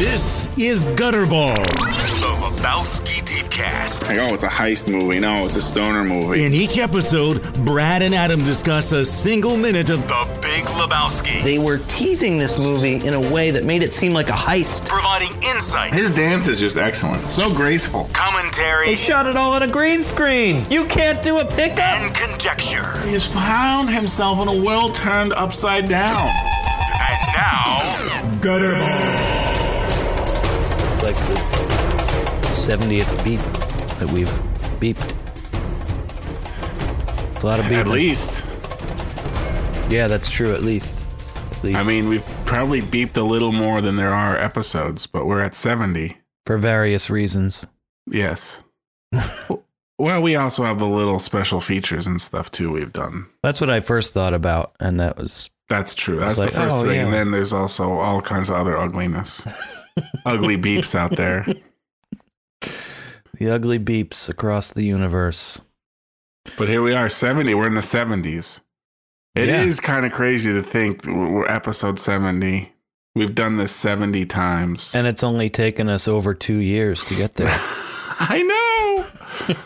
This 0.00 0.48
is 0.56 0.86
Gutterball. 0.96 1.56
The 1.56 2.32
Lebowski 2.40 3.20
Deepcast. 3.22 4.08
Like, 4.08 4.18
oh, 4.18 4.32
it's 4.34 4.44
a 4.44 4.48
heist 4.48 4.90
movie. 4.90 5.20
No, 5.20 5.44
it's 5.44 5.56
a 5.56 5.60
stoner 5.60 6.04
movie. 6.04 6.42
In 6.44 6.54
each 6.54 6.78
episode, 6.78 7.42
Brad 7.66 8.00
and 8.00 8.14
Adam 8.14 8.42
discuss 8.42 8.92
a 8.92 9.04
single 9.04 9.58
minute 9.58 9.90
of 9.90 10.00
The 10.08 10.38
Big 10.40 10.64
Lebowski. 10.64 11.42
They 11.42 11.58
were 11.58 11.78
teasing 11.88 12.38
this 12.38 12.58
movie 12.58 13.06
in 13.06 13.12
a 13.12 13.20
way 13.20 13.50
that 13.50 13.64
made 13.64 13.82
it 13.82 13.92
seem 13.92 14.14
like 14.14 14.30
a 14.30 14.32
heist. 14.32 14.88
Providing 14.88 15.34
insight, 15.42 15.92
His 15.92 16.12
dance 16.12 16.48
is 16.48 16.58
just 16.58 16.78
excellent. 16.78 17.28
So 17.30 17.52
graceful. 17.54 18.08
commentary, 18.14 18.86
They 18.86 18.96
shot 18.96 19.26
it 19.26 19.36
all 19.36 19.52
on 19.52 19.62
a 19.64 19.68
green 19.68 20.02
screen. 20.02 20.64
You 20.70 20.86
can't 20.86 21.22
do 21.22 21.40
a 21.40 21.44
pickup. 21.44 22.00
and 22.00 22.14
conjecture. 22.14 22.98
He's 23.06 23.26
found 23.26 23.90
himself 23.90 24.40
in 24.40 24.48
a 24.48 24.64
world 24.64 24.94
turned 24.94 25.34
upside 25.34 25.90
down. 25.90 26.30
And 27.02 27.36
now, 27.36 28.38
Gutterball. 28.40 29.29
It's 31.02 31.06
like 31.06 31.16
the 31.28 32.76
70th 32.76 33.24
beep 33.24 33.40
that 34.00 34.10
we've 34.12 34.28
beeped. 34.80 35.14
It's 37.34 37.42
a 37.42 37.46
lot 37.46 37.58
of 37.58 37.64
beeping. 37.64 37.80
At 37.80 37.86
least. 37.88 38.44
Yeah, 39.90 40.08
that's 40.08 40.28
true. 40.28 40.52
At 40.52 40.62
least. 40.62 40.94
At 41.52 41.64
least. 41.64 41.78
I 41.78 41.84
mean, 41.84 42.10
we've 42.10 42.26
probably 42.44 42.82
beeped 42.82 43.16
a 43.16 43.22
little 43.22 43.50
more 43.50 43.80
than 43.80 43.96
there 43.96 44.12
are 44.12 44.36
episodes, 44.36 45.06
but 45.06 45.24
we're 45.24 45.40
at 45.40 45.54
70. 45.54 46.18
for 46.44 46.58
various 46.58 47.08
reasons. 47.08 47.66
Yes. 48.06 48.62
well, 49.98 50.20
we 50.20 50.36
also 50.36 50.64
have 50.64 50.78
the 50.78 50.86
little 50.86 51.18
special 51.18 51.62
features 51.62 52.06
and 52.06 52.20
stuff 52.20 52.50
too 52.50 52.70
we've 52.70 52.92
done. 52.92 53.26
That's 53.42 53.62
what 53.62 53.70
I 53.70 53.80
first 53.80 54.12
thought 54.12 54.34
about, 54.34 54.74
and 54.78 55.00
that 55.00 55.16
was 55.16 55.48
That's 55.70 55.94
true. 55.94 56.20
That's 56.20 56.36
like, 56.36 56.50
the 56.50 56.58
first 56.58 56.76
oh, 56.76 56.82
thing. 56.82 56.96
yeah. 56.96 57.04
And 57.04 57.12
then 57.12 57.30
there's 57.30 57.54
also 57.54 57.92
all 57.92 58.20
kinds 58.20 58.50
of 58.50 58.56
other 58.56 58.76
ugliness. 58.76 59.46
Ugly 60.24 60.56
beeps 60.58 60.94
out 60.94 61.12
there. 61.16 61.46
the 63.34 63.50
ugly 63.54 63.78
beeps 63.78 64.28
across 64.28 64.70
the 64.70 64.82
universe. 64.84 65.60
But 66.56 66.68
here 66.68 66.82
we 66.82 66.94
are, 66.94 67.08
70. 67.08 67.54
We're 67.54 67.66
in 67.66 67.74
the 67.74 67.80
70s. 67.82 68.60
It 69.34 69.48
is 69.48 69.80
Yeah. 69.82 69.86
kind 69.86 70.06
of 70.06 70.12
crazy 70.12 70.52
to 70.52 70.62
think 70.62 71.06
we're 71.06 71.30
we're 71.30 71.46
episode 71.48 71.98
70. 71.98 72.72
We've 73.14 73.34
done 73.34 73.56
this 73.56 73.74
70 73.74 74.26
times. 74.26 74.94
And 74.94 75.06
it's 75.06 75.22
only 75.22 75.48
taken 75.50 75.88
us 75.88 76.06
over 76.08 76.32
two 76.34 76.58
years 76.58 77.04
to 77.04 77.14
get 77.14 77.34
there. 77.36 77.48
I 78.20 78.42
know. 78.42 79.56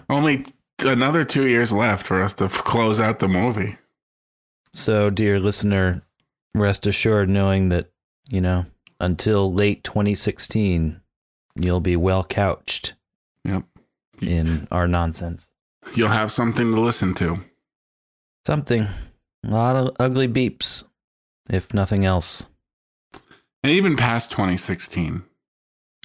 Only 0.10 0.44
another 0.84 1.24
two 1.24 1.46
years 1.46 1.72
left 1.72 2.06
for 2.06 2.20
us 2.22 2.34
to 2.34 2.48
close 2.48 3.00
out 3.00 3.18
the 3.18 3.28
movie. 3.28 3.76
so, 4.74 5.10
dear 5.10 5.40
listener, 5.40 6.02
rest 6.54 6.86
assured 6.86 7.28
knowing 7.28 7.70
that, 7.70 7.90
you 8.28 8.40
know, 8.40 8.66
until 9.00 9.52
late 9.52 9.84
2016, 9.84 11.00
you'll 11.54 11.80
be 11.80 11.96
well 11.96 12.24
couched 12.24 12.94
Yep. 13.44 13.64
in 14.20 14.66
our 14.70 14.86
nonsense. 14.88 15.48
You'll 15.94 16.08
have 16.08 16.30
something 16.32 16.72
to 16.74 16.80
listen 16.80 17.14
to. 17.14 17.38
Something. 18.46 18.82
A 19.44 19.48
lot 19.50 19.76
of 19.76 19.94
ugly 20.00 20.28
beeps, 20.28 20.84
if 21.48 21.72
nothing 21.72 22.04
else. 22.04 22.46
And 23.62 23.72
even 23.72 23.96
past 23.96 24.30
2016. 24.30 25.22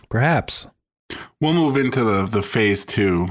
Perhaps. 0.10 0.68
We'll 1.42 1.54
move 1.54 1.78
into 1.78 2.04
the, 2.04 2.26
the 2.26 2.44
phase 2.44 2.86
two 2.86 3.28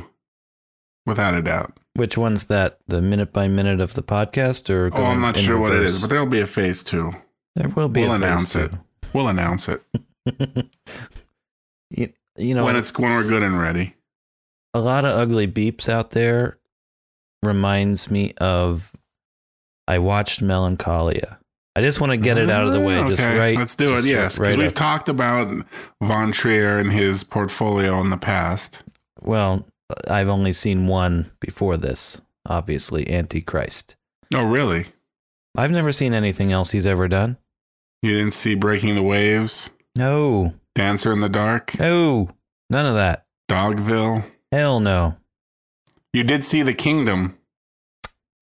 without 1.06 1.34
a 1.34 1.42
doubt. 1.42 1.78
Which 1.94 2.16
one's 2.16 2.46
that? 2.46 2.78
The 2.88 3.02
minute 3.02 3.32
by 3.32 3.48
minute 3.48 3.80
of 3.80 3.94
the 3.94 4.02
podcast, 4.02 4.70
or 4.70 4.90
Oh, 4.94 5.04
I'm 5.04 5.20
not 5.20 5.36
sure 5.36 5.58
what 5.58 5.72
it 5.74 5.82
is, 5.82 6.00
but 6.00 6.10
there'll 6.10 6.26
be 6.26 6.40
a 6.40 6.46
phase 6.46 6.82
two. 6.82 7.12
there 7.54 7.68
will 7.68 7.88
be. 7.88 8.00
we'll 8.02 8.12
a 8.14 8.18
phase 8.18 8.22
announce 8.28 8.56
it. 8.56 8.70
two. 8.70 8.78
We'll 9.14 9.28
announce 9.28 9.68
it 9.68 9.82
you, 11.90 12.12
you 12.36 12.54
know, 12.54 12.64
when 12.64 12.76
it's 12.76 12.96
when 12.96 13.12
we're 13.12 13.26
good 13.28 13.42
and 13.42 13.58
ready. 13.60 13.94
a 14.74 14.80
lot 14.80 15.04
of 15.04 15.16
ugly 15.16 15.46
beeps 15.46 15.88
out 15.88 16.10
there 16.12 16.58
reminds 17.42 18.10
me 18.10 18.32
of 18.38 18.92
I 19.88 19.98
watched 19.98 20.40
Melancholia. 20.42 21.38
I 21.74 21.80
just 21.80 22.00
want 22.00 22.12
to 22.12 22.16
get 22.18 22.36
it 22.38 22.50
out 22.50 22.66
of 22.66 22.72
the 22.72 22.80
way, 22.80 22.98
Ah, 22.98 23.08
just 23.08 23.20
right. 23.22 23.56
Let's 23.56 23.74
do 23.74 23.96
it. 23.96 24.04
Yes, 24.04 24.38
because 24.38 24.54
right 24.54 24.58
we've 24.58 24.68
up. 24.68 24.74
talked 24.74 25.08
about 25.08 25.50
Von 26.02 26.30
Trier 26.30 26.78
and 26.78 26.92
his 26.92 27.24
portfolio 27.24 27.98
in 28.00 28.10
the 28.10 28.18
past. 28.18 28.82
Well, 29.22 29.66
I've 30.08 30.28
only 30.28 30.52
seen 30.52 30.86
one 30.86 31.30
before 31.40 31.76
this. 31.78 32.20
Obviously, 32.46 33.10
Antichrist. 33.10 33.96
Oh, 34.34 34.46
really? 34.46 34.86
I've 35.56 35.70
never 35.70 35.92
seen 35.92 36.12
anything 36.12 36.52
else 36.52 36.70
he's 36.72 36.86
ever 36.86 37.08
done. 37.08 37.38
You 38.02 38.16
didn't 38.18 38.32
see 38.32 38.54
Breaking 38.56 38.94
the 38.96 39.02
Waves, 39.02 39.70
No, 39.96 40.54
Dancer 40.74 41.12
in 41.12 41.20
the 41.20 41.28
Dark, 41.28 41.78
no, 41.78 42.30
none 42.68 42.86
of 42.86 42.94
that. 42.94 43.26
Dogville? 43.48 44.24
Hell 44.50 44.80
no. 44.80 45.16
You 46.12 46.24
did 46.24 46.42
see 46.44 46.62
The 46.62 46.74
Kingdom. 46.74 47.38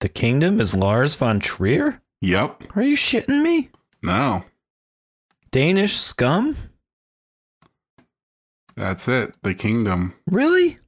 The 0.00 0.08
Kingdom 0.08 0.60
is 0.60 0.74
Lars 0.74 1.14
von 1.16 1.40
Trier? 1.40 2.00
Yep. 2.22 2.74
Are 2.74 2.82
you 2.82 2.96
shitting 2.96 3.42
me? 3.42 3.68
No, 4.02 4.44
Danish 5.50 5.96
scum? 5.98 6.56
that's 8.76 9.08
it. 9.08 9.34
The 9.42 9.54
Kingdom. 9.54 10.14
Really? 10.26 10.78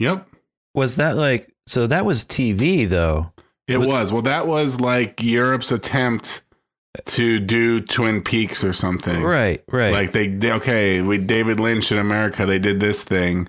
Yep. 0.00 0.26
Was 0.74 0.96
that 0.96 1.16
like 1.16 1.54
so 1.66 1.86
that 1.86 2.04
was 2.04 2.24
TV 2.24 2.88
though? 2.88 3.32
It 3.68 3.78
was. 3.78 4.12
Well, 4.12 4.22
that 4.22 4.46
was 4.48 4.80
like 4.80 5.22
Europe's 5.22 5.70
attempt 5.72 6.43
to 7.06 7.40
do 7.40 7.80
Twin 7.80 8.22
Peaks 8.22 8.62
or 8.62 8.72
something. 8.72 9.22
Right, 9.22 9.62
right. 9.68 9.92
Like 9.92 10.12
they, 10.12 10.28
they 10.28 10.52
okay, 10.52 11.02
we 11.02 11.18
David 11.18 11.58
Lynch 11.60 11.90
in 11.90 11.98
America, 11.98 12.46
they 12.46 12.58
did 12.58 12.80
this 12.80 13.02
thing. 13.04 13.48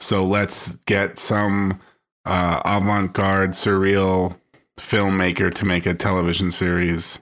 So 0.00 0.24
let's 0.24 0.72
get 0.84 1.18
some 1.18 1.80
uh, 2.24 2.60
avant-garde 2.64 3.50
surreal 3.50 4.38
filmmaker 4.78 5.54
to 5.54 5.64
make 5.64 5.86
a 5.86 5.94
television 5.94 6.50
series. 6.50 7.20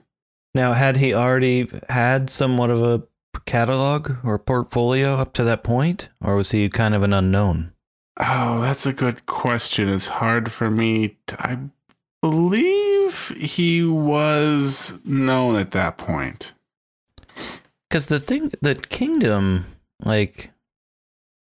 now 0.53 0.73
had 0.73 0.97
he 0.97 1.13
already 1.13 1.67
had 1.89 2.29
somewhat 2.29 2.69
of 2.69 2.83
a 2.83 3.03
catalog 3.45 4.17
or 4.23 4.39
portfolio 4.39 5.15
up 5.15 5.33
to 5.33 5.43
that 5.43 5.63
point 5.63 6.09
or 6.21 6.35
was 6.35 6.51
he 6.51 6.67
kind 6.69 6.95
of 6.95 7.03
an 7.03 7.13
unknown? 7.13 7.71
Oh, 8.19 8.61
that's 8.61 8.85
a 8.85 8.93
good 8.93 9.25
question. 9.25 9.89
It's 9.89 10.07
hard 10.07 10.51
for 10.51 10.71
me. 10.71 11.17
To, 11.27 11.41
I 11.41 11.57
believe 12.21 12.94
he 13.37 13.83
was 13.83 14.99
known 15.03 15.55
at 15.57 15.71
that 15.71 15.97
point. 15.97 16.53
Cuz 17.89 18.07
the 18.07 18.19
thing 18.19 18.51
that 18.61 18.89
Kingdom 18.89 19.65
like 20.03 20.51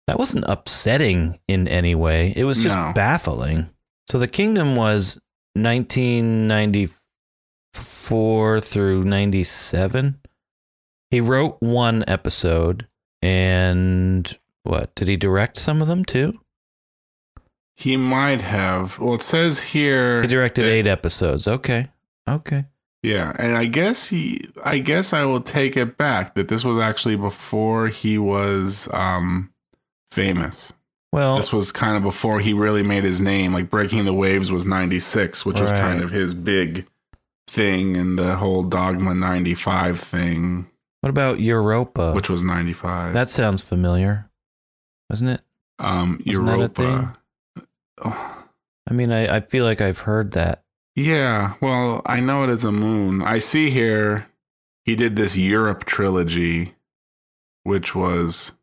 that 0.08 0.20
wasn't 0.20 0.46
upsetting 0.48 1.40
in 1.48 1.68
any 1.68 1.96
way. 1.96 2.34
It 2.36 2.44
was 2.44 2.60
just 2.60 2.76
No. 2.76 2.92
baffling. 2.94 3.70
So 4.12 4.18
the 4.20 4.28
Kingdom 4.28 4.76
was 4.76 5.20
1994 7.74 8.60
through 8.62 9.04
97. 9.04 10.20
He 11.10 11.22
wrote 11.22 11.58
one 11.62 12.04
episode 12.08 12.88
and 13.22 14.38
what? 14.64 14.94
Did 14.96 15.08
he 15.08 15.16
direct 15.18 15.58
some 15.58 15.82
of 15.82 15.88
them 15.88 16.04
too? 16.04 16.40
He 17.76 17.98
might 17.98 18.42
have. 18.42 19.00
Well, 19.00 19.16
it 19.16 19.22
says 19.22 19.62
here. 19.62 20.22
He 20.22 20.28
directed 20.28 20.64
that- 20.64 20.70
eight 20.72 20.88
episodes. 20.88 21.48
Okay. 21.48 21.90
Okay. 22.28 22.66
Yeah, 23.02 23.34
and 23.38 23.58
I 23.58 23.66
guess 23.66 24.08
he. 24.08 24.48
I 24.64 24.78
guess 24.80 25.12
I 25.12 25.26
will 25.26 25.42
take 25.42 25.76
it 25.76 25.98
back 25.98 26.36
that 26.36 26.48
this 26.48 26.64
was 26.64 26.78
actually 26.78 27.18
before 27.18 27.88
he 27.90 28.18
was 28.18 28.88
um 28.94 29.52
famous. 30.12 30.72
Well, 31.12 31.36
This 31.36 31.54
was 31.54 31.72
kind 31.72 31.96
of 31.96 32.02
before 32.02 32.40
he 32.40 32.54
really 32.54 32.82
made 32.82 33.04
his 33.04 33.22
name. 33.22 33.54
Like 33.54 33.70
Breaking 33.70 34.06
the 34.06 34.14
Waves 34.14 34.52
was 34.52 34.66
'96, 34.66 35.46
which 35.46 35.60
was 35.62 35.72
kind 35.72 36.02
of 36.02 36.10
his 36.12 36.34
big 36.34 36.88
thing, 37.48 37.98
and 37.98 38.18
the 38.18 38.38
whole 38.38 38.64
Dogma 38.64 39.14
'95 39.14 40.00
thing, 40.00 40.68
what 41.02 41.10
about 41.10 41.40
Europa? 41.40 42.14
which 42.14 42.30
was 42.30 42.44
'95. 42.44 43.14
that 43.14 43.30
sounds 43.30 43.62
familiar, 43.62 44.30
doesn't 45.10 45.28
it? 45.28 45.42
um 45.78 46.22
Wasn't 46.26 46.48
Europa. 46.48 47.18
I 48.04 48.94
mean, 48.94 49.12
I, 49.12 49.38
I 49.38 49.40
feel 49.42 49.66
like 49.66 49.82
I've 49.82 50.00
heard 50.00 50.32
that. 50.32 50.64
yeah, 50.96 51.54
well, 51.62 52.02
I 52.06 52.20
know 52.20 52.44
it 52.44 52.50
is 52.50 52.66
a 52.66 52.72
moon. 52.72 53.22
I 53.22 53.40
see 53.40 53.70
here 53.70 54.28
he 54.84 54.96
did 54.96 55.16
this 55.16 55.38
Europe 55.38 55.86
trilogy, 55.86 56.76
which 57.64 57.96
was 57.96 58.54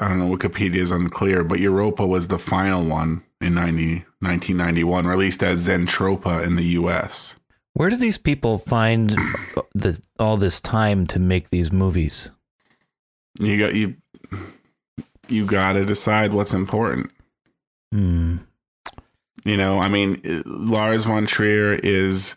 I 0.00 0.08
don't 0.08 0.18
know, 0.18 0.36
Wikipedia 0.36 0.76
is 0.76 0.90
unclear, 0.90 1.42
but 1.42 1.58
Europa 1.58 2.06
was 2.06 2.28
the 2.28 2.38
final 2.38 2.84
one 2.84 3.24
in 3.40 3.54
90, 3.54 4.04
1991, 4.20 5.06
released 5.06 5.42
as 5.42 5.66
Zentropa 5.66 6.44
in 6.44 6.56
the 6.56 6.64
US. 6.64 7.36
Where 7.72 7.90
do 7.90 7.96
these 7.96 8.18
people 8.18 8.58
find 8.58 9.10
the 9.74 10.00
all 10.18 10.36
this 10.36 10.60
time 10.60 11.06
to 11.08 11.18
make 11.18 11.50
these 11.50 11.72
movies? 11.72 12.30
You 13.38 13.58
got 13.58 13.74
you 13.74 13.96
you 15.28 15.46
got 15.46 15.74
to 15.74 15.84
decide 15.84 16.32
what's 16.32 16.52
important. 16.52 17.12
Hmm. 17.92 18.38
You 19.50 19.56
know, 19.56 19.80
I 19.80 19.88
mean, 19.88 20.44
Lars 20.46 21.02
von 21.02 21.26
Trier 21.26 21.74
is, 21.74 22.36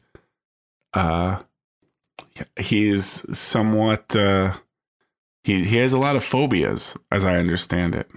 uh, 0.93 1.43
he's 2.59 3.37
somewhat, 3.37 4.15
uh, 4.15 4.53
he 5.43 5.63
he 5.63 5.77
has 5.77 5.93
a 5.93 5.99
lot 5.99 6.15
of 6.15 6.23
phobias, 6.23 6.97
as 7.11 7.23
I 7.23 7.37
understand 7.37 7.93
it. 7.93 8.09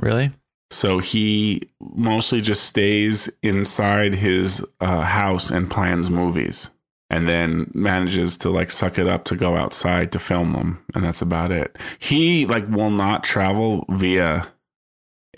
Really? 0.00 0.30
So 0.70 1.00
he 1.00 1.68
mostly 1.80 2.40
just 2.40 2.62
stays 2.62 3.28
inside 3.42 4.14
his 4.14 4.64
uh, 4.78 5.00
house 5.00 5.50
and 5.50 5.68
plans 5.68 6.08
movies, 6.08 6.70
and 7.10 7.26
then 7.26 7.72
manages 7.74 8.38
to 8.38 8.50
like 8.50 8.70
suck 8.70 9.00
it 9.00 9.08
up 9.08 9.24
to 9.24 9.34
go 9.34 9.56
outside 9.56 10.12
to 10.12 10.20
film 10.20 10.52
them, 10.52 10.84
and 10.94 11.02
that's 11.02 11.22
about 11.22 11.50
it. 11.50 11.76
He 11.98 12.46
like 12.46 12.68
will 12.68 12.90
not 12.90 13.24
travel 13.24 13.84
via 13.88 14.46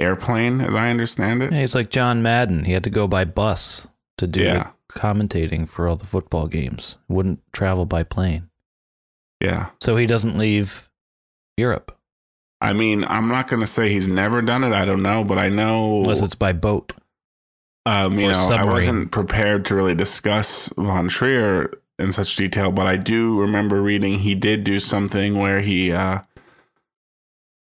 airplane, 0.00 0.60
as 0.60 0.74
I 0.74 0.90
understand 0.90 1.42
it. 1.42 1.52
Yeah, 1.52 1.60
he's 1.60 1.74
like 1.74 1.90
John 1.90 2.22
Madden. 2.22 2.64
He 2.64 2.72
had 2.72 2.84
to 2.84 2.90
go 2.90 3.06
by 3.06 3.24
bus 3.24 3.86
to 4.18 4.26
do 4.26 4.42
Yeah. 4.42 4.70
commentating 4.90 5.68
for 5.68 5.86
all 5.86 5.96
the 5.96 6.06
football 6.06 6.46
games. 6.48 6.98
Wouldn't 7.08 7.40
travel 7.52 7.86
by 7.86 8.02
plane. 8.02 8.48
Yeah. 9.40 9.70
So 9.80 9.96
he 9.96 10.06
doesn't 10.06 10.36
leave 10.36 10.88
Europe 11.56 11.96
I 12.62 12.74
mean, 12.74 13.04
I'm 13.08 13.26
not 13.28 13.48
going 13.48 13.60
to 13.60 13.66
say 13.66 13.88
he's 13.88 14.06
never 14.08 14.42
done 14.42 14.64
it. 14.64 14.72
I 14.74 14.84
don't 14.84 15.02
know, 15.02 15.24
but 15.24 15.38
I 15.38 15.48
know. 15.48 16.00
unless 16.00 16.20
it's 16.22 16.34
by 16.34 16.52
boat. 16.52 16.92
um, 17.86 18.20
you 18.20 18.30
know, 18.30 18.48
I 18.52 18.64
wasn't 18.64 19.10
prepared 19.10 19.64
to 19.66 19.74
really 19.74 19.94
discuss 19.94 20.68
Von 20.76 21.08
Trier 21.08 21.70
in 21.98 22.12
such 22.12 22.36
detail, 22.36 22.70
but 22.70 22.86
I 22.86 22.96
do 22.98 23.40
remember 23.40 23.80
reading 23.80 24.18
he 24.18 24.34
did 24.34 24.64
do 24.64 24.78
something 24.78 25.38
where 25.38 25.60
he, 25.60 25.90
uh, 25.90 26.20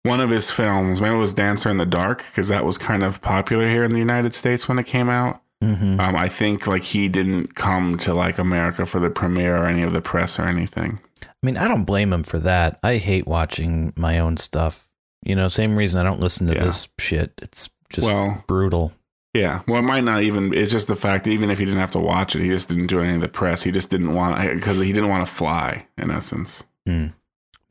one 0.05 0.21
of 0.21 0.31
his 0.31 0.51
films, 0.51 1.01
maybe 1.01 1.15
it 1.15 1.19
was 1.19 1.33
Dancer 1.35 1.69
in 1.71 1.77
the 1.77 1.87
Dark, 1.87 2.19
because 2.19 2.49
that 2.49 2.65
was 2.65 2.79
kind 2.79 3.03
of 3.03 3.21
popular 3.21 3.69
here 3.69 3.85
in 3.85 3.93
the 3.93 3.99
United 3.99 4.35
States 4.35 4.69
when 4.69 4.79
it 4.79 4.87
came 4.87 5.09
out. 5.09 5.43
hmm 5.63 5.99
Um, 6.01 6.17
I 6.17 6.29
think 6.29 6.67
like 6.67 6.83
he 6.85 7.09
didn't 7.09 7.55
come 7.55 7.99
to 7.99 8.15
like 8.15 8.39
America 8.39 8.87
for 8.87 9.01
the 9.01 9.11
premiere 9.11 9.57
or 9.57 9.67
any 9.67 9.83
of 9.83 9.93
the 9.93 10.01
press 10.01 10.39
or 10.39 10.47
anything. 10.47 11.01
I 11.23 11.27
mean, 11.47 11.57
I 11.57 11.69
don't 11.69 11.85
blame 11.85 12.13
him 12.13 12.23
for 12.23 12.39
that. 12.41 12.79
I 12.83 12.97
hate 12.97 13.27
watching 13.27 13.93
my 13.97 14.19
own 14.19 14.37
stuff. 14.37 14.89
You 15.25 15.35
know, 15.35 15.49
same 15.49 15.77
reason 15.77 16.01
I 16.01 16.05
don't 16.05 16.21
listen 16.21 16.47
to 16.49 16.55
Yeah. 16.55 16.65
this 16.65 16.89
shit. 16.99 17.33
It's 17.43 17.69
just 17.91 18.07
Well, 18.07 18.45
brutal. 18.47 18.93
Yeah. 19.35 19.61
Well, 19.69 19.79
it 19.81 19.83
might 19.85 20.05
not 20.05 20.23
even. 20.23 20.55
It's 20.55 20.71
just 20.71 20.89
the 20.89 20.97
fact 20.97 21.25
that 21.25 21.31
even 21.31 21.51
if 21.51 21.59
he 21.59 21.65
didn't 21.65 21.81
have 21.81 21.91
to 21.93 21.99
watch 21.99 22.35
it, 22.35 22.43
he 22.43 22.49
just 22.49 22.69
didn't 22.69 22.87
do 22.87 23.01
any 23.01 23.15
of 23.17 23.21
the 23.21 23.29
press. 23.29 23.63
He 23.63 23.71
just 23.71 23.91
didn't 23.91 24.15
want 24.15 24.41
because 24.55 24.81
he 24.81 24.93
didn't 24.93 25.11
want 25.11 25.27
to 25.27 25.33
fly. 25.33 25.87
In 25.97 26.11
essence. 26.11 26.65
Hmm. 26.87 27.09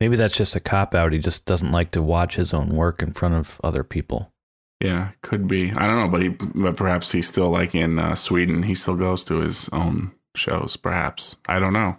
Maybe 0.00 0.16
that's 0.16 0.36
just 0.36 0.54
a 0.54 0.60
cop 0.60 0.94
out. 0.94 1.12
He 1.12 1.18
just 1.18 1.44
doesn't 1.44 1.72
like 1.72 1.90
to 1.92 2.02
watch 2.02 2.36
his 2.36 2.54
own 2.54 2.68
work 2.68 3.02
in 3.02 3.12
front 3.12 3.34
of 3.34 3.60
other 3.64 3.82
people. 3.82 4.32
Yeah, 4.80 5.10
could 5.22 5.48
be. 5.48 5.72
I 5.72 5.88
don't 5.88 6.00
know, 6.00 6.08
but 6.08 6.22
he, 6.22 6.28
but 6.28 6.76
perhaps 6.76 7.10
he's 7.10 7.26
still 7.26 7.50
like 7.50 7.74
in 7.74 7.98
uh, 7.98 8.14
Sweden. 8.14 8.62
He 8.62 8.76
still 8.76 8.96
goes 8.96 9.24
to 9.24 9.40
his 9.40 9.68
own 9.70 10.12
shows. 10.36 10.76
Perhaps 10.76 11.36
I 11.48 11.58
don't 11.58 11.72
know. 11.72 11.98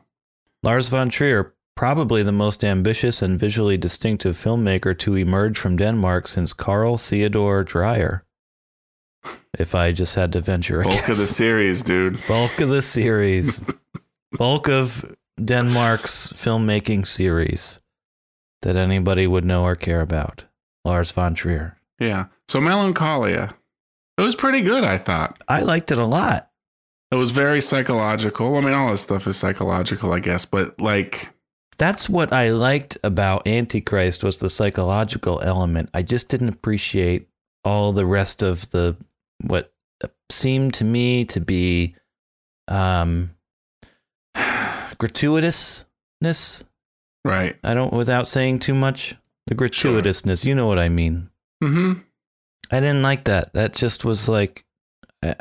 Lars 0.63 0.87
von 0.87 1.09
Trier, 1.09 1.53
probably 1.75 2.23
the 2.23 2.31
most 2.31 2.63
ambitious 2.63 3.21
and 3.21 3.37
visually 3.37 3.77
distinctive 3.77 4.37
filmmaker 4.37 4.97
to 4.99 5.15
emerge 5.15 5.57
from 5.57 5.75
Denmark 5.75 6.27
since 6.29 6.53
Carl 6.53 6.97
Theodor 6.97 7.63
Dreyer. 7.65 8.23
If 9.57 9.75
I 9.75 9.91
just 9.91 10.15
had 10.15 10.31
to 10.33 10.41
venture 10.41 10.79
a 10.79 10.85
Bulk 10.85 11.09
of 11.09 11.17
the 11.17 11.27
series, 11.27 11.81
dude. 11.81 12.19
bulk 12.27 12.61
of 12.61 12.69
the 12.69 12.81
series, 12.81 13.59
bulk 14.31 14.69
of 14.69 15.15
Denmark's 15.43 16.27
filmmaking 16.27 17.05
series 17.05 17.79
that 18.61 18.75
anybody 18.75 19.27
would 19.27 19.45
know 19.45 19.63
or 19.63 19.75
care 19.75 20.01
about. 20.01 20.45
Lars 20.85 21.11
von 21.11 21.33
Trier. 21.35 21.77
Yeah. 21.99 22.25
So 22.47 22.59
Melancholia, 22.61 23.55
it 24.17 24.21
was 24.21 24.35
pretty 24.35 24.61
good. 24.61 24.83
I 24.83 24.97
thought 24.97 25.41
I 25.47 25.61
liked 25.61 25.91
it 25.91 25.97
a 25.97 26.05
lot. 26.05 26.49
it 27.11 27.15
was 27.15 27.31
very 27.31 27.61
psychological. 27.61 28.55
I 28.57 28.61
mean, 28.61 28.73
all 28.73 28.91
this 28.91 29.01
stuff 29.01 29.27
is 29.27 29.37
psychological, 29.37 30.13
I 30.13 30.19
guess. 30.19 30.45
But 30.45 30.79
like, 30.79 31.29
That's 31.77 32.09
what 32.09 32.31
I 32.33 32.49
liked 32.49 32.97
about 33.03 33.47
Antichrist 33.47 34.23
was 34.23 34.37
the 34.39 34.49
psychological 34.49 35.41
element. 35.41 35.89
I 35.93 36.01
just 36.01 36.29
didn't 36.29 36.49
appreciate 36.49 37.27
all 37.63 37.91
the 37.91 38.05
rest 38.05 38.41
of 38.41 38.69
the 38.71 38.95
what 39.45 39.73
seemed 40.31 40.73
to 40.75 40.85
me 40.85 41.25
to 41.25 41.39
be 41.41 41.95
um 42.67 43.31
gratuitousness. 44.99 46.63
Right? 47.25 47.55
I 47.63 47.73
don't 47.73 47.93
without 47.93 48.27
saying 48.27 48.59
too 48.59 48.73
much. 48.73 49.15
The 49.47 49.55
gratuitousness, 49.55 50.45
you 50.45 50.53
know 50.53 50.67
what 50.67 50.77
I 50.79 50.89
mean. 50.89 51.29
Hmm. 51.61 51.93
I 52.71 52.79
didn't 52.79 53.01
like 53.01 53.23
that. 53.23 53.51
That 53.53 53.73
just 53.73 54.05
was 54.05 54.29
like, 54.29 54.63
I, 55.23 55.35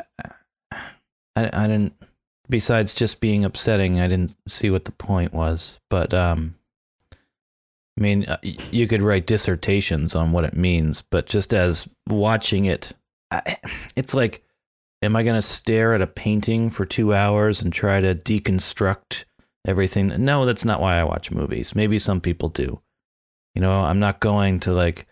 I, 0.71 1.49
I 1.53 1.67
didn't. 1.67 1.93
Besides 2.49 2.95
just 2.95 3.21
being 3.21 3.45
upsetting, 3.45 3.99
I 3.99 4.07
didn't 4.07 4.35
see 4.47 4.71
what 4.71 4.85
the 4.85 4.91
point 4.91 5.33
was. 5.33 5.79
But 5.91 6.15
um, 6.15 6.55
I 7.99 8.01
mean, 8.01 8.25
uh, 8.25 8.37
you 8.43 8.87
could 8.87 9.03
write 9.03 9.27
dissertations 9.27 10.15
on 10.15 10.31
what 10.31 10.45
it 10.45 10.55
means, 10.55 11.01
but 11.01 11.27
just 11.27 11.53
as 11.53 11.87
watching 12.07 12.65
it, 12.65 12.93
I, 13.29 13.57
it's 13.95 14.13
like, 14.13 14.43
am 15.01 15.15
I 15.15 15.23
going 15.23 15.35
to 15.35 15.41
stare 15.41 15.93
at 15.93 16.01
a 16.01 16.07
painting 16.07 16.69
for 16.69 16.85
two 16.85 17.13
hours 17.13 17.61
and 17.61 17.71
try 17.71 17.99
to 17.99 18.15
deconstruct 18.15 19.25
everything? 19.65 20.13
No, 20.23 20.45
that's 20.45 20.65
not 20.65 20.81
why 20.81 20.99
I 20.99 21.03
watch 21.03 21.31
movies. 21.31 21.75
Maybe 21.75 21.99
some 21.99 22.21
people 22.21 22.49
do. 22.49 22.81
You 23.55 23.61
know, 23.61 23.81
I'm 23.81 23.99
not 23.99 24.19
going 24.19 24.59
to 24.61 24.73
like 24.73 25.05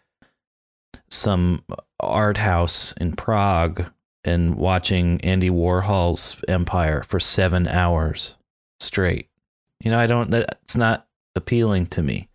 some 1.10 1.64
art 2.00 2.38
house 2.38 2.94
in 2.94 3.16
Prague 3.16 3.86
and 4.24 4.56
watching 4.56 5.22
Andy 5.22 5.50
Warhol's 5.50 6.38
Empire 6.48 7.02
for 7.04 7.20
seven 7.20 7.68
hours 7.68 8.36
straight. 8.80 9.30
You 9.84 9.92
know, 9.92 10.00
I 10.00 10.08
don't, 10.08 10.30
that's 10.32 10.76
not 10.76 11.08
appealing 11.36 11.88
to 11.88 12.02
me. 12.02 12.30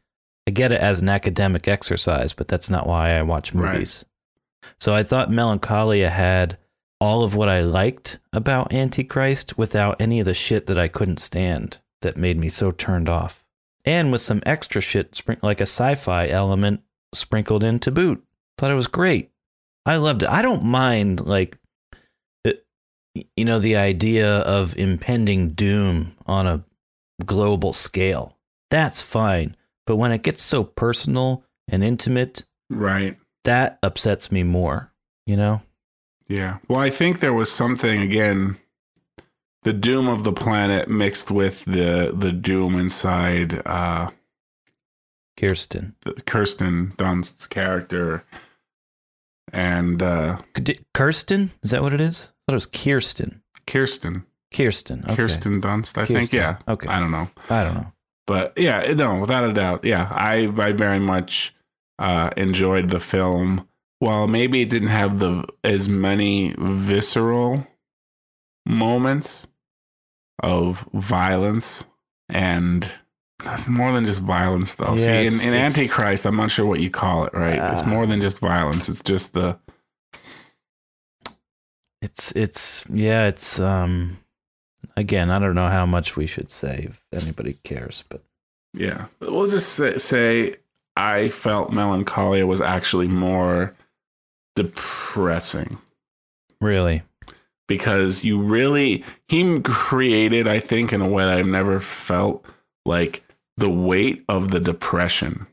I 0.46 0.50
get 0.52 0.72
it 0.72 0.80
as 0.80 1.00
an 1.00 1.08
academic 1.08 1.68
exercise, 1.68 2.32
but 2.32 2.48
that's 2.48 2.70
not 2.70 2.86
why 2.86 3.14
I 3.16 3.22
watch 3.22 3.52
Right. 3.52 3.72
movies. 3.74 4.04
So 4.80 4.94
I 4.94 5.02
thought 5.02 5.30
Melancholia 5.30 6.08
had 6.08 6.56
all 7.00 7.24
of 7.24 7.34
what 7.34 7.48
I 7.48 7.60
liked 7.60 8.18
about 8.32 8.72
Antichrist 8.72 9.58
without 9.58 10.00
any 10.00 10.20
of 10.20 10.24
the 10.26 10.34
shit 10.34 10.66
that 10.66 10.78
I 10.78 10.88
couldn't 10.88 11.18
stand 11.18 11.78
that 12.02 12.16
made 12.16 12.38
me 12.38 12.49
so 12.49 12.70
turned 12.70 13.08
off. 13.08 13.44
And 13.84 14.12
with 14.12 14.20
some 14.20 14.43
extra 14.46 14.81
shit, 14.81 15.20
like 15.43 15.60
a 15.60 15.64
sci 15.64 15.94
fi 15.96 16.28
element 16.28 16.82
sprinkled 17.14 17.64
in 17.64 17.78
to 17.81 17.90
boot. 17.90 18.25
Thought 18.58 18.70
it 18.70 18.75
was 18.76 18.87
great. 18.87 19.31
I 19.84 19.96
loved 19.96 20.22
it. 20.22 20.28
I 20.28 20.43
don't 20.43 20.64
mind, 20.64 21.26
like, 21.26 21.58
it, 22.44 22.64
you 23.37 23.44
know, 23.44 23.58
the 23.58 23.76
idea 23.76 24.38
of 24.38 24.76
impending 24.76 25.50
doom 25.50 26.14
on 26.26 26.46
a 26.46 26.64
global 27.26 27.72
scale. 27.72 28.37
That's 28.70 29.02
fine. 29.02 29.56
But 29.87 29.96
when 29.96 30.12
it 30.12 30.22
gets 30.22 30.43
so 30.43 30.62
personal 30.62 31.44
and 31.67 31.82
intimate, 31.82 32.44
Right. 32.70 33.19
that 33.44 33.79
upsets 33.82 34.31
me 34.31 34.44
more, 34.44 34.93
you 35.26 35.36
know? 35.36 35.62
Yeah. 36.29 36.58
Well, 36.69 36.79
I 36.79 36.88
think 36.91 37.19
there 37.19 37.34
was 37.34 37.50
something 37.50 38.00
again, 38.00 38.58
the 39.62 39.72
doom 39.72 40.08
of 40.08 40.24
the 40.24 40.32
planet 40.32 40.88
mixed 40.88 41.31
with 41.31 41.64
the 41.64 42.12
the 42.16 42.32
doom 42.32 42.78
inside 42.78 43.62
uh 43.66 44.10
Kirsten. 45.38 45.94
Kirsten 46.26 46.92
Dunst's 46.96 47.46
character, 47.46 48.24
and 49.52 50.02
uh 50.02 50.38
Kirsten? 50.94 51.52
Is 51.62 51.70
that 51.70 51.82
what 51.82 51.94
it 51.94 52.00
is? 52.00 52.31
I 52.31 52.52
thought 52.52 52.54
it 52.54 52.54
was 52.54 52.66
Kirsten. 52.66 53.42
Kirsten, 53.66 54.26
Kirsten. 54.52 55.04
Okay. 55.04 55.16
Kirsten 55.16 55.60
Dunst. 55.60 55.96
I 55.98 56.04
think. 56.04 56.32
Yeah. 56.32 56.58
Okay. 56.69 56.88
I 56.88 57.00
don't 57.00 57.10
know, 57.12 57.28
I 57.48 57.64
don't 57.64 57.74
know. 57.74 57.92
but 58.26 58.52
yeah, 58.56 58.92
no, 58.94 59.20
without 59.20 59.44
a 59.48 59.52
doubt, 59.52 59.84
yeah, 59.84 60.08
I 60.10 60.52
I 60.58 60.72
very 60.72 60.98
much 60.98 61.54
uh 61.98 62.31
enjoyed 62.36 62.90
the 62.90 63.00
film. 63.00 63.69
While 64.00 64.26
maybe 64.26 64.62
it 64.62 64.69
didn't 64.70 64.88
have 64.88 65.20
the 65.20 65.46
as 65.62 65.88
many 65.88 66.54
visceral 66.58 67.66
moments 68.66 69.46
of 70.41 70.86
violence 70.94 71.84
and 72.29 72.91
that's 73.44 73.69
more 73.69 73.93
than 73.93 74.05
just 74.05 74.20
violence 74.22 74.74
though. 74.74 74.94
Yeah, 74.96 75.29
See, 75.29 75.46
in, 75.48 75.48
in 75.48 75.55
Antichrist, 75.55 76.24
I'm 76.27 76.36
not 76.36 76.51
sure 76.53 76.65
what 76.67 76.81
you 76.81 76.91
call 76.91 77.24
it, 77.24 77.34
right? 77.34 77.72
it's 77.72 77.82
Ah. 77.82 77.86
more 77.86 78.06
than 78.06 78.20
just 78.20 78.39
violence. 78.39 78.89
It's 78.89 79.03
just 79.03 79.34
the 79.34 79.58
It's 82.01 82.32
it's 82.32 82.84
yeah, 82.89 83.27
it's 83.27 83.60
um 83.60 84.19
again, 84.96 85.31
I 85.31 85.39
don't 85.39 85.55
know 85.55 85.69
how 85.69 85.86
much 85.86 86.17
we 86.17 86.27
should 86.27 86.51
say 86.51 86.86
if 86.89 87.03
anybody 87.12 87.58
cares, 87.65 88.05
but 88.08 88.22
yeah. 88.74 89.06
We'll 89.20 89.51
just 89.51 89.72
say, 89.74 89.98
say 89.98 90.56
I 90.96 91.29
felt 91.29 91.72
Melancholia 91.72 92.46
was 92.46 92.60
actually 92.60 93.08
more 93.08 93.74
depressing 94.56 95.79
really. 96.60 97.03
Because 97.69 98.24
you 98.24 98.40
really 98.40 99.04
he 99.28 99.60
created, 99.60 100.46
I 100.46 100.58
think, 100.60 100.92
in 100.92 101.00
a 101.00 101.08
way 101.08 101.24
that 101.24 101.38
I've 101.38 101.46
never 101.46 101.81
felt 101.81 102.44
like 102.84 103.24
the 103.56 103.70
weight 103.70 104.24
of 104.28 104.50
the 104.50 104.60
depression. 104.60 105.46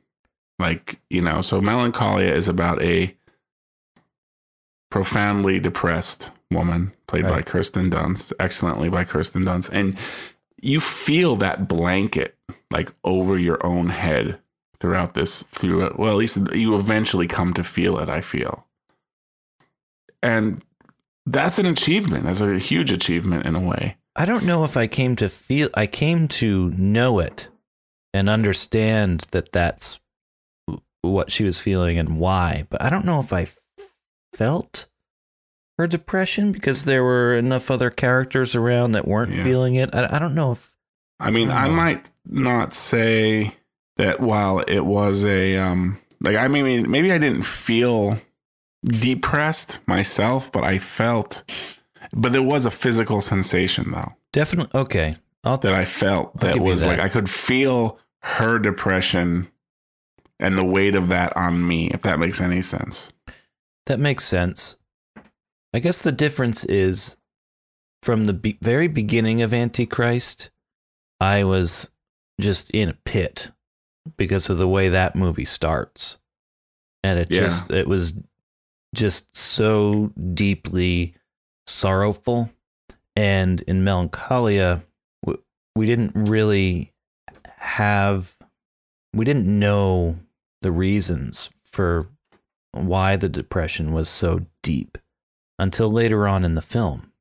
Like, 0.58 1.00
you 1.10 1.22
know, 1.22 1.42
so 1.42 1.62
Melancholia 1.62 2.34
is 2.34 2.48
about 2.48 2.82
a 2.82 3.16
profoundly 4.92 5.60
depressed 5.60 6.32
woman 6.52 6.94
played 7.08 7.28
by 7.28 7.42
Kirsten 7.42 7.90
Dunst, 7.90 8.34
excellently 8.40 8.90
by 8.90 9.04
Kirsten 9.04 9.44
Dunst. 9.46 9.70
And 9.72 9.98
you 10.62 10.82
feel 10.82 11.36
that 11.38 11.68
blanket 11.68 12.36
like 12.72 12.92
over 13.04 13.38
your 13.38 13.66
own 13.66 13.90
head 13.90 14.40
throughout 14.80 15.14
this 15.14 15.44
through 15.44 15.86
it. 15.86 16.00
Well, 16.00 16.12
at 16.12 16.18
least 16.18 16.38
you 16.54 16.76
eventually 16.76 17.28
come 17.28 17.54
to 17.54 17.64
feel 17.64 18.00
it, 18.00 18.10
I 18.10 18.22
feel. 18.22 18.66
And 20.22 20.64
that's 21.32 21.60
an 21.60 21.66
achievement. 21.66 22.26
That's 22.26 22.42
a 22.42 22.58
huge 22.60 22.92
achievement 22.92 23.46
in 23.46 23.56
a 23.56 23.60
way. 23.62 23.98
I 24.16 24.26
don't 24.26 24.46
know 24.46 24.64
if 24.64 24.76
I 24.76 24.88
came 24.88 25.16
to 25.18 25.30
feel 25.30 25.70
I 25.74 25.86
came 25.88 26.28
to 26.30 26.70
know 26.72 27.20
it 27.20 27.48
and 28.14 28.28
understand 28.30 29.26
that 29.32 29.52
that's 29.52 30.00
what 31.02 31.32
she 31.32 31.44
was 31.44 31.60
feeling 31.60 31.98
and 31.98 32.20
why, 32.20 32.66
but 32.70 32.82
I 32.82 32.90
don't 32.90 33.06
know 33.06 33.20
if 33.22 33.32
I 33.32 33.48
felt 34.36 34.88
her 35.78 35.88
depression 35.88 36.52
because 36.52 36.84
there 36.84 37.04
were 37.04 37.36
enough 37.36 37.72
other 37.72 37.90
characters 37.90 38.56
around 38.56 38.92
that 38.92 39.08
weren't 39.08 39.34
Yeah. 39.34 39.44
feeling 39.44 39.76
it. 39.76 39.90
I, 39.94 40.16
I 40.16 40.20
don't 40.20 40.36
know 40.36 40.52
if 40.52 40.74
I 41.22 41.32
mean, 41.32 41.50
I 41.52 41.68
Oh. 41.68 41.72
might 41.72 42.10
not 42.26 42.74
say 42.74 43.54
that 43.98 44.20
while 44.20 44.60
it 44.60 44.82
was 44.86 45.24
a 45.26 45.58
um 45.58 46.00
like 46.22 46.36
I 46.36 46.48
mean 46.48 46.90
maybe 46.90 47.12
I 47.12 47.18
didn't 47.18 47.44
feel 47.44 48.20
depressed 48.84 49.80
myself, 49.88 50.52
but 50.52 50.64
I 50.64 50.80
felt 50.80 51.44
but 52.14 52.32
there 52.32 52.42
was 52.44 52.66
a 52.66 52.72
physical 52.72 53.22
sensation 53.22 53.92
though 53.92 54.16
definitely 54.32 54.80
okay. 54.80 55.16
I'll 55.44 55.58
that 55.60 55.74
I 55.74 55.86
felt 55.86 56.40
that 56.42 56.60
was 56.60 56.86
like. 56.86 57.00
I 57.00 57.08
could 57.08 57.30
feel 57.30 57.98
her 58.24 58.60
depression 58.60 59.50
and 60.40 60.58
the 60.58 60.66
weight 60.66 60.96
of 60.96 61.08
that 61.10 61.36
on 61.38 61.66
me, 61.66 61.88
if 61.92 62.02
that 62.02 62.20
makes 62.20 62.42
any 62.42 62.62
sense. 62.62 63.14
That 63.86 64.00
makes 64.00 64.26
sense. 64.26 64.78
I 65.74 65.80
guess 65.80 66.02
the 66.02 66.12
difference 66.12 66.66
is 66.66 67.16
from 68.04 68.26
the 68.26 68.34
be- 68.34 68.58
very 68.62 68.88
beginning 68.88 69.42
of 69.42 69.54
Antichrist, 69.54 70.52
I 71.22 71.44
was 71.46 71.90
just 72.40 72.70
in 72.72 72.90
a 72.90 72.94
pit 73.06 73.52
because 74.18 74.50
of 74.50 74.58
the 74.58 74.68
way 74.68 74.90
that 74.90 75.16
movie 75.16 75.46
starts. 75.46 76.18
And 77.04 77.18
it 77.20 77.32
Yeah. 77.32 77.42
just 77.42 77.72
it 77.72 77.88
was 77.88 78.14
just 78.94 79.36
so 79.36 80.12
deeply 80.34 81.14
sorrowful 81.68 82.50
and 83.16 83.62
in 83.62 83.84
melancholia 83.84 84.82
we 85.76 85.86
didn't 85.86 86.12
really 86.30 86.92
have 87.58 88.36
we 89.14 89.26
didn't 89.26 89.48
know 89.48 90.18
the 90.62 90.72
reasons 90.72 91.50
for 91.64 92.08
why 92.72 93.16
the 93.16 93.30
depression 93.30 93.94
was 93.94 94.10
so 94.10 94.46
deep 94.62 94.98
until 95.58 95.90
later 95.90 96.28
on 96.28 96.46
in 96.46 96.56
the 96.56 96.62
film. 96.62 97.12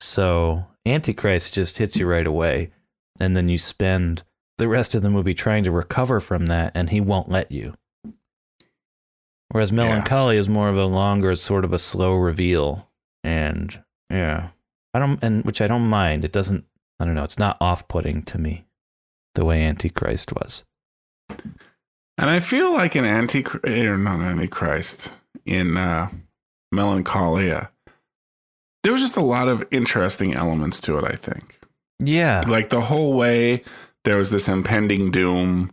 So 0.00 0.66
Antichrist 0.86 1.54
just 1.54 1.78
hits 1.78 1.96
you 1.96 2.06
right 2.06 2.26
away, 2.26 2.70
and 3.18 3.36
then 3.36 3.48
you 3.48 3.58
spend 3.58 4.22
the 4.58 4.68
rest 4.68 4.94
of 4.94 5.02
the 5.02 5.10
movie 5.10 5.34
trying 5.34 5.64
to 5.64 5.70
recover 5.70 6.20
from 6.20 6.46
that, 6.46 6.72
and 6.74 6.90
he 6.90 7.00
won't 7.00 7.30
let 7.30 7.50
you. 7.50 7.74
Whereas 9.50 9.70
Melancholy 9.72 10.36
is 10.36 10.48
more 10.48 10.68
of 10.68 10.76
a 10.76 10.86
longer, 10.86 11.36
sort 11.36 11.64
of 11.64 11.72
a 11.72 11.78
slow 11.78 12.14
reveal, 12.14 12.90
and 13.22 13.82
yeah, 14.10 14.48
I 14.92 14.98
don't, 14.98 15.22
and 15.22 15.44
which 15.44 15.60
I 15.60 15.66
don't 15.66 15.86
mind. 15.88 16.24
It 16.24 16.32
doesn't, 16.32 16.64
I 16.98 17.04
don't 17.04 17.14
know, 17.14 17.24
it's 17.24 17.38
not 17.38 17.56
off-putting 17.60 18.22
to 18.22 18.38
me 18.38 18.64
the 19.34 19.44
way 19.44 19.62
Antichrist 19.62 20.32
was. 20.32 20.64
And 21.28 22.30
I 22.30 22.40
feel 22.40 22.72
like 22.72 22.94
in 22.94 23.04
anti 23.04 23.44
or 23.64 23.98
not 23.98 24.20
Antichrist 24.20 25.12
in 25.44 25.76
uh, 25.76 26.10
Melancholia, 26.72 27.70
there 28.82 28.92
was 28.92 29.02
just 29.02 29.16
a 29.16 29.22
lot 29.22 29.48
of 29.48 29.66
interesting 29.70 30.34
elements 30.34 30.80
to 30.82 30.98
it. 30.98 31.04
I 31.04 31.16
think, 31.16 31.58
Yeah, 31.98 32.44
like 32.46 32.68
the 32.68 32.82
whole 32.82 33.14
way 33.14 33.64
there 34.04 34.18
was 34.18 34.30
this 34.30 34.48
impending 34.48 35.10
doom, 35.10 35.72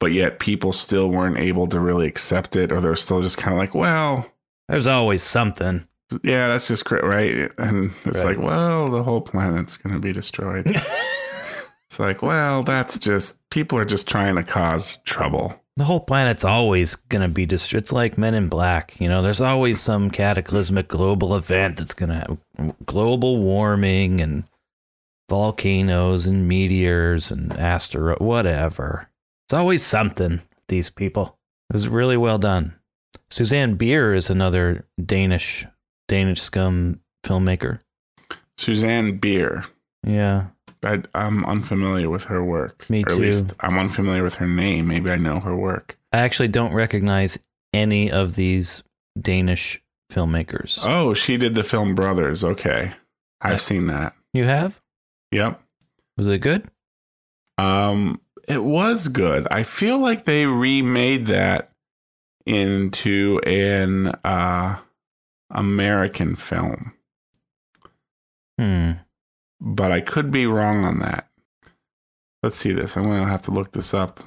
but 0.00 0.12
yet 0.12 0.38
people 0.38 0.72
still 0.72 1.08
weren't 1.08 1.38
able 1.38 1.66
to 1.68 1.80
really 1.80 2.06
accept 2.06 2.56
it, 2.56 2.70
or 2.72 2.80
they're 2.80 2.96
still 2.96 3.22
just 3.22 3.38
kind 3.38 3.54
of 3.54 3.58
like, 3.58 3.74
well, 3.74 4.30
there's 4.68 4.86
always 4.86 5.22
something. 5.22 5.86
yeah, 6.22 6.48
that's 6.48 6.68
just 6.68 6.90
right. 6.90 7.50
And 7.58 7.92
it's 8.04 8.22
Right. 8.24 8.36
like, 8.36 8.44
well, 8.46 8.88
the 8.90 9.02
whole 9.02 9.20
planet's 9.20 9.76
going 9.76 9.94
to 9.94 10.00
be 10.00 10.12
destroyed. 10.12 10.66
it's 11.88 11.98
like, 11.98 12.22
well, 12.22 12.62
that's 12.62 12.98
just 12.98 13.40
people 13.50 13.78
are 13.78 13.84
just 13.84 14.08
trying 14.08 14.36
to 14.36 14.42
cause 14.42 14.98
trouble. 14.98 15.60
The 15.76 15.84
whole 15.84 16.00
planet's 16.00 16.44
always 16.44 16.94
going 16.94 17.22
to 17.22 17.28
be 17.28 17.44
destroyed. 17.44 17.82
It's 17.82 17.92
like 17.92 18.16
Men 18.16 18.34
in 18.34 18.48
Black. 18.48 18.98
You 19.00 19.08
know, 19.08 19.20
there's 19.20 19.40
always 19.42 19.78
some 19.80 20.10
cataclysmic 20.10 20.88
global 20.88 21.36
event 21.36 21.76
that's 21.76 21.92
going 21.94 22.08
to 22.10 22.14
have 22.58 22.74
global 22.86 23.36
warming 23.38 24.20
and 24.22 24.44
volcanoes 25.28 26.26
and 26.26 26.46
meteors 26.48 27.30
and 27.30 27.52
asteroid, 27.60 28.20
whatever. 28.20 29.08
It's 29.46 29.54
always 29.54 29.82
something, 29.84 30.40
these 30.68 30.90
people. 30.90 31.38
It 31.70 31.74
was 31.74 31.88
really 31.88 32.16
well 32.16 32.38
done. 32.38 32.74
Susanne 33.30 33.74
Bier 33.76 34.12
is 34.14 34.28
another 34.30 34.84
Danish, 35.04 35.64
Danish 36.08 36.40
scum 36.40 37.00
filmmaker. 37.24 37.80
Susanne 38.58 39.18
Bier. 39.18 39.64
Yeah. 40.04 40.46
I, 40.84 41.02
I'm 41.14 41.44
unfamiliar 41.44 42.10
with 42.10 42.24
her 42.24 42.42
work. 42.44 42.88
Me 42.90 43.02
or 43.04 43.06
At 43.06 43.14
too. 43.16 43.20
least 43.22 43.54
I'm 43.60 43.78
unfamiliar 43.78 44.22
with 44.22 44.36
her 44.36 44.46
name. 44.46 44.88
Maybe 44.88 45.10
I 45.10 45.16
know 45.16 45.40
her 45.40 45.56
work. 45.56 45.98
I 46.12 46.18
actually 46.18 46.48
don't 46.48 46.72
recognize 46.72 47.38
any 47.72 48.10
of 48.10 48.34
these 48.36 48.82
Danish 49.20 49.80
filmmakers. 50.12 50.80
Oh, 50.84 51.14
she 51.14 51.36
did 51.36 51.54
the 51.54 51.62
film 51.62 51.94
Brothers. 51.94 52.42
Okay. 52.44 52.92
I've 53.40 53.60
seen 53.60 53.86
that. 53.88 54.12
You 54.32 54.44
have? 54.44 54.80
Yep. 55.32 55.60
Was 56.16 56.26
it 56.26 56.38
good? 56.38 56.68
Um, 57.58 58.20
it 58.48 58.62
was 58.64 59.08
good. 59.08 59.46
I 59.50 59.62
feel 59.62 59.98
like 59.98 60.24
they 60.24 60.46
remade 60.46 61.26
that 61.26 61.70
into 62.44 63.40
an 63.44 64.08
uh, 64.24 64.78
American 65.50 66.36
film, 66.36 66.92
Hmm. 68.58 68.92
but 69.60 69.92
I 69.92 70.00
could 70.00 70.30
be 70.30 70.46
wrong 70.46 70.84
on 70.84 70.98
that. 71.00 71.28
Let's 72.42 72.56
see 72.56 72.72
this. 72.72 72.96
I'm 72.96 73.04
going 73.04 73.22
to 73.22 73.28
have 73.28 73.42
to 73.42 73.50
look 73.50 73.72
this 73.72 73.92
up. 73.92 74.20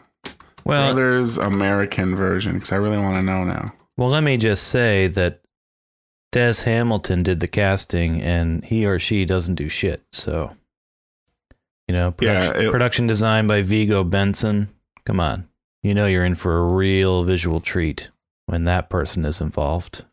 Well, 0.65 0.93
Brothers 0.93 1.37
American 1.37 2.15
version 2.15 2.55
because 2.55 2.71
I 2.73 2.75
really 2.75 2.97
want 2.97 3.15
to 3.15 3.25
know 3.25 3.43
now. 3.45 3.73
well, 3.97 4.09
let 4.09 4.23
me 4.23 4.35
just 4.37 4.67
say 4.67 5.07
that 5.07 5.41
Des 6.31 6.63
Hamilton 6.65 7.23
did 7.23 7.39
the 7.39 7.47
casting, 7.47 8.21
and 8.21 8.63
he 8.65 8.85
or 8.85 8.99
she 8.99 9.25
doesn't 9.25 9.55
do 9.55 9.67
shit. 9.69 10.03
So, 10.11 10.55
you 11.89 11.93
know, 11.95 12.13
Yeah, 12.21 12.39
production, 12.39 12.61
it- 12.61 12.71
production 12.71 13.07
design 13.07 13.47
by 13.47 13.63
Vigo 13.63 14.03
Benson. 14.03 14.69
Come 15.05 15.19
on, 15.19 15.47
you 15.81 15.95
know 15.95 16.05
you're 16.05 16.23
in 16.23 16.35
for 16.35 16.57
a 16.59 16.63
real 16.63 17.23
visual 17.23 17.59
treat 17.59 18.11
when 18.45 18.65
that 18.65 18.89
person 18.91 19.25
is 19.25 19.41
involved. 19.41 20.05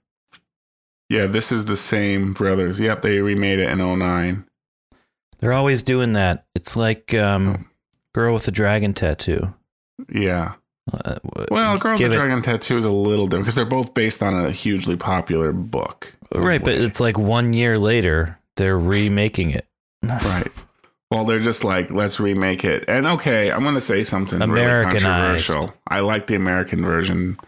Yeah, 1.11 1.27
this 1.27 1.53
is 1.53 1.67
the 1.67 1.77
same 1.77 2.33
Brothers. 2.33 2.81
Yep, 2.81 3.03
they 3.03 3.21
remade 3.21 3.59
it 3.61 3.69
in 3.69 3.79
09. 3.81 4.45
They're 5.39 5.53
always 5.53 5.83
doing 5.83 6.15
that. 6.15 6.47
It's 6.55 6.77
like 6.77 7.13
Oh. 7.15 7.23
um, 7.25 7.71
Girl 8.15 8.33
with 8.33 8.45
the 8.45 8.51
Dragon 8.51 8.95
Tattoo. 8.95 9.53
Yeah. 10.11 10.55
Uh, 10.91 11.17
Well, 11.51 11.77
Girl 11.79 11.93
with 11.93 12.01
the 12.01 12.07
it- 12.07 12.15
Dragon 12.17 12.41
Tattoo 12.43 12.79
is 12.79 12.87
a 12.87 12.91
little 12.91 13.27
different 13.27 13.45
because 13.45 13.55
they're 13.55 13.67
both 13.67 13.93
based 13.93 14.23
on 14.23 14.35
a 14.35 14.51
hugely 14.51 14.97
popular 14.97 15.53
book. 15.53 16.15
right, 16.35 16.65
but 16.65 16.73
it's 16.75 17.01
like 17.01 17.19
one 17.19 17.53
year 17.53 17.79
later 17.79 18.39
they're 18.57 18.79
remaking 18.79 19.51
it. 19.51 19.67
right. 20.03 20.49
Well, 21.11 21.25
they're 21.25 21.39
just 21.39 21.63
like, 21.63 21.91
let's 21.91 22.19
remake 22.19 22.65
it. 22.65 22.85
And 22.89 23.07
okay, 23.07 23.53
I'm 23.53 23.63
going 23.63 23.75
to 23.77 23.81
say 23.81 24.03
something 24.05 24.41
really 24.41 24.85
controversial. 24.85 25.73
I 25.87 26.01
like 26.01 26.27
the 26.27 26.35
American 26.35 26.85
version 26.85 27.39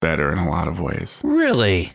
better 0.00 0.32
in 0.32 0.38
a 0.38 0.48
lot 0.48 0.66
of 0.66 0.80
ways. 0.80 1.20
Really? 1.22 1.92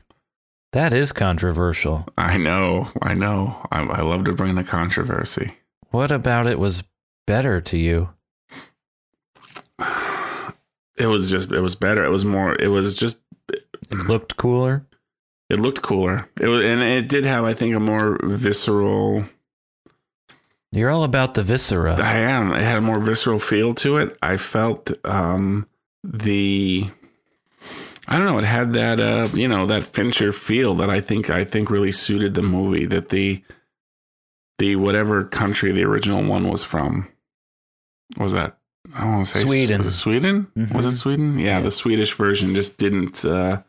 That 0.74 0.94
is 0.94 1.12
controversial. 1.12 2.08
I 2.18 2.38
know, 2.38 2.90
I 3.02 3.14
know. 3.16 3.66
I, 3.72 3.80
I 3.82 4.02
love 4.02 4.26
to 4.26 4.34
bring 4.34 4.56
the 4.56 4.64
controversy. 4.64 5.54
What 5.90 6.12
about 6.12 6.46
it 6.46 6.60
was 6.60 6.84
better 7.26 7.62
to 7.62 7.78
you? 7.78 8.10
It 11.00 11.06
was 11.06 11.30
just, 11.30 11.52
it 11.52 11.62
was 11.62 11.76
better. 11.76 12.04
It 12.04 12.10
was 12.10 12.26
more, 12.26 12.56
it 12.60 12.70
was 12.70 12.96
just, 12.96 13.20
It 13.52 13.62
looked 13.92 14.36
cooler. 14.36 14.84
it 15.48 15.60
looked 15.60 15.84
cooler. 15.84 16.28
It 16.42 16.48
was, 16.48 16.64
and 16.66 16.82
it 16.82 17.08
did 17.08 17.24
have, 17.24 17.44
I 17.46 17.54
think, 17.54 17.76
a 17.76 17.80
more 17.80 18.18
visceral. 18.24 19.26
You're 20.78 20.90
all 20.92 21.04
about 21.04 21.34
the 21.34 21.44
viscera. 21.44 21.96
I 21.96 22.18
am. 22.18 22.52
It 22.54 22.62
had 22.64 22.78
a 22.78 22.82
more 22.82 23.00
visceral 23.00 23.40
feel 23.40 23.74
to 23.76 23.98
it. 23.98 24.18
I 24.22 24.38
felt 24.38 24.92
um, 25.06 25.68
the. 26.04 26.90
I 28.08 28.18
don't 28.18 28.26
know. 28.26 28.38
It 28.38 28.46
had 28.46 28.72
that, 28.74 29.02
uh, 29.02 29.28
you 29.34 29.48
know, 29.50 29.66
that 29.66 29.84
Fincher 29.84 30.32
feel 30.32 30.76
that 30.76 30.90
I 30.90 31.02
think 31.02 31.30
I 31.30 31.44
think 31.44 31.70
really 31.70 31.92
suited 31.92 32.36
the 32.36 32.42
movie. 32.44 32.86
That 32.86 33.10
the, 33.10 33.44
the 34.60 34.78
whatever 34.78 35.26
country 35.26 35.72
the 35.74 35.84
original 35.84 36.24
one 36.24 36.48
was 36.48 36.64
from, 36.64 37.12
what 38.16 38.24
was 38.26 38.34
that? 38.34 38.58
I 38.96 39.02
don't 39.02 39.14
want 39.16 39.26
to 39.28 39.32
say 39.40 39.44
Sweden. 39.46 39.80
Was 39.84 39.88
it 39.94 39.98
Sweden? 39.98 40.48
Mhm. 40.58 40.72
Was 40.74 40.86
it 40.86 40.96
Sweden? 40.96 41.38
Yeah, 41.38 41.58
Yeah. 41.58 41.62
the 41.62 41.72
Swedish 41.72 42.14
version 42.14 42.56
just 42.56 42.78
didn't. 42.78 43.26
Uh, 43.26 43.64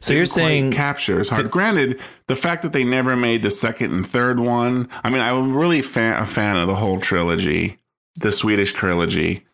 so 0.00 0.12
you're 0.12 0.26
saying 0.26 0.72
capture 0.72 1.20
is 1.20 1.28
hard. 1.28 1.50
Granted, 1.50 2.00
the 2.26 2.36
fact 2.36 2.62
that 2.62 2.72
they 2.72 2.84
never 2.84 3.16
made 3.16 3.42
the 3.42 3.50
second 3.50 3.92
and 3.92 4.06
third 4.06 4.40
one. 4.40 4.88
I 5.02 5.10
mean, 5.10 5.20
I'm 5.20 5.54
really 5.54 5.82
fan, 5.82 6.20
a 6.20 6.26
fan 6.26 6.56
of 6.56 6.68
the 6.68 6.74
whole 6.74 7.00
trilogy, 7.00 7.78
the 8.16 8.32
Swedish 8.32 8.72
trilogy. 8.72 9.46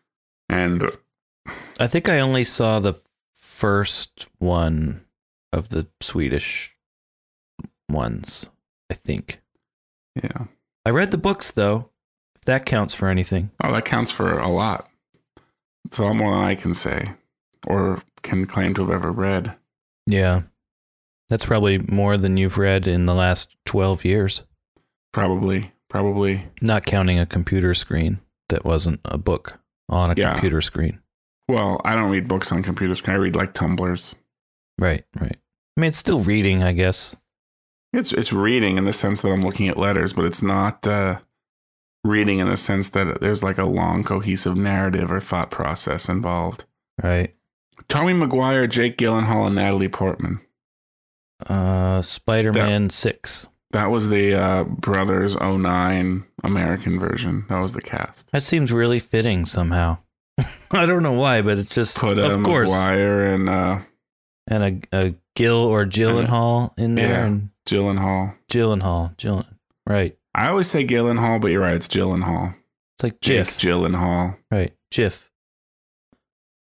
And 0.49 0.91
I 1.79 1.87
think 1.87 2.09
I 2.09 2.21
only 2.21 2.45
saw 2.45 2.81
the 2.81 2.95
first 3.35 4.29
one 4.39 5.05
of 5.53 5.69
the 5.71 5.89
Swedish 6.01 6.77
ones. 7.89 8.47
I 8.89 8.95
think 8.95 9.41
yeah. 10.15 10.47
I 10.85 10.91
read 10.91 11.11
the 11.11 11.19
books 11.19 11.51
though. 11.51 11.91
If 12.37 12.43
that 12.43 12.65
counts 12.65 12.95
for 12.95 13.09
anything. 13.09 13.51
Oh, 13.63 13.73
that 13.73 13.85
counts 13.85 14.11
for 14.11 14.39
a 14.39 14.49
lot. 14.49 14.89
It's 15.85 15.99
a 15.99 16.05
lot 16.05 16.17
more 16.17 16.33
than 16.33 16.41
I 16.41 16.55
can 16.55 16.73
say 16.73 17.11
or 17.67 18.03
can 18.23 18.47
claim 18.47 18.75
to 18.75 18.83
have 18.83 18.91
ever 18.91 19.11
read. 19.11 19.57
Yeah, 20.07 20.43
that's 21.29 21.45
probably 21.47 21.79
more 21.79 22.17
than 22.17 22.37
you've 22.37 22.59
read 22.59 22.87
in 22.87 23.07
the 23.07 23.15
last 23.15 23.55
twelve 23.67 24.05
years, 24.05 24.45
Probably. 25.13 25.73
Probably. 25.89 26.47
not 26.63 26.87
counting 26.87 27.19
a 27.19 27.27
computer 27.27 27.75
screen 27.75 28.21
that 28.49 28.65
wasn't 28.65 29.01
a 29.05 29.19
book 29.19 29.59
on 29.89 30.11
a 30.11 30.15
Yeah. 30.17 30.33
computer 30.33 30.61
screen. 30.61 31.01
Well, 31.49 31.81
I 31.85 31.97
don't 31.97 32.11
read 32.13 32.29
books 32.29 32.53
on 32.53 32.63
computers. 32.63 33.03
I 33.07 33.15
read 33.15 33.35
like 33.35 33.55
Tumblrs. 33.55 34.15
Right, 34.79 35.05
right. 35.21 35.37
I 35.77 35.81
mean, 35.81 35.89
it's 35.89 35.99
still 35.99 36.21
reading, 36.23 36.63
I 36.63 36.73
guess. 36.73 37.17
It's 37.93 38.13
it's 38.13 38.33
reading 38.33 38.79
in 38.79 38.85
the 38.85 38.93
sense 38.93 39.23
that 39.23 39.31
I'm 39.33 39.43
looking 39.43 39.67
at 39.67 39.77
letters, 39.77 40.13
but 40.13 40.25
it's 40.25 40.43
not 40.45 40.87
uh, 40.87 41.19
reading 42.05 42.39
in 42.39 42.49
the 42.49 42.57
sense 42.57 42.89
that 42.91 43.21
there's 43.21 43.43
like 43.43 43.59
a 43.59 43.65
long 43.65 44.05
cohesive 44.05 44.57
narrative 44.57 45.11
or 45.11 45.19
thought 45.19 45.51
process 45.51 46.09
involved. 46.09 46.67
Right. 47.03 47.35
Tommy 47.91 48.13
Maguire, 48.15 48.67
Jake 48.67 48.97
Gyllenhaal, 48.97 49.47
and 49.47 49.57
Natalie 49.57 49.89
Portman. 49.89 50.41
Uh, 51.47 52.01
Spider-Man 52.03 52.89
Six. 52.91 53.49
That 53.73 53.91
was 53.91 54.09
the 54.09 54.35
uh, 54.35 54.65
Brothers 54.65 55.37
09 55.41 56.25
American 56.43 56.99
version. 56.99 57.45
That 57.49 57.61
was 57.61 57.73
the 57.73 57.83
cast. 57.83 58.31
That 58.33 58.43
seems 58.43 58.73
really 58.73 58.99
fitting 58.99 59.45
somehow. 59.45 59.99
I 60.73 60.87
don't 60.87 61.03
know 61.03 61.13
why, 61.13 61.43
but 61.43 61.59
it's 61.59 61.69
just 61.69 61.97
Put 61.97 62.19
uh, 62.19 62.23
of 62.31 62.43
course, 62.43 62.71
Maguire 62.71 63.27
and 63.27 63.49
uh, 63.49 63.79
and 64.49 64.87
a, 64.93 64.99
a 65.09 65.15
Gill 65.37 65.59
or 65.59 65.85
Gyllenhaal 65.87 66.77
in 66.79 66.95
there, 66.97 67.09
Yeah. 67.11 67.27
and 67.27 67.51
Gyllenhaal. 67.69 68.37
Gyllenhaal, 68.51 69.17
Gyllen, 69.17 69.47
right? 69.87 70.17
I 70.35 70.49
always 70.49 70.67
say 70.69 70.85
Gyllenhaal, 70.87 71.41
but 71.41 71.51
you're 71.53 71.61
right. 71.63 71.75
It's 71.75 71.89
Gyllenhaal. 71.89 72.55
It's 72.97 73.05
like 73.05 73.21
Jake 73.21 73.47
Jif, 73.47 73.59
Gyllenhaal. 73.61 74.37
right? 74.51 74.75
Jif, 74.93 75.25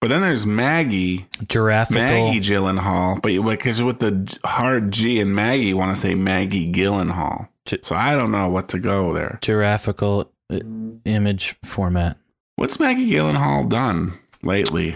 But 0.02 0.10
then 0.10 0.22
there's 0.22 0.46
Maggie, 0.46 1.28
giraffical. 1.48 1.96
Maggie 1.96 2.40
Gyllenhaal. 2.40 3.22
But 3.22 3.42
because 3.52 3.82
with 3.82 4.00
the 4.00 4.38
hard 4.46 4.92
G 4.92 5.20
and 5.20 5.34
Maggie, 5.34 5.66
you 5.68 5.78
want 5.78 5.96
to 5.96 6.00
say 6.00 6.14
Maggie 6.16 6.72
Gyllenhaal. 6.72 7.48
Gi- 7.66 7.80
So 7.82 7.96
I 7.96 8.16
don't 8.16 8.32
know 8.32 8.48
what 8.50 8.70
to 8.70 8.80
go 8.80 9.14
there. 9.14 9.40
giraffical 9.42 10.30
uh, 10.52 10.60
image 11.06 11.56
format. 11.64 12.18
What's 12.58 12.80
Maggie 12.80 13.10
Gyllenhaal 13.10 13.68
done 13.68 14.14
lately? 14.44 14.96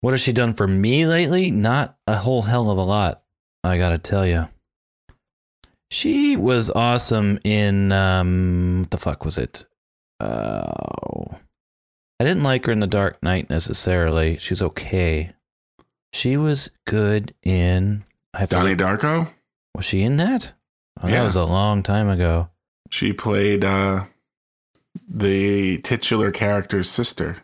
What 0.00 0.12
has 0.12 0.20
she 0.20 0.32
done 0.32 0.54
for 0.54 0.66
me 0.66 1.06
lately? 1.06 1.50
Not 1.50 1.96
a 2.06 2.16
whole 2.16 2.42
hell 2.42 2.70
of 2.70 2.78
a 2.78 2.82
lot, 2.82 3.22
I 3.64 3.78
gotta 3.78 3.98
tell 3.98 4.26
you. 4.26 4.48
She 5.90 6.36
was 6.36 6.68
awesome 6.70 7.38
in 7.44 7.92
um, 7.92 8.80
what 8.82 8.90
the 8.90 8.98
fuck 8.98 9.24
was 9.24 9.38
it? 9.38 9.64
Oh, 10.20 11.38
I 12.20 12.24
didn't 12.24 12.42
like 12.42 12.66
her 12.66 12.72
in 12.72 12.80
The 12.80 12.86
Dark 12.86 13.22
Knight 13.22 13.48
necessarily. 13.48 14.38
She's 14.38 14.60
okay. 14.60 15.32
She 16.12 16.36
was 16.36 16.70
good 16.86 17.34
in. 17.42 18.04
I 18.34 18.40
have 18.40 18.50
to 18.50 18.56
Donnie 18.56 18.74
Darko. 18.74 19.30
was 19.74 19.84
she 19.84 20.02
in 20.02 20.16
that? 20.16 20.52
Oh, 21.00 21.08
that 21.08 21.22
was 21.22 21.36
a 21.36 21.44
long 21.44 21.82
time 21.82 22.08
ago. 22.08 22.50
She 22.90 23.12
played 23.12 23.64
uh, 23.64 24.04
the 25.08 25.78
titular 25.78 26.32
character's 26.32 26.90
sister. 26.90 27.38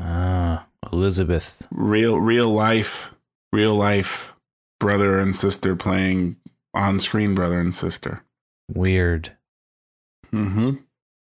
Ah, 0.00 0.66
Elizabeth. 0.92 1.66
Real, 1.70 2.20
real 2.20 2.52
life, 2.52 3.12
real 3.52 3.74
life 3.74 4.34
brother 4.78 5.18
and 5.18 5.34
sister 5.34 5.74
playing 5.74 6.36
on 6.74 7.00
screen 7.00 7.34
brother 7.34 7.58
and 7.58 7.74
sister. 7.74 8.22
Weird. 8.72 9.32
Mm-hmm. 10.32 10.76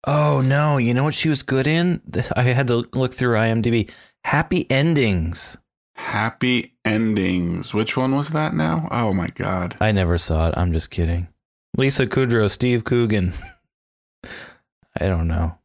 Oh 0.05 0.41
no! 0.43 0.77
You 0.77 0.93
know 0.93 1.03
what 1.03 1.13
she 1.13 1.29
was 1.29 1.43
good 1.43 1.67
in? 1.67 2.01
I 2.35 2.43
had 2.43 2.67
to 2.67 2.87
look 2.93 3.13
through 3.13 3.35
IMDb. 3.35 3.91
Happy 4.23 4.69
Endings. 4.69 5.57
Happy 5.99 6.73
endings. 6.85 7.73
Which 7.73 7.97
one 7.97 8.15
was 8.15 8.29
that 8.29 8.53
now? 8.53 8.87
Oh 8.89 9.13
my 9.13 9.27
god. 9.27 9.75
I 9.81 9.91
never 9.91 10.17
saw 10.17 10.47
it. 10.47 10.53
I'm 10.57 10.71
just 10.71 10.89
kidding. 10.89 11.27
Lisa 11.77 12.07
Kudrow, 12.07 12.49
Steve 12.49 12.83
Coogan. 12.85 13.33
I 14.99 15.07
don't 15.07 15.27
know. 15.27 15.59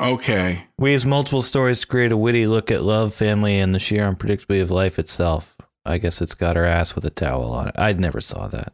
Okay. 0.00 0.68
We 0.78 0.92
use 0.92 1.04
multiple 1.04 1.42
stories 1.42 1.80
to 1.80 1.86
create 1.88 2.12
a 2.12 2.16
witty 2.16 2.46
look 2.46 2.70
at 2.70 2.84
love, 2.84 3.12
family, 3.12 3.58
and 3.58 3.74
the 3.74 3.78
sheer 3.80 4.10
unpredictability 4.10 4.62
of 4.62 4.70
life 4.70 4.98
itself. 4.98 5.56
I 5.84 5.98
guess 5.98 6.22
it's 6.22 6.34
got 6.34 6.56
her 6.56 6.64
ass 6.64 6.94
with 6.94 7.04
a 7.04 7.10
towel 7.10 7.50
on 7.52 7.68
it. 7.68 7.74
I 7.76 7.92
never 7.92 8.20
saw 8.20 8.46
that. 8.46 8.72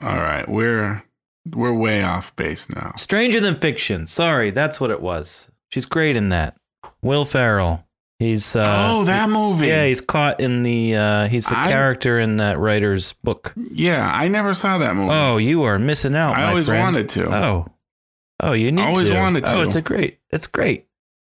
All 0.00 0.16
right. 0.16 0.48
We're 0.48 1.04
we're 1.52 1.72
way 1.74 2.02
off 2.02 2.34
base 2.36 2.68
now. 2.70 2.92
Stranger 2.96 3.40
Than 3.40 3.56
Fiction. 3.56 4.06
Sorry, 4.06 4.50
that's 4.50 4.80
what 4.80 4.90
it 4.90 5.00
was. 5.00 5.50
She's 5.70 5.86
great 5.86 6.16
in 6.16 6.28
that. 6.30 6.56
Will 7.02 7.24
Ferrell. 7.24 7.84
He's 8.20 8.54
uh, 8.54 8.86
oh, 8.90 9.04
that 9.04 9.28
movie. 9.28 9.66
Yeah, 9.66 9.86
he's 9.86 10.00
caught 10.00 10.40
in 10.40 10.62
the. 10.62 10.96
Uh, 10.96 11.28
he's 11.28 11.46
the 11.46 11.58
I- 11.58 11.66
character 11.66 12.18
in 12.20 12.36
that 12.36 12.58
writer's 12.58 13.12
book. 13.12 13.52
Yeah, 13.56 14.08
I 14.08 14.28
never 14.28 14.54
saw 14.54 14.78
that 14.78 14.94
movie. 14.94 15.10
Oh, 15.12 15.36
you 15.36 15.64
are 15.64 15.78
missing 15.78 16.14
out. 16.14 16.38
I 16.38 16.48
always 16.48 16.66
friend. 16.66 16.80
wanted 16.82 17.08
to. 17.10 17.26
Oh, 17.34 17.66
oh, 18.40 18.52
you 18.52 18.70
need 18.70 18.82
Always 18.82 19.08
to. 19.08 19.14
wanted 19.16 19.44
Oh, 19.48 19.56
to. 19.56 19.62
it's 19.62 19.74
a 19.74 19.82
great. 19.82 20.20
It's 20.30 20.46
great. 20.46 20.86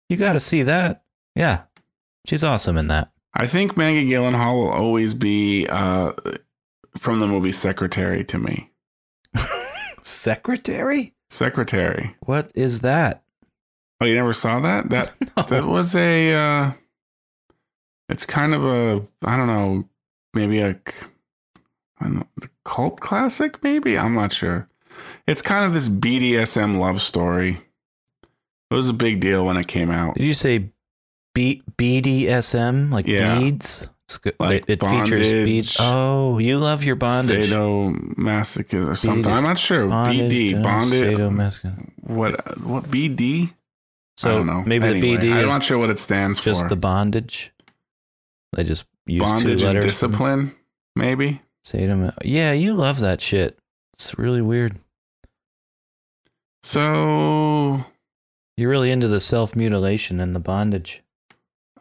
You 0.10 0.18
got 0.18 0.34
to 0.34 0.40
see 0.42 0.64
that. 0.64 1.04
Yeah, 1.36 1.64
she's 2.28 2.44
awesome 2.44 2.78
in 2.78 2.88
that. 2.88 3.12
I 3.34 3.48
think 3.48 3.76
Maggie 3.78 4.06
Gyllenhaal 4.06 4.54
will 4.54 4.70
always 4.70 5.14
be 5.16 5.66
uh, 5.68 6.12
from 6.98 7.20
the 7.20 7.28
movie 7.28 7.54
Secretary 7.54 8.24
to 8.26 8.38
me. 8.38 8.70
Secretary. 10.04 11.14
Secretary. 11.30 12.16
What 12.26 12.52
is 12.56 12.82
that? 12.82 13.24
Oh, 14.02 14.06
you 14.06 14.16
never 14.16 14.34
saw 14.34 14.60
that? 14.60 14.90
That 14.90 15.14
that 15.50 15.66
was 15.66 15.96
a. 15.96 16.34
Uh, 16.34 16.72
it's 18.10 18.26
kind 18.26 18.54
of 18.54 18.64
a. 18.66 19.02
I 19.24 19.38
don't 19.38 19.48
know. 19.48 19.88
Maybe 20.34 20.60
a. 20.60 20.70
I 22.00 22.06
don't 22.06 22.16
know, 22.16 22.28
cult 22.66 23.00
classic. 23.00 23.64
Maybe 23.64 23.98
I'm 23.98 24.14
not 24.16 24.34
sure. 24.34 24.68
It's 25.26 25.42
kind 25.42 25.66
of 25.66 25.74
this 25.74 25.88
BDSM 25.90 26.78
love 26.78 27.02
story. 27.02 27.60
It 28.70 28.76
was 28.76 28.90
a 28.90 28.94
big 28.94 29.20
deal 29.22 29.46
when 29.46 29.56
it 29.58 29.68
came 29.68 29.90
out. 29.90 30.16
Did 30.16 30.26
you 30.26 30.34
say 30.34 30.70
B- 31.34 31.64
BDSM 31.78 32.92
like 32.92 33.08
Yeah. 33.08 33.40
beads? 33.40 33.88
Like 34.40 34.64
it, 34.68 34.82
it 34.82 34.82
features 34.82 35.32
bondage, 35.32 35.78
Oh, 35.80 36.38
you 36.38 36.58
love 36.60 36.84
your 36.84 36.96
bondage. 36.96 37.50
Sadomasochist 37.50 38.88
or 38.90 38.96
something. 38.96 39.32
I'm 39.32 39.44
not 39.44 39.58
sure. 39.58 39.88
BD. 39.88 40.62
bondage. 40.62 41.18
Sadomasochism. 41.18 41.92
What? 42.02 42.60
What? 42.62 42.84
BD? 42.92 43.48
I 43.50 43.54
So 44.18 44.38
don't 44.38 44.46
know. 44.48 44.64
maybe 44.66 44.86
Anyway, 44.86 45.18
the 45.18 45.28
BD 45.30 45.34
I'm 45.36 45.48
not 45.48 45.64
sure 45.64 45.78
what 45.78 45.90
it 45.90 46.00
stands 46.00 46.38
just 46.38 46.44
for. 46.44 46.50
Just 46.50 46.70
the 46.70 46.76
bondage. 46.76 47.52
They 48.56 48.64
just 48.64 48.86
use 49.08 49.22
Bondage 49.22 49.62
two 49.62 49.68
and 49.68 49.82
discipline. 49.82 50.56
Maybe. 50.96 51.42
Sadom- 51.66 52.14
Yeah, 52.24 52.52
you 52.52 52.74
love 52.74 53.00
that 53.00 53.20
shit. 53.22 53.58
It's 53.94 54.18
really 54.20 54.42
weird. 54.42 54.78
So 56.62 57.84
You're 58.58 58.70
really 58.70 58.92
into 58.92 59.08
the 59.08 59.20
self 59.20 59.56
mutilation 59.56 60.20
and 60.20 60.36
the 60.36 60.40
bondage. 60.40 61.02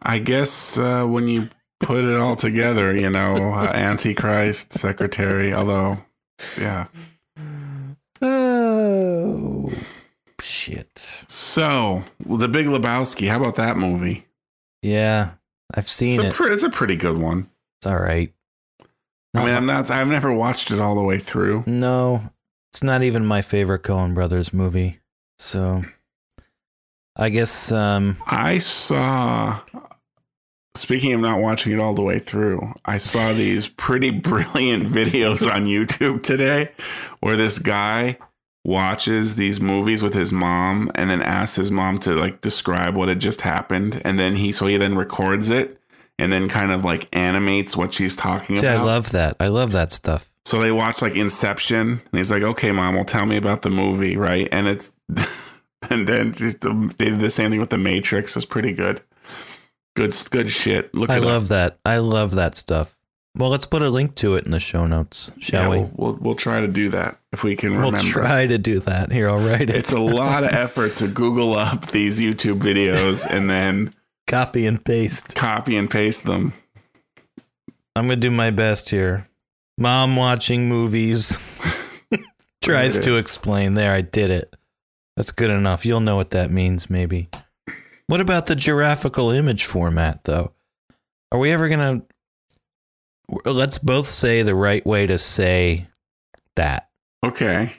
I 0.01 0.19
guess 0.19 0.77
uh, 0.77 1.05
when 1.05 1.27
you 1.27 1.49
put 1.83 2.03
it 2.05 2.19
all 2.19 2.35
together, 2.35 2.93
you 2.95 3.09
know, 3.09 3.53
uh, 3.53 3.71
Antichrist, 3.73 4.73
Secretary, 4.73 5.53
although, 5.53 5.93
yeah. 6.59 6.87
Oh 8.21 9.69
shit! 10.41 11.25
So, 11.27 12.03
The 12.25 12.47
Big 12.47 12.67
Lebowski, 12.67 13.27
how 13.29 13.37
about 13.39 13.55
that 13.55 13.77
movie? 13.77 14.25
Yeah, 14.81 15.31
I've 15.73 15.83
It's 15.85 15.91
seen 15.91 16.19
a, 16.19 16.23
it. 16.25 16.33
pre- 16.33 16.51
it's 16.51 16.63
a 16.63 16.69
pretty 16.69 16.95
good 16.95 17.17
one. 17.17 17.49
It's 17.81 17.87
all 17.87 17.99
right. 17.99 18.33
I 19.35 19.43
mean, 19.45 19.53
I'm 19.53 19.65
not, 19.65 19.89
I've 19.89 20.07
never 20.07 20.31
watched 20.31 20.71
it 20.71 20.79
all 20.79 20.95
the 20.95 21.01
way 21.03 21.17
through. 21.17 21.63
no, 21.67 22.29
it's 22.71 22.83
not 22.83 23.03
even 23.03 23.25
my 23.25 23.41
favorite 23.41 23.83
Coen 23.83 24.13
Brothers 24.13 24.53
movie. 24.53 24.99
So, 25.39 25.83
I 27.15 27.29
guess 27.29 27.71
um, 27.71 28.17
I 28.27 28.59
saw, 28.59 29.59
speaking 30.75 31.13
of 31.13 31.21
not 31.21 31.39
watching 31.39 31.71
it 31.71 31.79
all 31.79 31.93
the 31.93 32.01
way 32.01 32.19
through, 32.19 32.73
I 32.85 32.97
saw 32.97 33.33
these 33.33 33.67
pretty 33.67 34.09
brilliant 34.11 34.87
videos 34.87 35.51
on 35.51 35.65
YouTube 35.65 36.23
today 36.23 36.71
where 37.19 37.37
this 37.37 37.59
guy 37.59 38.17
watches 38.65 39.35
these 39.35 39.59
movies 39.59 40.01
with 40.01 40.13
his 40.13 40.31
mom 40.31 40.89
and 40.95 41.09
then 41.09 41.21
asks 41.21 41.57
his 41.57 41.69
mom 41.69 41.97
to 41.99 42.13
like 42.15 42.41
describe 42.41 42.95
what 42.95 43.09
had 43.09 43.19
just 43.19 43.41
happened. 43.41 44.01
And 44.05 44.17
then 44.17 44.35
he, 44.35 44.51
so 44.51 44.67
he 44.67 44.77
then 44.77 44.95
records 44.95 45.49
it 45.49 45.77
and 46.17 46.31
then 46.31 46.47
kind 46.47 46.71
of 46.71 46.85
like 46.85 47.07
animates 47.13 47.75
what 47.75 47.93
she's 47.93 48.15
talking 48.15 48.57
see, 48.57 48.67
I 48.67 48.81
love 48.81 49.11
that. 49.11 49.35
I 49.39 49.47
love 49.47 49.71
that 49.73 49.91
stuff. 49.91 50.29
So 50.45 50.61
they 50.61 50.71
watch 50.71 51.01
like 51.01 51.15
Inception, 51.15 51.89
and 51.89 52.01
he's 52.11 52.29
like, 52.29 52.43
"Okay, 52.43 52.71
mom, 52.73 52.95
well, 52.95 53.05
tell 53.05 53.25
me 53.25 53.37
about 53.37 53.61
the 53.61 53.69
movie, 53.69 54.17
right?" 54.17 54.47
And 54.51 54.67
it's, 54.67 54.91
and 55.89 56.05
then 56.05 56.33
just, 56.33 56.65
um, 56.65 56.89
they 56.97 57.05
did 57.05 57.21
the 57.21 57.29
same 57.29 57.51
thing 57.51 57.61
with 57.61 57.69
the 57.69 57.77
Matrix. 57.77 58.35
It's 58.35 58.45
pretty 58.45 58.73
good. 58.73 59.01
Good, 59.95 60.15
good 60.31 60.49
shit. 60.49 60.93
Look 60.95 61.09
I 61.09 61.15
it 61.17 61.19
up. 61.19 61.25
love 61.25 61.47
that. 61.49 61.77
I 61.85 61.97
love 61.99 62.35
that 62.35 62.57
stuff. 62.57 62.97
Well, 63.35 63.49
let's 63.49 63.65
put 63.65 63.81
a 63.81 63.89
link 63.89 64.13
to 64.15 64.35
it 64.35 64.45
in 64.45 64.51
the 64.51 64.59
show 64.59 64.85
notes, 64.85 65.31
shall 65.39 65.63
Yeah, 65.63 65.69
we? 65.69 65.77
We'll, 65.77 65.91
we'll 65.95 66.13
we'll 66.21 66.35
try 66.35 66.61
to 66.61 66.67
do 66.67 66.89
that 66.89 67.17
if 67.31 67.43
we 67.43 67.55
can 67.55 67.71
We'll 67.71 67.85
remember. 67.87 68.07
try 68.07 68.45
to 68.45 68.57
do 68.59 68.79
that. 68.81 69.11
Here, 69.11 69.27
I'll 69.29 69.39
write 69.43 69.61
it. 69.61 69.75
It's 69.75 69.91
a 69.91 69.99
lot 69.99 70.43
of 70.43 70.51
effort 70.53 70.95
to 70.97 71.07
Google 71.07 71.55
up 71.55 71.87
these 71.91 72.19
YouTube 72.21 72.59
videos 72.59 73.25
and 73.27 73.49
then 73.49 73.93
copy 74.27 74.67
and 74.67 74.83
paste. 74.83 75.33
copy 75.35 75.75
and 75.77 75.89
paste 75.89 76.25
them. 76.25 76.53
I'm 77.95 78.05
gonna 78.05 78.15
do 78.17 78.29
my 78.31 78.51
best 78.51 78.89
here. 78.89 79.27
Mom 79.79 80.15
watching 80.15 80.69
movies 80.69 81.35
tries 82.63 82.99
to 82.99 83.15
explain. 83.17 83.73
There, 83.73 83.91
I 83.93 84.01
did 84.01 84.29
it. 84.29 84.53
That's 85.15 85.31
good 85.31 85.49
enough. 85.49 85.85
You'll 85.87 85.99
know 86.01 86.15
what 86.15 86.31
that 86.31 86.51
means, 86.51 86.87
maybe. 86.89 87.29
What 88.07 88.21
about 88.21 88.45
the 88.47 88.55
graphical 88.55 89.31
image 89.31 89.65
format, 89.65 90.23
though? 90.23 90.53
Are 91.31 91.39
we 91.39 91.51
ever 91.51 91.69
gonna? 91.69 92.03
Let's 93.45 93.77
both 93.77 94.07
say 94.07 94.43
the 94.43 94.55
right 94.55 94.85
way 94.85 95.07
to 95.07 95.17
say 95.17 95.87
that 96.55 96.89
Okay. 97.23 97.71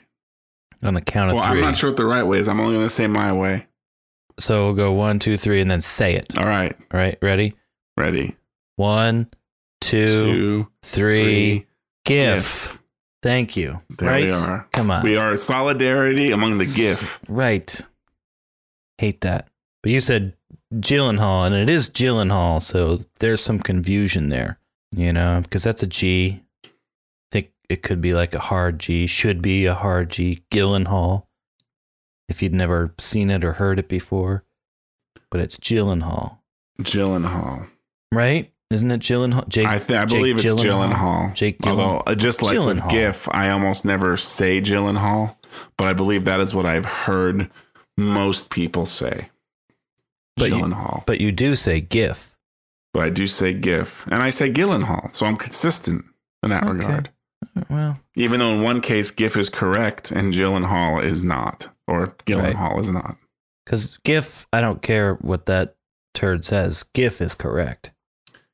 on 0.83 0.95
the 0.95 1.01
count 1.01 1.29
of 1.29 1.35
Well, 1.35 1.45
I'm 1.45 1.61
not 1.61 1.77
sure 1.77 1.91
what 1.91 1.97
the 1.97 2.05
right 2.05 2.23
way 2.23 2.39
is. 2.39 2.47
I'm 2.49 2.59
only 2.59 2.73
going 2.73 2.85
to 2.85 2.89
say 2.89 3.07
my 3.07 3.31
way. 3.31 3.67
So 4.39 4.65
we'll 4.65 4.73
go 4.73 4.91
one, 4.91 5.19
two, 5.19 5.37
three, 5.37 5.61
and 5.61 5.69
then 5.71 5.81
say 5.81 6.15
it. 6.15 6.37
All 6.37 6.43
right. 6.45 6.75
All 6.91 6.99
right, 6.99 7.17
ready? 7.21 7.53
Ready. 7.95 8.35
One, 8.75 9.29
two, 9.79 10.07
Two, 10.07 10.67
three. 10.81 11.11
three. 11.11 11.67
GIF. 12.05 12.43
GIF. 12.43 12.83
Thank 13.23 13.55
you. 13.55 13.81
There 13.97 14.09
right? 14.09 14.25
we 14.25 14.31
are. 14.31 14.67
Come 14.73 14.91
on. 14.91 15.03
We 15.03 15.15
are 15.15 15.37
solidarity 15.37 16.31
among 16.31 16.57
the 16.57 16.65
GIF. 16.65 17.21
Right. 17.29 17.79
Hate 18.97 19.21
that. 19.21 19.47
But 19.85 19.91
you 19.91 19.99
said 19.99 20.33
Gyllenhaal, 20.73 21.45
and 21.45 21.53
it 21.53 21.69
is 21.69 21.91
Gyllenhaal, 21.91 22.59
so 22.59 23.01
there's 23.19 23.39
some 23.39 23.59
confusion 23.59 24.29
there, 24.29 24.57
you 24.91 25.13
know, 25.13 25.41
because 25.43 25.61
that's 25.61 25.83
a 25.83 25.85
G. 25.85 26.41
I 26.65 26.69
think 27.31 27.51
it 27.69 27.83
could 27.83 28.01
be 28.01 28.15
like 28.15 28.33
a 28.33 28.39
hard 28.39 28.79
G, 28.79 29.05
should 29.05 29.43
be 29.43 29.67
a 29.67 29.75
hard 29.75 30.09
G, 30.09 30.41
Gyllenhaal, 30.49 31.27
if 32.27 32.41
you'd 32.41 32.55
never 32.55 32.95
seen 32.97 33.29
it 33.29 33.43
or 33.45 33.53
heard 33.53 33.77
it 33.77 33.87
before. 33.87 34.43
But 35.29 35.41
it's 35.41 35.57
Gyllenhaal, 35.57 36.39
Gyllenhaal. 36.81 37.67
right? 38.11 38.51
Isn't 38.71 38.89
it 38.89 39.01
Gyllenhaal? 39.01 39.47
Jake, 39.47 39.67
I, 39.67 39.77
th- 39.77 39.99
I 39.99 40.05
Jake 40.05 40.17
believe 40.17 40.37
it's 40.37 40.45
Gyllenhaal? 40.51 40.93
Gyllenhaal. 40.93 41.33
Jake 41.35 41.59
Gyllen- 41.59 41.67
Although, 41.79 42.03
uh, 42.07 42.15
just 42.15 42.41
like 42.41 42.57
with 42.57 42.89
GIF, 42.89 43.29
I 43.29 43.51
almost 43.51 43.85
never 43.85 44.17
say 44.17 44.61
Gyllenhaal, 44.61 45.35
but 45.77 45.85
I 45.85 45.93
believe 45.93 46.25
that 46.25 46.39
is 46.39 46.55
what 46.55 46.65
I've 46.65 46.85
heard 46.85 47.51
most 47.95 48.49
people 48.49 48.87
say. 48.87 49.29
But 50.37 50.49
you- 50.49 50.55
Gyllenhaal. 50.55 51.05
But 51.05 51.21
you 51.21 51.31
do 51.31 51.55
say 51.55 51.79
GIF. 51.81 52.31
but 52.93 53.03
I 53.03 53.09
do 53.09 53.27
say 53.27 53.53
GIF, 53.53 54.05
and 54.07 54.23
I 54.23 54.29
say 54.29 54.49
Gyllenhaal, 54.49 55.13
so 55.13 55.25
I'm 55.25 55.35
consistent 55.35 56.05
in 56.43 56.49
that 56.51 56.63
Okay. 56.63 56.71
regard. 56.73 57.09
Uh, 57.57 57.63
well, 57.69 57.99
Even 58.15 58.39
though 58.39 58.53
in 58.53 58.61
one 58.63 58.79
case 58.79 59.11
GIF 59.11 59.35
is 59.35 59.49
correct 59.49 60.11
and 60.11 60.31
Gyllenhaal 60.33 61.03
is 61.03 61.21
not, 61.23 61.69
or 61.87 62.07
Gyllenhaal 62.25 62.79
is 62.79 62.89
not. 62.89 63.17
because 63.65 63.97
GIF, 64.05 64.47
I 64.53 64.61
don't 64.61 64.81
care 64.81 65.15
what 65.15 65.45
that 65.47 65.75
turd 66.13 66.45
says. 66.45 66.83
GIF 66.93 67.19
is 67.21 67.35
correct. 67.35 67.91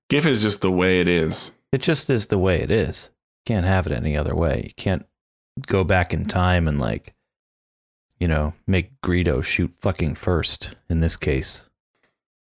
GIF 0.10 0.26
is 0.26 0.42
just 0.42 0.62
the 0.62 0.72
way 0.72 1.00
it 1.02 1.08
is. 1.08 1.52
It 1.72 1.82
just 1.82 2.10
is 2.10 2.28
the 2.28 2.40
way 2.40 2.60
it 2.62 2.72
is. 2.72 3.12
Can't 3.46 3.66
have 3.68 3.86
it 3.86 3.94
any 3.94 4.18
other 4.18 4.36
way. 4.36 4.64
You 4.68 4.74
can't 4.76 5.06
go 5.68 5.84
back 5.84 6.14
in 6.14 6.26
time 6.26 6.68
and 6.68 6.80
like, 6.80 7.14
you 8.20 8.28
know, 8.28 8.54
make 8.68 9.00
Greedo 9.02 9.44
shoot 9.44 9.72
fucking 9.82 10.16
first 10.16 10.76
in 10.90 11.00
this 11.02 11.16
case. 11.18 11.68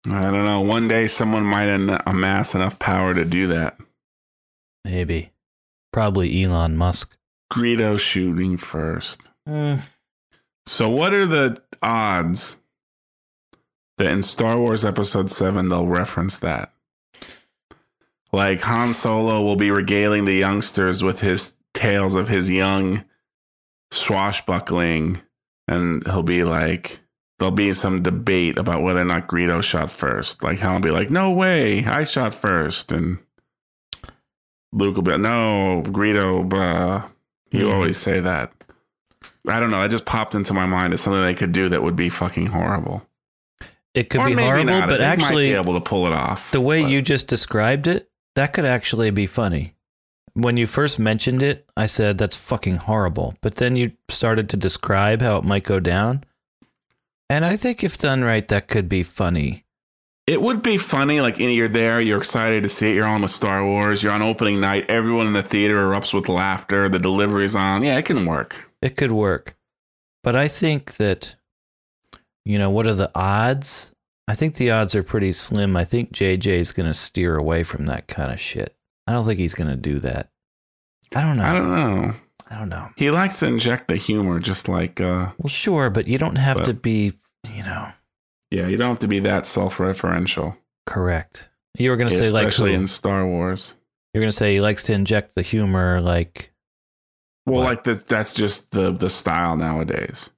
I 0.09 0.31
don't 0.31 0.45
know. 0.45 0.61
One 0.61 0.87
day 0.87 1.07
someone 1.07 1.43
might 1.43 1.67
amass 2.05 2.55
enough 2.55 2.79
power 2.79 3.13
to 3.13 3.25
do 3.25 3.47
that. 3.47 3.77
Maybe. 4.85 5.31
Probably 5.91 6.43
Elon 6.43 6.77
Musk. 6.77 7.17
Greedo 7.51 7.99
shooting 7.99 8.57
first. 8.57 9.29
Mm. 9.47 9.81
So, 10.65 10.89
what 10.89 11.13
are 11.13 11.25
the 11.25 11.61
odds 11.81 12.57
that 13.97 14.07
in 14.07 14.21
Star 14.21 14.57
Wars 14.57 14.85
Episode 14.85 15.31
7 15.31 15.69
they'll 15.69 15.87
reference 15.87 16.37
that? 16.37 16.71
Like 18.31 18.61
Han 18.61 18.93
Solo 18.93 19.41
will 19.41 19.55
be 19.55 19.71
regaling 19.71 20.25
the 20.25 20.33
youngsters 20.33 21.03
with 21.03 21.21
his 21.21 21.55
tales 21.73 22.15
of 22.15 22.27
his 22.27 22.49
young 22.49 23.05
swashbuckling, 23.91 25.21
and 25.67 26.05
he'll 26.05 26.23
be 26.23 26.43
like, 26.43 26.99
there'll 27.39 27.51
be 27.51 27.73
some 27.73 28.01
debate 28.01 28.57
about 28.57 28.81
whether 28.81 29.01
or 29.01 29.05
not 29.05 29.27
Greedo 29.27 29.61
shot 29.63 29.91
first. 29.91 30.43
Like, 30.43 30.59
Han 30.59 30.73
will 30.75 30.81
be 30.81 30.91
like, 30.91 31.09
no 31.09 31.31
way, 31.31 31.85
I 31.85 32.03
shot 32.03 32.33
first. 32.33 32.91
And 32.91 33.19
Luke 34.71 34.95
will 34.95 35.03
be 35.03 35.11
like, 35.11 35.21
no, 35.21 35.83
Greedo, 35.85 36.47
blah. 36.47 37.09
You 37.51 37.65
Mhm. 37.65 37.73
always 37.73 37.97
say 37.97 38.19
that. 38.19 38.51
I 39.47 39.59
don't 39.59 39.71
know. 39.71 39.81
That 39.81 39.91
just 39.91 40.05
popped 40.05 40.35
into 40.35 40.53
my 40.53 40.65
mind 40.65 40.93
as 40.93 41.01
something 41.01 41.21
they 41.21 41.33
could 41.33 41.51
do 41.53 41.69
that 41.69 41.81
would 41.83 41.95
be 41.95 42.09
fucking 42.09 42.47
horrible. 42.47 43.07
It 43.93 44.09
could 44.09 44.21
Or 44.21 44.27
be 44.27 44.33
horrible, 44.33 44.65
not. 44.65 44.89
but 44.89 44.97
They 44.97 45.05
might 45.05 45.11
actually, 45.13 45.47
be 45.49 45.53
able 45.55 45.73
to 45.75 45.79
pull 45.79 46.05
it 46.05 46.13
off. 46.13 46.51
the 46.51 46.61
way 46.61 46.81
but- 46.81 46.91
you 46.91 47.01
just 47.01 47.27
described 47.27 47.87
it, 47.87 48.09
that 48.35 48.51
could 48.53 48.65
actually 48.65 49.09
be 49.11 49.25
funny. 49.25 49.73
When 50.33 50.57
you 50.57 50.67
first 50.67 50.99
mentioned 50.99 51.41
it, 51.41 51.65
I 51.75 51.87
said 51.87 52.17
that's 52.19 52.35
fucking 52.35 52.75
horrible. 52.75 53.33
But 53.41 53.55
then 53.55 53.75
you 53.75 53.93
started 54.09 54.49
to 54.49 54.57
describe 54.57 55.21
how 55.21 55.37
it 55.37 55.43
might 55.43 55.63
go 55.63 55.79
down. 55.79 56.23
And 57.29 57.43
I 57.45 57.57
think 57.57 57.83
if 57.83 57.97
done 57.97 58.23
right, 58.23 58.47
that 58.47 58.67
could 58.67 58.87
be 58.87 59.03
funny. 59.03 59.65
It 60.27 60.41
would 60.41 60.61
be 60.61 60.77
funny, 60.77 61.21
like 61.21 61.37
you're 61.37 61.69
there, 61.69 62.01
you're 62.01 62.17
excited 62.17 62.63
to 62.63 62.69
see 62.69 62.91
it. 62.91 62.95
You're 62.95 63.07
on 63.07 63.21
with 63.21 63.31
Star 63.31 63.65
Wars. 63.65 64.03
You're 64.03 64.11
on 64.11 64.21
opening 64.21 64.59
night. 64.59 64.89
Everyone 64.89 65.27
in 65.27 65.33
the 65.33 65.41
theater 65.41 65.75
erupts 65.77 66.13
with 66.13 66.27
laughter. 66.27 66.89
The 66.89 66.99
delivery's 66.99 67.55
on. 67.55 67.83
Yeah, 67.83 67.97
it 67.97 68.05
can 68.05 68.25
work. 68.25 68.69
It 68.81 68.97
could 68.97 69.13
work. 69.13 69.55
But 70.23 70.35
I 70.35 70.49
think 70.49 70.97
that, 70.97 71.35
you 72.43 72.59
know, 72.59 72.69
what 72.69 72.87
are 72.87 72.93
the 72.93 73.11
odds? 73.15 73.93
I 74.27 74.35
think 74.35 74.55
the 74.55 74.71
odds 74.71 74.95
are 74.95 75.03
pretty 75.03 75.31
slim. 75.31 75.77
I 75.77 75.85
think 75.85 76.11
JJ 76.11 76.47
is 76.47 76.73
going 76.73 76.89
to 76.89 76.93
steer 76.93 77.37
away 77.37 77.63
from 77.63 77.85
that 77.85 78.07
kind 78.07 78.31
of 78.31 78.39
shit. 78.39 78.75
I 79.05 79.13
don't 79.13 79.25
think 79.25 79.39
he's 79.39 79.53
going 79.53 79.69
to 79.69 79.77
do 79.77 79.99
that. 79.99 80.29
I 81.15 81.21
don't 81.21 81.37
know. 81.37 81.43
I 81.43 81.53
don't 81.53 81.71
know. 81.71 82.13
I 82.49 82.57
don't 82.57 82.69
know. 82.69 82.89
He 82.95 83.11
likes 83.11 83.39
to 83.39 83.47
inject 83.47 83.87
the 83.89 83.95
humor, 83.97 84.39
just 84.39 84.67
like 84.69 85.01
uh, 85.01 85.31
Well, 85.37 85.49
sure, 85.49 85.89
but 85.89 86.07
you 86.07 86.17
don't 86.17 86.37
have 86.37 86.57
But- 86.57 86.65
to 86.65 86.73
be, 86.73 87.13
you 87.53 87.63
know, 87.63 87.89
yeah. 88.51 88.67
You 88.67 88.77
don't 88.77 88.89
have 88.89 88.99
to 88.99 89.07
be 89.07 89.19
that 89.19 89.45
self-referential, 89.45 90.55
correct. 90.85 91.49
You 91.77 91.89
were 91.91 91.97
going 91.97 92.09
to 92.09 92.15
say 92.15 92.29
like 92.31 92.47
especially 92.47 92.73
in 92.73 92.87
Star 92.87 93.25
Wars. 93.27 93.75
you're 94.13 94.21
going 94.21 94.31
to 94.31 94.35
say 94.37 94.53
he 94.53 94.61
likes 94.61 94.83
to 94.83 94.93
inject 94.93 95.35
the 95.35 95.41
humor 95.41 95.99
like 96.01 96.51
Well, 97.45 97.57
What? 97.61 97.65
like 97.65 97.83
that. 97.83 98.07
That's 98.07 98.33
just 98.33 98.71
the 98.71 98.91
the 98.91 99.09
style 99.09 99.55
nowadays. 99.57 100.31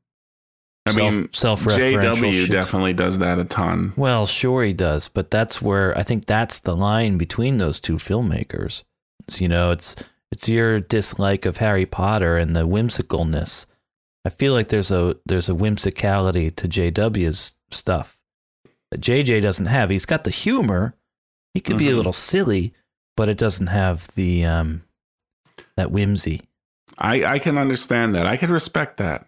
I 0.88 0.92
self, 0.92 1.14
mean, 1.14 1.30
self-referential 1.34 2.02
JW 2.02 2.32
shit. 2.34 2.52
definitely 2.52 2.94
does 2.94 3.20
that 3.20 3.38
a 3.38 3.46
ton. 3.46 3.94
Well, 3.96 4.26
sure 4.26 4.64
he 4.64 4.74
does, 4.74 5.08
but 5.08 5.30
that's 5.30 5.62
where 5.62 5.96
I 5.98 6.02
think 6.04 6.26
that's 6.26 6.60
the 6.60 6.76
line 6.76 7.18
between 7.20 7.58
those 7.58 7.80
two 7.80 7.98
filmmakers. 7.98 8.84
It's, 9.28 9.40
you 9.40 9.48
know, 9.48 9.70
it's 9.72 9.96
it's 10.32 10.48
your 10.50 10.80
dislike 10.80 11.46
of 11.46 11.58
Harry 11.58 11.86
Potter 11.86 12.38
and 12.38 12.56
the 12.56 12.68
whimsicalness. 12.68 13.66
I 14.26 14.30
feel 14.30 14.54
like 14.54 14.70
there's 14.70 14.92
a 14.92 15.16
there's 15.26 15.50
a 15.50 15.54
whimsicality 15.54 16.56
to 16.56 16.68
JW's 16.68 17.54
stuff 17.72 18.18
that 18.92 19.02
JJ 19.02 19.42
doesn't 19.42 19.68
have. 19.68 19.90
He's 19.90 20.06
got 20.06 20.24
the 20.24 20.30
humor. 20.30 20.96
He 21.54 21.62
could 21.62 21.78
be 21.78 21.90
a 21.90 21.94
Mhm. 21.94 21.98
little 21.98 22.14
silly, 22.14 22.74
but 23.18 23.30
it 23.30 23.38
doesn't 23.38 23.68
have 23.68 24.08
the 24.16 24.46
um 24.46 24.84
that 25.78 25.92
whimsy. 25.92 26.42
I 26.98 27.24
I 27.24 27.40
can 27.40 27.58
understand 27.58 28.14
that. 28.16 28.26
I 28.28 28.36
can 28.38 28.52
respect 28.52 28.98
that. 28.98 29.26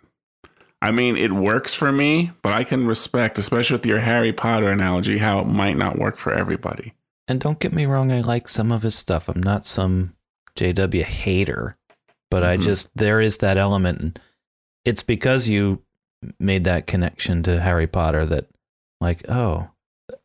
I 0.83 0.91
mean, 0.91 1.15
it 1.15 1.31
works 1.31 1.73
for 1.75 1.91
me, 1.91 2.31
but 2.41 2.53
I 2.53 2.63
can 2.63 2.85
respect, 2.87 3.37
especially 3.37 3.75
with 3.75 3.85
your 3.85 3.99
Harry 3.99 4.33
Potter 4.33 4.67
analogy, 4.69 5.19
how 5.19 5.39
it 5.39 5.45
might 5.47 5.77
not 5.77 5.99
work 5.99 6.17
for 6.17 6.33
everybody. 6.33 6.93
And 7.27 7.39
don't 7.39 7.59
get 7.59 7.71
me 7.71 7.85
wrong, 7.85 8.11
I 8.11 8.21
like 8.21 8.47
some 8.47 8.71
of 8.71 8.81
his 8.81 8.95
stuff. 8.95 9.29
I'm 9.29 9.41
not 9.43 9.65
some 9.65 10.15
JW 10.55 11.03
hater, 11.03 11.77
but 12.29 12.43
I 12.43 12.57
Mhm. 12.57 12.61
just 12.61 12.89
there 12.95 13.21
is 13.21 13.37
that 13.39 13.57
element 13.57 13.99
and 13.99 14.19
it's 14.85 15.03
because 15.03 15.47
you 15.47 15.81
made 16.39 16.63
that 16.65 16.87
connection 16.87 17.43
to 17.43 17.59
Harry 17.61 17.87
Potter 17.87 18.25
that 18.25 18.47
like, 18.99 19.27
oh, 19.29 19.69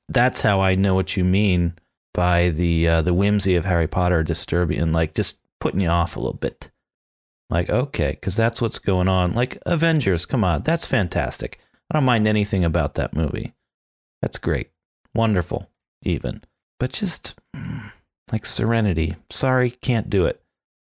that's 0.09 0.43
how 0.43 0.61
I 0.61 0.75
know 0.75 0.95
what 0.95 1.17
you 1.17 1.25
mean 1.25 1.75
by 2.15 2.51
the 2.51 2.89
uh, 2.89 3.03
the 3.03 3.15
whimsy 3.15 3.57
of 3.57 3.65
Harry 3.65 3.87
Potter 3.89 4.23
disturbing 4.23 4.79
and 4.79 4.93
like 4.93 5.15
just 5.15 5.37
putting 5.61 5.81
you 5.81 5.89
off 5.89 6.17
a 6.17 6.21
little 6.21 6.33
bit. 6.39 6.71
Like, 7.51 7.71
okay, 7.71 8.11
because 8.12 8.35
that's 8.37 8.61
what's 8.61 8.79
going 8.79 9.09
on. 9.09 9.33
Like 9.35 9.59
Avengers, 9.67 10.27
come 10.27 10.43
on, 10.45 10.62
that's 10.62 10.87
fantastic. 10.87 11.59
I 11.91 11.95
don't 11.95 12.05
mind 12.05 12.27
anything 12.27 12.65
about 12.65 12.95
that 12.95 13.15
movie. 13.15 13.55
That's 14.23 14.39
great. 14.39 14.71
Wonderful, 15.15 15.71
even. 16.03 16.43
But 16.81 16.93
just 16.93 17.35
mm, 17.55 17.93
like 18.33 18.47
Serenity. 18.47 19.17
Sorry, 19.31 19.71
can't 19.71 20.11
do 20.11 20.27
it. 20.27 20.41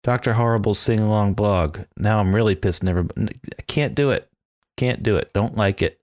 Dr. 0.03 0.33
Horrible's 0.33 0.79
sing 0.79 1.01
along 1.01 1.35
blog. 1.35 1.81
Now 1.97 2.18
I'm 2.18 2.35
really 2.35 2.55
pissed. 2.55 2.83
Never, 2.83 3.07
I 3.16 3.62
can't 3.66 3.95
do 3.95 4.11
it. 4.11 4.29
Can't 4.77 5.03
do 5.03 5.16
it. 5.16 5.33
Don't 5.33 5.57
like 5.57 5.81
it. 5.81 6.01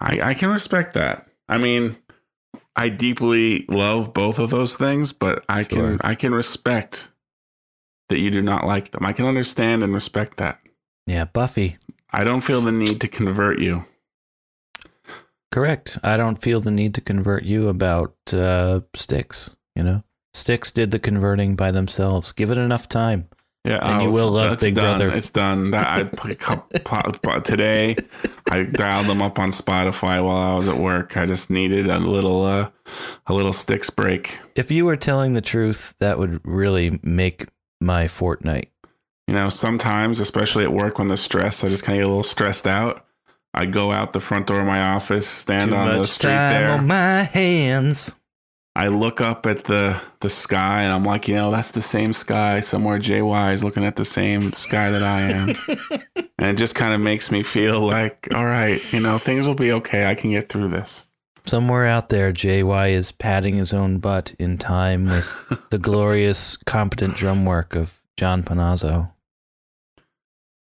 I, 0.00 0.20
I 0.22 0.34
can 0.34 0.50
respect 0.50 0.94
that. 0.94 1.28
I 1.48 1.58
mean, 1.58 1.96
I 2.76 2.88
deeply 2.88 3.64
love 3.68 4.12
both 4.14 4.38
of 4.38 4.50
those 4.50 4.76
things, 4.76 5.12
but 5.12 5.44
I 5.48 5.64
can 5.64 5.98
I 6.02 6.14
can 6.14 6.32
respect 6.32 7.10
that 8.08 8.18
you 8.18 8.30
do 8.30 8.40
not 8.40 8.66
like 8.66 8.92
them. 8.92 9.04
I 9.04 9.12
can 9.12 9.26
understand 9.26 9.82
and 9.82 9.92
respect 9.92 10.36
that. 10.38 10.60
Yeah, 11.06 11.24
Buffy. 11.24 11.76
I 12.10 12.24
don't 12.24 12.40
feel 12.40 12.60
the 12.60 12.72
need 12.72 13.00
to 13.00 13.08
convert 13.08 13.58
you. 13.58 13.84
Correct. 15.50 15.98
I 16.02 16.16
don't 16.16 16.40
feel 16.40 16.60
the 16.60 16.70
need 16.70 16.94
to 16.94 17.00
convert 17.00 17.44
you 17.44 17.68
about 17.68 18.14
uh, 18.32 18.80
Styx. 18.94 19.56
You 19.74 19.82
know, 19.82 20.04
Styx 20.38 20.70
did 20.70 20.90
the 20.90 20.98
converting 20.98 21.54
by 21.56 21.70
themselves. 21.70 22.32
Give 22.32 22.50
it 22.50 22.58
enough 22.58 22.88
time. 22.88 23.28
Yeah, 23.64 23.80
And 23.82 24.02
you 24.04 24.10
will 24.10 24.30
love 24.30 24.60
Big 24.60 24.74
done. 24.76 24.98
Brother. 24.98 25.14
It's 25.14 25.30
done. 25.30 25.72
That 25.72 25.86
I 25.86 26.04
pick 26.04 26.48
up- 26.48 26.72
today. 27.44 27.96
I 28.50 28.64
dialed 28.64 29.06
them 29.06 29.20
up 29.20 29.38
on 29.38 29.50
Spotify 29.50 30.24
while 30.24 30.52
I 30.52 30.54
was 30.54 30.68
at 30.68 30.76
work. 30.76 31.16
I 31.16 31.26
just 31.26 31.50
needed 31.50 31.88
a 31.88 31.98
little 31.98 32.44
uh, 32.44 32.70
a 33.26 33.34
little 33.34 33.52
Styx 33.52 33.90
break. 33.90 34.38
If 34.54 34.70
you 34.70 34.84
were 34.86 34.96
telling 34.96 35.34
the 35.34 35.40
truth, 35.42 35.94
that 35.98 36.18
would 36.18 36.40
really 36.46 36.98
make 37.02 37.46
my 37.80 38.08
fortnight. 38.08 38.70
You 39.26 39.34
know, 39.34 39.50
sometimes, 39.50 40.20
especially 40.20 40.64
at 40.64 40.72
work 40.72 40.98
when 40.98 41.08
the 41.08 41.18
stress, 41.18 41.62
I 41.62 41.68
just 41.68 41.84
kind 41.84 41.98
of 41.98 42.02
get 42.04 42.06
a 42.06 42.08
little 42.08 42.22
stressed 42.22 42.66
out. 42.66 43.04
I 43.52 43.66
go 43.66 43.92
out 43.92 44.12
the 44.14 44.20
front 44.20 44.46
door 44.46 44.60
of 44.60 44.66
my 44.66 44.80
office, 44.80 45.26
stand 45.26 45.72
Too 45.72 45.76
on 45.76 45.98
the 45.98 46.06
street 46.06 46.30
there. 46.30 46.70
on 46.72 46.86
my 46.86 47.22
hands. 47.24 48.14
I 48.78 48.86
look 48.86 49.20
up 49.20 49.44
at 49.44 49.64
the 49.64 50.00
the 50.20 50.28
sky 50.28 50.82
and 50.82 50.92
I'm 50.92 51.02
like, 51.02 51.26
you 51.26 51.34
know, 51.34 51.50
that's 51.50 51.72
the 51.72 51.82
same 51.82 52.12
sky 52.12 52.60
somewhere. 52.60 53.00
JY 53.00 53.52
is 53.52 53.64
looking 53.64 53.84
at 53.84 53.96
the 53.96 54.04
same 54.04 54.52
sky 54.52 54.88
that 54.92 55.02
I 55.02 55.20
am, 55.22 55.48
and 56.38 56.50
it 56.50 56.56
just 56.56 56.76
kind 56.76 56.94
of 56.94 57.00
makes 57.00 57.32
me 57.32 57.42
feel 57.42 57.80
like, 57.80 58.28
all 58.32 58.46
right, 58.46 58.80
you 58.92 59.00
know, 59.00 59.18
things 59.18 59.48
will 59.48 59.56
be 59.56 59.72
okay. 59.72 60.06
I 60.06 60.14
can 60.14 60.30
get 60.30 60.48
through 60.48 60.68
this. 60.68 61.06
Somewhere 61.44 61.86
out 61.86 62.08
there, 62.08 62.32
JY 62.32 62.92
is 62.92 63.10
patting 63.10 63.56
his 63.56 63.74
own 63.74 63.98
butt 63.98 64.36
in 64.38 64.58
time 64.58 65.06
with 65.06 65.66
the 65.70 65.78
glorious, 65.78 66.56
competent 66.58 67.16
drum 67.16 67.44
work 67.44 67.74
of 67.74 68.00
John 68.16 68.44
Panozzo 68.44 69.10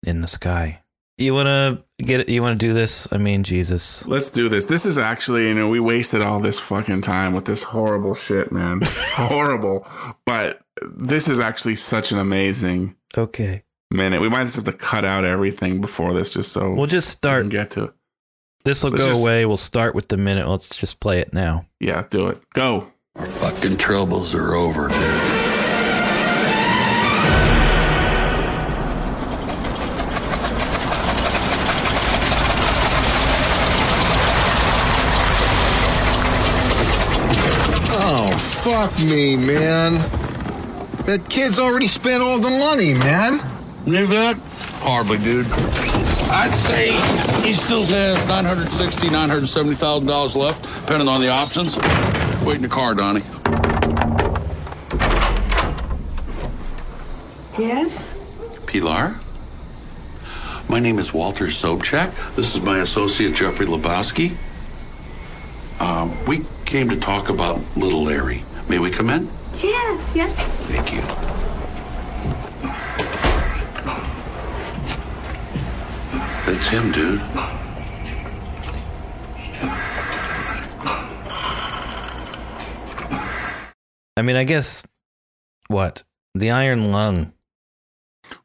in 0.01 0.21
the 0.21 0.27
sky. 0.27 0.81
You 1.19 1.33
want 1.33 1.47
to 1.47 1.83
get 2.03 2.21
it? 2.21 2.29
You 2.29 2.41
want 2.41 2.59
to 2.59 2.65
do 2.67 2.73
this? 2.73 3.07
I 3.11 3.17
mean, 3.17 3.43
Jesus. 3.43 4.05
Let's 4.07 4.29
do 4.29 4.47
this. 4.49 4.65
This 4.65 4.85
is 4.85 4.97
actually, 4.97 5.47
you 5.47 5.53
know, 5.53 5.67
we 5.69 5.79
wasted 5.79 6.21
all 6.21 6.39
this 6.39 6.59
fucking 6.59 7.01
time 7.01 7.33
with 7.33 7.45
this 7.45 7.63
horrible 7.63 8.15
shit, 8.15 8.51
man. 8.51 8.81
horrible. 8.83 9.85
But 10.25 10.61
this 10.81 11.27
is 11.27 11.39
actually 11.39 11.75
such 11.75 12.11
an 12.11 12.19
amazing 12.19 12.95
Okay. 13.17 13.63
minute. 13.91 14.21
We 14.21 14.29
might 14.29 14.43
just 14.45 14.55
have 14.55 14.65
to 14.65 14.71
cut 14.73 15.03
out 15.03 15.25
everything 15.25 15.81
before 15.81 16.13
this 16.13 16.33
just 16.33 16.51
so 16.53 16.73
We'll 16.73 16.87
just 16.87 17.09
start. 17.09 17.41
can 17.43 17.49
get 17.49 17.71
to 17.71 17.85
it. 17.85 17.93
This 18.65 18.83
will 18.83 18.91
go 18.91 19.07
just- 19.07 19.21
away. 19.21 19.45
We'll 19.45 19.57
start 19.57 19.95
with 19.95 20.07
the 20.09 20.17
minute. 20.17 20.47
Let's 20.47 20.69
just 20.75 20.99
play 20.99 21.19
it 21.19 21.33
now. 21.33 21.65
Yeah, 21.79 22.05
do 22.09 22.27
it. 22.27 22.39
Go. 22.53 22.91
Our 23.15 23.25
fucking 23.25 23.77
troubles 23.77 24.33
are 24.35 24.53
over, 24.53 24.87
dude. 24.87 25.48
Fuck 38.79 38.97
me, 38.99 39.35
man. 39.35 39.95
That 41.05 41.25
kid's 41.27 41.59
already 41.59 41.89
spent 41.89 42.23
all 42.23 42.39
the 42.39 42.49
money, 42.49 42.93
man. 42.93 43.41
Knew 43.85 44.07
that? 44.07 44.37
Hardly, 44.79 45.17
dude. 45.17 45.47
I'd 46.31 46.53
say 46.65 46.93
he 47.45 47.53
still 47.53 47.85
has 47.85 48.25
nine 48.27 48.45
hundred 48.45 48.71
sixty, 48.71 49.09
nine 49.09 49.27
hundred 49.27 49.47
seventy 49.47 49.75
thousand 49.75 50.07
dollars 50.07 50.33
left, 50.33 50.63
depending 50.85 51.09
on 51.09 51.19
the 51.19 51.27
options. 51.27 51.77
Wait 52.45 52.55
in 52.55 52.61
the 52.61 52.69
car, 52.69 52.95
Donnie. 52.95 53.19
Yes? 57.57 58.15
Pilar? 58.65 59.19
My 60.69 60.79
name 60.79 60.99
is 60.99 61.13
Walter 61.13 61.47
Sobchak. 61.47 62.35
This 62.37 62.55
is 62.55 62.61
my 62.61 62.77
associate, 62.79 63.35
Jeffrey 63.35 63.65
Lebowski. 63.65 64.37
Um, 65.81 66.15
we 66.25 66.45
came 66.63 66.87
to 66.87 66.95
talk 66.95 67.27
about 67.27 67.59
little 67.75 68.03
Larry. 68.03 68.45
May 68.69 68.77
we 68.77 68.91
come 68.91 69.09
in? 69.09 69.27
Yes, 69.55 70.15
yes. 70.15 70.35
Thank 70.67 70.93
you. 70.93 71.01
That's 76.45 76.67
him, 76.67 76.91
dude. 76.91 77.19
I 84.15 84.21
mean, 84.21 84.35
I 84.35 84.43
guess 84.43 84.83
what 85.67 86.03
the 86.35 86.51
Iron 86.51 86.91
Lung. 86.91 87.33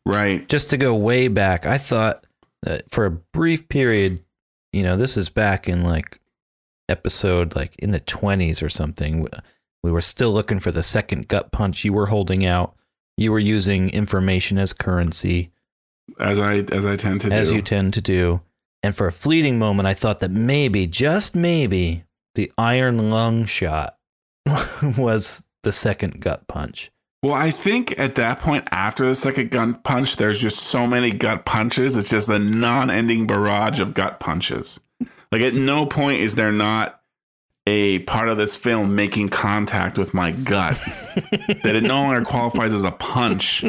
Right. 0.06 0.48
Just 0.48 0.70
to 0.70 0.78
go 0.78 0.94
way 0.96 1.28
back, 1.28 1.66
I 1.66 1.76
thought 1.76 2.26
that 2.62 2.90
for 2.90 3.04
a 3.04 3.10
brief 3.10 3.68
period, 3.68 4.24
you 4.72 4.82
know, 4.82 4.96
this 4.96 5.16
is 5.16 5.28
back 5.28 5.68
in 5.68 5.82
like 5.82 6.18
episode 6.88 7.54
like 7.54 7.76
in 7.76 7.90
the 7.90 8.00
twenties 8.00 8.62
or 8.62 8.70
something. 8.70 9.26
We 9.84 9.92
were 9.92 10.00
still 10.00 10.32
looking 10.32 10.60
for 10.60 10.72
the 10.72 10.82
second 10.82 11.28
gut 11.28 11.52
punch 11.52 11.84
you 11.84 11.92
were 11.92 12.06
holding 12.06 12.46
out. 12.46 12.74
You 13.18 13.30
were 13.30 13.38
using 13.38 13.90
information 13.90 14.56
as 14.56 14.72
currency. 14.72 15.50
As 16.18 16.40
I 16.40 16.64
as 16.72 16.86
I 16.86 16.96
tend 16.96 17.20
to 17.20 17.28
do. 17.28 17.34
as 17.34 17.50
do. 17.50 17.56
you 17.56 17.60
tend 17.60 17.92
to 17.92 18.00
do. 18.00 18.40
And 18.82 18.96
for 18.96 19.06
a 19.06 19.12
fleeting 19.12 19.58
moment, 19.58 19.86
I 19.86 19.92
thought 19.92 20.20
that 20.20 20.30
maybe, 20.30 20.86
just 20.86 21.36
maybe, 21.36 22.04
the 22.34 22.50
iron 22.56 23.10
lung 23.10 23.44
shot 23.44 23.98
was 24.96 25.44
the 25.64 25.72
second 25.72 26.18
gut 26.18 26.48
punch. 26.48 26.90
Well, 27.22 27.34
I 27.34 27.50
think 27.50 27.98
at 27.98 28.14
that 28.14 28.40
point, 28.40 28.66
after 28.70 29.04
the 29.04 29.14
second 29.14 29.50
gut 29.50 29.84
punch, 29.84 30.16
there's 30.16 30.40
just 30.40 30.60
so 30.62 30.86
many 30.86 31.10
gut 31.10 31.44
punches. 31.44 31.98
It's 31.98 32.08
just 32.08 32.30
a 32.30 32.38
non-ending 32.38 33.26
barrage 33.26 33.80
of 33.80 33.92
gut 33.92 34.18
punches. 34.18 34.80
Like 35.30 35.42
at 35.42 35.52
no 35.52 35.84
point 35.84 36.22
is 36.22 36.36
there 36.36 36.52
not 36.52 37.02
a 37.66 38.00
part 38.00 38.28
of 38.28 38.36
this 38.36 38.56
film 38.56 38.94
making 38.94 39.30
contact 39.30 39.96
with 39.96 40.12
my 40.12 40.32
gut 40.32 40.74
that 41.62 41.72
it 41.74 41.82
no 41.82 42.02
longer 42.02 42.22
qualifies 42.24 42.72
as 42.72 42.84
a 42.84 42.90
punch. 42.90 43.64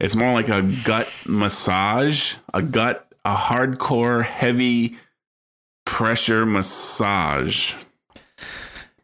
It's 0.00 0.14
more 0.16 0.32
like 0.32 0.48
a 0.48 0.62
gut 0.84 1.10
massage, 1.26 2.34
a 2.52 2.62
gut, 2.62 3.06
a 3.24 3.34
hardcore, 3.34 4.22
heavy 4.24 4.96
pressure 5.86 6.44
massage. 6.46 7.74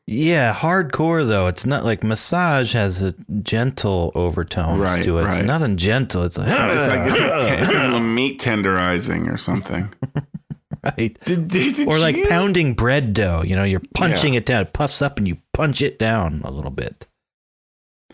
Yeah, 0.09 0.55
hardcore 0.55 1.27
though. 1.27 1.49
It's 1.49 1.67
not 1.67 1.85
like 1.85 2.05
massage 2.05 2.75
has 2.75 3.03
a 3.03 3.13
gentle 3.43 4.13
overtones 4.15 4.79
Right, 4.81 5.03
to 5.03 5.19
it. 5.19 5.27
It's 5.27 5.39
nothing 5.39 5.77
gentle. 5.77 6.23
It's 6.23 6.39
like, 6.39 6.47
It's, 6.49 6.57
not- 6.59 6.71
it's 6.77 6.87
like 6.87 7.07
it's 7.09 7.19
like, 7.19 7.59
it's 7.61 7.73
like 7.75 8.03
meat 8.03 8.41
tenderizing 8.41 9.33
or 9.33 9.37
something. 9.37 9.93
right. 10.99 11.19
Did, 11.25 11.49
did, 11.49 11.77
did 11.77 11.89
Or 11.89 11.99
like 11.99 12.17
you- 12.17 12.27
pounding 12.29 12.75
bread 12.75 13.13
dough. 13.15 13.43
You 13.45 13.57
know, 13.57 13.65
you're 13.65 13.83
punching 13.95 14.35
Yeah. 14.35 14.39
it 14.39 14.47
down. 14.47 14.63
It 14.63 14.73
puffs 14.73 15.03
up 15.03 15.19
and 15.19 15.27
you 15.29 15.39
punch 15.53 15.83
it 15.83 15.99
down 15.99 16.43
a 16.45 16.51
little 16.51 16.71
bit. 16.71 17.07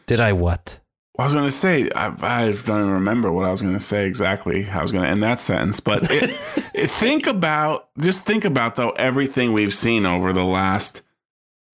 Did 0.07 0.21
I 0.21 0.33
what? 0.33 0.79
I 1.19 1.25
was 1.25 1.35
going 1.35 1.45
to 1.45 1.51
say, 1.51 1.91
I, 1.95 2.07
I 2.23 2.53
don't 2.53 2.81
even 2.81 2.91
remember 2.91 3.31
what 3.31 3.45
I 3.45 3.51
was 3.51 3.61
going 3.63 3.75
to 3.75 3.81
say 3.81 4.07
exactly. 4.07 4.67
I 4.69 4.81
was 4.81 4.93
going 4.93 5.05
to 5.05 5.11
end 5.11 5.23
that 5.23 5.41
sentence, 5.41 5.79
but 5.79 6.11
it, 6.11 6.31
it, 6.75 6.91
think 6.91 7.27
about, 7.27 7.91
just 7.99 8.25
think 8.25 8.45
about 8.47 8.77
though, 8.77 8.91
everything 8.93 9.53
we've 9.53 9.75
seen 9.75 10.07
over 10.07 10.33
the 10.33 10.45
last 10.45 11.03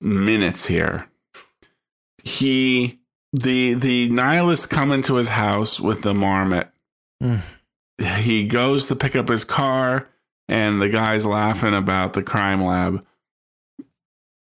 minutes 0.01 0.67
here. 0.67 1.09
He, 2.25 2.99
the, 3.33 3.75
the 3.75 4.09
nihilists 4.11 4.67
come 4.67 4.91
into 4.91 5.15
his 5.15 5.29
house 5.31 5.79
with 5.81 6.03
the 6.03 6.15
marmot. 6.15 6.71
Mm. 7.23 7.41
He 8.19 8.47
goes 8.47 8.87
to 8.89 8.97
pick 8.97 9.17
up 9.17 9.29
his 9.29 9.45
car 9.45 10.09
and 10.49 10.81
the 10.81 10.89
guy's 10.89 11.27
laughing 11.27 11.75
about 11.75 12.13
the 12.15 12.23
crime 12.23 12.63
lab. 12.65 13.05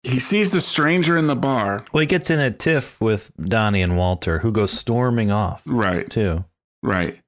He 0.03 0.19
sees 0.21 0.51
the 0.53 0.61
stranger 0.61 1.17
in 1.17 1.27
the 1.27 1.35
bar. 1.37 1.85
Well, 1.93 2.01
he 2.01 2.07
gets 2.07 2.31
in 2.31 2.39
a 2.39 2.51
tiff 2.51 3.01
with 3.01 3.33
Donnie 3.43 3.83
and 3.83 3.97
Walter, 3.97 4.39
who 4.39 4.53
go 4.53 4.67
storming 4.67 5.31
off 5.33 5.63
Right, 5.67 6.09
too. 6.09 6.45
right. 6.83 7.21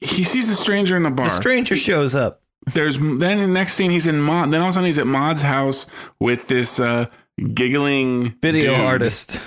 He 0.00 0.24
sees 0.24 0.48
the 0.48 0.54
stranger 0.54 0.96
in 0.96 1.02
the 1.02 1.10
bar. 1.10 1.26
The 1.26 1.30
stranger 1.30 1.76
shows 1.76 2.14
up. 2.16 2.40
there's 2.72 2.98
then 2.98 3.38
the 3.38 3.46
next 3.46 3.74
scene 3.74 3.90
he's 3.90 4.06
in 4.06 4.20
Maude. 4.20 4.52
Then 4.52 4.62
all 4.62 4.68
of 4.68 4.70
a 4.70 4.74
sudden 4.74 4.86
he's 4.86 4.98
at 4.98 5.06
Maude's 5.06 5.42
house 5.42 5.86
with 6.18 6.48
this 6.48 6.80
uh, 6.80 7.06
giggling 7.54 8.30
Video 8.40 8.72
dude, 8.74 8.80
artist. 8.80 9.38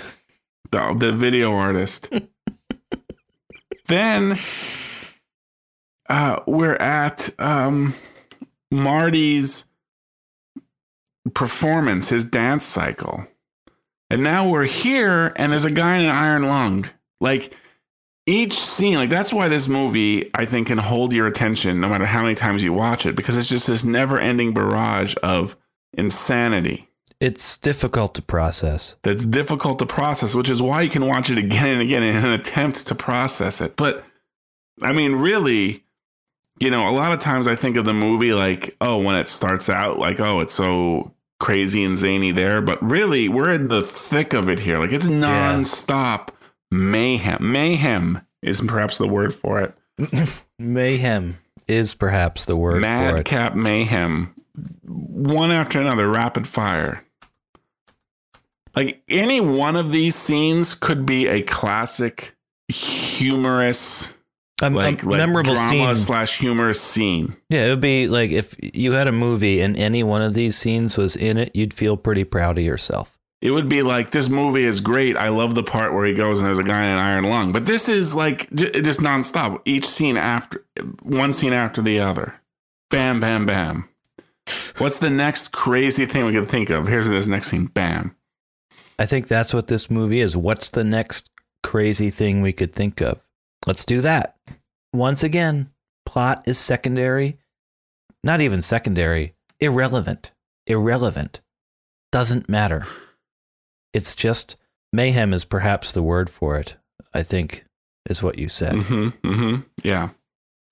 the, 0.70 0.94
the 0.96 1.12
video 1.12 1.52
artist. 1.54 2.10
then 3.88 4.36
uh, 6.08 6.40
we're 6.46 6.76
at 6.76 7.28
um, 7.38 7.94
Marty's 8.70 9.64
performance, 11.34 12.08
his 12.08 12.24
dance 12.24 12.64
cycle, 12.64 13.26
and 14.10 14.22
now 14.22 14.48
we're 14.48 14.64
here, 14.64 15.32
and 15.36 15.52
there's 15.52 15.64
a 15.64 15.70
guy 15.70 15.96
in 15.96 16.04
an 16.04 16.10
iron 16.10 16.44
lung. 16.44 16.86
Like 17.20 17.52
each 18.26 18.54
scene, 18.54 18.96
like 18.96 19.10
that's 19.10 19.32
why 19.32 19.48
this 19.48 19.68
movie 19.68 20.30
I 20.34 20.46
think 20.46 20.66
can 20.68 20.78
hold 20.78 21.12
your 21.12 21.26
attention 21.26 21.80
no 21.80 21.88
matter 21.88 22.04
how 22.04 22.22
many 22.22 22.34
times 22.34 22.62
you 22.62 22.72
watch 22.72 23.06
it, 23.06 23.16
because 23.16 23.36
it's 23.36 23.48
just 23.48 23.66
this 23.66 23.84
never-ending 23.84 24.52
barrage 24.54 25.14
of 25.22 25.56
insanity. 25.92 26.88
It's 27.18 27.56
difficult 27.56 28.14
to 28.16 28.22
process. 28.22 28.94
that's 29.02 29.24
difficult 29.24 29.78
to 29.78 29.86
process, 29.86 30.34
which 30.34 30.50
is 30.50 30.60
why 30.60 30.82
you 30.82 30.90
can 30.90 31.06
watch 31.06 31.30
it 31.30 31.38
again 31.38 31.68
and 31.68 31.80
again 31.80 32.02
in 32.02 32.14
an 32.14 32.32
attempt 32.32 32.86
to 32.88 32.94
process 32.94 33.62
it. 33.62 33.74
But 33.76 34.04
I 34.82 34.92
mean, 34.92 35.14
really, 35.14 35.85
you 36.58 36.70
know, 36.70 36.88
a 36.88 36.90
lot 36.90 37.12
of 37.12 37.20
times 37.20 37.46
I 37.48 37.54
think 37.54 37.76
of 37.76 37.84
the 37.84 37.94
movie 37.94 38.32
like, 38.32 38.76
oh, 38.80 38.98
when 38.98 39.16
it 39.16 39.28
starts 39.28 39.68
out, 39.68 39.98
like, 39.98 40.20
oh, 40.20 40.40
it's 40.40 40.54
so 40.54 41.14
crazy 41.38 41.84
and 41.84 41.96
zany 41.96 42.32
there. 42.32 42.60
But 42.60 42.82
really, 42.82 43.28
we're 43.28 43.52
in 43.52 43.68
the 43.68 43.82
thick 43.82 44.32
of 44.32 44.48
it 44.48 44.60
here. 44.60 44.78
Like, 44.78 44.92
it's 44.92 45.06
nonstop 45.06 46.30
mayhem. 46.70 47.52
Mayhem 47.52 48.22
is 48.42 48.60
perhaps 48.60 48.98
the 48.98 49.08
word 49.08 49.34
for 49.34 49.60
it. 49.60 49.74
Mayhem 50.58 51.38
is 51.68 51.94
perhaps 51.94 52.44
the 52.44 52.56
word 52.56 52.72
for 52.72 52.78
it. 52.78 52.80
Madcap 52.82 53.54
mayhem. 53.54 54.34
One 54.84 55.50
after 55.50 55.80
another, 55.80 56.08
rapid 56.08 56.46
fire. 56.46 57.02
Like 58.74 59.02
any 59.08 59.40
one 59.40 59.74
of 59.76 59.90
these 59.90 60.14
scenes 60.14 60.74
could 60.74 61.06
be 61.06 61.26
a 61.28 61.42
classic, 61.42 62.36
humorous, 62.68 64.15
A, 64.62 64.68
a 64.68 64.70
like, 64.70 65.04
like 65.04 65.18
memorable 65.18 65.54
drama 65.54 65.68
scene. 65.68 65.96
slash 65.96 66.38
humorous 66.38 66.80
scene. 66.80 67.36
Yeah, 67.50 67.66
it 67.66 67.70
would 67.70 67.80
be 67.80 68.08
like 68.08 68.30
if 68.30 68.56
you 68.60 68.92
had 68.92 69.06
a 69.06 69.12
movie 69.12 69.60
and 69.60 69.76
any 69.76 70.02
one 70.02 70.22
of 70.22 70.34
these 70.34 70.56
scenes 70.56 70.96
was 70.96 71.14
in 71.14 71.36
it, 71.36 71.54
you'd 71.54 71.74
feel 71.74 71.96
pretty 71.96 72.24
proud 72.24 72.58
of 72.58 72.64
yourself. 72.64 73.18
It 73.42 73.50
would 73.50 73.68
be 73.68 73.82
like 73.82 74.12
this 74.12 74.30
movie 74.30 74.64
is 74.64 74.80
great. 74.80 75.16
I 75.16 75.28
love 75.28 75.54
the 75.54 75.62
part 75.62 75.92
where 75.92 76.06
he 76.06 76.14
goes 76.14 76.40
and 76.40 76.48
there's 76.48 76.58
a 76.58 76.64
guy 76.64 76.84
in 76.84 76.92
an 76.92 76.98
iron 76.98 77.24
lung. 77.24 77.52
But 77.52 77.66
this 77.66 77.88
is 77.88 78.14
like 78.14 78.50
j- 78.54 78.80
just 78.80 79.00
nonstop. 79.00 79.60
Each 79.66 79.84
scene 79.84 80.16
after 80.16 80.64
one 81.02 81.34
scene 81.34 81.52
after 81.52 81.82
the 81.82 82.00
other. 82.00 82.40
Bam, 82.90 83.20
bam, 83.20 83.44
bam. 83.44 83.88
What's 84.78 85.00
the 85.00 85.10
next 85.10 85.52
crazy 85.52 86.06
thing 86.06 86.24
we 86.24 86.32
could 86.32 86.48
think 86.48 86.70
of? 86.70 86.86
Here's 86.88 87.08
this 87.08 87.26
next 87.26 87.48
scene. 87.48 87.66
Bam. 87.66 88.16
I 88.98 89.04
think 89.04 89.28
that's 89.28 89.52
what 89.52 89.66
this 89.66 89.90
movie 89.90 90.20
is. 90.20 90.36
What's 90.36 90.70
the 90.70 90.84
next 90.84 91.30
crazy 91.62 92.10
thing 92.10 92.40
we 92.40 92.52
could 92.52 92.72
think 92.72 93.02
of? 93.02 93.22
Let's 93.66 93.84
do 93.84 94.00
that. 94.02 94.36
Once 94.92 95.22
again, 95.22 95.70
plot 96.04 96.44
is 96.46 96.58
secondary. 96.58 97.38
Not 98.22 98.40
even 98.40 98.62
secondary, 98.62 99.34
irrelevant. 99.60 100.32
Irrelevant. 100.66 101.40
Doesn't 102.12 102.48
matter. 102.48 102.86
It's 103.92 104.14
just 104.14 104.56
mayhem 104.92 105.32
is 105.32 105.44
perhaps 105.44 105.92
the 105.92 106.02
word 106.02 106.28
for 106.30 106.58
it, 106.58 106.76
I 107.14 107.22
think, 107.22 107.64
is 108.08 108.22
what 108.22 108.38
you 108.38 108.48
said. 108.48 108.74
Mm-hmm. 108.74 109.28
Mm-hmm. 109.28 109.60
Yeah. 109.84 110.10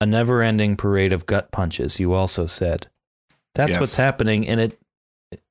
A 0.01 0.05
never 0.05 0.41
ending 0.41 0.75
parade 0.75 1.13
of 1.13 1.25
gut 1.25 1.51
punches, 1.51 1.99
you 1.99 2.13
also 2.13 2.45
said. 2.45 2.87
That's 3.55 3.71
Yes. 3.71 3.79
what's 3.79 3.97
happening, 3.97 4.47
and 4.47 4.59
it 4.59 4.79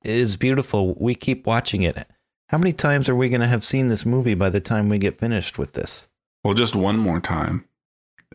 is 0.03 0.37
beautiful. 0.37 0.93
We 0.99 1.15
keep 1.15 1.47
watching 1.47 1.81
it. 1.81 2.07
How 2.49 2.59
many 2.59 2.73
times 2.73 3.09
are 3.09 3.15
we 3.15 3.29
going 3.29 3.41
to 3.41 3.47
have 3.47 3.63
seen 3.63 3.89
this 3.89 4.05
movie 4.05 4.35
by 4.35 4.49
the 4.49 4.59
time 4.59 4.87
we 4.89 4.99
get 4.99 5.19
finished 5.19 5.57
with 5.57 5.73
this? 5.73 6.07
Well, 6.45 6.53
just 6.53 6.75
one 6.75 6.99
more 6.99 7.19
time. 7.19 7.65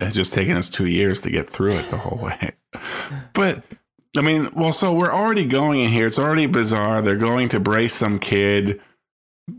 It's 0.00 0.16
just 0.16 0.34
taken 0.34 0.56
us 0.56 0.68
two 0.68 0.86
years 0.86 1.20
to 1.20 1.30
get 1.30 1.48
through 1.48 1.74
it 1.74 1.90
the 1.90 1.96
whole 1.98 2.18
way. 2.22 2.50
But 3.34 3.64
I 4.16 4.20
mean, 4.20 4.48
well, 4.54 4.72
so 4.72 4.92
we're 4.94 5.12
already 5.12 5.44
going 5.44 5.80
in 5.80 5.90
here. 5.90 6.06
It's 6.06 6.18
already 6.18 6.46
bizarre. 6.46 7.02
They're 7.02 7.16
going 7.16 7.48
to 7.50 7.60
brace 7.60 7.94
some 7.94 8.18
kid. 8.18 8.80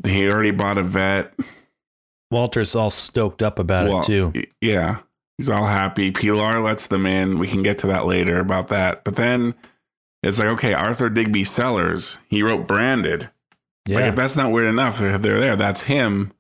He 0.05 0.29
already 0.29 0.51
bought 0.51 0.77
a 0.77 0.83
vet. 0.83 1.33
Walter's 2.29 2.75
all 2.75 2.89
stoked 2.89 3.41
up 3.41 3.57
about 3.59 3.87
Well, 3.89 3.99
it 4.01 4.05
too. 4.05 4.33
Yeah. 4.61 4.99
He's 5.37 5.49
all 5.49 5.65
happy. 5.67 6.11
Pilar 6.11 6.59
lets 6.61 6.87
them 6.87 7.05
in. 7.05 7.39
We 7.39 7.47
can 7.47 7.63
get 7.63 7.77
to 7.79 7.87
that 7.87 8.05
later 8.05 8.39
about 8.39 8.67
that. 8.69 9.03
But 9.03 9.15
then 9.15 9.53
it's 10.23 10.39
like, 10.39 10.49
okay, 10.49 10.73
Arthur 10.73 11.09
Digby 11.09 11.43
Sellers, 11.45 12.19
he 12.29 12.43
wrote 12.43 12.67
Branded. 12.67 13.23
Like, 13.87 13.99
Yeah. 13.99 14.09
if 14.09 14.15
that's 14.15 14.35
not 14.37 14.51
weird 14.51 14.67
enough, 14.67 15.01
if 15.01 15.21
they're 15.21 15.39
there, 15.39 15.55
that's 15.57 15.83
him. 15.83 16.31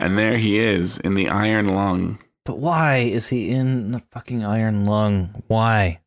And 0.00 0.16
there 0.16 0.38
he 0.38 0.58
is 0.58 0.98
in 0.98 1.14
the 1.14 1.28
iron 1.28 1.68
lung. 1.68 2.18
but 2.46 2.58
why 2.58 2.96
is 2.96 3.28
he 3.28 3.50
in 3.50 3.92
the 3.92 4.00
fucking 4.00 4.42
iron 4.44 4.86
lung? 4.86 5.42
Why? 5.46 6.00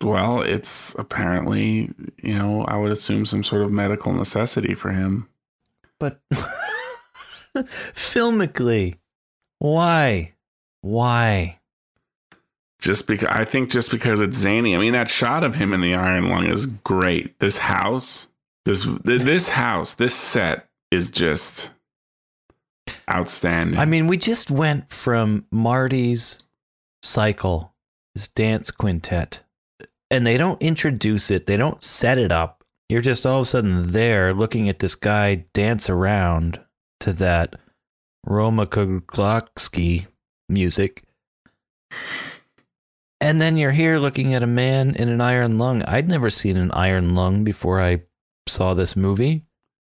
Well, 0.00 0.42
it's 0.42 0.94
apparently, 0.94 1.90
you 2.22 2.38
know, 2.38 2.64
I 2.64 2.76
would 2.76 2.92
assume 2.92 3.26
some 3.26 3.42
sort 3.42 3.62
of 3.62 3.72
medical 3.72 4.12
necessity 4.12 4.74
for 4.74 4.90
him. 4.92 5.28
But 5.98 6.20
filmically, 7.56 8.94
why? 9.58 10.34
Why? 10.80 11.58
Just 12.80 13.06
because 13.08 13.28
I 13.28 13.44
think 13.44 13.70
just 13.70 13.90
because 13.90 14.20
it's 14.20 14.36
zany. 14.36 14.74
I 14.74 14.78
mean, 14.78 14.92
that 14.92 15.08
shot 15.08 15.42
of 15.44 15.56
him 15.56 15.72
in 15.72 15.80
the 15.80 15.94
iron 15.94 16.28
lung 16.28 16.46
is 16.46 16.66
great. 16.66 17.38
This 17.40 17.58
house, 17.58 18.28
this 18.64 18.86
this 19.04 19.48
house, 19.50 19.94
this 19.94 20.14
set 20.14 20.68
is 20.90 21.10
just 21.10 21.70
outstanding. 23.10 23.78
I 23.78 23.84
mean, 23.84 24.06
we 24.06 24.16
just 24.16 24.50
went 24.50 24.90
from 24.90 25.46
Marty's 25.50 26.42
cycle, 27.02 27.74
his 28.14 28.28
dance 28.28 28.70
quintet, 28.70 29.40
and 30.10 30.26
they 30.26 30.36
don't 30.36 30.60
introduce 30.62 31.30
it, 31.30 31.46
they 31.46 31.56
don't 31.56 31.82
set 31.82 32.18
it 32.18 32.32
up. 32.32 32.64
You're 32.88 33.00
just 33.00 33.24
all 33.24 33.40
of 33.40 33.46
a 33.46 33.50
sudden 33.50 33.92
there 33.92 34.34
looking 34.34 34.68
at 34.68 34.80
this 34.80 34.94
guy 34.94 35.46
dance 35.54 35.88
around 35.88 36.60
to 37.00 37.12
that 37.14 37.56
Roma 38.24 38.66
Koglotsky 38.66 40.06
music. 40.48 41.02
And 43.20 43.40
then 43.40 43.56
you're 43.56 43.72
here 43.72 43.98
looking 43.98 44.34
at 44.34 44.42
a 44.42 44.48
man 44.48 44.94
in 44.96 45.08
an 45.08 45.20
iron 45.20 45.56
lung. 45.56 45.82
I'd 45.84 46.08
never 46.08 46.28
seen 46.28 46.56
an 46.56 46.72
iron 46.72 47.14
lung 47.14 47.44
before 47.44 47.80
I 47.80 48.02
saw 48.48 48.74
this 48.74 48.96
movie. 48.96 49.44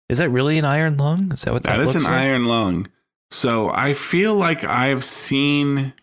Is 0.10 0.18
that 0.18 0.30
really 0.30 0.58
an 0.58 0.66
iron 0.66 0.98
lung? 0.98 1.32
Is 1.32 1.42
that 1.42 1.54
what 1.54 1.64
that, 1.64 1.78
that 1.78 1.88
is 1.88 1.96
an 1.96 2.04
like? 2.04 2.12
iron 2.12 2.46
lung. 2.46 2.88
So 3.32 3.70
I 3.70 3.94
feel 3.94 4.36
like 4.36 4.64
I've 4.64 5.04
seen 5.04 5.94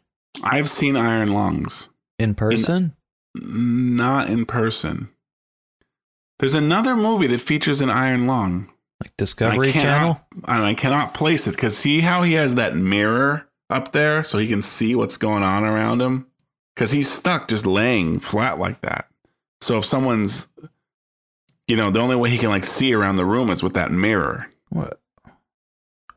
I've 0.43 0.71
seen 0.71 0.97
iron 0.97 1.33
lungs. 1.33 1.91
in 2.19 2.35
person? 2.35 2.95
Not 3.35 4.29
in 4.31 4.47
person. 4.47 5.11
There's 6.39 6.55
another 6.55 6.97
movie 6.97 7.27
that 7.29 7.41
features 7.41 7.81
an 7.81 7.91
iron 7.91 8.27
lung. 8.27 8.71
like 9.01 9.17
Discovery 9.17 9.71
I 9.71 9.73
cannot, 9.73 9.85
Channel? 9.85 10.21
And 10.47 10.65
I 10.65 10.75
cannot 10.75 11.15
place 11.15 11.47
it 11.47 11.53
because 11.53 11.77
see 11.77 12.01
how 12.01 12.23
he 12.23 12.35
has 12.35 12.55
that 12.55 12.77
mirror 12.77 13.49
up 13.71 13.93
there 13.93 14.23
so 14.23 14.39
he 14.39 14.47
can 14.47 14.63
see 14.63 14.95
what's 14.95 15.17
going 15.17 15.43
on 15.43 15.65
around 15.65 16.01
him? 16.03 16.27
Because 16.75 16.91
he's 16.91 17.11
stuck 17.11 17.49
just 17.49 17.67
laying 17.67 18.21
flat 18.21 18.59
like 18.59 18.83
that. 18.83 19.09
So 19.63 19.79
if 19.79 19.85
someone's, 19.87 20.49
you 21.67 21.77
know, 21.77 21.91
the 21.91 22.01
only 22.01 22.17
way 22.17 22.29
he 22.31 22.39
can 22.39 22.51
like 22.51 22.65
see 22.65 22.93
around 22.95 23.17
the 23.17 23.25
room 23.25 23.51
is 23.51 23.63
with 23.63 23.75
that 23.75 23.91
mirror. 23.91 24.51
What? 24.69 25.01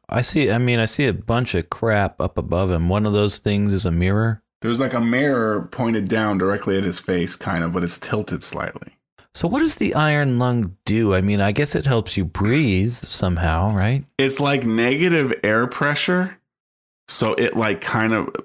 I 0.09 0.21
see. 0.21 0.51
I 0.51 0.57
mean, 0.57 0.79
I 0.79 0.85
see 0.85 1.05
a 1.07 1.13
bunch 1.13 1.55
of 1.55 1.69
crap 1.69 2.19
up 2.19 2.37
above 2.37 2.71
him. 2.71 2.89
One 2.89 3.05
of 3.05 3.13
those 3.13 3.37
things 3.39 3.73
is 3.73 3.85
a 3.85 3.91
mirror. 3.91 4.41
There's 4.61 4.79
like 4.79 4.93
a 4.93 4.99
mirror 5.01 5.69
pointed 5.71 6.07
down 6.09 6.37
directly 6.37 6.77
at 6.77 6.83
his 6.83 6.99
face, 6.99 7.35
kind 7.35 7.63
of, 7.63 7.73
but 7.73 7.83
it's 7.83 7.99
tilted 7.99 8.43
slightly. 8.43 8.97
So, 9.35 9.47
what 9.47 9.59
does 9.59 9.75
the 9.77 9.93
iron 9.93 10.39
lung 10.39 10.75
do? 10.85 11.13
I 11.13 11.21
mean, 11.21 11.39
I 11.39 11.51
guess 11.51 11.75
it 11.75 11.85
helps 11.85 12.17
you 12.17 12.25
breathe 12.25 12.95
somehow, 12.95 13.73
right? 13.73 14.03
It's 14.17 14.39
like 14.39 14.65
negative 14.65 15.33
air 15.43 15.67
pressure. 15.67 16.37
So 17.07 17.33
it 17.35 17.55
like 17.55 17.79
kind 17.81 18.13
of, 18.13 18.35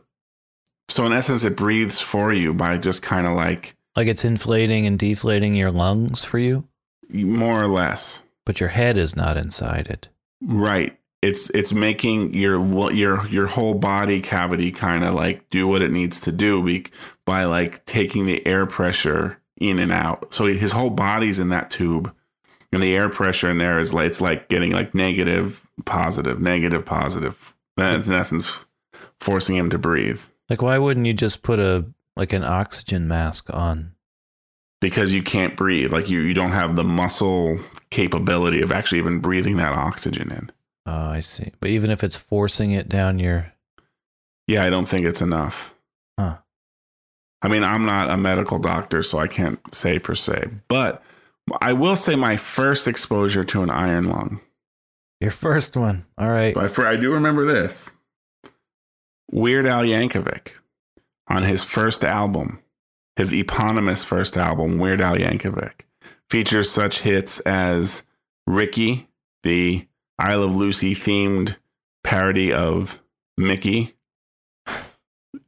so 0.89 1.05
in 1.07 1.13
essence, 1.13 1.45
it 1.45 1.57
breathes 1.57 2.01
for 2.01 2.33
you 2.33 2.55
by 2.55 2.79
just 2.79 3.03
kind 3.03 3.27
of 3.27 3.33
like 3.35 3.75
Like 3.97 4.07
it's 4.07 4.25
inflating 4.25 4.87
and 4.87 4.99
deflating 4.99 5.55
your 5.55 5.71
lungs 5.71 6.25
for 6.25 6.39
you, 6.39 6.67
more 7.11 7.63
or 7.63 7.69
less. 7.69 8.23
but 8.47 8.61
your 8.61 8.69
head 8.71 8.97
is 8.97 9.17
not 9.17 9.37
inside 9.37 9.87
it. 9.89 10.09
Right. 10.43 10.97
It's 11.25 11.49
it's 11.51 11.73
making 11.73 12.35
your 12.35 12.59
your 12.93 13.27
your 13.29 13.47
whole 13.47 13.75
body 13.75 14.21
cavity 14.21 14.71
kind 14.71 15.05
of 15.05 15.15
like 15.15 15.49
do 15.51 15.67
what 15.67 15.83
it 15.83 15.91
needs 15.91 16.21
to 16.21 16.33
do 16.33 16.83
by 17.25 17.45
like 17.45 17.85
taking 17.87 18.27
the 18.27 18.47
air 18.47 18.67
pressure 18.67 19.39
in 19.57 19.79
and 19.79 19.93
out. 19.93 20.35
So 20.35 20.47
his 20.47 20.73
whole 20.73 20.91
body's 20.91 21.39
in 21.39 21.49
that 21.49 21.71
tube, 21.71 22.15
and 22.73 22.83
the 22.83 22.95
air 22.95 23.09
pressure 23.09 23.51
in 23.51 23.59
there 23.59 23.79
is 23.79 23.95
like 23.95 24.07
it's 24.07 24.21
like 24.21 24.49
getting 24.49 24.73
like 24.73 24.95
negative, 24.95 25.67
positive, 25.85 26.41
negative, 26.41 26.85
positive. 26.85 27.55
That's 27.77 28.07
in 28.07 28.15
essence 28.15 28.67
forcing 29.21 29.57
him 29.57 29.71
to 29.71 29.79
breathe 29.79 30.21
Like, 30.51 30.63
why 30.63 30.79
wouldn't 30.79 31.07
you 31.07 31.15
just 31.15 31.43
put 31.43 31.59
a 31.59 31.87
like 32.17 32.33
an 32.33 32.45
oxygen 32.45 33.09
mask 33.09 33.53
on? 33.53 33.95
because 34.85 35.15
you 35.15 35.23
can't 35.23 35.57
breathe. 35.57 35.93
Like 35.93 36.11
you 36.11 36.21
you 36.21 36.35
don't 36.35 36.53
have 36.53 36.77
the 36.77 36.85
muscle 36.85 37.59
capability 37.89 38.61
of 38.61 38.71
actually 38.71 38.99
even 38.99 39.19
breathing 39.21 39.57
that 39.57 39.73
oxygen 39.73 40.31
in. 40.31 40.53
Oh, 40.87 41.09
I 41.09 41.21
see. 41.21 41.53
But 41.61 41.71
even 41.71 41.91
if 41.91 42.05
it's 42.05 42.17
forcing 42.17 42.73
it 42.73 42.89
down 42.89 43.19
your, 43.19 43.53
Yeah, 44.47 44.65
I 44.65 44.71
don't 44.71 44.87
think 44.89 45.07
it's 45.07 45.23
enough. 45.23 45.75
huh? 46.19 46.37
I 47.43 47.49
mean, 47.49 47.63
I'm 47.65 47.85
not 47.85 48.11
a 48.11 48.17
medical 48.17 48.59
doctor, 48.59 49.03
so 49.03 49.19
I 49.19 49.27
can't 49.27 49.59
say 49.75 49.99
per 49.99 50.15
se, 50.15 50.49
but 50.69 51.03
I 51.61 51.73
will 51.75 51.97
say 51.97 52.17
my 52.17 52.37
first 52.39 52.89
exposure 52.89 53.45
to 53.45 53.63
an 53.63 53.71
iron 53.71 54.09
lung. 54.09 54.41
Your 55.21 55.31
first 55.31 55.77
one. 55.77 56.05
All 56.19 56.29
right. 56.31 56.55
For, 56.71 56.87
I 56.87 56.97
do 56.97 57.13
remember 57.13 57.45
this. 57.45 57.93
Weird 59.31 59.67
Al 59.67 59.83
Yankovic 59.85 60.53
on 61.29 61.43
his 61.45 61.65
first 61.65 62.05
album, 62.05 62.61
his 63.17 63.33
eponymous 63.33 64.05
first 64.05 64.37
album, 64.37 64.79
Weird 64.79 65.01
Al 65.01 65.17
Yankovic, 65.17 65.83
features 66.31 66.71
such 66.71 67.01
hits 67.01 67.41
as 67.41 68.03
Ricky, 68.47 69.09
the 69.43 69.87
I 70.19 70.35
Love 70.37 70.55
Lucy 70.55 70.95
themed 70.95 71.57
parody 72.03 72.53
of 72.53 73.01
Mickey. 73.37 73.95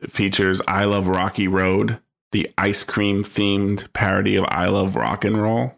It 0.01 0.11
features 0.11 0.61
I 0.67 0.85
Love 0.85 1.07
Rocky 1.09 1.49
Road, 1.49 2.01
the 2.33 2.51
ice 2.59 2.83
cream 2.85 3.23
themed 3.23 3.93
parody 3.93 4.37
of 4.37 4.45
I 4.49 4.67
Love 4.69 4.97
Rock 4.97 5.25
and 5.25 5.41
Roll, 5.41 5.75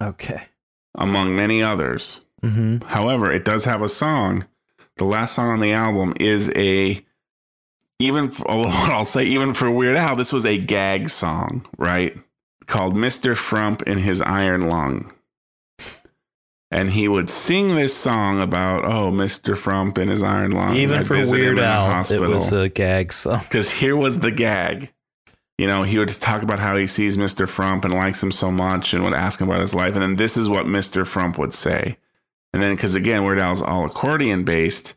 Okay. 0.00 0.42
among 0.94 1.34
many 1.34 1.62
others. 1.62 2.24
Mm-hmm. 2.42 2.86
However, 2.88 3.30
it 3.30 3.44
does 3.44 3.64
have 3.64 3.82
a 3.82 3.88
song. 3.88 4.46
The 4.96 5.04
last 5.04 5.34
song 5.34 5.48
on 5.50 5.60
the 5.60 5.72
album 5.72 6.14
is 6.20 6.50
a 6.56 7.04
even 7.98 8.30
for, 8.30 8.50
I'll 8.50 9.04
say 9.04 9.24
even 9.24 9.52
for 9.52 9.70
Weird 9.70 9.96
Al, 9.96 10.16
this 10.16 10.32
was 10.32 10.46
a 10.46 10.56
gag 10.56 11.10
song, 11.10 11.66
right? 11.76 12.16
Called 12.66 12.94
Mr. 12.94 13.36
Frump 13.36 13.82
in 13.82 13.98
his 13.98 14.22
iron 14.22 14.68
lung. 14.68 15.12
And 16.72 16.90
he 16.90 17.08
would 17.08 17.28
sing 17.28 17.74
this 17.74 17.94
song 17.96 18.40
about, 18.40 18.84
oh, 18.84 19.10
Mr. 19.10 19.56
Frump 19.56 19.98
and 19.98 20.08
his 20.08 20.22
iron 20.22 20.52
lung. 20.52 20.76
Even 20.76 21.00
I 21.00 21.02
for 21.02 21.14
Weird 21.14 21.34
in 21.34 21.54
the 21.56 21.64
Al, 21.64 22.00
it 22.12 22.20
was 22.20 22.52
a 22.52 22.68
gag 22.68 23.12
song. 23.12 23.40
Because 23.42 23.70
here 23.72 23.96
was 23.96 24.20
the 24.20 24.30
gag. 24.30 24.92
You 25.58 25.66
know, 25.66 25.82
he 25.82 25.98
would 25.98 26.08
talk 26.08 26.42
about 26.42 26.60
how 26.60 26.76
he 26.76 26.86
sees 26.86 27.16
Mr. 27.16 27.48
Frump 27.48 27.84
and 27.84 27.92
likes 27.92 28.22
him 28.22 28.30
so 28.32 28.50
much 28.52 28.94
and 28.94 29.02
would 29.04 29.14
ask 29.14 29.40
him 29.40 29.48
about 29.50 29.60
his 29.60 29.74
life. 29.74 29.94
And 29.94 30.00
then 30.02 30.16
this 30.16 30.36
is 30.36 30.48
what 30.48 30.64
Mr. 30.66 31.04
Frump 31.06 31.36
would 31.38 31.52
say. 31.52 31.98
And 32.52 32.62
then, 32.62 32.74
because 32.74 32.94
again, 32.94 33.24
Weird 33.24 33.38
Al's 33.40 33.60
all 33.62 33.84
accordion 33.84 34.44
based, 34.44 34.94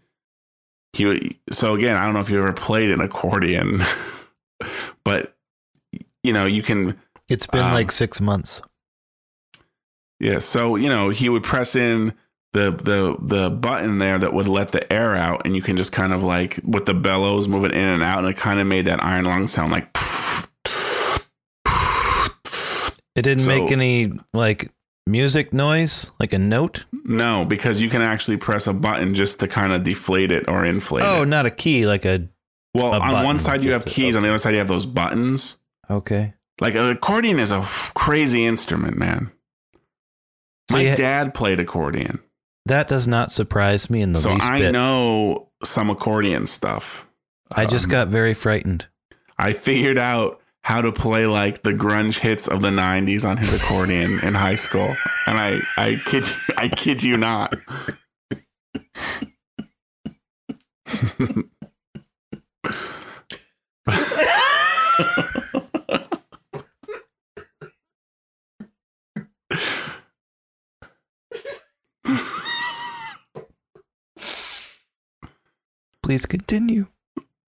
he 0.93 1.05
would. 1.05 1.35
So 1.51 1.73
again, 1.75 1.97
I 1.97 2.05
don't 2.05 2.13
know 2.13 2.19
if 2.19 2.29
you 2.29 2.37
ever 2.39 2.53
played 2.53 2.91
an 2.91 3.01
accordion, 3.01 3.81
but 5.03 5.35
you 6.23 6.33
know, 6.33 6.45
you 6.45 6.61
can. 6.63 6.99
It's 7.27 7.47
been 7.47 7.61
Um, 7.61 7.73
like 7.73 7.91
six 7.91 8.21
months. 8.21 8.61
Yeah. 10.19 10.39
So 10.39 10.75
you 10.75 10.89
know, 10.89 11.09
he 11.09 11.29
would 11.29 11.43
press 11.43 11.75
in 11.75 12.13
the 12.53 12.71
the 12.71 13.17
the 13.19 13.49
button 13.49 13.97
there 13.97 14.19
that 14.19 14.33
would 14.33 14.47
let 14.47 14.71
the 14.71 14.91
air 14.93 15.15
out, 15.15 15.41
and 15.45 15.55
you 15.55 15.61
can 15.61 15.75
just 15.75 15.91
kind 15.91 16.13
of 16.13 16.23
like 16.23 16.59
with 16.63 16.85
the 16.85 16.93
bellows 16.93 17.47
move 17.47 17.65
it 17.65 17.71
in 17.71 17.83
and 17.83 18.03
out, 18.03 18.19
and 18.19 18.27
it 18.27 18.37
kind 18.37 18.59
of 18.59 18.67
made 18.67 18.85
that 18.85 19.03
iron 19.03 19.25
lung 19.25 19.47
sound 19.47 19.71
like. 19.71 19.89
It 23.15 23.21
didn't 23.21 23.41
so- 23.41 23.49
make 23.49 23.71
any 23.71 24.11
like 24.33 24.71
music 25.05 25.53
noise, 25.53 26.11
like 26.19 26.33
a 26.33 26.39
note. 26.39 26.85
No, 27.05 27.45
because 27.45 27.81
you 27.81 27.89
can 27.89 28.01
actually 28.01 28.37
press 28.37 28.65
a 28.67 28.73
button 28.73 29.13
just 29.13 29.39
to 29.41 29.47
kind 29.47 29.71
of 29.73 29.83
deflate 29.83 30.31
it 30.31 30.47
or 30.47 30.65
inflate 30.65 31.03
it. 31.03 31.07
Oh, 31.07 31.21
it. 31.23 31.27
not 31.27 31.45
a 31.45 31.51
key, 31.51 31.85
like 31.85 32.05
a 32.05 32.27
Well, 32.73 32.93
a 32.93 32.99
on 32.99 33.11
button, 33.11 33.25
one 33.25 33.39
side 33.39 33.63
you 33.63 33.71
have 33.73 33.85
keys, 33.85 34.15
on 34.15 34.23
the 34.23 34.29
other 34.29 34.37
side 34.37 34.51
you 34.51 34.57
have 34.59 34.67
those 34.67 34.85
buttons. 34.85 35.57
okay. 35.89 36.33
Like 36.61 36.75
an 36.75 36.89
accordion 36.89 37.39
is 37.39 37.51
a 37.51 37.61
crazy 37.95 38.45
instrument, 38.45 38.95
man. 38.95 39.31
So 40.69 40.77
My 40.77 40.85
ha- 40.85 40.95
dad 40.95 41.33
played 41.33 41.59
accordion, 41.59 42.19
That 42.65 42.87
does 42.87 43.07
not 43.07 43.31
surprise 43.31 43.89
me 43.89 44.01
in 44.01 44.13
the 44.13 44.19
so 44.19 44.33
least 44.33 44.45
I 44.45 44.59
bit. 44.59 44.71
know 44.71 45.49
some 45.63 45.89
accordion 45.89 46.45
stuff. 46.47 47.05
I 47.51 47.65
just 47.65 47.85
Um, 47.85 47.91
got 47.91 48.07
very 48.07 48.33
frightened. 48.33 48.87
I 49.37 49.51
figured 49.53 49.97
out 49.97 50.39
how 50.63 50.81
to 50.81 50.91
play 50.93 51.25
like 51.27 51.63
the 51.63 51.73
grunge 51.73 52.19
hits 52.19 52.47
of 52.47 52.61
the 52.61 52.69
'90s 52.71 53.25
on 53.29 53.35
his 53.37 53.53
accordion 53.53 54.11
in 54.23 54.33
high 54.33 54.55
school, 54.55 54.87
and 55.27 55.37
I, 55.37 55.59
I 55.77 55.97
kid, 56.05 56.23
I 56.57 56.69
kid 56.69 57.03
you 57.03 57.17
not. 57.17 57.53
Please 76.03 76.27
continue. 76.27 76.87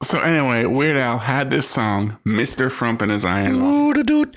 So 0.02 0.22
anyway, 0.22 0.66
Weird 0.66 0.98
Al 0.98 1.20
had 1.20 1.50
this 1.50 1.70
song, 1.70 2.18
"Mr. 2.26 2.72
Frump 2.72 3.02
and 3.02 3.12
His 3.12 3.26
Iron 3.26 3.62
Lung." 3.62 3.94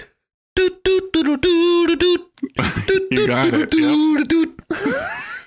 You 3.10 3.26
got 3.26 3.48
it. 3.52 3.70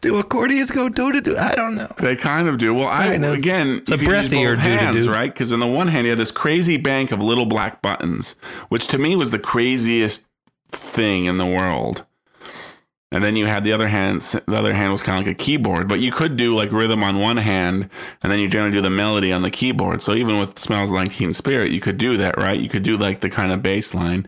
Do 0.00 0.18
accordions 0.18 0.70
go 0.70 0.88
do 0.88 1.12
do 1.12 1.20
do? 1.20 1.36
I 1.36 1.54
don't 1.54 1.76
know. 1.76 1.92
They 1.98 2.16
kind 2.16 2.48
of 2.48 2.58
do. 2.58 2.74
Well, 2.74 2.88
I 2.88 3.14
of. 3.14 3.32
again, 3.32 3.78
It's 3.78 3.90
a 3.90 3.96
you 3.96 4.06
could 4.06 4.08
use 4.08 4.28
breathier 4.28 4.58
hands, 4.58 5.08
right? 5.08 5.32
Because 5.32 5.52
on 5.52 5.60
the 5.60 5.66
one 5.66 5.88
hand, 5.88 6.04
you 6.04 6.10
had 6.10 6.18
this 6.18 6.30
crazy 6.30 6.76
bank 6.76 7.12
of 7.12 7.22
little 7.22 7.46
black 7.46 7.82
buttons, 7.82 8.36
which 8.68 8.86
to 8.88 8.98
me 8.98 9.16
was 9.16 9.30
the 9.30 9.38
craziest 9.38 10.26
thing 10.68 11.24
in 11.24 11.38
the 11.38 11.46
world. 11.46 12.04
And 13.12 13.22
then 13.22 13.36
you 13.36 13.46
had 13.46 13.62
the 13.62 13.72
other 13.72 13.88
hand. 13.88 14.22
The 14.22 14.56
other 14.56 14.72
hand 14.72 14.90
was 14.90 15.02
kind 15.02 15.20
of 15.20 15.26
like 15.26 15.34
a 15.34 15.38
keyboard, 15.38 15.86
but 15.86 16.00
you 16.00 16.10
could 16.10 16.38
do 16.38 16.56
like 16.56 16.72
rhythm 16.72 17.04
on 17.04 17.18
one 17.18 17.36
hand, 17.36 17.90
and 18.22 18.32
then 18.32 18.38
you 18.38 18.48
generally 18.48 18.72
do 18.72 18.80
the 18.80 18.90
melody 18.90 19.32
on 19.32 19.42
the 19.42 19.50
keyboard. 19.50 20.00
So 20.00 20.14
even 20.14 20.38
with 20.38 20.58
"Smells 20.58 20.90
Like 20.90 21.12
Teen 21.12 21.34
Spirit," 21.34 21.72
you 21.72 21.80
could 21.80 21.98
do 21.98 22.16
that, 22.16 22.38
right? 22.38 22.58
You 22.58 22.70
could 22.70 22.82
do 22.82 22.96
like 22.96 23.20
the 23.20 23.28
kind 23.28 23.52
of 23.52 23.62
bass 23.62 23.94
line. 23.94 24.26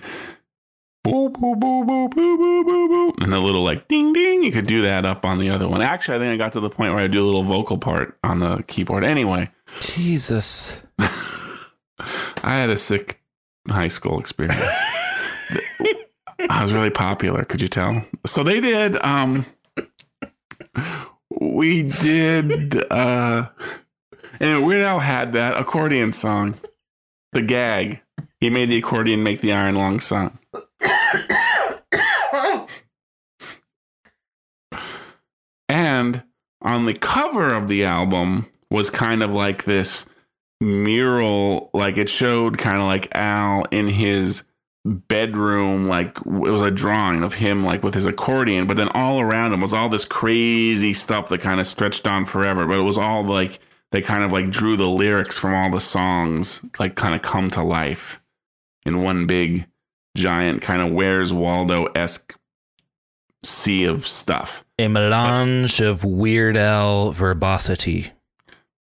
Boo, 1.02 1.30
boo, 1.30 1.56
boo, 1.56 1.84
boo, 1.84 2.08
boo, 2.08 2.36
boo, 2.36 2.64
boo, 2.64 2.88
boo. 2.88 3.14
And 3.22 3.32
the 3.32 3.40
little 3.40 3.62
like 3.62 3.88
ding 3.88 4.12
ding, 4.12 4.42
you 4.42 4.52
could 4.52 4.66
do 4.66 4.82
that 4.82 5.06
up 5.06 5.24
on 5.24 5.38
the 5.38 5.48
other 5.48 5.66
one. 5.66 5.80
Actually, 5.80 6.16
I 6.16 6.18
think 6.18 6.34
I 6.34 6.36
got 6.36 6.52
to 6.52 6.60
the 6.60 6.70
point 6.70 6.92
where 6.92 7.02
I 7.02 7.08
do 7.08 7.22
a 7.22 7.26
little 7.26 7.42
vocal 7.42 7.78
part 7.78 8.18
on 8.22 8.38
the 8.38 8.62
keyboard. 8.66 9.02
Anyway, 9.02 9.50
Jesus. 9.80 10.76
I 10.98 11.54
had 12.42 12.68
a 12.70 12.76
sick 12.76 13.20
high 13.68 13.88
school 13.88 14.20
experience. 14.20 14.60
I 16.50 16.62
was 16.62 16.72
really 16.72 16.90
popular, 16.90 17.44
could 17.44 17.62
you 17.62 17.68
tell? 17.68 18.04
So 18.26 18.42
they 18.42 18.60
did 18.60 18.96
um 19.04 19.46
we 21.30 21.82
did 21.82 22.76
uh 22.92 23.48
anyway, 24.40 24.62
Weird 24.62 24.82
Al 24.82 25.00
had 25.00 25.32
that 25.32 25.58
accordion 25.58 26.12
song. 26.12 26.54
The 27.32 27.42
gag. 27.42 28.02
He 28.40 28.50
made 28.50 28.70
the 28.70 28.78
accordion 28.78 29.22
make 29.22 29.40
the 29.40 29.52
iron 29.52 29.74
lung 29.74 30.00
song. 30.00 30.38
And 35.68 36.22
on 36.62 36.86
the 36.86 36.94
cover 36.94 37.52
of 37.52 37.68
the 37.68 37.84
album 37.84 38.50
was 38.70 38.90
kind 38.90 39.22
of 39.22 39.32
like 39.32 39.64
this 39.64 40.06
mural, 40.60 41.70
like 41.74 41.96
it 41.96 42.08
showed 42.08 42.58
kind 42.58 42.76
of 42.78 42.84
like 42.84 43.08
Al 43.12 43.64
in 43.70 43.88
his 43.88 44.44
bedroom, 44.84 45.86
like 45.86 46.18
it 46.18 46.26
was 46.26 46.62
a 46.62 46.70
drawing 46.70 47.24
of 47.24 47.34
him 47.34 47.62
like 47.62 47.82
with 47.82 47.94
his 47.94 48.06
accordion, 48.06 48.66
but 48.66 48.76
then 48.76 48.88
all 48.94 49.20
around 49.20 49.52
him 49.52 49.60
was 49.60 49.72
all 49.72 49.88
this 49.88 50.04
crazy 50.04 50.92
stuff 50.92 51.28
that 51.28 51.40
kind 51.40 51.60
of 51.60 51.66
stretched 51.66 52.06
on 52.06 52.26
forever. 52.26 52.66
But 52.66 52.78
it 52.78 52.82
was 52.82 52.98
all 52.98 53.24
like 53.24 53.58
they 53.92 54.02
kind 54.02 54.22
of 54.22 54.32
like 54.32 54.50
drew 54.50 54.76
the 54.76 54.88
lyrics 54.88 55.38
from 55.38 55.54
all 55.54 55.70
the 55.70 55.80
songs, 55.80 56.64
like 56.78 56.96
kind 56.96 57.14
of 57.14 57.22
come 57.22 57.50
to 57.50 57.62
life 57.62 58.20
in 58.84 59.02
one 59.02 59.26
big 59.26 59.66
giant 60.16 60.62
kind 60.62 60.82
of 60.82 60.92
Where's 60.92 61.32
Waldo 61.32 61.86
esque 61.94 62.36
sea 63.42 63.84
of 63.84 64.06
stuff. 64.06 64.64
A 64.78 64.88
melange 64.88 65.80
of 65.80 66.04
Weird 66.04 66.56
Al 66.56 67.12
verbosity. 67.12 68.12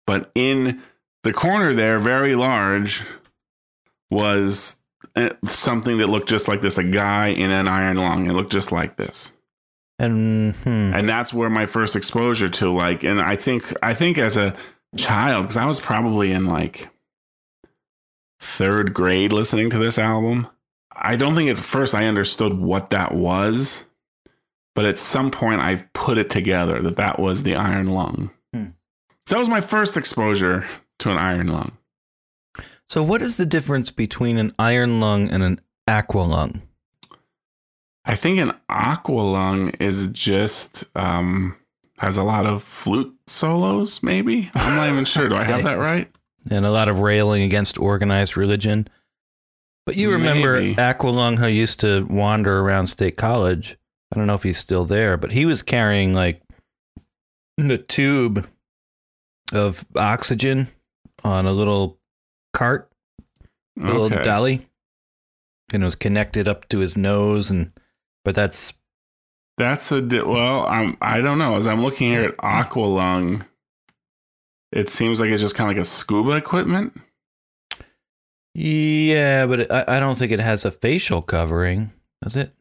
but 0.05 0.31
in 0.35 0.81
the 1.23 1.33
corner 1.33 1.73
there, 1.73 1.97
very 1.97 2.35
large, 2.35 3.03
was 4.11 4.77
something 5.45 5.97
that 5.97 6.07
looked 6.07 6.29
just 6.29 6.47
like 6.47 6.61
this 6.61 6.77
a 6.77 6.83
guy 6.83 7.27
in 7.27 7.51
an 7.51 7.67
iron 7.67 7.97
lung. 7.97 8.27
It 8.27 8.33
looked 8.33 8.51
just 8.51 8.71
like 8.71 8.95
this. 8.95 9.31
And 9.99 10.55
hmm, 10.55 10.91
And 10.93 11.07
that's 11.07 11.33
where 11.33 11.49
my 11.49 11.65
first 11.65 11.95
exposure 11.95 12.49
to 12.49 12.71
like, 12.71 13.03
and 13.03 13.21
I 13.21 13.35
think, 13.35 13.73
I 13.83 13.93
think 13.93 14.17
as 14.17 14.37
a 14.37 14.55
child, 14.97 15.43
because 15.43 15.57
I 15.57 15.65
was 15.65 15.79
probably 15.79 16.31
in 16.31 16.45
like 16.45 16.89
third 18.39 18.93
grade 18.93 19.31
listening 19.31 19.69
to 19.69 19.77
this 19.77 19.97
album. 19.97 20.47
I 20.95 21.15
don't 21.15 21.35
think 21.35 21.49
at 21.49 21.57
first 21.57 21.95
I 21.95 22.05
understood 22.05 22.53
what 22.57 22.89
that 22.89 23.13
was, 23.13 23.85
but 24.75 24.85
at 24.85 24.99
some 24.99 25.31
point 25.31 25.61
I 25.61 25.87
put 25.93 26.17
it 26.17 26.29
together 26.29 26.81
that 26.81 26.97
that 26.97 27.19
was 27.19 27.43
the 27.43 27.55
iron 27.55 27.87
lung. 27.87 28.31
Hmm. 28.53 28.65
So 29.25 29.35
that 29.35 29.39
was 29.39 29.49
my 29.49 29.61
first 29.61 29.95
exposure 29.95 30.65
to 30.99 31.11
an 31.11 31.17
iron 31.17 31.47
lung. 31.47 31.77
So 32.93 33.01
what 33.01 33.23
is 33.23 33.37
the 33.37 33.45
difference 33.47 33.89
between 33.89 34.37
an 34.37 34.53
iron 34.59 34.99
lung 34.99 35.27
and 35.27 35.41
an 35.41 35.59
aqua 35.87 36.19
lung? 36.19 36.61
I 38.05 38.15
think 38.15 38.37
an 38.37 38.53
aqua 38.69 39.19
lung 39.19 39.69
is 39.79 40.09
just 40.09 40.83
um, 40.95 41.57
has 41.97 42.17
a 42.17 42.23
lot 42.23 42.45
of 42.45 42.61
flute 42.61 43.17
solos. 43.25 44.03
Maybe 44.03 44.51
I'm 44.53 44.75
not 44.75 44.89
even 44.91 45.05
sure. 45.05 45.27
Do 45.27 45.35
I 45.35 45.43
have 45.43 45.63
that 45.63 45.79
right? 45.79 46.07
And 46.51 46.67
a 46.67 46.71
lot 46.71 46.87
of 46.87 46.99
railing 46.99 47.41
against 47.41 47.79
organized 47.79 48.37
religion. 48.37 48.87
But 49.87 49.95
you 49.95 50.11
remember 50.11 50.59
Maybe. 50.59 50.75
Aqualung 50.75 51.39
who 51.39 51.47
used 51.47 51.79
to 51.79 52.05
wander 52.11 52.59
around 52.59 52.85
State 52.85 53.17
College. 53.17 53.75
I 54.11 54.17
don't 54.17 54.27
know 54.27 54.35
if 54.35 54.43
he's 54.43 54.59
still 54.59 54.85
there, 54.85 55.17
but 55.17 55.31
he 55.31 55.47
was 55.47 55.63
carrying 55.63 56.13
like 56.13 56.43
the 57.57 57.79
tube 57.79 58.47
of 59.51 59.83
oxygen 59.95 60.67
on 61.23 61.47
a 61.47 61.51
little 61.51 61.97
cart, 62.53 62.89
a 63.79 63.85
little 63.85 64.09
dolly. 64.09 64.67
And 65.73 65.81
it 65.81 65.85
was 65.85 65.95
connected 65.95 66.47
up 66.47 66.69
to 66.69 66.79
his 66.79 66.95
nose 66.95 67.49
and 67.49 67.71
but 68.23 68.35
that's 68.35 68.73
That's 69.57 69.91
a 69.91 70.01
di- 70.01 70.21
well. 70.21 70.65
I'm. 70.67 70.97
I 71.01 71.19
don't 71.21 71.37
know. 71.37 71.57
As 71.57 71.67
I'm 71.67 71.81
looking 71.81 72.11
here 72.11 72.25
at 72.25 72.37
Aqualung, 72.37 73.45
it 74.71 74.89
seems 74.89 75.19
like 75.19 75.29
it's 75.29 75.41
just 75.41 75.55
kind 75.55 75.69
of 75.69 75.75
like 75.75 75.81
a 75.81 75.85
scuba 75.85 76.31
equipment. 76.31 76.99
Yeah, 78.55 79.45
but 79.45 79.61
it, 79.61 79.71
I, 79.71 79.85
I 79.87 79.99
don't 79.99 80.17
think 80.17 80.31
it 80.31 80.39
has 80.39 80.63
a 80.63 80.71
facial 80.71 81.21
covering, 81.21 81.91
does 82.21 82.35
it? 82.35 82.53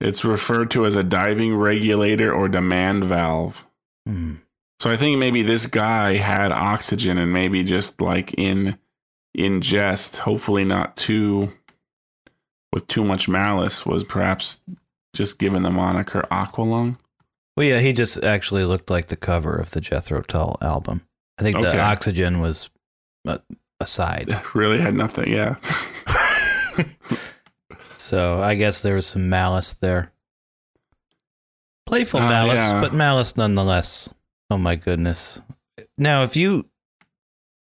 It's 0.00 0.24
referred 0.24 0.70
to 0.72 0.86
as 0.86 0.94
a 0.94 1.02
diving 1.02 1.56
regulator 1.56 2.32
or 2.32 2.48
demand 2.48 3.04
valve. 3.04 3.66
Hmm. 4.06 4.36
So 4.78 4.90
I 4.90 4.96
think 4.96 5.18
maybe 5.18 5.42
this 5.42 5.66
guy 5.66 6.14
had 6.14 6.52
oxygen 6.52 7.18
and 7.18 7.32
maybe 7.32 7.62
just 7.62 8.00
like 8.00 8.32
in 8.38 8.78
in 9.34 9.60
jest, 9.60 10.18
hopefully 10.18 10.64
not 10.64 10.96
too 10.96 11.52
with 12.72 12.86
too 12.86 13.04
much 13.04 13.28
malice, 13.28 13.84
was 13.84 14.04
perhaps 14.04 14.60
just 15.14 15.38
given 15.38 15.62
the 15.64 15.70
moniker 15.70 16.26
Aqualung. 16.30 16.96
Well, 17.56 17.66
yeah, 17.66 17.80
he 17.80 17.92
just 17.92 18.22
actually 18.22 18.64
looked 18.64 18.90
like 18.90 19.06
the 19.08 19.16
cover 19.16 19.56
of 19.56 19.72
the 19.72 19.80
Jethro 19.80 20.22
Tull 20.22 20.56
album. 20.62 21.02
I 21.38 21.42
think 21.42 21.56
Okay. 21.56 21.72
the 21.72 21.80
oxygen 21.80 22.38
was 22.40 22.70
a, 23.26 23.40
a. 23.80 23.86
Really 24.54 24.78
had 24.78 24.94
nothing, 24.94 25.32
yeah. 25.32 25.56
So 27.96 28.42
I 28.42 28.54
guess 28.56 28.82
there 28.82 28.96
was 28.96 29.06
some 29.06 29.28
malice 29.28 29.74
there. 29.74 30.10
Playful 31.86 32.20
Uh, 32.20 32.28
malice, 32.28 32.58
yeah. 32.58 32.80
but 32.80 32.92
malice 32.92 33.36
nonetheless. 33.36 34.08
Oh 34.50 34.58
my 34.58 34.74
goodness. 34.74 35.40
Now, 35.96 36.22
if 36.24 36.34
you 36.36 36.66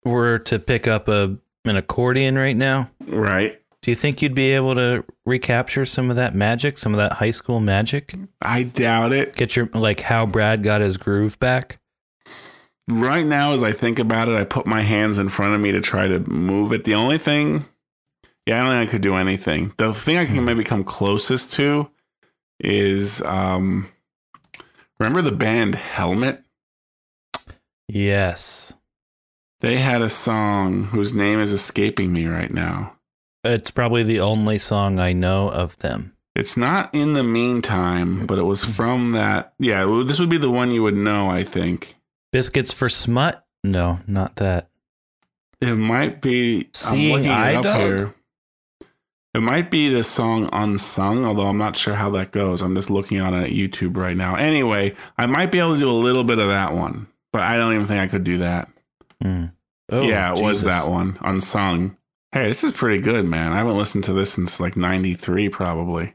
were 0.04 0.38
to 0.40 0.58
pick 0.58 0.86
up 0.86 1.08
a 1.08 1.36
an 1.64 1.76
accordion 1.76 2.36
right 2.36 2.56
now, 2.56 2.90
right. 3.06 3.60
do 3.82 3.90
you 3.90 3.94
think 3.94 4.20
you'd 4.20 4.34
be 4.34 4.50
able 4.52 4.74
to 4.74 5.04
recapture 5.24 5.86
some 5.86 6.10
of 6.10 6.16
that 6.16 6.34
magic, 6.34 6.78
some 6.78 6.92
of 6.92 6.98
that 6.98 7.14
high 7.14 7.30
school 7.30 7.60
magic? 7.60 8.14
I 8.40 8.64
doubt 8.64 9.12
it. 9.12 9.36
Get 9.36 9.56
your 9.56 9.68
like 9.72 10.00
how 10.00 10.26
Brad 10.26 10.62
got 10.62 10.80
his 10.80 10.96
groove 10.96 11.38
back? 11.38 11.78
Right 12.88 13.24
now, 13.24 13.52
as 13.52 13.62
I 13.62 13.72
think 13.72 13.98
about 13.98 14.28
it, 14.28 14.36
I 14.36 14.44
put 14.44 14.66
my 14.66 14.82
hands 14.82 15.18
in 15.18 15.28
front 15.28 15.54
of 15.54 15.60
me 15.60 15.70
to 15.72 15.80
try 15.80 16.08
to 16.08 16.18
move 16.28 16.72
it. 16.72 16.82
The 16.84 16.94
only 16.94 17.16
thing, 17.16 17.64
yeah, 18.44 18.58
I 18.58 18.64
don't 18.64 18.76
think 18.76 18.88
I 18.88 18.90
could 18.90 19.02
do 19.02 19.14
anything. 19.14 19.72
The 19.78 19.94
thing 19.94 20.16
I 20.16 20.26
can 20.26 20.44
maybe 20.44 20.64
come 20.64 20.82
closest 20.82 21.52
to 21.54 21.88
is, 22.58 23.22
um, 23.22 23.88
remember 24.98 25.22
the 25.22 25.30
band 25.30 25.76
Helmet? 25.76 26.42
Yes. 27.88 28.74
They 29.62 29.78
had 29.78 30.02
a 30.02 30.10
song 30.10 30.84
whose 30.86 31.14
name 31.14 31.38
is 31.38 31.52
escaping 31.52 32.12
me 32.12 32.26
right 32.26 32.52
now. 32.52 32.96
It's 33.44 33.70
probably 33.70 34.02
the 34.02 34.18
only 34.18 34.58
song 34.58 34.98
I 34.98 35.12
know 35.12 35.48
of 35.50 35.78
them. 35.78 36.14
It's 36.34 36.56
not 36.56 36.92
in 36.92 37.12
the 37.12 37.22
meantime, 37.22 38.26
but 38.26 38.38
it 38.38 38.44
was 38.44 38.64
from 38.64 39.12
that. 39.12 39.54
Yeah, 39.60 39.84
this 40.04 40.18
would 40.18 40.30
be 40.30 40.36
the 40.36 40.50
one 40.50 40.72
you 40.72 40.82
would 40.82 40.96
know, 40.96 41.30
I 41.30 41.44
think. 41.44 41.94
Biscuits 42.32 42.72
for 42.72 42.88
Smut? 42.88 43.44
No, 43.62 44.00
not 44.08 44.36
that. 44.36 44.68
It 45.60 45.76
might 45.76 46.20
be. 46.20 46.68
Seeing 46.72 47.24
it 47.24 47.30
up 47.30 47.62
Dog? 47.62 47.76
here. 47.76 48.14
It 49.34 49.40
might 49.42 49.70
be 49.70 49.88
the 49.88 50.02
song 50.02 50.48
Unsung, 50.52 51.24
although 51.24 51.46
I'm 51.46 51.58
not 51.58 51.76
sure 51.76 51.94
how 51.94 52.10
that 52.10 52.32
goes. 52.32 52.62
I'm 52.62 52.74
just 52.74 52.90
looking 52.90 53.20
on 53.20 53.32
it 53.32 53.44
at 53.44 53.50
YouTube 53.50 53.96
right 53.96 54.16
now. 54.16 54.34
Anyway, 54.34 54.94
I 55.16 55.26
might 55.26 55.52
be 55.52 55.60
able 55.60 55.74
to 55.74 55.80
do 55.80 55.90
a 55.90 55.92
little 55.92 56.24
bit 56.24 56.38
of 56.38 56.48
that 56.48 56.74
one, 56.74 57.06
but 57.32 57.42
I 57.42 57.54
don't 57.54 57.72
even 57.74 57.86
think 57.86 58.00
I 58.00 58.08
could 58.08 58.24
do 58.24 58.38
that. 58.38 58.68
Hmm. 59.22 59.46
Oh, 59.90 60.02
yeah, 60.02 60.32
it 60.32 60.42
was 60.42 60.62
that 60.62 60.88
one. 60.88 61.18
Unsung. 61.20 61.96
Hey, 62.32 62.46
this 62.46 62.64
is 62.64 62.72
pretty 62.72 63.00
good, 63.00 63.26
man. 63.26 63.52
I 63.52 63.58
haven't 63.58 63.76
listened 63.76 64.04
to 64.04 64.12
this 64.12 64.32
since 64.32 64.58
like 64.58 64.76
93, 64.76 65.48
probably. 65.50 66.14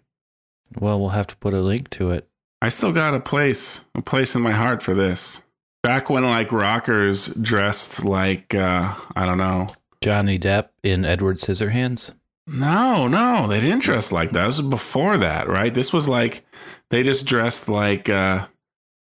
Well, 0.78 1.00
we'll 1.00 1.10
have 1.10 1.28
to 1.28 1.38
put 1.38 1.54
a 1.54 1.60
link 1.60 1.90
to 1.92 2.10
it. 2.12 2.28
I 2.62 2.70
still 2.70 2.92
got 2.92 3.14
a 3.14 3.20
place, 3.20 3.86
a 3.96 4.02
place 4.02 4.34
in 4.36 4.42
my 4.42 4.52
heart 4.52 4.82
for 4.82 4.96
this. 4.96 5.44
Back 5.84 6.10
when 6.10 6.24
like 6.24 6.52
rockers 6.52 7.28
dressed 7.28 8.04
like, 8.04 8.56
uh, 8.56 8.96
I 9.16 9.26
don't 9.26 9.38
know, 9.38 9.68
Johnny 10.02 10.38
Depp 10.40 10.70
in 10.84 11.06
Edward 11.06 11.38
Scissorhands. 11.38 12.14
No, 12.48 13.08
no, 13.08 13.48
they 13.48 13.60
didn't 13.60 13.84
dress 13.84 14.12
like 14.12 14.32
that. 14.32 14.46
This 14.46 14.60
was 14.60 14.70
before 14.70 15.18
that, 15.18 15.48
right? 15.48 15.74
This 15.74 15.92
was 15.92 16.08
like 16.08 16.46
they 16.90 17.04
just 17.04 17.26
dressed 17.26 17.68
like 17.68 18.10
uh 18.10 18.48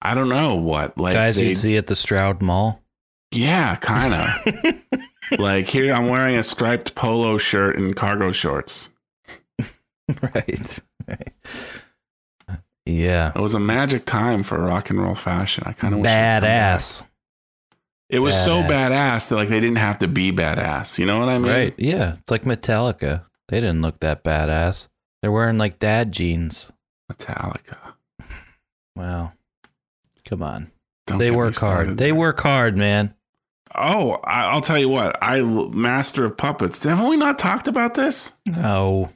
I 0.01 0.13
don't 0.13 0.29
know 0.29 0.55
what, 0.55 0.97
like 0.97 1.13
Guys 1.13 1.37
they, 1.37 1.47
you'd 1.47 1.55
see 1.55 1.77
at 1.77 1.87
the 1.87 1.95
Stroud 1.95 2.41
Mall. 2.41 2.82
Yeah, 3.35 3.75
kind 3.75 4.13
of. 4.13 4.99
like 5.39 5.67
here, 5.67 5.93
I'm 5.93 6.07
wearing 6.07 6.35
a 6.35 6.43
striped 6.43 6.95
polo 6.95 7.37
shirt 7.37 7.77
and 7.77 7.95
cargo 7.95 8.31
shorts. 8.31 8.89
right. 10.21 10.79
right. 11.07 11.33
Yeah. 12.85 13.31
It 13.35 13.39
was 13.39 13.53
a 13.53 13.59
magic 13.59 14.05
time 14.05 14.43
for 14.43 14.59
rock 14.59 14.89
and 14.89 15.01
roll 15.01 15.15
fashion. 15.15 15.63
I 15.65 15.73
kind 15.73 15.93
of 15.93 16.01
Badass. 16.01 17.05
It 18.09 18.19
was 18.19 18.35
so 18.35 18.61
Badass. 18.61 18.67
badass 18.69 19.29
that 19.29 19.35
like 19.35 19.49
they 19.49 19.59
didn't 19.59 19.77
have 19.77 19.99
to 19.99 20.07
be 20.07 20.31
badass. 20.31 20.99
You 20.99 21.05
know 21.05 21.19
what 21.19 21.29
I 21.29 21.37
mean? 21.37 21.51
Right. 21.51 21.73
Yeah. 21.77 22.15
It's 22.19 22.31
like 22.31 22.43
Metallica. 22.43 23.25
They 23.47 23.59
didn't 23.59 23.81
look 23.81 23.99
that 24.01 24.23
badass. 24.23 24.89
They're 25.21 25.31
wearing 25.31 25.57
like 25.57 25.79
dad 25.79 26.11
jeans. 26.11 26.71
Metallica. 27.11 27.93
Wow. 28.95 29.33
Come 30.25 30.43
on. 30.43 30.71
Don't 31.07 31.17
they 31.17 31.31
work 31.31 31.55
hard. 31.55 31.97
They 31.97 32.11
work 32.11 32.39
hard, 32.39 32.77
man. 32.77 33.13
Oh, 33.75 34.19
I, 34.23 34.45
I'll 34.45 34.61
tell 34.61 34.77
you 34.77 34.89
what. 34.89 35.17
I 35.21 35.41
Master 35.41 36.25
of 36.25 36.37
Puppets. 36.37 36.83
Haven't 36.83 37.07
we 37.09 37.17
not 37.17 37.39
talked 37.39 37.67
about 37.67 37.95
this? 37.95 38.33
No. 38.45 39.09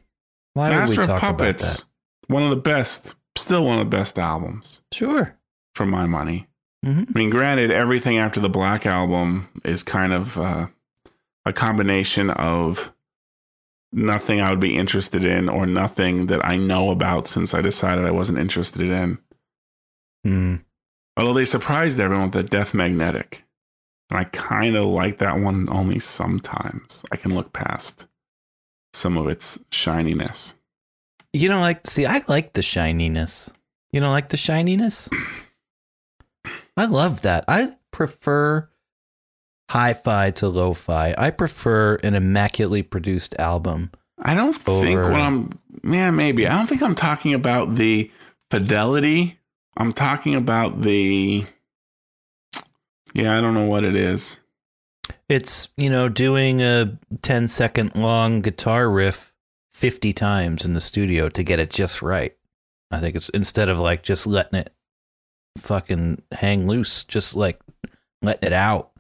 Why 0.54 0.70
Master 0.70 0.98
we 0.98 1.04
of 1.04 1.08
talk 1.08 1.20
about 1.22 1.38
Puppets, 1.38 1.78
that? 1.84 1.86
one 2.34 2.44
of 2.44 2.50
the 2.50 2.56
best, 2.56 3.16
still 3.36 3.64
one 3.66 3.78
of 3.80 3.86
the 3.90 3.96
best 3.98 4.18
albums 4.18 4.82
Sure. 4.92 5.36
for 5.76 5.86
my 5.86 6.06
money. 6.08 6.48
hmm 6.84 7.04
I 7.08 7.12
mean, 7.18 7.30
granted, 7.30 7.70
everything 7.72 8.18
after 8.18 8.40
the 8.40 8.50
Black 8.50 8.86
Album 8.88 9.50
is 9.64 9.84
kind 9.84 10.14
of 10.14 10.38
uh, 10.38 10.68
a 11.46 11.54
combination 11.54 12.32
of 12.32 12.92
nothing 13.94 14.42
I 14.42 14.50
would 14.50 14.60
be 14.60 14.76
interested 14.76 15.24
in 15.24 15.48
or 15.48 15.66
nothing 15.68 16.26
that 16.28 16.44
I 16.44 16.58
know 16.58 16.90
about 16.90 17.28
since 17.28 17.54
I 17.54 17.62
decided 17.62 18.06
I 18.06 18.12
wasn't 18.12 18.40
interested 18.40 18.90
in. 18.90 19.20
Mm. 20.26 20.64
Although 21.16 21.34
they 21.34 21.46
surprised 21.46 22.00
everyone 22.00 22.32
with 22.32 22.34
the 22.34 22.44
Death 22.44 22.74
Magnetic. 22.74 23.44
And 24.10 24.20
I 24.20 24.24
kind 24.26 24.78
of 24.78 24.86
like 24.86 25.18
that 25.18 25.40
one 25.40 25.68
only 25.70 26.00
sometimes. 26.00 27.04
I 27.12 27.18
can 27.18 27.36
look 27.36 27.54
past 27.54 28.08
some 28.94 29.18
of 29.18 29.28
its 29.28 29.60
shininess. 29.72 30.56
You 31.34 31.50
don't 31.50 31.62
like 31.62 31.86
see, 31.86 32.06
I 32.06 32.24
like 32.28 32.54
the 32.54 32.62
shininess. 32.62 33.52
You 33.92 34.00
don't 34.00 34.12
like 34.12 34.30
the 34.30 34.38
shininess? 34.38 35.10
I 36.78 36.86
love 36.86 37.22
that. 37.24 37.44
I 37.48 37.76
prefer 37.92 38.70
hi-fi 39.70 40.32
to 40.32 40.48
lo-fi. 40.48 41.14
I 41.18 41.32
prefer 41.32 41.96
an 41.96 42.16
immaculately 42.16 42.84
produced 42.84 43.36
album. 43.38 43.92
I 44.20 44.34
don't 44.34 44.54
think 44.54 45.00
when 45.02 45.16
I'm, 45.16 45.60
yeah, 45.84 46.12
maybe. 46.12 46.48
I 46.48 46.58
don't 46.58 46.68
think 46.68 46.82
I'm 46.82 46.96
talking 46.96 47.34
about 47.34 47.76
the 47.76 48.10
fidelity. 48.50 49.40
I'm 49.76 49.94
talking 49.94 50.34
about 50.36 50.82
the, 50.82 51.46
yeah, 53.14 53.38
I 53.38 53.42
don't 53.42 53.54
know 53.54 53.66
what 53.66 53.84
it 53.84 53.96
is. 53.96 54.40
It's, 55.30 55.70
you 55.78 55.90
know, 55.90 56.10
doing 56.10 56.62
a 56.62 56.98
10 57.22 57.48
second 57.48 57.96
long 57.96 58.42
guitar 58.42 58.90
riff 58.90 59.34
50 59.74 60.14
times 60.14 60.66
in 60.66 60.74
the 60.74 60.82
studio 60.82 61.30
to 61.30 61.44
get 61.44 61.60
it 61.60 61.70
just 61.70 62.02
right. 62.02 62.36
I 62.92 63.00
think 63.00 63.16
it's 63.16 63.30
instead 63.30 63.70
of 63.70 63.80
like 63.80 64.04
just 64.04 64.26
letting 64.26 64.60
it 64.60 64.74
fucking 65.58 66.22
hang 66.32 66.68
loose, 66.68 67.04
just 67.04 67.36
like 67.36 67.60
letting 68.22 68.48
it 68.48 68.54
out, 68.54 68.92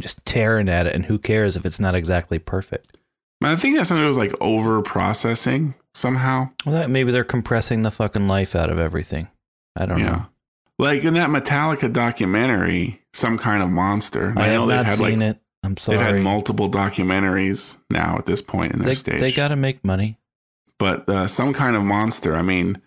just 0.00 0.24
tearing 0.26 0.68
at 0.68 0.86
it. 0.86 0.94
And 0.94 1.04
who 1.06 1.18
cares 1.18 1.56
if 1.56 1.64
it's 1.64 1.80
not 1.80 1.94
exactly 1.94 2.38
perfect? 2.38 2.96
But 3.40 3.50
I 3.50 3.56
think 3.56 3.76
that's 3.76 3.88
something 3.88 4.06
with 4.08 4.16
like 4.18 4.34
over 4.40 4.80
processing 4.82 5.74
somehow. 5.94 6.50
Well, 6.64 6.74
that 6.74 6.90
maybe 6.90 7.10
they're 7.12 7.24
compressing 7.24 7.82
the 7.82 7.90
fucking 7.90 8.28
life 8.28 8.54
out 8.54 8.70
of 8.70 8.78
everything. 8.78 9.28
I 9.74 9.86
don't 9.86 9.98
Yeah. 9.98 10.06
know. 10.10 10.26
Like 10.78 11.04
in 11.04 11.14
that 11.14 11.30
Metallica 11.30 11.92
documentary, 11.92 13.02
Some 13.12 13.38
Kind 13.38 13.62
of 13.62 13.70
Monster. 13.70 14.34
I, 14.36 14.48
have 14.48 14.68
not 14.68 14.86
had 14.86 14.98
seen 14.98 15.20
like, 15.20 15.36
it. 15.36 15.42
I'm 15.62 15.76
sorry. 15.76 15.98
they've 15.98 16.06
had 16.06 16.22
multiple 16.22 16.70
documentaries 16.70 17.78
now 17.90 18.16
at 18.18 18.26
this 18.26 18.42
point 18.42 18.72
in 18.72 18.80
their 18.80 18.88
they, 18.88 18.94
stage. 18.94 19.20
they 19.20 19.32
got 19.32 19.48
to 19.48 19.56
make 19.56 19.84
money. 19.84 20.18
but 20.78 21.08
uh, 21.08 21.26
some 21.26 21.52
kind 21.52 21.76
of 21.76 21.82
monster. 21.82 22.36
I 22.36 22.42
mean, 22.42 22.80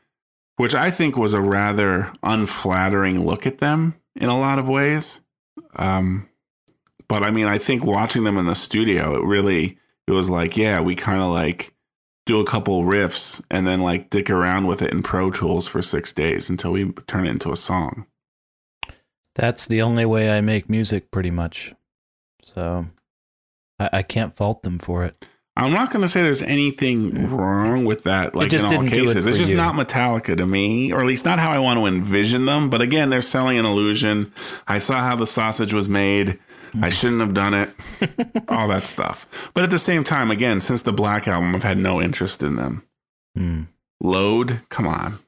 which 0.58 0.76
I 0.76 0.92
think 0.92 1.18
was 1.18 1.34
a 1.34 1.42
rather 1.42 2.12
unflattering 2.22 3.26
look 3.26 3.48
at 3.48 3.58
them 3.58 3.96
in 4.16 4.30
a 4.30 4.38
lot 4.38 4.60
of 4.60 4.68
ways. 4.68 5.20
Um, 5.76 6.30
but 7.08 7.24
I 7.24 7.32
mean, 7.32 7.48
I 7.48 7.58
think 7.58 7.84
watching 7.84 8.24
them 8.24 8.38
in 8.38 8.46
the 8.46 8.56
studio, 8.56 9.16
it 9.16 9.26
really 9.26 9.78
it 10.08 10.12
was 10.12 10.30
like, 10.30 10.56
yeah, 10.58 10.80
we 10.82 10.96
kind 10.96 11.22
of 11.22 11.32
like 11.32 11.74
do 12.30 12.40
a 12.40 12.46
couple 12.46 12.84
riffs 12.84 13.44
and 13.50 13.66
then 13.66 13.82
like 13.82 14.12
dick 14.12 14.30
around 14.30 14.68
with 14.68 14.84
it 14.84 14.92
in 14.92 15.02
Pro 15.02 15.32
Tools 15.32 15.68
for 15.68 15.82
six 15.82 16.14
days 16.14 16.48
until 16.50 16.72
we 16.72 16.92
turn 17.08 17.26
it 17.26 17.32
into 17.32 17.52
a 17.52 17.56
song. 17.56 18.06
That's 19.34 19.66
the 19.66 19.82
only 19.82 20.06
way 20.06 20.38
I 20.38 20.42
make 20.42 20.70
music, 20.70 21.10
pretty 21.10 21.32
much. 21.32 21.74
So 22.44 22.86
I, 23.80 23.90
I 23.94 24.02
can't 24.04 24.36
fault 24.36 24.62
them 24.62 24.78
for 24.78 25.04
it. 25.06 25.26
I'm 25.58 25.74
not 25.74 25.92
going 25.92 26.04
to 26.04 26.08
say 26.08 26.22
there's 26.22 26.44
anything 26.44 27.32
wrong 27.36 27.84
with 27.84 28.04
that. 28.04 28.36
Like 28.36 28.50
just 28.52 28.68
in 28.68 28.78
all 28.78 28.84
didn't 28.84 28.94
do 28.94 29.04
it 29.04 29.08
cases, 29.08 29.26
it's 29.26 29.38
just 29.38 29.52
you. 29.52 29.58
not 29.58 29.74
Metallica 29.74 30.38
to 30.38 30.46
me, 30.46 30.94
or 30.94 31.00
at 31.00 31.06
least 31.08 31.26
not 31.26 31.40
how 31.40 31.52
I 31.52 31.60
want 31.60 31.80
to 31.80 31.86
envision 31.88 32.46
them. 32.46 32.70
But 32.70 32.82
again, 32.82 33.10
they're 33.10 33.22
selling 33.22 33.58
an 33.58 33.66
illusion. 33.66 34.32
I 34.68 34.78
saw 34.78 35.00
how 35.00 35.16
the 35.16 35.28
sausage 35.28 35.74
was 35.74 35.90
made. 35.90 36.40
I 36.82 36.90
shouldn't 36.90 37.22
have 37.22 37.34
done 37.34 37.54
it. 37.54 37.70
all 38.48 38.68
that 38.70 38.84
stuff. 38.84 39.28
But 39.54 39.64
at 39.64 39.70
the 39.70 39.80
same 39.80 40.04
time, 40.04 40.32
again, 40.32 40.60
since 40.60 40.82
the 40.82 40.92
Black 40.94 41.28
album, 41.28 41.56
I've 41.56 41.64
had 41.64 41.78
no 41.78 42.02
interest 42.02 42.44
in 42.44 42.56
them. 42.56 42.84
Hmm. 43.36 43.64
Load, 44.02 44.62
come 44.70 44.88
on, 44.88 45.20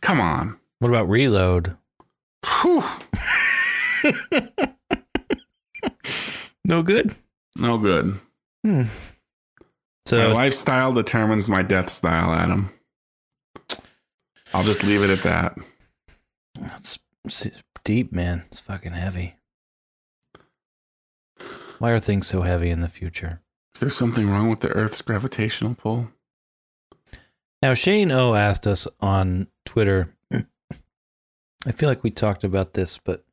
come 0.00 0.20
on. 0.20 0.58
What 0.78 0.88
about 0.88 1.08
Reload? 1.08 1.76
No 6.70 6.84
good. 6.84 7.16
No 7.56 7.78
good. 7.78 8.14
my 8.62 8.86
So 10.06 10.32
lifestyle 10.32 10.92
determines 10.92 11.50
my 11.50 11.62
death 11.62 11.88
style, 11.88 12.32
Adam. 12.32 12.70
I'll 14.54 14.62
just 14.62 14.84
leave 14.84 15.02
it 15.02 15.10
at 15.10 15.24
that. 15.24 15.58
it's, 16.76 17.00
it's 17.24 17.50
deep, 17.82 18.12
man. 18.12 18.44
It's 18.46 18.60
fucking 18.60 18.92
heavy. 18.92 19.34
Why 21.80 21.92
are 21.92 21.98
things 21.98 22.26
so 22.26 22.42
heavy 22.42 22.68
in 22.68 22.80
the 22.80 22.90
future? 22.90 23.40
Is 23.74 23.80
there 23.80 23.88
something 23.88 24.28
wrong 24.28 24.50
with 24.50 24.60
the 24.60 24.68
Earth's 24.68 25.00
gravitational 25.00 25.74
pull? 25.74 26.10
Now, 27.62 27.72
Shane 27.72 28.12
O 28.12 28.34
asked 28.34 28.66
us 28.66 28.86
on 29.00 29.46
Twitter. 29.64 30.14
I 31.66 31.72
feel 31.72 31.88
like 31.88 32.02
we 32.02 32.10
talked 32.10 32.44
about 32.44 32.74
this, 32.74 32.98
but 32.98 33.24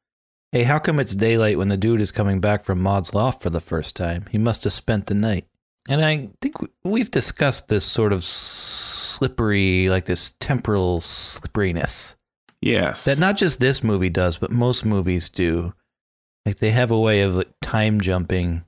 hey, 0.54 0.64
how 0.64 0.80
come 0.80 0.98
it's 1.02 1.14
daylight 1.14 1.58
when 1.58 1.68
the 1.68 1.76
dude 1.76 2.00
is 2.00 2.12
coming 2.12 2.40
back 2.40 2.64
from 2.64 2.82
Maude's 2.82 3.14
loft 3.14 3.44
for 3.44 3.50
the 3.50 3.60
first 3.60 3.98
time? 3.98 4.26
He 4.32 4.38
must 4.38 4.64
have 4.64 4.72
spent 4.74 5.08
the 5.08 5.14
night. 5.14 5.46
And 5.90 6.04
I 6.04 6.30
think 6.42 6.56
we've 6.86 7.12
discussed 7.12 7.68
this 7.68 7.84
sort 7.84 8.14
of 8.14 8.24
slippery, 8.24 9.90
like 9.90 10.06
this 10.06 10.32
temporal 10.40 11.02
slipperiness 11.02 12.16
Yes. 12.62 13.04
that 13.04 13.20
not 13.20 13.36
just 13.36 13.60
this 13.60 13.84
movie 13.84 14.10
does, 14.10 14.38
but 14.38 14.52
most 14.52 14.86
movies 14.86 15.28
do. 15.28 15.74
Like 16.48 16.60
they 16.60 16.72
have 16.72 16.92
a 16.92 17.00
way 17.00 17.24
of 17.24 17.36
like, 17.36 17.50
time 17.62 18.00
jumping. 18.00 18.64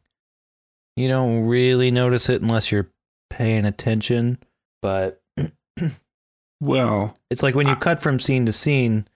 You 0.98 1.08
don't 1.08 1.46
really 1.46 1.92
notice 1.92 2.28
it 2.28 2.42
unless 2.42 2.74
you're 2.74 2.92
paying 3.30 3.64
attention, 3.64 4.38
but 4.82 5.22
well, 6.60 7.18
it's 7.30 7.42
like 7.42 7.56
when 7.56 7.68
you 7.68 7.76
I- 7.76 7.80
cut 7.80 8.02
from 8.02 8.20
scene 8.20 8.46
to 8.48 8.52
scene, 8.52 9.08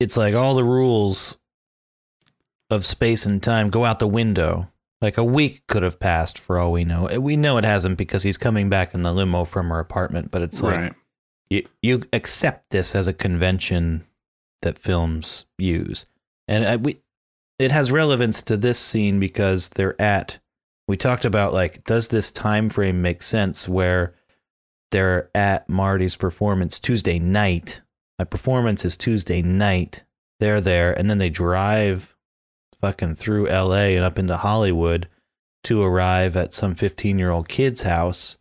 it's 0.00 0.16
like 0.16 0.34
all 0.34 0.54
the 0.54 0.64
rules 0.64 1.36
of 2.70 2.86
space 2.86 3.26
and 3.26 3.42
time 3.42 3.68
go 3.68 3.84
out 3.84 3.98
the 3.98 4.06
window. 4.06 4.70
Like 5.02 5.18
a 5.18 5.24
week 5.24 5.66
could 5.66 5.82
have 5.82 6.00
passed 6.00 6.38
for 6.38 6.58
all 6.58 6.72
we 6.72 6.86
know. 6.86 7.08
Eh, 7.08 7.18
we 7.18 7.36
know 7.36 7.58
it 7.58 7.64
hasn't 7.64 7.98
because 7.98 8.22
he's 8.22 8.38
coming 8.38 8.70
back 8.70 8.94
in 8.94 9.02
the 9.02 9.12
limo 9.12 9.44
from 9.44 9.68
her 9.68 9.78
apartment, 9.78 10.30
but 10.30 10.40
it's 10.40 10.62
like 10.62 10.80
right. 10.80 10.94
you 11.50 11.66
you 11.82 12.04
accept 12.14 12.70
this 12.70 12.94
as 12.94 13.06
a 13.06 13.12
convention 13.12 14.06
that 14.62 14.78
films 14.78 15.44
use, 15.58 16.06
and 16.48 16.64
I, 16.64 16.76
we 16.76 17.00
it 17.58 17.72
has 17.72 17.92
relevance 17.92 18.42
to 18.42 18.56
this 18.56 18.78
scene 18.78 19.20
because 19.20 19.70
they're 19.70 20.00
at. 20.00 20.38
We 20.86 20.96
talked 20.96 21.24
about 21.24 21.54
like, 21.54 21.84
does 21.84 22.08
this 22.08 22.30
time 22.30 22.68
frame 22.68 23.00
make 23.00 23.22
sense 23.22 23.68
where 23.68 24.14
they're 24.90 25.30
at 25.34 25.68
Marty's 25.68 26.16
performance 26.16 26.78
Tuesday 26.78 27.18
night? 27.18 27.82
My 28.18 28.24
performance 28.24 28.84
is 28.84 28.96
Tuesday 28.96 29.42
night. 29.42 30.04
They're 30.40 30.60
there, 30.60 30.92
and 30.92 31.08
then 31.08 31.18
they 31.18 31.30
drive 31.30 32.14
fucking 32.80 33.14
through 33.14 33.48
L.A. 33.48 33.96
and 33.96 34.04
up 34.04 34.18
into 34.18 34.36
Hollywood 34.36 35.08
to 35.64 35.82
arrive 35.82 36.36
at 36.36 36.52
some 36.52 36.74
fifteen-year-old 36.74 37.48
kid's 37.48 37.82
house. 37.82 38.36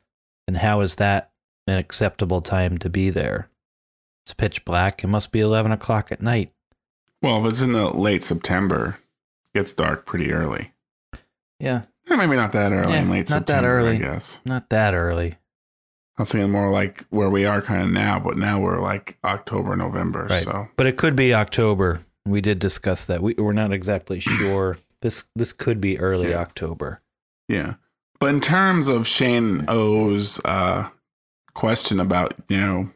And 0.48 0.58
how 0.58 0.82
is 0.82 0.98
that 0.98 1.34
an 1.68 1.78
acceptable 1.78 2.42
time 2.42 2.78
to 2.80 2.90
be 2.90 3.10
there. 3.10 3.50
It's 4.26 4.34
pitch 4.34 4.66
black. 4.66 5.04
It 5.04 5.08
must 5.08 5.32
be 5.32 5.40
11 5.40 5.72
o'clock 5.72 6.12
at 6.12 6.22
night. 6.22 6.52
Well, 7.22 7.46
if 7.46 7.52
it's 7.52 7.62
in 7.62 7.72
the 7.72 7.90
late 7.90 8.24
September, 8.24 8.98
gets 9.54 9.74
dark 9.74 10.06
pretty 10.06 10.32
early. 10.32 10.74
Yeah, 11.60 11.84
Eh, 12.10 12.16
maybe 12.18 12.36
not 12.36 12.52
that 12.52 12.72
early 12.74 12.92
Yeah, 12.94 13.02
in 13.02 13.10
late 13.10 13.30
not 13.30 13.48
that 13.48 13.54
September, 13.56 13.70
early. 13.70 13.96
I 13.96 14.00
guess. 14.00 14.42
not 14.46 14.70
that 14.70 14.94
early. 14.94 15.38
I'm 16.18 16.26
thinking 16.26 16.52
more 16.52 16.70
like 16.70 17.06
where 17.10 17.30
we 17.30 17.46
are 17.46 17.62
kind 17.62 17.82
of 17.82 17.90
now, 17.90 18.20
but 18.20 18.38
now 18.38 18.60
we're 18.60 18.82
like 18.82 19.18
October, 19.24 19.76
November. 19.76 20.28
Right. 20.30 20.44
So 20.44 20.68
But 20.76 20.86
it 20.88 20.98
could 20.98 21.16
be 21.16 21.34
October. 21.34 22.02
We 22.26 22.40
did 22.42 22.60
discuss 22.60 23.06
that. 23.06 23.22
We, 23.24 23.34
we're 23.38 23.54
not 23.54 23.72
exactly 23.74 24.20
sure. 24.20 24.78
This 25.02 25.26
this 25.36 25.54
could 25.54 25.80
be 25.82 25.98
early 26.00 26.30
Yeah. 26.30 26.40
October. 26.40 27.02
Yeah. 27.48 27.76
But 28.20 28.28
in 28.30 28.42
terms 28.42 28.88
of 28.88 29.08
Shane 29.08 29.66
O's 29.68 30.40
uh, 30.46 30.90
question 31.56 32.00
about, 32.00 32.34
you 32.48 32.58
know, 32.58 32.90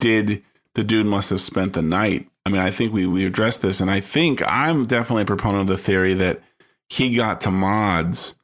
did 0.00 0.42
the 0.74 0.82
dude 0.84 1.06
must 1.06 1.30
have 1.30 1.40
spent 1.40 1.72
the 1.74 1.82
night? 1.82 2.28
I 2.46 2.50
mean, 2.50 2.60
I 2.60 2.70
think 2.70 2.92
we, 2.92 3.06
we 3.06 3.24
addressed 3.24 3.62
this, 3.62 3.80
and 3.80 3.90
I 3.90 4.00
think 4.00 4.42
I'm 4.46 4.86
definitely 4.86 5.22
a 5.22 5.26
proponent 5.26 5.62
of 5.62 5.66
the 5.68 5.78
theory 5.78 6.14
that 6.14 6.42
he 6.88 7.16
got 7.16 7.40
to 7.42 7.50
Maude's 7.50 8.34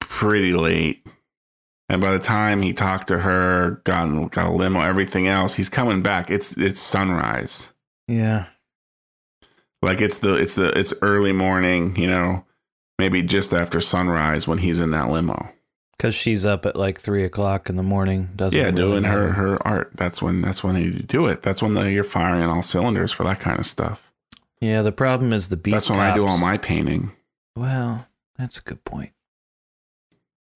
pretty 0.00 0.52
late. 0.52 1.06
And 1.88 2.02
by 2.02 2.12
the 2.12 2.18
time 2.18 2.60
he 2.60 2.74
talked 2.74 3.08
to 3.08 3.20
her, 3.20 3.80
got, 3.84 4.30
got 4.30 4.50
a 4.50 4.52
limo, 4.52 4.80
everything 4.80 5.26
else, 5.26 5.54
he's 5.54 5.70
coming 5.70 6.02
back. 6.02 6.30
It's 6.30 6.56
it's 6.58 6.80
sunrise. 6.80 7.72
Yeah. 8.06 8.46
Like 9.80 10.02
it's 10.02 10.18
the 10.18 10.34
it's 10.34 10.54
the 10.54 10.68
it's 10.78 10.92
early 11.00 11.32
morning, 11.32 11.96
you 11.96 12.08
know, 12.08 12.44
maybe 12.98 13.22
just 13.22 13.54
after 13.54 13.80
sunrise 13.80 14.46
when 14.46 14.58
he's 14.58 14.80
in 14.80 14.90
that 14.90 15.08
limo. 15.08 15.50
Because 15.98 16.14
she's 16.14 16.46
up 16.46 16.64
at 16.64 16.76
like 16.76 17.00
3 17.00 17.24
o'clock 17.24 17.68
in 17.68 17.74
the 17.74 17.82
morning. 17.82 18.30
Doesn't 18.36 18.56
yeah, 18.56 18.66
really 18.66 18.76
doing 18.76 19.04
her 19.04 19.28
matter. 19.28 19.32
her 19.32 19.66
art. 19.66 19.90
That's 19.94 20.22
when 20.22 20.40
that's 20.42 20.62
when 20.62 20.76
you 20.76 20.92
do 20.92 21.26
it. 21.26 21.42
That's 21.42 21.60
when 21.60 21.74
the, 21.74 21.90
you're 21.90 22.04
firing 22.04 22.44
all 22.44 22.62
cylinders 22.62 23.12
for 23.12 23.24
that 23.24 23.40
kind 23.40 23.58
of 23.58 23.66
stuff. 23.66 24.12
Yeah, 24.60 24.82
the 24.82 24.92
problem 24.92 25.32
is 25.32 25.48
the 25.48 25.56
beat 25.56 25.72
that's 25.72 25.90
when 25.90 26.00
I 26.00 26.14
do 26.14 26.26
all 26.26 26.38
my 26.38 26.56
painting. 26.56 27.12
Well, 27.56 28.06
that's 28.36 28.58
a 28.58 28.62
good 28.62 28.84
point. 28.84 29.12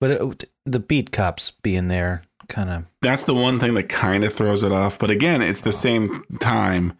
But 0.00 0.10
it, 0.10 0.50
the 0.64 0.80
beat 0.80 1.12
cops 1.12 1.50
being 1.50 1.88
there 1.88 2.22
kind 2.48 2.70
of. 2.70 2.84
That's 3.00 3.24
the 3.24 3.34
one 3.34 3.58
thing 3.58 3.74
that 3.74 3.88
kind 3.88 4.24
of 4.24 4.32
throws 4.32 4.62
it 4.62 4.72
off. 4.72 4.98
But 4.98 5.10
again, 5.10 5.42
it's 5.42 5.60
the 5.60 5.72
same 5.72 6.24
time 6.40 6.94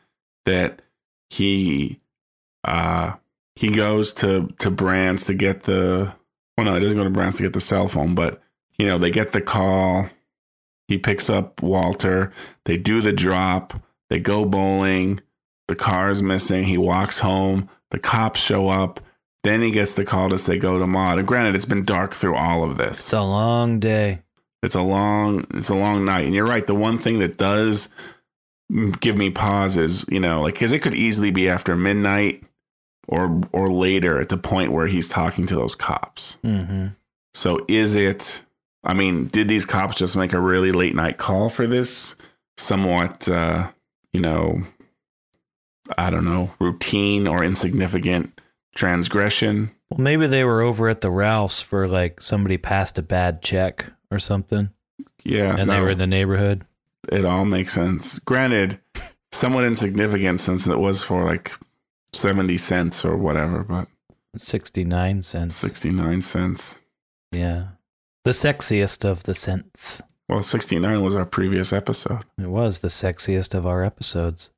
that 0.45 0.83
he 1.31 2.01
uh 2.65 3.13
he 3.57 3.71
goes 3.71 4.13
to 4.15 4.53
to 4.59 4.71
Brandt's 4.71 5.27
to 5.27 5.35
get 5.35 5.63
the 5.63 6.15
well 6.57 6.65
no, 6.67 6.75
he 6.75 6.81
doesn't 6.81 6.99
go 6.99 7.05
to 7.05 7.11
Brandt's 7.11 7.39
to 7.39 7.43
get 7.43 7.53
the 7.53 7.61
cell 7.61 7.89
phone, 7.89 8.15
but 8.15 8.43
you 8.79 8.87
know, 8.87 8.99
they 8.99 9.11
get 9.11 9.33
the 9.33 9.41
call. 9.41 10.09
He 10.89 10.99
picks 10.99 11.31
up 11.31 11.63
Walter. 11.63 12.33
They 12.65 12.77
do 12.77 13.01
the 13.01 13.13
drop. 13.13 13.75
They 14.11 14.19
go 14.21 14.45
bowling. 14.45 15.21
The 15.69 15.75
car's 15.75 16.23
missing. 16.23 16.65
He 16.65 16.77
walks 16.77 17.21
home. 17.21 17.69
The 17.91 17.99
cops 17.99 18.41
show 18.41 18.69
up. 18.69 19.01
Then 19.43 19.63
he 19.63 19.71
gets 19.71 19.95
the 19.95 20.05
call 20.05 20.29
to 20.31 20.39
say 20.39 20.59
go 20.59 20.79
to 20.79 20.87
Maude. 20.87 21.19
And 21.19 21.29
granted, 21.29 21.55
it's 21.55 21.65
been 21.65 21.85
dark 21.85 22.13
through 22.13 22.37
all 22.37 22.65
of 22.65 22.77
this. 22.77 22.99
It's 22.99 23.13
a 23.13 23.23
long 23.23 23.81
day. 23.81 24.23
It's 24.63 24.75
a 24.75 24.83
long 24.83 25.47
it's 25.55 25.69
a 25.69 25.75
long 25.75 26.05
night. 26.05 26.25
And 26.27 26.35
you're 26.35 26.47
right, 26.47 26.67
the 26.67 26.75
one 26.75 26.99
thing 26.99 27.19
that 27.19 27.39
does 27.39 27.89
give 29.01 29.17
me 29.17 29.31
pause 29.31 29.77
is, 29.77 30.05
you 30.09 30.21
know, 30.21 30.43
like 30.43 30.55
cuz 30.55 30.73
it 30.73 30.81
could 30.83 30.95
easily 30.95 31.31
be 31.31 31.49
after 31.49 31.75
midnight 31.75 32.45
or 33.09 33.41
or 33.53 33.69
later 33.69 34.21
at 34.21 34.29
the 34.29 34.37
point 34.37 34.73
where 34.73 34.87
he's 34.87 35.09
talking 35.09 35.47
to 35.47 35.55
those 35.55 35.75
cops. 35.75 36.39
Mm-hmm. 36.45 36.89
So 37.35 37.65
is 37.69 37.95
it 37.97 38.43
I 38.85 38.95
mean, 38.95 39.29
did 39.29 39.49
these 39.49 39.65
cops 39.65 39.97
just 39.99 40.17
make 40.17 40.33
a 40.33 40.41
really 40.41 40.73
late 40.73 40.95
night 40.95 41.17
call 41.19 41.49
for 41.49 41.67
this 41.67 42.17
somewhat 42.57 43.29
uh, 43.29 43.71
you 44.13 44.21
know, 44.21 44.63
I 45.97 46.11
don't 46.11 46.25
know, 46.25 46.51
routine 46.61 47.27
or 47.27 47.43
insignificant 47.45 48.41
transgression? 48.75 49.71
Well, 49.91 50.01
maybe 50.01 50.27
they 50.27 50.45
were 50.45 50.63
over 50.63 50.89
at 50.89 51.01
the 51.01 51.11
Ralphs 51.11 51.61
for 51.61 51.87
like 51.89 52.21
somebody 52.21 52.57
passed 52.59 52.99
a 52.99 53.03
bad 53.03 53.43
check 53.43 53.93
or 54.11 54.19
something, 54.19 54.71
Yeah. 55.25 55.57
and 55.57 55.69
they 55.71 55.81
were 55.81 55.91
in 55.91 55.99
the 55.99 56.07
neighborhood. 56.07 56.65
it 57.11 57.25
all 57.25 57.45
makes 57.45 57.73
sense. 57.73 58.19
Granted, 58.21 58.79
somewhat 59.33 59.65
insignificant 59.65 60.41
since 60.41 60.67
it 60.69 60.79
was 60.79 61.03
for 61.03 61.25
like 61.25 61.53
70 62.13 62.59
cents 62.59 63.05
or 63.05 63.17
whatever, 63.17 63.65
but 63.65 63.89
69 64.37 65.23
cents. 65.23 65.55
69 65.57 66.23
cents. 66.23 66.79
Yeah. 67.33 67.69
The 68.25 68.31
sexiest 68.31 69.05
of 69.05 69.25
the 69.25 69.35
cents. 69.35 70.03
Well, 70.29 70.43
69 70.43 71.03
was 71.03 71.15
our 71.15 71.27
previous 71.27 71.73
episode. 71.73 72.23
It 72.39 72.47
was 72.49 72.79
the 72.79 72.89
sexiest 72.89 73.55
of 73.55 73.67
our 73.67 73.85
episodes. 73.85 74.51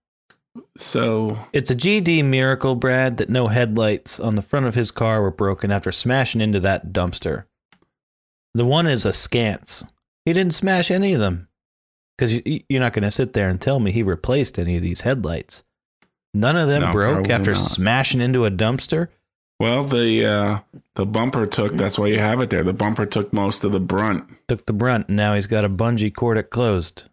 So, 0.77 1.39
It's 1.53 1.71
a 1.71 1.75
GD 1.75 2.25
miracle, 2.25 2.77
Brad, 2.77 3.17
that 3.17 3.29
no 3.29 3.49
headlights 3.49 4.21
on 4.21 4.37
the 4.37 4.43
front 4.43 4.67
of 4.67 4.75
his 4.75 4.91
car 4.91 5.21
were 5.21 5.33
broken 5.33 5.73
after 5.73 5.91
smashing 5.91 6.41
into 6.41 6.61
that 6.61 6.93
dumpster. 6.93 7.45
The 8.55 8.65
one 8.65 8.87
is 8.87 9.05
a 9.05 9.09
askance. 9.09 9.85
He 10.25 10.33
didn't 10.33 10.55
smash 10.55 10.91
any 10.91 11.13
of 11.13 11.21
them. 11.21 11.49
Because 12.17 12.35
you, 12.35 12.63
you're 12.69 12.81
not 12.81 12.93
going 12.93 13.03
to 13.03 13.11
sit 13.11 13.33
there 13.33 13.49
and 13.49 13.61
tell 13.61 13.81
me 13.81 13.91
he 13.91 14.05
replaced 14.05 14.59
any 14.59 14.77
of 14.77 14.83
these 14.83 15.01
headlights. 15.01 15.65
None 16.35 16.57
of 16.57 16.69
them 16.69 16.83
No, 16.83 16.93
broke 16.93 17.31
after 17.31 17.53
not. 17.53 17.59
smashing 17.61 18.21
into 18.21 18.45
a 18.45 18.51
dumpster. 18.51 19.09
Well, 19.61 19.85
the 19.85 20.27
uh, 20.27 20.59
the 20.97 21.07
bumper 21.07 21.47
took. 21.47 21.73
That's 21.75 21.97
why 21.99 22.09
you 22.09 22.19
have 22.19 22.41
it 22.41 22.51
there. 22.51 22.65
The 22.65 22.73
bumper 22.73 23.07
took 23.07 23.33
most 23.33 23.63
of 23.63 23.71
the 23.73 23.79
brunt. 23.81 24.25
Took 24.49 24.67
the 24.67 24.73
brunt, 24.73 25.07
and 25.09 25.17
now 25.17 25.35
he's 25.35 25.47
got 25.47 25.65
a 25.65 25.69
bungee 25.69 26.13
cord 26.15 26.37
it 26.37 26.51
closed. 26.51 27.05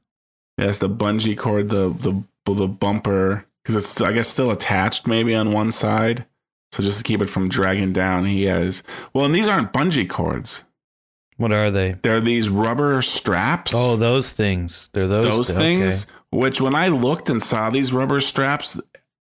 Yes, 0.57 0.79
the 0.79 0.89
bungee 0.89 1.37
cord, 1.37 1.69
the 1.69 1.89
the 1.89 2.23
the 2.51 2.67
bumper, 2.67 3.45
because 3.63 3.75
it's 3.75 4.01
I 4.01 4.11
guess 4.11 4.27
still 4.27 4.49
attached 4.49 5.05
maybe 5.05 5.35
on 5.35 5.51
one 5.51 5.71
side. 5.71 6.25
So 6.71 6.81
just 6.81 6.97
to 6.97 7.03
keep 7.03 7.21
it 7.21 7.29
from 7.29 7.47
dragging 7.47 7.93
down, 7.93 8.25
he 8.25 8.45
has. 8.45 8.81
Well, 9.13 9.25
and 9.25 9.35
these 9.35 9.47
aren't 9.47 9.71
bungee 9.71 10.09
cords. 10.09 10.63
What 11.37 11.51
are 11.51 11.69
they? 11.69 11.93
They're 12.01 12.21
these 12.21 12.49
rubber 12.49 13.01
straps. 13.01 13.71
Oh, 13.75 13.95
those 13.97 14.33
things. 14.33 14.89
They're 14.93 15.07
those, 15.07 15.37
those 15.37 15.47
th- 15.47 15.57
things. 15.59 16.05
okay. 16.05 16.13
Which 16.31 16.61
when 16.61 16.73
I 16.75 16.87
looked 16.87 17.29
and 17.29 17.41
saw 17.43 17.69
these 17.69 17.91
rubber 17.91 18.21
straps, 18.21 18.79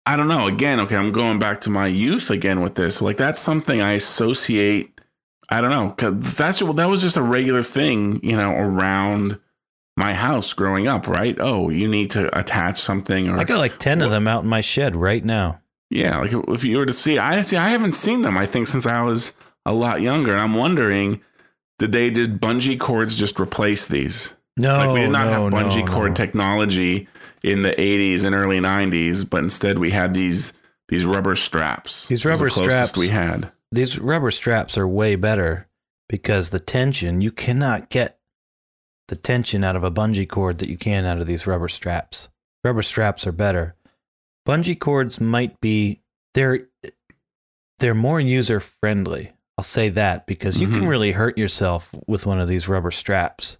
I 0.06 0.16
don't 0.16 0.28
know. 0.28 0.46
Again, 0.46 0.80
okay, 0.80 0.96
I'm 0.96 1.12
going 1.12 1.38
back 1.38 1.60
to 1.62 1.70
my 1.70 1.86
youth 1.86 2.30
again 2.30 2.60
with 2.60 2.74
this. 2.74 3.00
Like 3.00 3.16
that's 3.16 3.40
something 3.40 3.80
I 3.80 3.92
associate. 3.92 4.90
I 5.48 5.60
don't 5.60 5.70
know. 5.70 5.90
'cause 5.90 6.34
that's 6.34 6.62
well, 6.62 6.72
that 6.74 6.88
was 6.88 7.00
just 7.02 7.16
a 7.16 7.22
regular 7.22 7.62
thing, 7.62 8.20
you 8.22 8.36
know, 8.36 8.52
around 8.52 9.38
my 9.96 10.12
house 10.12 10.52
growing 10.52 10.86
up. 10.86 11.06
Right? 11.06 11.36
Oh, 11.40 11.70
you 11.70 11.88
need 11.88 12.10
to 12.12 12.36
attach 12.38 12.80
something, 12.80 13.28
or 13.30 13.38
I 13.38 13.44
got 13.44 13.58
like 13.58 13.78
ten 13.78 14.02
of 14.02 14.10
them 14.10 14.28
out 14.28 14.42
in 14.44 14.48
my 14.50 14.60
shed 14.60 14.94
right 14.96 15.24
now. 15.24 15.60
yeah, 15.90 16.18
like 16.18 16.32
if 16.48 16.64
you 16.64 16.78
were 16.78 16.86
to 16.86 16.92
see, 16.92 17.18
I 17.18 17.40
see, 17.42 17.56
I 17.56 17.68
haven't 17.68 17.94
seen 17.94 18.22
them. 18.22 18.36
I 18.36 18.46
think 18.46 18.68
since 18.68 18.86
I 18.86 19.00
was 19.02 19.36
a 19.64 19.72
lot 19.72 20.02
younger, 20.02 20.32
and 20.32 20.40
I'm 20.40 20.54
wondering, 20.54 21.20
did 21.78 21.92
they 21.92 22.10
just 22.10 22.38
bungee 22.38 22.78
cords 22.78 23.16
just 23.16 23.38
replace 23.40 23.86
these? 23.86 24.34
No, 24.56 24.76
like 24.78 24.92
we 24.94 25.00
did 25.00 25.10
not 25.10 25.26
no, 25.26 25.44
have 25.44 25.52
bungee 25.52 25.86
no, 25.86 25.92
cord 25.92 26.10
no. 26.10 26.14
technology 26.14 27.08
in 27.44 27.62
the 27.62 27.72
80s 27.72 28.24
and 28.24 28.34
early 28.34 28.58
90s, 28.58 29.28
but 29.28 29.42
instead 29.44 29.78
we 29.78 29.90
had 29.90 30.14
these 30.14 30.54
these 30.88 31.06
rubber 31.06 31.36
straps. 31.36 32.08
These 32.08 32.24
was 32.24 32.38
the 32.38 32.44
rubber 32.46 32.50
straps- 32.50 32.96
we 32.96 33.08
had. 33.08 33.50
These 33.72 33.98
rubber 33.98 34.30
straps 34.30 34.76
are 34.78 34.86
way 34.88 35.16
better 35.16 35.68
because 36.08 36.50
the 36.50 36.60
tension 36.60 37.20
you 37.20 37.30
cannot 37.30 37.88
get 37.90 38.18
the 39.08 39.16
tension 39.16 39.64
out 39.64 39.76
of 39.76 39.84
a 39.84 39.90
bungee 39.90 40.28
cord 40.28 40.58
that 40.58 40.68
you 40.68 40.76
can 40.76 41.04
out 41.04 41.20
of 41.20 41.26
these 41.26 41.46
rubber 41.46 41.68
straps. 41.68 42.28
Rubber 42.62 42.82
straps 42.82 43.26
are 43.26 43.32
better. 43.32 43.74
Bungee 44.46 44.78
cords 44.78 45.20
might 45.20 45.60
be 45.60 46.00
they're 46.34 46.68
they're 47.78 47.94
more 47.94 48.20
user 48.20 48.60
friendly. 48.60 49.32
I'll 49.58 49.64
say 49.64 49.88
that 49.90 50.26
because 50.26 50.58
you 50.60 50.66
can 50.68 50.82
Mhm. 50.82 50.88
really 50.88 51.12
hurt 51.12 51.36
yourself 51.38 51.94
with 52.06 52.26
one 52.26 52.40
of 52.40 52.48
these 52.48 52.68
rubber 52.68 52.90
straps. 52.90 53.58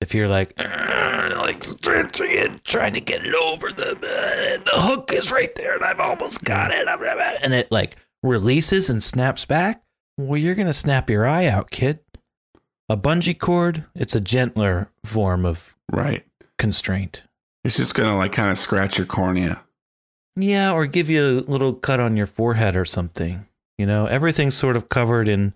If 0.00 0.14
you're 0.14 0.28
like 0.28 0.58
like 0.58 1.62
stretching 1.62 2.30
it, 2.30 2.64
trying 2.64 2.94
to 2.94 3.00
get 3.00 3.24
it 3.24 3.34
over 3.34 3.70
the 3.70 3.90
uh, 3.92 4.64
the 4.64 4.70
hook 4.82 5.12
is 5.12 5.30
right 5.30 5.54
there 5.56 5.74
and 5.74 5.84
I've 5.84 6.00
almost 6.00 6.44
got 6.44 6.70
it 6.72 6.86
and 7.42 7.54
it 7.54 7.70
like 7.70 7.96
releases 8.22 8.88
and 8.90 9.02
snaps 9.02 9.44
back, 9.44 9.82
well 10.18 10.38
you're 10.38 10.54
going 10.54 10.66
to 10.66 10.72
snap 10.72 11.10
your 11.10 11.26
eye 11.26 11.46
out, 11.46 11.70
kid. 11.70 12.00
A 12.88 12.96
bungee 12.96 13.38
cord, 13.38 13.84
it's 13.94 14.14
a 14.14 14.20
gentler 14.20 14.90
form 15.04 15.44
of 15.46 15.76
Right. 15.92 16.24
constraint. 16.58 17.22
It's 17.62 17.76
just 17.76 17.94
gonna 17.94 18.16
like 18.16 18.32
kind 18.32 18.50
of 18.50 18.58
scratch 18.58 18.96
your 18.98 19.06
cornea. 19.06 19.62
Yeah, 20.36 20.72
or 20.72 20.86
give 20.86 21.10
you 21.10 21.22
a 21.40 21.40
little 21.50 21.74
cut 21.74 22.00
on 22.00 22.16
your 22.16 22.26
forehead 22.26 22.74
or 22.76 22.84
something. 22.84 23.46
You 23.76 23.86
know, 23.86 24.06
everything's 24.06 24.54
sort 24.54 24.76
of 24.76 24.88
covered 24.88 25.28
in 25.28 25.52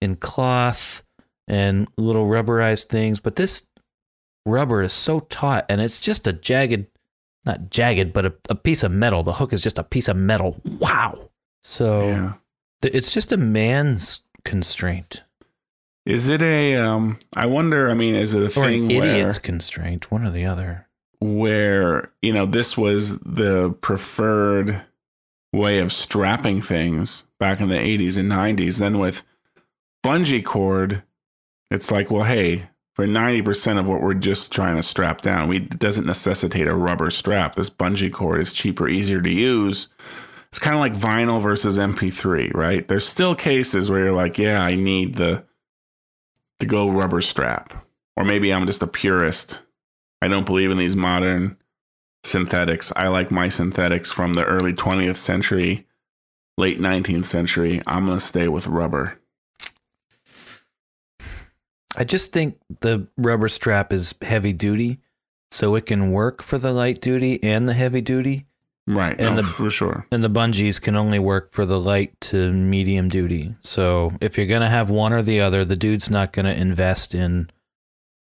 in 0.00 0.16
cloth 0.16 1.02
and 1.48 1.86
little 1.96 2.26
rubberized 2.26 2.86
things, 2.88 3.20
but 3.20 3.36
this 3.36 3.68
rubber 4.46 4.80
is 4.82 4.92
so 4.92 5.20
taut 5.20 5.66
and 5.68 5.80
it's 5.80 6.00
just 6.00 6.26
a 6.26 6.32
jagged 6.32 6.86
not 7.44 7.70
jagged, 7.70 8.12
but 8.12 8.26
a, 8.26 8.34
a 8.48 8.54
piece 8.56 8.82
of 8.82 8.90
metal. 8.90 9.22
The 9.22 9.34
hook 9.34 9.52
is 9.52 9.60
just 9.60 9.78
a 9.78 9.84
piece 9.84 10.08
of 10.08 10.16
metal. 10.16 10.60
Wow. 10.80 11.30
So 11.62 12.08
Yeah. 12.08 12.32
th- 12.82 12.94
it's 12.94 13.10
just 13.10 13.30
a 13.32 13.36
man's 13.36 14.20
constraint 14.44 15.22
Is 16.04 16.28
it 16.28 16.40
a 16.42 16.76
um 16.76 17.18
I 17.34 17.46
wonder, 17.46 17.90
I 17.90 17.94
mean, 17.94 18.14
is 18.14 18.34
it 18.34 18.42
a 18.42 18.46
or 18.46 18.48
thing 18.48 18.90
an 18.92 18.98
where 18.98 19.12
idiot's 19.14 19.38
constraint, 19.38 20.10
one 20.10 20.24
or 20.24 20.30
the 20.30 20.46
other. 20.46 20.86
where, 21.20 22.10
you 22.22 22.32
know, 22.32 22.46
this 22.46 22.76
was 22.76 23.18
the 23.20 23.70
preferred 23.80 24.82
way 25.52 25.78
of 25.78 25.92
strapping 25.92 26.60
things 26.60 27.24
back 27.38 27.60
in 27.60 27.68
the 27.68 27.76
80s 27.76 28.18
and 28.18 28.30
90s. 28.30 28.78
Then 28.78 28.98
with 28.98 29.22
bungee 30.04 30.44
cord, 30.44 31.02
it's 31.70 31.90
like, 31.90 32.10
well, 32.10 32.24
hey, 32.24 32.68
for 32.96 33.06
90% 33.06 33.78
of 33.78 33.86
what 33.86 34.00
we're 34.00 34.14
just 34.14 34.50
trying 34.50 34.76
to 34.76 34.82
strap 34.82 35.20
down, 35.20 35.48
we 35.48 35.58
it 35.58 35.78
doesn't 35.78 36.06
necessitate 36.06 36.66
a 36.66 36.74
rubber 36.74 37.10
strap. 37.10 37.54
This 37.54 37.68
bungee 37.68 38.10
cord 38.10 38.40
is 38.40 38.54
cheaper, 38.54 38.88
easier 38.88 39.20
to 39.20 39.30
use. 39.30 39.88
It's 40.48 40.58
kind 40.58 40.74
of 40.74 40.80
like 40.80 40.94
vinyl 40.94 41.38
versus 41.38 41.76
MP3, 41.76 42.54
right? 42.54 42.88
There's 42.88 43.06
still 43.06 43.34
cases 43.34 43.90
where 43.90 44.04
you're 44.04 44.14
like, 44.14 44.38
yeah, 44.38 44.62
I 44.62 44.76
need 44.76 45.16
the 45.16 45.44
to 46.60 46.64
go 46.64 46.88
rubber 46.88 47.20
strap. 47.20 47.74
Or 48.16 48.24
maybe 48.24 48.50
I'm 48.50 48.64
just 48.64 48.82
a 48.82 48.86
purist. 48.86 49.60
I 50.22 50.28
don't 50.28 50.46
believe 50.46 50.70
in 50.70 50.78
these 50.78 50.96
modern 50.96 51.58
synthetics. 52.24 52.94
I 52.96 53.08
like 53.08 53.30
my 53.30 53.50
synthetics 53.50 54.10
from 54.10 54.32
the 54.32 54.44
early 54.46 54.72
20th 54.72 55.16
century, 55.16 55.86
late 56.56 56.80
19th 56.80 57.26
century. 57.26 57.82
I'm 57.86 58.06
going 58.06 58.16
to 58.16 58.24
stay 58.24 58.48
with 58.48 58.66
rubber. 58.66 59.20
I 61.96 62.04
just 62.04 62.32
think 62.32 62.58
the 62.80 63.06
rubber 63.16 63.48
strap 63.48 63.92
is 63.92 64.14
heavy 64.22 64.52
duty, 64.52 64.98
so 65.50 65.74
it 65.74 65.86
can 65.86 66.10
work 66.12 66.42
for 66.42 66.58
the 66.58 66.72
light 66.72 67.00
duty 67.00 67.42
and 67.42 67.68
the 67.68 67.74
heavy 67.74 68.00
duty. 68.00 68.46
Right. 68.88 69.18
And 69.20 69.36
no, 69.36 69.42
the- 69.42 69.48
for 69.48 69.70
sure. 69.70 70.06
And 70.12 70.22
the 70.22 70.30
bungees 70.30 70.80
can 70.80 70.94
only 70.94 71.18
work 71.18 71.52
for 71.52 71.66
the 71.66 71.80
light 71.80 72.12
to 72.22 72.52
medium 72.52 73.08
duty. 73.08 73.54
So 73.60 74.12
if 74.20 74.36
you're 74.38 74.46
gonna 74.46 74.68
have 74.68 74.90
one 74.90 75.12
or 75.12 75.22
the 75.22 75.40
other, 75.40 75.64
the 75.64 75.74
dude's 75.76 76.08
not 76.10 76.32
gonna 76.32 76.52
invest 76.52 77.14
in, 77.14 77.50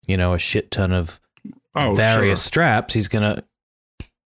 you 0.07 0.17
know, 0.17 0.34
a 0.34 0.39
shit 0.39 0.71
ton 0.71 0.91
of 0.91 1.19
Oh, 1.76 1.93
various 1.93 2.39
sure. 2.41 2.45
straps. 2.47 2.93
He's 2.95 3.07
gonna 3.07 3.43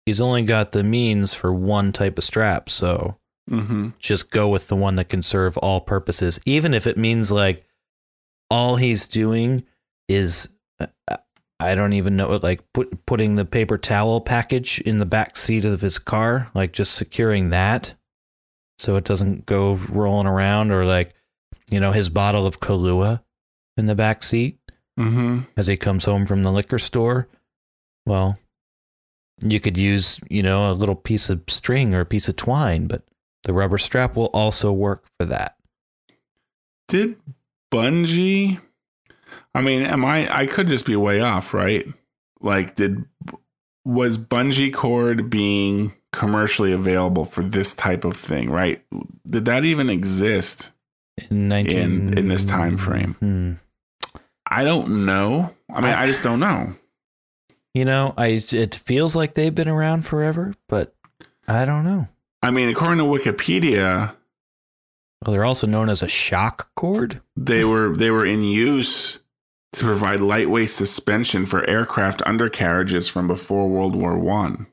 he's 0.06 0.22
only 0.22 0.42
got 0.44 0.72
the 0.72 0.84
means 0.84 1.34
for 1.34 1.54
one 1.54 1.92
type 1.92 2.18
of 2.18 2.24
strap, 2.24 2.70
so 2.70 3.18
Mhm. 3.50 3.94
just 4.00 4.32
go 4.32 4.48
with 4.48 4.68
the 4.68 4.76
one 4.76 4.96
that 4.96 5.10
can 5.10 5.22
serve 5.22 5.58
all 5.58 5.82
purposes, 5.82 6.40
even 6.46 6.74
if 6.74 6.88
it 6.88 6.98
means 6.98 7.32
like 7.32 7.66
all 8.50 8.76
he's 8.76 9.08
doing 9.08 9.64
is 10.08 10.50
uh, 10.80 10.88
I 11.60 11.76
don't 11.76 11.94
even 11.94 12.16
know 12.16 12.40
like 12.42 12.62
put, 12.74 13.06
putting 13.06 13.36
the 13.36 13.46
paper 13.46 13.78
towel 13.78 14.22
package 14.22 14.80
in 14.82 15.00
the 15.00 15.06
back 15.06 15.36
seat 15.38 15.66
of 15.66 15.82
his 15.82 16.00
car, 16.00 16.50
like 16.54 16.72
just 16.74 16.94
securing 16.94 17.50
that 17.50 17.94
so 18.80 18.96
it 18.96 19.04
doesn't 19.04 19.46
go 19.46 19.74
rolling 19.74 20.26
around 20.28 20.72
or 20.72 20.86
like 20.86 21.14
you 21.70 21.80
know 21.80 21.92
his 21.92 22.10
bottle 22.10 22.48
of 22.48 22.60
Kahlua 22.62 23.22
in 23.78 23.86
the 23.88 23.96
back 23.96 24.24
seat 24.24 24.58
Mhm. 24.98 25.48
as 25.58 25.68
he 25.68 25.78
comes 25.78 26.06
home 26.06 26.26
from 26.26 26.44
the 26.44 26.52
liquor 26.52 26.80
store. 26.80 27.28
Well, 28.06 28.38
you 29.42 29.60
could 29.62 29.78
use, 29.78 30.20
you 30.30 30.44
know, 30.44 30.70
a 30.70 30.74
little 30.74 30.96
piece 30.96 31.30
of 31.30 31.44
string 31.48 31.94
or 31.94 32.02
a 32.02 32.06
piece 32.06 32.28
of 32.28 32.36
twine, 32.36 32.88
but 32.88 33.04
the 33.44 33.54
rubber 33.54 33.78
strap 33.78 34.16
will 34.18 34.26
also 34.28 34.74
work 34.74 35.06
for 35.18 35.26
that. 35.28 35.56
Did 36.90 37.18
Bungie 37.72 38.60
I 39.54 39.62
mean, 39.62 39.84
am 39.84 40.06
I 40.06 40.34
I 40.34 40.46
could 40.46 40.68
just 40.68 40.86
be 40.86 40.96
way 40.96 41.22
off, 41.22 41.54
right? 41.54 41.86
Like 42.42 42.76
did 42.76 43.06
was 43.86 44.18
Bungee 44.18 44.74
cord 44.74 45.30
being 45.30 45.94
commercially 46.12 46.72
available 46.72 47.26
for 47.26 47.44
this 47.44 47.74
type 47.74 48.04
of 48.04 48.16
thing, 48.16 48.50
right? 48.50 48.84
Did 49.28 49.46
that 49.46 49.66
even 49.66 49.90
exist? 49.90 50.72
In 51.30 51.50
19 51.50 51.78
In- 51.80 52.18
in 52.18 52.28
this 52.28 52.46
time 52.46 52.78
frame. 52.78 53.14
Hmm. 53.20 53.54
I 54.50 54.64
don't 54.64 55.06
know. 55.06 55.54
I 55.74 55.82
mean, 55.82 55.92
I 55.92 56.08
just 56.08 56.24
don't 56.24 56.40
know. 56.40 56.76
You 57.74 57.86
know, 57.86 58.14
I 58.18 58.42
it 58.52 58.76
feels 58.76 59.16
like 59.16 59.34
they've 59.34 59.54
been 59.54 59.68
around 59.68 60.06
forever, 60.06 60.56
but 60.68 60.96
I 61.48 61.66
don't 61.66 61.84
know. 61.84 62.08
I 62.42 62.52
mean, 62.52 62.70
according 62.70 62.98
to 63.00 63.04
Wikipedia, 63.04 64.16
Well, 65.26 65.34
they're 65.34 65.46
also 65.46 65.68
known 65.68 65.90
as 65.90 66.02
a 66.02 66.08
shock 66.08 66.70
cord. 66.76 67.22
they 67.36 67.64
were 67.66 67.96
they 67.96 68.10
were 68.10 68.26
in 68.26 68.42
use 68.42 69.20
to 69.74 69.84
provide 69.86 70.20
lightweight 70.20 70.70
suspension 70.70 71.46
for 71.46 71.70
aircraft 71.70 72.22
undercarriages 72.26 73.08
from 73.08 73.28
before 73.28 73.68
World 73.70 73.96
War 73.96 74.18
One. 74.18 74.68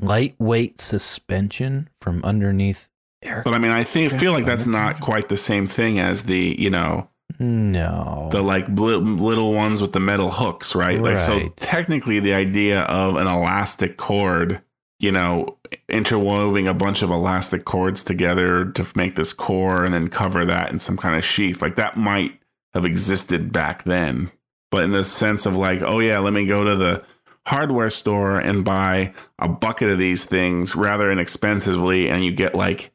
Lightweight 0.00 0.80
suspension 0.80 1.88
from 2.00 2.22
underneath 2.24 2.88
air. 3.22 3.42
But 3.44 3.54
I 3.54 3.58
mean, 3.58 3.72
I 3.72 3.84
think 3.84 4.12
feel 4.18 4.32
like 4.32 4.44
that's 4.44 4.66
not 4.66 5.00
quite 5.00 5.28
the 5.28 5.36
same 5.36 5.66
thing 5.66 5.98
as 5.98 6.24
the 6.24 6.56
you 6.58 6.68
know 6.70 7.08
No. 7.38 8.28
the 8.32 8.42
like 8.42 8.68
bli- 8.74 8.96
little 8.96 9.52
ones 9.54 9.80
with 9.80 9.92
the 9.92 10.00
metal 10.00 10.30
hooks, 10.30 10.74
right? 10.74 11.00
Like 11.00 11.20
so, 11.20 11.48
technically, 11.56 12.20
the 12.20 12.34
idea 12.34 12.80
of 12.82 13.16
an 13.16 13.26
elastic 13.26 13.96
cord, 13.96 14.60
you 15.04 15.12
know, 15.12 15.58
interwoven 15.86 16.66
a 16.66 16.72
bunch 16.72 17.02
of 17.02 17.10
elastic 17.10 17.66
cords 17.66 18.02
together 18.02 18.64
to 18.64 18.86
make 18.96 19.16
this 19.16 19.34
core 19.34 19.84
and 19.84 19.92
then 19.92 20.08
cover 20.08 20.46
that 20.46 20.72
in 20.72 20.78
some 20.78 20.96
kind 20.96 21.14
of 21.14 21.22
sheath, 21.22 21.60
like 21.60 21.76
that 21.76 21.98
might 21.98 22.40
have 22.72 22.86
existed 22.86 23.52
back 23.52 23.84
then. 23.84 24.30
But 24.70 24.84
in 24.84 24.92
the 24.92 25.04
sense 25.04 25.44
of 25.44 25.56
like, 25.56 25.82
oh 25.82 25.98
yeah, 25.98 26.20
let 26.20 26.32
me 26.32 26.46
go 26.46 26.64
to 26.64 26.74
the 26.74 27.04
hardware 27.46 27.90
store 27.90 28.38
and 28.38 28.64
buy 28.64 29.12
a 29.38 29.46
bucket 29.46 29.90
of 29.90 29.98
these 29.98 30.24
things 30.24 30.74
rather 30.74 31.12
inexpensively, 31.12 32.08
and 32.08 32.24
you 32.24 32.32
get 32.32 32.54
like 32.54 32.90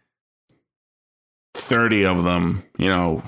30 1.54 2.06
of 2.06 2.24
them, 2.24 2.64
you 2.80 2.88
know, 2.88 3.22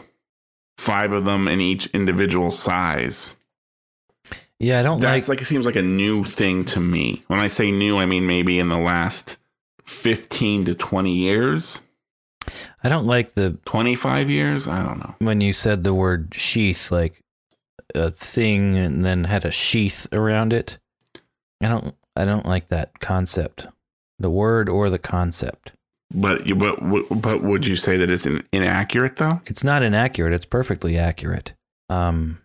five 0.80 1.12
of 1.12 1.24
them 1.24 1.48
in 1.48 1.62
each 1.62 1.86
individual 1.94 2.50
size. 2.50 3.38
Yeah, 4.62 4.80
I 4.80 4.84
don't 4.84 5.00
That's 5.00 5.28
like. 5.28 5.38
like, 5.38 5.42
it 5.42 5.46
seems 5.46 5.66
like 5.66 5.76
a 5.76 5.82
new 5.82 6.24
thing 6.24 6.66
to 6.66 6.80
me. 6.80 7.24
When 7.28 7.40
I 7.40 7.48
say 7.48 7.72
new, 7.72 7.98
I 7.98 8.06
mean 8.06 8.28
maybe 8.28 8.60
in 8.60 8.70
the 8.70 8.78
last 8.78 9.38
15 9.86 10.66
to 10.66 10.76
20 10.76 11.12
years, 11.12 11.82
I 12.84 12.90
don't 12.90 13.08
like 13.08 13.34
the 13.34 13.58
25 13.66 14.30
years. 14.30 14.68
I 14.68 14.84
don't 14.84 15.00
know. 15.00 15.16
when 15.20 15.42
you 15.42 15.52
said 15.52 15.84
the 15.84 15.96
word 15.96 16.34
sheath, 16.36 16.92
like 16.92 17.20
a 17.96 18.12
thing, 18.12 18.78
and 18.78 19.04
then 19.04 19.24
had 19.26 19.46
a 19.46 19.52
sheath 19.52 20.08
around 20.12 20.54
it. 20.54 20.78
I 21.62 21.68
don't. 21.68 21.96
I 22.16 22.26
don't 22.26 22.46
like 22.46 22.68
that 22.68 23.00
concept. 23.00 23.68
The 24.20 24.30
word 24.30 24.70
or 24.70 24.90
the 24.90 25.00
concept. 25.00 25.72
But 26.14 26.42
but 26.58 26.78
but 27.10 27.42
would 27.42 27.66
you 27.66 27.76
say 27.76 27.98
that 27.98 28.12
it's 28.12 28.28
inaccurate 28.52 29.16
though? 29.16 29.42
It's 29.46 29.64
not 29.64 29.82
inaccurate. 29.82 30.34
It's 30.34 30.46
perfectly 30.46 30.98
accurate. 30.98 31.54
Um, 31.90 32.41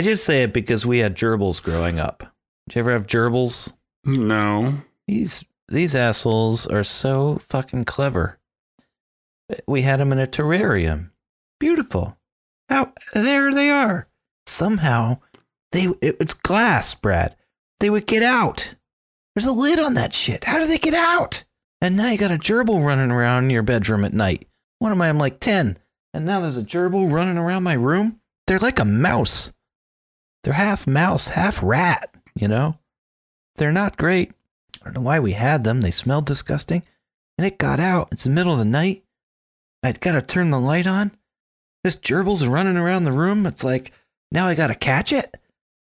I 0.00 0.02
just 0.02 0.24
say 0.24 0.44
it 0.44 0.54
because 0.54 0.86
we 0.86 1.00
had 1.00 1.14
gerbils 1.14 1.62
growing 1.62 2.00
up. 2.00 2.20
Did 2.66 2.76
you 2.76 2.78
ever 2.80 2.92
have 2.92 3.06
gerbils? 3.06 3.74
No. 4.02 4.78
These 5.06 5.44
these 5.68 5.94
assholes 5.94 6.66
are 6.66 6.82
so 6.82 7.36
fucking 7.36 7.84
clever. 7.84 8.38
We 9.66 9.82
had 9.82 10.00
them 10.00 10.10
in 10.10 10.18
a 10.18 10.26
terrarium. 10.26 11.10
Beautiful. 11.58 12.16
How 12.70 12.94
there 13.12 13.52
they 13.52 13.68
are. 13.68 14.08
Somehow 14.46 15.18
they 15.70 15.88
it, 16.00 16.16
it's 16.18 16.32
glass, 16.32 16.94
Brad. 16.94 17.36
They 17.80 17.90
would 17.90 18.06
get 18.06 18.22
out. 18.22 18.76
There's 19.34 19.44
a 19.44 19.52
lid 19.52 19.78
on 19.78 19.92
that 19.92 20.14
shit. 20.14 20.44
How 20.44 20.60
do 20.60 20.66
they 20.66 20.78
get 20.78 20.94
out? 20.94 21.44
And 21.82 21.98
now 21.98 22.08
you 22.08 22.16
got 22.16 22.32
a 22.32 22.38
gerbil 22.38 22.82
running 22.82 23.10
around 23.10 23.44
in 23.44 23.50
your 23.50 23.62
bedroom 23.62 24.06
at 24.06 24.14
night. 24.14 24.48
One 24.78 24.92
of 24.92 24.96
my 24.96 25.10
I'm 25.10 25.18
like 25.18 25.40
10, 25.40 25.76
and 26.14 26.24
now 26.24 26.40
there's 26.40 26.56
a 26.56 26.62
gerbil 26.62 27.12
running 27.12 27.36
around 27.36 27.64
my 27.64 27.74
room. 27.74 28.18
They're 28.46 28.58
like 28.58 28.78
a 28.78 28.86
mouse. 28.86 29.52
They're 30.42 30.54
half 30.54 30.86
mouse, 30.86 31.28
half 31.28 31.62
rat, 31.62 32.14
you 32.34 32.48
know? 32.48 32.78
They're 33.56 33.72
not 33.72 33.96
great. 33.98 34.32
I 34.80 34.84
don't 34.86 34.94
know 34.94 35.00
why 35.02 35.20
we 35.20 35.32
had 35.32 35.64
them. 35.64 35.80
They 35.82 35.90
smelled 35.90 36.26
disgusting. 36.26 36.82
And 37.36 37.46
it 37.46 37.58
got 37.58 37.80
out. 37.80 38.08
It's 38.12 38.24
the 38.24 38.30
middle 38.30 38.52
of 38.52 38.58
the 38.58 38.64
night. 38.64 39.04
I'd 39.82 40.00
got 40.00 40.12
to 40.12 40.22
turn 40.22 40.50
the 40.50 40.60
light 40.60 40.86
on. 40.86 41.12
This 41.84 41.96
gerbil's 41.96 42.46
running 42.46 42.76
around 42.76 43.04
the 43.04 43.12
room. 43.12 43.46
It's 43.46 43.64
like, 43.64 43.92
now 44.30 44.46
I 44.46 44.54
got 44.54 44.68
to 44.68 44.74
catch 44.74 45.12
it. 45.12 45.36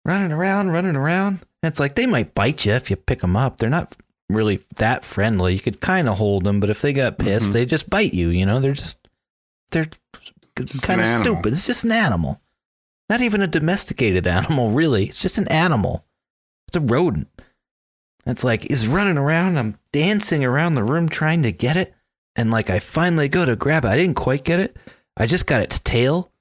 Running 0.04 0.32
around, 0.32 0.70
running 0.70 0.96
around. 0.96 1.40
And 1.62 1.70
it's 1.72 1.80
like, 1.80 1.94
they 1.94 2.06
might 2.06 2.34
bite 2.34 2.64
you 2.64 2.72
if 2.72 2.90
you 2.90 2.96
pick 2.96 3.20
them 3.20 3.36
up. 3.36 3.58
They're 3.58 3.70
not 3.70 3.96
really 4.28 4.60
that 4.76 5.04
friendly. 5.04 5.54
You 5.54 5.60
could 5.60 5.80
kind 5.80 6.08
of 6.08 6.18
hold 6.18 6.44
them, 6.44 6.58
but 6.60 6.70
if 6.70 6.80
they 6.82 6.92
got 6.92 7.18
pissed, 7.18 7.50
Mhm. 7.50 7.52
they 7.52 7.66
just 7.66 7.88
bite 7.90 8.14
you. 8.14 8.28
You 8.30 8.46
know, 8.46 8.58
they're 8.60 8.72
just, 8.72 9.08
they're 9.70 9.88
kind 10.82 11.00
of 11.00 11.08
stupid. 11.08 11.52
It's 11.52 11.66
just 11.66 11.84
an 11.84 11.92
animal. 11.92 12.40
Not 13.08 13.20
even 13.20 13.42
a 13.42 13.46
domesticated 13.46 14.26
animal, 14.26 14.70
really. 14.70 15.04
It's 15.04 15.18
just 15.18 15.38
an 15.38 15.48
animal. 15.48 16.04
It's 16.68 16.76
a 16.76 16.80
rodent. 16.80 17.28
It's 18.26 18.42
like 18.42 18.62
he's 18.62 18.88
running 18.88 19.16
around. 19.16 19.58
I'm 19.58 19.78
dancing 19.92 20.44
around 20.44 20.74
the 20.74 20.82
room 20.82 21.08
trying 21.08 21.42
to 21.44 21.52
get 21.52 21.76
it. 21.76 21.94
And 22.34 22.50
like 22.50 22.68
I 22.68 22.80
finally 22.80 23.28
go 23.28 23.44
to 23.44 23.54
grab 23.56 23.84
it. 23.84 23.88
I 23.88 23.96
didn't 23.96 24.16
quite 24.16 24.44
get 24.44 24.60
it. 24.60 24.76
I 25.16 25.26
just 25.26 25.46
got 25.46 25.60
its 25.60 25.78
tail. 25.78 26.32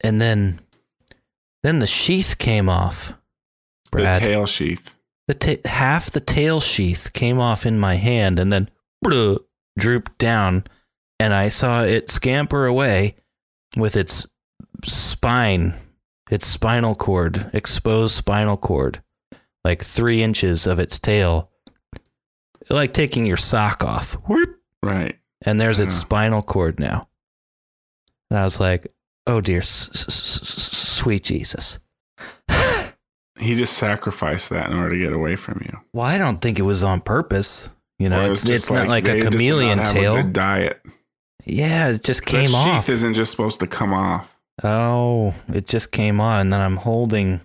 And 0.00 0.20
then 0.20 0.60
then 1.62 1.78
the 1.78 1.86
sheath 1.86 2.38
came 2.38 2.68
off. 2.68 3.12
Brad. 3.90 4.16
The 4.16 4.26
tail 4.26 4.46
sheath. 4.46 4.94
The 5.28 5.34
ta- 5.34 5.68
half 5.68 6.10
the 6.10 6.20
tail 6.20 6.60
sheath 6.60 7.12
came 7.12 7.38
off 7.38 7.64
in 7.66 7.78
my 7.78 7.96
hand 7.96 8.38
and 8.38 8.52
then 8.52 8.68
blah, 9.02 9.36
drooped 9.78 10.16
down, 10.18 10.64
and 11.20 11.32
I 11.32 11.48
saw 11.48 11.84
it 11.84 12.10
scamper 12.10 12.66
away 12.66 13.16
with 13.76 13.96
its 13.96 14.26
spine, 14.84 15.74
its 16.32 16.46
spinal 16.46 16.94
cord, 16.94 17.50
exposed 17.52 18.14
spinal 18.14 18.56
cord, 18.56 19.02
like 19.64 19.84
three 19.84 20.22
inches 20.22 20.66
of 20.66 20.78
its 20.78 20.98
tail, 20.98 21.50
like 22.70 22.92
taking 22.92 23.26
your 23.26 23.36
sock 23.36 23.84
off. 23.84 24.14
Whoop, 24.28 24.56
Right. 24.82 25.18
and 25.44 25.60
there's 25.60 25.78
its 25.80 25.94
spinal 25.94 26.42
cord 26.42 26.80
now. 26.80 27.08
And 28.30 28.38
I 28.38 28.44
was 28.44 28.58
like, 28.60 28.86
"Oh 29.26 29.40
dear, 29.40 29.58
s- 29.60 29.90
s- 29.92 30.06
s- 30.08 30.40
s- 30.42 30.78
sweet 30.78 31.22
Jesus." 31.24 31.78
He 33.38 33.56
just 33.56 33.72
sacrificed 33.74 34.50
that 34.50 34.70
in 34.70 34.76
order 34.78 34.90
to 34.90 34.98
get 34.98 35.12
away 35.12 35.34
from 35.36 35.60
you. 35.64 35.78
Well, 35.92 36.06
I 36.06 36.16
don't 36.16 36.40
think 36.40 36.58
it 36.58 36.62
was 36.62 36.82
on 36.84 37.00
purpose. 37.00 37.68
You 37.98 38.08
know, 38.08 38.26
Or 38.28 38.32
it's, 38.32 38.48
it's 38.48 38.70
not 38.70 38.88
like 38.88 39.06
a 39.08 39.20
chameleon 39.20 39.78
tail. 39.84 40.16
A 40.16 40.22
diet. 40.22 40.80
Yeah, 41.44 41.88
it 41.88 42.02
just 42.04 42.20
The 42.20 42.26
came 42.26 42.46
sheath 42.46 42.54
off. 42.56 42.88
isn't 42.88 43.14
just 43.14 43.30
supposed 43.32 43.58
to 43.60 43.66
come 43.66 43.92
off. 43.92 44.31
Oh, 44.62 45.34
it 45.52 45.66
just 45.66 45.92
came 45.92 46.20
on. 46.20 46.40
And 46.40 46.52
then 46.52 46.60
I'm 46.60 46.76
holding, 46.76 47.40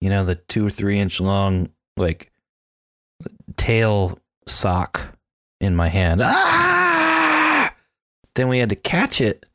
you 0.00 0.10
know, 0.10 0.24
the 0.24 0.36
two 0.36 0.66
or 0.66 0.70
three 0.70 0.98
inch 0.98 1.20
long, 1.20 1.68
like, 1.96 2.30
tail 3.56 4.18
sock 4.46 5.16
in 5.60 5.76
my 5.76 5.88
hand. 5.88 6.20
Ah! 6.24 7.74
Then 8.34 8.48
we 8.48 8.58
had 8.58 8.70
to 8.70 8.76
catch 8.76 9.20
it. 9.20 9.46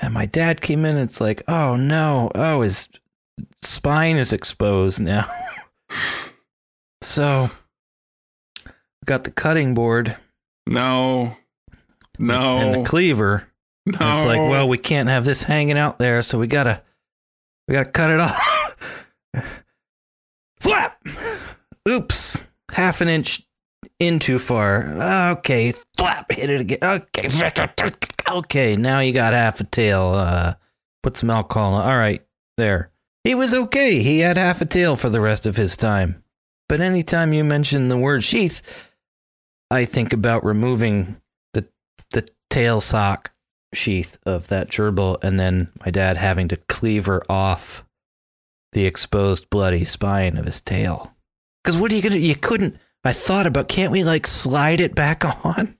And 0.00 0.14
my 0.14 0.26
dad 0.26 0.60
came 0.60 0.84
in 0.84 0.96
and 0.96 1.08
it's 1.08 1.20
like, 1.20 1.42
oh 1.48 1.76
no, 1.76 2.30
oh, 2.34 2.62
his 2.62 2.88
spine 3.62 4.16
is 4.16 4.32
exposed 4.32 5.00
now. 5.00 5.26
so, 7.02 7.50
got 9.04 9.24
the 9.24 9.30
cutting 9.30 9.74
board 9.74 10.16
No. 10.66 11.36
No. 12.18 12.58
and 12.58 12.74
the 12.74 12.88
cleaver. 12.88 13.48
No. 13.86 13.98
And 14.00 14.18
It's 14.18 14.26
like, 14.26 14.38
well, 14.40 14.68
we 14.68 14.78
can't 14.78 15.08
have 15.08 15.24
this 15.24 15.42
hanging 15.42 15.78
out 15.78 15.98
there, 15.98 16.22
so 16.22 16.38
we 16.38 16.46
gotta, 16.46 16.82
we 17.68 17.72
gotta 17.74 17.90
cut 17.90 18.10
it 18.10 18.20
off. 18.20 19.08
Flap. 20.60 20.98
Oops, 21.88 22.44
half 22.70 23.00
an 23.00 23.08
inch 23.08 23.42
in 23.98 24.18
too 24.18 24.38
far. 24.38 24.84
Okay, 25.38 25.72
flap. 25.96 26.30
Hit 26.30 26.50
it 26.50 26.60
again. 26.60 26.78
Okay, 26.82 27.28
okay. 28.28 28.76
Now 28.76 29.00
you 29.00 29.12
got 29.12 29.32
half 29.32 29.60
a 29.60 29.64
tail. 29.64 30.12
Uh, 30.14 30.54
put 31.02 31.16
some 31.16 31.30
alcohol. 31.30 31.74
on. 31.74 31.88
All 31.88 31.96
right, 31.96 32.24
there. 32.56 32.90
He 33.24 33.34
was 33.34 33.52
okay. 33.54 34.02
He 34.02 34.20
had 34.20 34.36
half 34.36 34.60
a 34.60 34.64
tail 34.64 34.94
for 34.96 35.08
the 35.08 35.20
rest 35.20 35.46
of 35.46 35.56
his 35.56 35.76
time. 35.76 36.22
But 36.68 36.80
anytime 36.80 37.32
you 37.32 37.42
mention 37.44 37.88
the 37.88 37.98
word 37.98 38.22
sheath, 38.22 38.62
I 39.70 39.84
think 39.84 40.12
about 40.12 40.44
removing 40.44 41.20
the 41.52 41.66
the 42.12 42.28
tail 42.50 42.80
sock 42.80 43.32
sheath 43.72 44.18
of 44.24 44.48
that 44.48 44.70
gerbil, 44.70 45.22
and 45.22 45.38
then 45.38 45.70
my 45.84 45.90
dad 45.90 46.16
having 46.16 46.48
to 46.48 46.56
cleaver 46.56 47.22
off 47.28 47.84
the 48.72 48.86
exposed 48.86 49.50
bloody 49.50 49.84
spine 49.84 50.36
of 50.36 50.46
his 50.46 50.60
tail. 50.60 51.14
Because 51.62 51.76
what 51.76 51.92
are 51.92 51.94
you 51.94 52.02
gonna? 52.02 52.16
You 52.16 52.34
couldn't. 52.36 52.76
I 53.04 53.12
thought 53.12 53.46
about. 53.46 53.68
Can't 53.68 53.92
we 53.92 54.04
like 54.04 54.26
slide 54.26 54.80
it 54.80 54.94
back 54.94 55.24
on? 55.44 55.76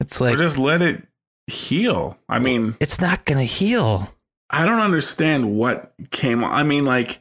It's 0.00 0.20
or 0.20 0.24
like 0.24 0.38
just 0.38 0.58
let 0.58 0.82
it 0.82 1.06
heal. 1.46 2.18
I 2.28 2.38
mean, 2.38 2.74
it's 2.80 3.00
not 3.00 3.24
gonna 3.24 3.44
heal. 3.44 4.12
I 4.50 4.66
don't 4.66 4.80
understand 4.80 5.56
what 5.56 5.92
came. 6.10 6.42
I 6.42 6.64
mean, 6.64 6.84
like, 6.84 7.20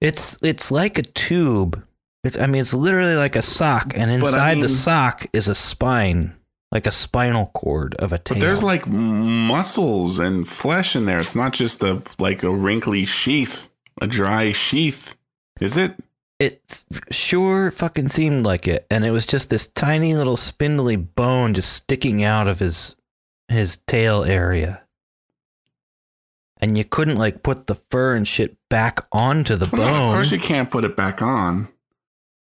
It's 0.00 0.38
it's 0.42 0.70
like 0.70 0.98
a 0.98 1.02
tube. 1.02 1.84
It's 2.24 2.38
I 2.38 2.46
mean 2.46 2.60
it's 2.60 2.74
literally 2.74 3.16
like 3.16 3.36
a 3.36 3.42
sock, 3.42 3.92
and 3.94 4.20
But 4.20 4.34
I 4.34 4.52
inside 4.52 4.60
the 4.60 4.68
sock 4.68 5.26
is 5.32 5.48
a 5.48 5.54
spine, 5.54 6.34
like 6.70 6.86
a 6.86 6.90
spinal 6.90 7.46
cord 7.54 7.94
of 7.96 8.12
a 8.12 8.18
tail. 8.18 8.36
but 8.36 8.40
there's 8.40 8.62
like 8.62 8.86
muscles 8.86 10.18
and 10.18 10.46
flesh 10.46 10.94
in 10.94 11.06
there. 11.06 11.18
It's 11.18 11.34
not 11.34 11.52
just 11.52 11.82
a 11.82 12.02
like 12.18 12.42
a 12.42 12.50
wrinkly 12.50 13.06
sheath, 13.06 13.70
a 14.00 14.06
dry 14.06 14.52
sheath, 14.52 15.16
is 15.60 15.76
it? 15.76 15.94
it 16.38 16.84
sure 17.10 17.70
fucking 17.72 18.06
seemed 18.06 18.46
like 18.46 18.68
it 18.68 18.86
and 18.92 19.04
it 19.04 19.10
was 19.10 19.26
just 19.26 19.50
this 19.50 19.66
tiny 19.66 20.14
little 20.14 20.36
spindly 20.36 20.94
bone 20.94 21.52
just 21.52 21.72
sticking 21.72 22.22
out 22.22 22.46
of 22.46 22.60
his 22.60 22.94
his 23.48 23.78
tail 23.88 24.22
area 24.22 24.82
and 26.60 26.76
you 26.76 26.84
couldn't 26.84 27.16
like 27.16 27.42
put 27.42 27.66
the 27.66 27.74
fur 27.74 28.14
and 28.14 28.26
shit 28.26 28.56
back 28.68 29.06
onto 29.12 29.56
the 29.56 29.68
Well, 29.72 29.82
no, 29.82 30.08
of 30.08 30.14
course, 30.14 30.32
you 30.32 30.38
can't 30.38 30.70
put 30.70 30.84
it 30.84 30.96
back 30.96 31.22
on. 31.22 31.68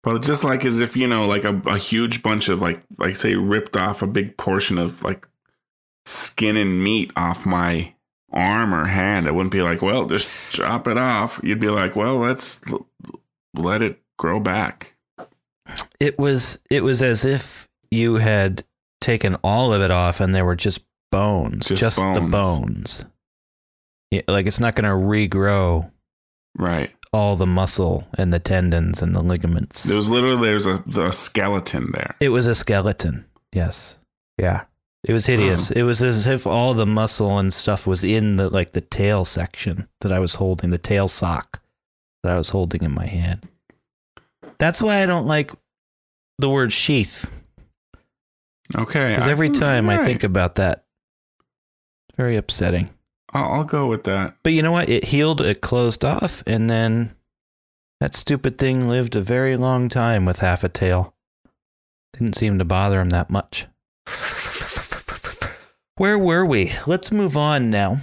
But 0.02 0.22
just 0.22 0.44
like 0.44 0.64
as 0.64 0.80
if 0.80 0.96
you 0.96 1.06
know, 1.06 1.26
like 1.26 1.44
a, 1.44 1.60
a 1.66 1.76
huge 1.76 2.22
bunch 2.22 2.48
of 2.48 2.62
like, 2.62 2.80
like 2.98 3.16
say, 3.16 3.34
ripped 3.34 3.76
off 3.76 4.00
a 4.02 4.06
big 4.06 4.36
portion 4.36 4.78
of 4.78 5.02
like 5.02 5.26
skin 6.06 6.56
and 6.56 6.82
meat 6.82 7.10
off 7.16 7.44
my 7.44 7.94
arm 8.32 8.72
or 8.74 8.84
hand. 8.84 9.26
It 9.26 9.34
wouldn't 9.34 9.52
be 9.52 9.62
like, 9.62 9.82
well, 9.82 10.06
just 10.06 10.52
chop 10.52 10.86
it 10.86 10.96
off. 10.98 11.40
You'd 11.42 11.58
be 11.60 11.68
like, 11.70 11.96
well, 11.96 12.16
let's 12.18 12.60
l- 12.70 12.86
let 13.54 13.82
it 13.82 14.00
grow 14.18 14.38
back. 14.40 14.94
it 16.00 16.18
was 16.18 16.62
it 16.70 16.82
was 16.84 17.02
as 17.02 17.24
if 17.24 17.68
you 17.90 18.16
had 18.16 18.64
taken 19.00 19.34
all 19.44 19.72
of 19.72 19.82
it 19.82 19.90
off 19.90 20.20
and 20.20 20.34
there 20.34 20.44
were 20.44 20.56
just 20.56 20.80
bones 21.12 21.68
Just 21.68 21.80
just, 21.80 21.96
the 21.98 22.02
bones. 22.20 22.30
bones 22.30 23.04
yeah, 24.10 24.22
like 24.28 24.46
it's 24.46 24.60
not 24.60 24.74
going 24.74 24.84
to 24.84 25.06
regrow 25.06 25.90
Right. 26.56 26.90
All 27.12 27.36
the 27.36 27.46
muscle 27.46 28.06
and 28.16 28.32
the 28.32 28.38
tendons 28.38 29.00
and 29.02 29.14
the 29.14 29.22
ligaments 29.22 29.84
There 29.84 29.96
was 29.96 30.10
literally 30.10 30.48
there's 30.48 30.66
a, 30.66 30.82
a 30.96 31.12
skeleton 31.12 31.90
there. 31.92 32.16
It 32.20 32.28
was 32.28 32.46
a 32.46 32.54
skeleton. 32.54 33.24
Yes. 33.52 33.98
Yeah. 34.36 34.64
It 35.04 35.12
was 35.12 35.26
hideous. 35.26 35.70
It 35.70 35.84
was 35.84 36.02
as 36.02 36.26
if 36.26 36.46
all 36.46 36.74
the 36.74 36.86
muscle 36.86 37.38
and 37.38 37.54
stuff 37.54 37.86
was 37.86 38.02
in 38.04 38.36
the 38.36 38.48
like 38.50 38.72
the 38.72 38.80
tail 38.80 39.24
section 39.24 39.88
that 40.00 40.12
I 40.12 40.18
was 40.18 40.34
holding, 40.34 40.70
the 40.70 40.78
tail 40.78 41.08
sock 41.08 41.62
that 42.22 42.32
I 42.32 42.36
was 42.36 42.50
holding 42.50 42.82
in 42.82 42.92
my 42.92 43.06
hand. 43.06 43.48
That's 44.58 44.82
why 44.82 45.02
I 45.02 45.06
don't 45.06 45.26
like 45.26 45.52
the 46.38 46.50
word 46.50 46.72
sheath. 46.72 47.26
Okay. 48.76 49.14
Because 49.14 49.28
every 49.28 49.50
time 49.50 49.88
I 49.88 50.04
think 50.04 50.24
about 50.24 50.56
that, 50.56 50.84
it's 52.08 52.16
very 52.16 52.36
upsetting. 52.36 52.90
I'll, 53.32 53.52
I'll 53.52 53.64
go 53.64 53.86
with 53.86 54.04
that. 54.04 54.36
But 54.42 54.52
you 54.52 54.62
know 54.62 54.72
what? 54.72 54.88
It 54.88 55.06
healed, 55.06 55.40
it 55.40 55.60
closed 55.60 56.04
off, 56.04 56.42
and 56.46 56.68
then 56.70 57.14
that 58.00 58.14
stupid 58.14 58.58
thing 58.58 58.88
lived 58.88 59.16
a 59.16 59.20
very 59.20 59.56
long 59.56 59.88
time 59.88 60.24
with 60.24 60.38
half 60.38 60.62
a 60.64 60.68
tail. 60.68 61.14
Didn't 62.12 62.36
seem 62.36 62.58
to 62.58 62.64
bother 62.64 63.00
him 63.00 63.10
that 63.10 63.30
much. 63.30 63.66
Where 65.96 66.18
were 66.18 66.44
we? 66.44 66.72
Let's 66.86 67.10
move 67.10 67.36
on 67.36 67.70
now. 67.70 67.98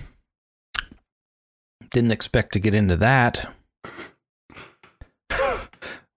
Didn't 1.92 2.12
expect 2.12 2.52
to 2.54 2.60
get 2.60 2.74
into 2.74 2.98
that. 2.98 3.48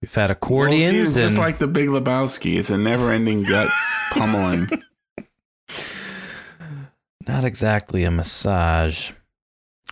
We've 0.02 0.14
had 0.14 0.30
accordions 0.30 0.90
see, 0.90 0.98
it's 0.98 1.14
and 1.14 1.22
just 1.22 1.38
like 1.38 1.58
the 1.58 1.68
Big 1.68 1.88
Lebowski. 1.88 2.58
It's 2.58 2.70
a 2.70 2.78
never-ending 2.78 3.44
gut 3.44 3.68
pummeling. 4.10 4.68
not 7.28 7.44
exactly 7.44 8.04
a 8.04 8.10
massage. 8.10 9.12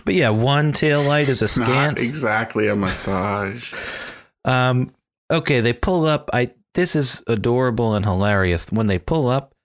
But 0.05 0.15
yeah, 0.15 0.31
one 0.31 0.73
tail 0.73 1.03
light 1.03 1.29
is 1.29 1.41
a 1.43 1.45
Not 1.61 1.67
scant. 1.69 1.99
exactly 2.01 2.69
a 2.69 2.77
massage. 2.77 3.73
Um, 4.45 4.93
okay, 5.29 5.61
they 5.61 5.73
pull 5.73 6.05
up. 6.05 6.31
I 6.33 6.53
this 6.75 6.95
is 6.95 7.21
adorable 7.27 7.97
and 7.97 8.05
hilarious 8.05 8.71
when 8.71 8.87
they 8.87 9.01
pull 9.01 9.27
up 9.27 9.57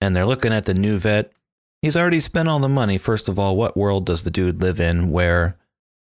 and 0.00 0.16
they're 0.16 0.26
looking 0.26 0.52
at 0.52 0.64
the 0.64 0.74
new 0.74 0.98
vet. 0.98 1.32
He's 1.82 1.96
already 1.96 2.18
spent 2.18 2.48
all 2.48 2.58
the 2.58 2.68
money. 2.68 2.98
First 2.98 3.28
of 3.28 3.38
all, 3.38 3.56
what 3.56 3.76
world 3.76 4.06
does 4.06 4.24
the 4.24 4.32
dude 4.32 4.60
live 4.60 4.80
in 4.80 5.12
where 5.12 5.56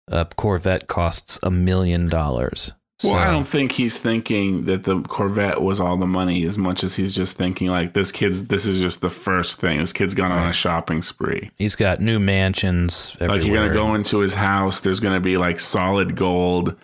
a 0.09 0.25
Corvette 0.25 0.87
costs 0.87 1.39
a 1.43 1.51
million 1.51 2.09
dollars? 2.09 2.73
Well, 3.05 3.15
I 3.15 3.31
don't 3.31 3.47
think 3.47 3.73
he's 3.73 3.99
thinking 3.99 4.67
that 4.67 4.85
the 4.85 5.01
Corvette 5.03 5.61
was 5.61 5.81
all 5.81 5.97
the 5.97 6.07
money 6.07 6.45
as 6.45 6.57
much 6.57 6.85
as 6.85 6.95
he's 6.97 7.15
just 7.15 7.37
thinking 7.37 7.69
like 7.69 7.95
this 7.95 8.13
kid's. 8.13 8.47
This 8.47 8.65
is 8.67 8.81
just 8.81 9.01
the 9.01 9.11
first 9.11 9.59
thing. 9.61 9.79
This 9.79 9.93
kid's 9.93 10.15
gone 10.15 10.31
on 10.33 10.47
a 10.49 10.53
shopping 10.53 11.03
spree. 11.03 11.51
He's 11.57 11.77
got 11.77 12.01
new 12.01 12.19
mansions. 12.19 13.13
Everywhere. 13.15 13.39
Like 13.39 13.47
you're 13.47 13.57
gonna 13.57 13.75
go 13.75 13.95
into 13.95 14.19
his 14.19 14.35
house. 14.35 14.81
There's 14.81 15.01
gonna 15.01 15.21
be 15.21 15.37
like 15.37 15.61
solid 15.61 16.17
gold, 16.17 16.77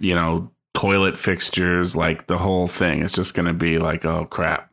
you 0.00 0.14
know, 0.14 0.50
toilet 0.74 1.18
fixtures, 1.18 1.96
like 1.96 2.26
the 2.26 2.38
whole 2.38 2.66
thing. 2.66 3.02
It's 3.02 3.14
just 3.14 3.34
gonna 3.34 3.54
be 3.54 3.78
like, 3.78 4.04
oh 4.04 4.26
crap. 4.26 4.72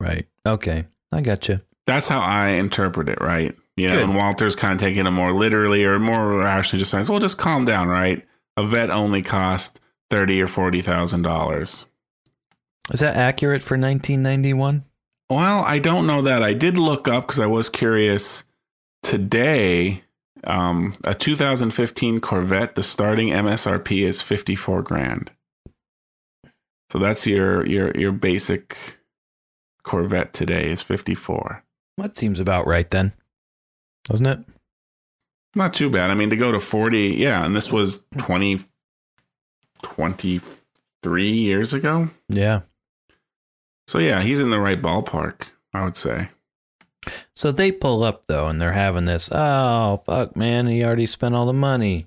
right. 0.00 0.26
Okay, 0.44 0.84
I 1.12 1.20
got 1.20 1.48
you. 1.48 1.58
That's 1.86 2.08
how 2.08 2.20
I 2.20 2.48
interpret 2.48 3.08
it, 3.08 3.20
right? 3.20 3.54
You 3.76 3.88
know, 3.88 3.94
Good. 3.94 4.02
and 4.04 4.16
Walter's 4.16 4.54
kind 4.54 4.74
of 4.74 4.80
taking 4.80 5.06
it 5.06 5.10
more 5.10 5.32
literally 5.32 5.84
or 5.84 5.98
more 5.98 6.38
rationally, 6.38 6.80
just 6.80 6.90
saying, 6.90 7.06
"Well, 7.08 7.20
just 7.20 7.38
calm 7.38 7.64
down, 7.64 7.88
right? 7.88 8.22
A 8.56 8.66
vet 8.66 8.90
only 8.90 9.22
cost 9.22 9.80
thirty 10.12 10.40
or 10.42 10.46
forty 10.46 10.82
thousand 10.82 11.22
dollars." 11.22 11.86
Is 12.92 13.00
that 13.00 13.16
accurate 13.16 13.62
for 13.62 13.78
1991? 13.78 14.84
Well, 15.30 15.62
I 15.62 15.78
don't 15.78 16.06
know 16.06 16.20
that. 16.20 16.42
I 16.42 16.52
did 16.52 16.76
look 16.76 17.08
up 17.08 17.26
because 17.26 17.38
I 17.38 17.46
was 17.46 17.68
curious. 17.68 18.44
Today, 19.02 20.04
um, 20.44 20.94
a 21.04 21.14
2015 21.14 22.20
Corvette, 22.20 22.74
the 22.74 22.82
starting 22.82 23.28
MSRP 23.28 24.04
is 24.04 24.20
54 24.20 24.82
grand. 24.82 25.30
So 26.90 26.98
that's 26.98 27.26
your 27.26 27.64
your 27.66 27.92
your 27.92 28.12
basic 28.12 28.98
Corvette 29.82 30.34
today 30.34 30.70
is 30.70 30.82
54. 30.82 31.64
That 31.96 32.16
seems 32.16 32.38
about 32.38 32.66
right 32.66 32.90
then, 32.90 33.12
doesn't 34.04 34.26
it? 34.26 34.38
Not 35.54 35.72
too 35.72 35.90
bad. 35.90 36.10
I 36.10 36.14
mean, 36.14 36.30
to 36.30 36.36
go 36.36 36.52
to 36.52 36.60
40, 36.60 37.14
yeah, 37.16 37.44
and 37.44 37.56
this 37.56 37.72
was 37.72 38.06
20 38.18 38.60
23 39.82 41.28
years 41.30 41.74
ago. 41.74 42.08
Yeah. 42.28 42.62
So 43.86 43.98
yeah, 43.98 44.20
he's 44.22 44.40
in 44.40 44.50
the 44.50 44.60
right 44.60 44.80
ballpark, 44.80 45.48
I 45.74 45.84
would 45.84 45.96
say. 45.96 46.28
So 47.34 47.50
they 47.50 47.72
pull 47.72 48.04
up 48.04 48.24
though, 48.28 48.46
and 48.46 48.60
they're 48.60 48.72
having 48.72 49.04
this. 49.06 49.28
Oh 49.32 50.02
fuck, 50.06 50.36
man! 50.36 50.68
He 50.68 50.84
already 50.84 51.06
spent 51.06 51.34
all 51.34 51.46
the 51.46 51.52
money, 51.52 52.06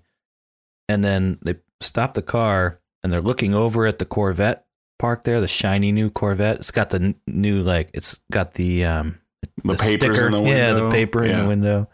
and 0.87 1.03
then 1.03 1.37
they 1.41 1.55
stop 1.81 2.13
the 2.13 2.21
car, 2.21 2.79
and 3.03 3.11
they're 3.11 3.21
looking 3.21 3.53
over 3.53 3.85
at 3.85 3.99
the 3.99 4.05
Corvette 4.05 4.65
parked 4.97 5.25
there, 5.25 5.41
the 5.41 5.47
shiny 5.49 5.91
new 5.91 6.09
Corvette. 6.09 6.55
It's 6.57 6.71
got 6.71 6.91
the 6.91 7.13
new 7.27 7.61
like, 7.61 7.89
it's 7.93 8.21
got 8.31 8.53
the 8.53 8.85
um 8.85 9.19
The, 9.65 9.75
papers 9.75 9.81
sticker. 10.15 10.25
in 10.27 10.31
the 10.31 10.39
window. 10.41 10.57
Yeah, 10.57 10.73
the 10.73 10.91
paper 10.91 11.23
in 11.25 11.37
the 11.41 11.47
window. 11.47 11.89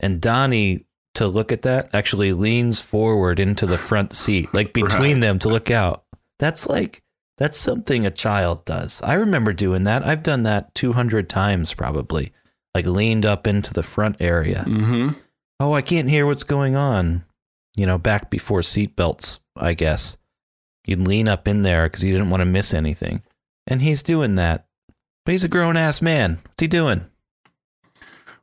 And 0.00 0.20
Donnie, 0.20 0.85
to 1.16 1.26
look 1.26 1.52
at 1.52 1.62
that, 1.62 1.90
actually 1.92 2.32
leans 2.32 2.80
forward 2.80 3.38
into 3.40 3.66
the 3.66 3.78
front 3.78 4.12
seat, 4.12 4.52
like 4.54 4.72
between 4.72 5.14
Right. 5.14 5.20
them 5.20 5.38
to 5.40 5.48
look 5.48 5.70
out. 5.70 6.04
That's 6.38 6.68
like 6.68 7.02
that's 7.38 7.58
something 7.58 8.06
a 8.06 8.10
child 8.10 8.64
does. 8.64 9.02
I 9.02 9.14
remember 9.14 9.52
doing 9.52 9.84
that. 9.84 10.06
I've 10.06 10.22
done 10.22 10.42
that 10.44 10.74
200 10.74 11.28
times 11.28 11.74
probably. 11.74 12.32
Like 12.74 12.86
leaned 12.86 13.24
up 13.26 13.46
into 13.46 13.72
the 13.74 13.82
front 13.82 14.16
area. 14.20 14.64
Mm-hmm. 14.66 15.08
Oh, 15.60 15.72
I 15.74 15.82
can't 15.82 16.08
hear 16.10 16.26
what's 16.26 16.44
going 16.44 16.76
on. 16.76 17.24
You 17.74 17.86
know, 17.86 17.98
back 17.98 18.30
before 18.30 18.60
seatbelts, 18.60 19.38
I 19.56 19.74
guess. 19.74 20.16
You'd 20.86 21.06
lean 21.06 21.28
up 21.28 21.46
in 21.48 21.62
there 21.62 21.84
because 21.86 22.04
you 22.04 22.12
didn't 22.12 22.30
want 22.30 22.40
to 22.42 22.46
miss 22.46 22.72
anything. 22.72 23.22
And 23.66 23.82
he's 23.82 24.02
doing 24.02 24.34
that. 24.36 24.66
But 25.24 25.32
he's 25.32 25.44
a 25.44 25.48
grown 25.48 25.76
ass 25.76 26.00
man. 26.00 26.38
What's 26.44 26.60
he 26.60 26.68
doing? 26.68 27.06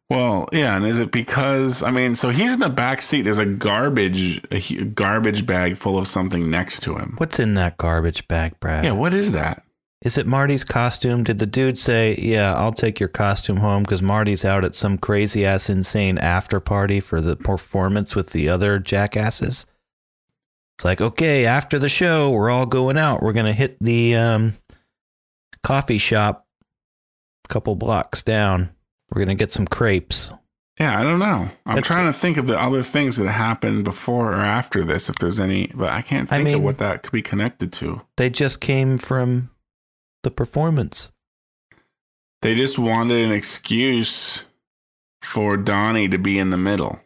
Well, 0.09 0.47
yeah, 0.51 0.75
and 0.75 0.85
is 0.85 0.99
it 0.99 1.11
because 1.11 1.81
I 1.81 1.91
mean, 1.91 2.15
so 2.15 2.29
he's 2.29 2.53
in 2.53 2.59
the 2.59 2.69
back 2.69 3.01
seat. 3.01 3.23
There's 3.23 3.39
a 3.39 3.45
garbage, 3.45 4.41
a 4.51 4.83
garbage 4.85 5.45
bag 5.45 5.77
full 5.77 5.97
of 5.97 6.07
something 6.07 6.49
next 6.49 6.81
to 6.81 6.95
him. 6.95 7.15
What's 7.17 7.39
in 7.39 7.55
that 7.55 7.77
garbage 7.77 8.27
bag, 8.27 8.59
Brad? 8.59 8.83
Yeah, 8.83 8.91
what 8.91 9.13
is 9.13 9.31
that? 9.31 9.63
Is 10.03 10.17
it 10.17 10.27
Marty's 10.27 10.65
costume? 10.65 11.23
Did 11.23 11.39
the 11.39 11.45
dude 11.45 11.79
say, 11.79 12.15
"Yeah, 12.17 12.53
I'll 12.53 12.73
take 12.73 12.99
your 12.99 13.07
costume 13.07 13.57
home 13.57 13.83
because 13.83 14.01
Marty's 14.01 14.43
out 14.43 14.65
at 14.65 14.75
some 14.75 14.97
crazy 14.97 15.45
ass 15.45 15.69
insane 15.69 16.17
after 16.17 16.59
party 16.59 16.99
for 16.99 17.21
the 17.21 17.37
performance 17.37 18.13
with 18.13 18.31
the 18.31 18.49
other 18.49 18.79
jackasses?" 18.79 19.65
It's 20.77 20.85
like, 20.85 20.99
okay, 20.99 21.45
after 21.45 21.79
the 21.79 21.87
show, 21.87 22.31
we're 22.31 22.49
all 22.49 22.65
going 22.65 22.97
out. 22.97 23.23
We're 23.23 23.31
gonna 23.33 23.53
hit 23.53 23.77
the 23.79 24.17
um, 24.17 24.57
coffee 25.63 25.97
shop, 25.97 26.45
a 27.45 27.47
couple 27.47 27.75
blocks 27.75 28.21
down. 28.21 28.71
We're 29.13 29.21
gonna 29.21 29.35
get 29.35 29.51
some 29.51 29.67
crepes. 29.67 30.31
Yeah, 30.79 30.99
I 30.99 31.03
don't 31.03 31.19
know. 31.19 31.49
I'm 31.67 31.83
trying 31.83 32.07
to 32.07 32.17
think 32.17 32.37
of 32.37 32.47
the 32.47 32.59
other 32.59 32.81
things 32.81 33.17
that 33.17 33.29
happened 33.29 33.83
before 33.83 34.31
or 34.33 34.41
after 34.41 34.83
this, 34.83 35.07
if 35.07 35.17
there's 35.17 35.39
any, 35.39 35.67
but 35.67 35.91
I 35.91 36.01
can't 36.01 36.31
I 36.31 36.43
think 36.43 36.57
of 36.57 36.63
what 36.63 36.79
that 36.79 37.03
could 37.03 37.11
be 37.11 37.21
connected 37.21 37.71
to. 37.73 38.01
They 38.17 38.31
just 38.31 38.59
came 38.59 38.97
from 38.97 39.51
the 40.23 40.31
performance. 40.31 41.11
They 42.41 42.55
just 42.55 42.79
wanted 42.79 43.23
an 43.23 43.31
excuse 43.31 44.45
for 45.21 45.57
Donnie 45.57 46.09
to 46.09 46.17
be 46.17 46.39
in 46.39 46.49
the 46.49 46.57
middle. 46.57 46.99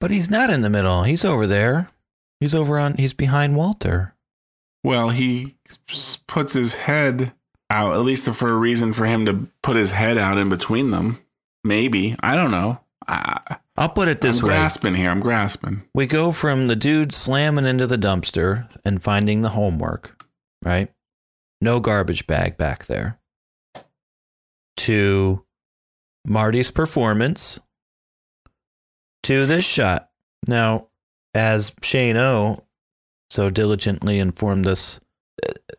But 0.00 0.10
he's 0.10 0.30
not 0.30 0.48
in 0.48 0.62
the 0.62 0.70
middle. 0.70 1.02
He's 1.02 1.24
over 1.24 1.46
there. 1.46 1.90
He's 2.40 2.54
over 2.54 2.78
on. 2.78 2.94
He's 2.94 3.12
behind 3.12 3.56
Walter. 3.56 4.14
Well, 4.82 5.10
he 5.10 5.56
puts 6.26 6.54
his 6.54 6.76
head 6.76 7.32
out, 7.70 7.94
at 7.94 8.00
least 8.02 8.28
for 8.30 8.48
a 8.50 8.56
reason 8.56 8.92
for 8.92 9.06
him 9.06 9.24
to 9.26 9.48
put 9.62 9.76
his 9.76 9.92
head 9.92 10.18
out 10.18 10.38
in 10.38 10.48
between 10.48 10.90
them. 10.90 11.18
Maybe. 11.64 12.16
I 12.20 12.36
don't 12.36 12.50
know. 12.50 12.80
I, 13.06 13.56
I'll 13.76 13.88
put 13.88 14.08
it 14.08 14.20
this 14.20 14.40
I'm 14.40 14.48
way. 14.48 14.54
grasping 14.54 14.94
here. 14.94 15.10
I'm 15.10 15.20
grasping. 15.20 15.84
We 15.94 16.06
go 16.06 16.32
from 16.32 16.68
the 16.68 16.76
dude 16.76 17.12
slamming 17.12 17.66
into 17.66 17.86
the 17.86 17.96
dumpster 17.98 18.68
and 18.84 19.02
finding 19.02 19.42
the 19.42 19.50
homework, 19.50 20.24
right? 20.64 20.92
No 21.60 21.80
garbage 21.80 22.26
bag 22.26 22.56
back 22.56 22.86
there. 22.86 23.18
To 24.78 25.44
Marty's 26.26 26.70
performance. 26.70 27.58
To 29.24 29.46
this 29.46 29.64
shot. 29.64 30.10
Now, 30.46 30.88
as 31.34 31.72
Shane 31.82 32.16
O 32.16 32.64
so 33.28 33.48
diligently 33.50 34.18
informed 34.18 34.66
us, 34.66 35.00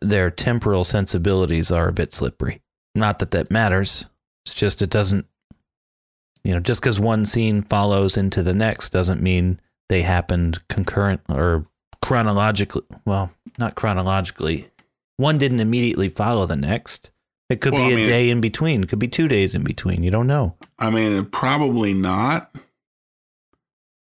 their 0.01 0.30
temporal 0.32 0.84
sensibilities 0.84 1.72
are 1.72 1.88
a 1.88 1.93
bit 1.93 2.14
slippery. 2.14 2.62
Not 2.95 3.20
that 3.20 3.32
that 3.32 3.51
matters. 3.51 4.05
It's 4.45 4.53
just 4.53 4.82
it 4.82 4.89
doesn't, 4.89 5.26
you 6.43 6.53
know, 6.53 6.59
just 6.59 6.82
because 6.82 6.99
one 6.99 7.26
scene 7.26 7.62
follows 7.62 8.18
into 8.18 8.41
the 8.43 8.53
next 8.53 8.89
doesn't 8.91 9.22
mean 9.22 9.59
they 9.89 10.01
happened 10.01 10.59
concurrent 10.70 11.22
or 11.30 11.66
chronologically. 12.01 12.82
Well, 13.05 13.32
not 13.59 13.76
chronologically. 13.76 14.70
One 15.18 15.38
didn't 15.38 15.59
immediately 15.59 16.09
follow 16.09 16.45
the 16.45 16.55
next. 16.55 17.12
It 17.49 17.62
could 17.62 17.74
Well, 17.74 17.88
be 17.88 17.89
I 17.89 17.91
a 17.91 17.95
mean- 17.97 18.05
day 18.05 18.30
in 18.30 18.41
between. 18.41 18.84
It 18.84 18.89
could 18.89 18.97
be 18.99 19.07
two 19.09 19.28
days 19.28 19.53
in 19.53 19.64
between. 19.64 20.03
You 20.03 20.09
don't 20.12 20.28
know. 20.28 20.55
I 20.80 20.89
mean, 20.89 21.26
probably 21.26 21.93
not. 21.93 22.55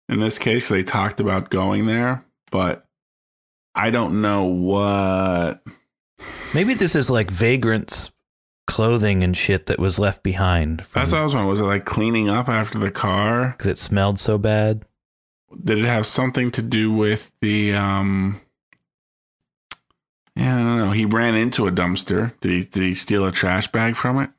In 0.09 0.19
this 0.19 0.39
case, 0.39 0.69
they 0.69 0.83
talked 0.83 1.19
about 1.19 1.49
going 1.49 1.85
there, 1.85 2.25
but 2.51 2.86
I 3.77 3.91
don't 3.91 4.21
know 4.21 4.43
what. 4.43 5.61
Maybe 6.53 6.73
this 6.73 6.95
is 6.95 7.09
like 7.11 7.29
vagrants 7.29 8.11
clothing 8.65 9.23
and 9.23 9.37
shit 9.37 9.67
that 9.67 9.79
was 9.79 9.97
left 9.97 10.23
behind 10.23 10.83
That's 10.93 11.11
what 11.11 11.21
I 11.21 11.23
was 11.23 11.33
wondering. 11.33 11.49
Was 11.49 11.61
it 11.61 11.65
like 11.65 11.85
cleaning 11.85 12.27
up 12.27 12.49
after 12.49 12.79
the 12.79 12.91
car? 12.91 13.51
Because 13.51 13.67
it 13.67 13.77
smelled 13.77 14.19
so 14.19 14.37
bad. 14.37 14.83
Did 15.63 15.77
it 15.77 15.85
have 15.85 16.05
something 16.05 16.51
to 16.51 16.61
do 16.61 16.91
with 16.91 17.31
the 17.39 17.73
um 17.73 18.41
Yeah, 20.35 20.59
I 20.59 20.63
don't 20.63 20.79
know. 20.79 20.91
He 20.91 21.05
ran 21.05 21.35
into 21.35 21.67
a 21.67 21.71
dumpster. 21.71 22.37
Did 22.41 22.51
he 22.51 22.63
did 22.63 22.81
he 22.83 22.93
steal 22.95 23.25
a 23.25 23.31
trash 23.31 23.67
bag 23.67 23.95
from 23.95 24.19
it? 24.19 24.31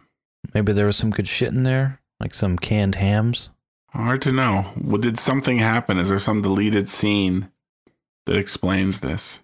Maybe 0.53 0.73
there 0.73 0.87
was 0.87 0.97
some 0.97 1.11
good 1.11 1.29
shit 1.29 1.53
in 1.53 1.63
there, 1.63 2.01
like 2.21 2.35
some 2.35 2.59
canned 2.59 2.97
hams. 2.97 3.51
Hard 3.91 4.21
to 4.23 4.33
know. 4.33 4.73
Well, 4.83 4.99
did 4.99 5.19
something 5.19 5.59
happen? 5.59 5.99
Is 5.99 6.09
there 6.11 6.19
some 6.19 6.43
deleted 6.43 6.89
scene 6.89 7.51
that 8.29 8.37
explains 8.37 9.01
this? 9.01 9.41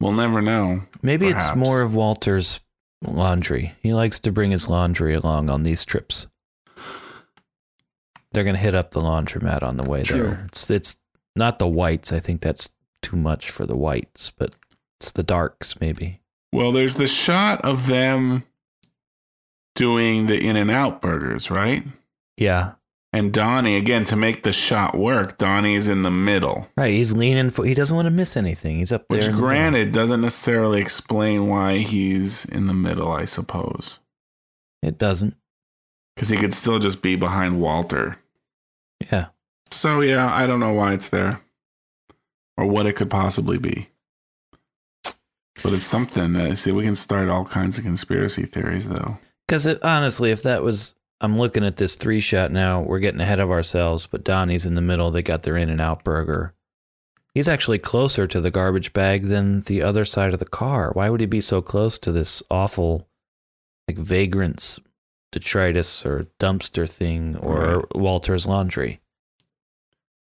We'll 0.00 0.12
never 0.12 0.40
know. 0.40 0.82
Maybe 1.02 1.26
it's 1.26 1.54
more 1.54 1.82
of 1.82 1.94
Walter's 1.94 2.60
laundry. 3.02 3.74
He 3.80 3.92
likes 3.92 4.18
to 4.20 4.32
bring 4.32 4.50
his 4.50 4.68
laundry 4.68 5.14
along 5.14 5.50
on 5.50 5.62
these 5.62 5.84
trips. 5.84 6.26
They're 8.32 8.44
gonna 8.44 8.58
hit 8.58 8.74
up 8.74 8.90
the 8.92 9.00
laundromat 9.00 9.62
on 9.62 9.76
the 9.76 9.84
way 9.84 10.02
there. 10.02 10.44
It's 10.48 10.68
it's 10.70 10.96
not 11.36 11.58
the 11.58 11.68
whites. 11.68 12.12
I 12.12 12.20
think 12.20 12.40
that's 12.40 12.68
too 13.02 13.16
much 13.16 13.50
for 13.50 13.66
the 13.66 13.76
whites, 13.76 14.30
but 14.30 14.54
it's 15.00 15.12
the 15.12 15.22
darks 15.22 15.80
maybe. 15.80 16.20
Well, 16.52 16.72
there's 16.72 16.96
the 16.96 17.08
shot 17.08 17.64
of 17.64 17.86
them 17.86 18.44
doing 19.74 20.26
the 20.26 20.38
In 20.38 20.56
and 20.56 20.70
Out 20.70 21.00
burgers, 21.00 21.50
right? 21.50 21.84
Yeah, 22.36 22.72
And 23.14 23.32
Donnie, 23.32 23.76
again, 23.76 24.04
to 24.06 24.16
make 24.16 24.42
the 24.42 24.52
shot 24.52 24.96
work, 24.98 25.38
Donnie's 25.38 25.86
in 25.86 26.02
the 26.02 26.10
middle. 26.10 26.66
right. 26.76 26.92
He's 26.92 27.14
leaning 27.14 27.48
for. 27.50 27.64
He 27.64 27.72
doesn't 27.72 27.94
want 27.94 28.06
to 28.06 28.10
miss 28.10 28.36
anything. 28.36 28.78
He's 28.78 28.90
up 28.90 29.06
there. 29.08 29.18
Which, 29.20 29.28
in 29.28 29.34
the 29.36 29.38
granted, 29.40 29.92
doesn't 29.92 30.20
necessarily 30.20 30.80
explain 30.80 31.46
why 31.46 31.78
he's 31.78 32.44
in 32.46 32.66
the 32.66 32.74
middle, 32.74 33.12
I 33.12 33.24
suppose. 33.24 34.00
it 34.82 34.98
doesn't. 34.98 35.36
Because 36.16 36.28
he 36.30 36.36
could 36.36 36.52
still 36.52 36.80
just 36.80 37.02
be 37.02 37.14
behind 37.14 37.60
Walter. 37.60 38.18
Yeah, 39.12 39.26
So, 39.70 40.00
yeah, 40.00 40.32
I 40.34 40.48
don't 40.48 40.60
know 40.60 40.72
why 40.72 40.94
it's 40.94 41.08
there 41.08 41.40
or 42.56 42.66
what 42.66 42.86
it 42.86 42.94
could 42.94 43.10
possibly 43.10 43.58
be. 43.58 43.90
But 45.62 45.72
it's 45.72 45.84
something. 45.84 46.34
Uh, 46.34 46.56
see, 46.56 46.72
we 46.72 46.82
can 46.82 46.96
start 46.96 47.28
all 47.28 47.44
kinds 47.44 47.78
of 47.78 47.84
conspiracy 47.84 48.42
theories, 48.44 48.88
though. 48.88 49.18
because 49.46 49.66
honestly, 49.82 50.32
if 50.32 50.42
that 50.42 50.64
was, 50.64 50.94
I'm 51.24 51.36
looking 51.38 51.64
at 51.64 51.76
this 51.76 51.96
three 51.96 52.20
shot 52.20 52.52
now. 52.52 52.80
We're 52.82 53.00
getting 53.00 53.20
ahead 53.20 53.40
of 53.40 53.50
ourselves. 53.50 54.06
But 54.06 54.24
Donnie's 54.24 54.66
in 54.66 54.74
the 54.74 54.80
middle. 54.80 55.10
They 55.10 55.22
got 55.22 55.42
their 55.42 55.56
In 55.56 55.68
and 55.70 55.80
Out 55.80 56.04
burger. 56.04 56.54
He's 57.34 57.48
actually 57.48 57.78
closer 57.78 58.28
to 58.28 58.40
the 58.40 58.50
garbage 58.52 58.92
bag 58.92 59.24
than 59.24 59.62
the 59.62 59.82
other 59.82 60.04
side 60.04 60.32
of 60.32 60.38
the 60.38 60.44
car. 60.44 60.90
Why 60.92 61.10
would 61.10 61.20
he 61.20 61.26
be 61.26 61.40
so 61.40 61.60
close 61.60 61.98
to 61.98 62.12
this 62.12 62.42
awful, 62.48 63.08
like 63.88 63.96
vagrants, 63.98 64.78
detritus 65.32 66.06
or 66.06 66.26
dumpster 66.38 66.88
thing 66.88 67.36
or 67.36 67.88
Walter's 67.92 68.46
laundry? 68.46 69.00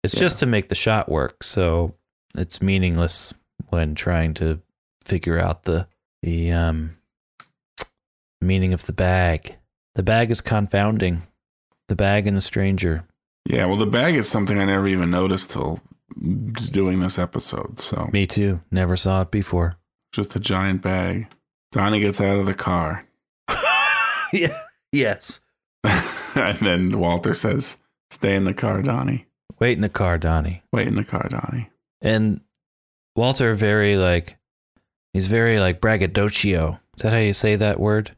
It's 0.03 0.13
Yeah. 0.13 0.21
just 0.21 0.39
to 0.39 0.45
make 0.45 0.69
the 0.69 0.75
shot 0.75 1.09
work. 1.09 1.43
So 1.43 1.95
it's 2.35 2.61
meaningless 2.61 3.33
when 3.69 3.95
trying 3.95 4.33
to 4.35 4.61
figure 5.03 5.39
out 5.39 5.63
the 5.63 5.87
the 6.21 6.53
um 6.53 6.95
meaning 8.39 8.73
of 8.73 8.85
the 8.85 8.93
bag. 8.93 9.55
The 9.95 10.03
bag 10.03 10.31
is 10.31 10.41
confounding. 10.41 11.23
The 11.87 11.95
bag 11.95 12.27
and 12.27 12.35
the 12.35 12.41
stranger. 12.41 13.05
Yeah, 13.45 13.65
well, 13.65 13.75
the 13.75 13.85
bag 13.85 14.15
is 14.15 14.29
something 14.29 14.59
I 14.59 14.65
never 14.65 14.87
even 14.87 15.09
noticed 15.09 15.51
till 15.51 15.81
doing 16.71 16.99
this 16.99 17.19
episode. 17.19 17.79
So, 17.79 18.09
Me 18.11 18.25
too. 18.25 18.61
Never 18.71 18.95
saw 18.95 19.21
it 19.21 19.31
before. 19.31 19.75
just 20.11 20.35
a 20.35 20.39
giant 20.39 20.81
bag. 20.81 21.27
Donnie 21.71 21.99
gets 21.99 22.21
out 22.21 22.37
of 22.37 22.45
the 22.45 22.53
car. 22.53 23.05
yeah. 24.33 24.57
Yes. 24.91 25.41
and 25.83 26.57
then 26.59 26.91
Walter 26.91 27.33
says, 27.33 27.77
Stay 28.11 28.35
in 28.35 28.43
the 28.45 28.53
car, 28.53 28.81
Donnie. 28.83 29.25
Wait 29.59 29.73
in 29.75 29.81
the 29.81 29.89
car, 29.89 30.17
Donnie. 30.17 30.63
Wait 30.71 30.87
in 30.87 30.95
the 30.95 31.03
car, 31.03 31.27
Donnie. 31.29 31.69
And 32.01 32.41
Walter 33.15 33.55
very 33.55 33.97
like 33.97 34.37
he's 35.13 35.27
very 35.27 35.59
like 35.59 35.81
braggadocio. 35.81 36.79
Is 36.95 37.01
that 37.01 37.13
how 37.13 37.19
you 37.19 37.33
say 37.33 37.55
that 37.55 37.79
word? 37.79 38.15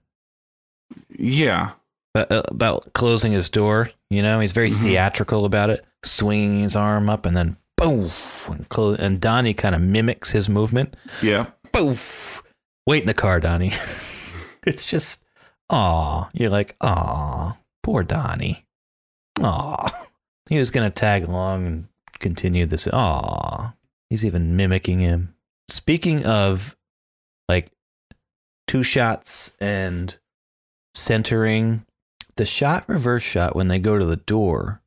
Yeah. 1.18 1.72
About, 2.14 2.32
uh, 2.32 2.44
about 2.48 2.94
closing 2.94 3.32
his 3.34 3.50
door. 3.50 3.90
You 4.10 4.22
know, 4.22 4.40
he's 4.40 4.52
very 4.54 4.70
Mhm. 4.70 4.82
theatrical 4.84 5.46
about 5.46 5.70
it, 5.70 5.86
swinging 6.04 6.62
his 6.62 6.76
arm 6.76 7.10
up 7.10 7.26
and 7.26 7.36
then 7.36 7.58
boom, 7.78 8.12
and, 8.48 8.68
clo- 8.70 8.96
and 8.96 9.20
Donnie 9.20 9.54
kind 9.54 9.76
of 9.76 9.82
mimics 9.82 10.32
his 10.32 10.48
movement. 10.48 10.96
Yeah. 11.22 11.48
Boof. 11.74 12.42
Wait 12.88 13.02
in 13.04 13.08
the 13.08 13.14
car, 13.14 13.40
Donnie. 13.40 13.74
it's 14.66 14.86
just, 14.86 15.24
aw. 15.70 16.30
You're 16.34 16.50
like, 16.50 16.76
aw, 16.82 17.58
poor 17.84 18.04
Donnie. 18.04 18.66
Aw. 19.42 20.08
He 20.50 20.58
was 20.60 20.72
going 20.72 20.90
to 20.90 20.94
tag 20.94 21.24
along 21.26 21.66
and 21.66 21.88
continue 22.20 22.66
this. 22.66 22.88
Aw. 22.88 23.74
He's 24.10 24.24
even 24.26 24.56
mimicking 24.56 25.00
him. 25.00 25.36
Speaking 25.68 26.26
of 26.26 26.78
like 27.50 27.72
two 28.68 28.84
shots 28.84 29.58
and 29.60 30.16
centering, 30.96 31.86
the 32.38 32.46
shot 32.46 32.88
reverse 32.88 33.24
shot 33.24 33.56
when 33.56 33.68
they 33.68 33.80
go 33.80 34.00
to 34.00 34.06
the 34.06 34.16
door. 34.16 34.82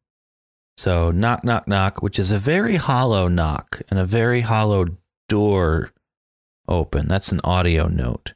So 0.76 1.10
knock, 1.10 1.44
knock, 1.44 1.66
knock, 1.68 2.02
which 2.02 2.18
is 2.18 2.32
a 2.32 2.38
very 2.38 2.76
hollow 2.76 3.28
knock 3.28 3.82
and 3.88 3.98
a 3.98 4.04
very 4.04 4.42
hollow 4.42 4.86
door 5.28 5.92
open. 6.68 7.08
That's 7.08 7.32
an 7.32 7.40
audio 7.44 7.88
note. 7.88 8.34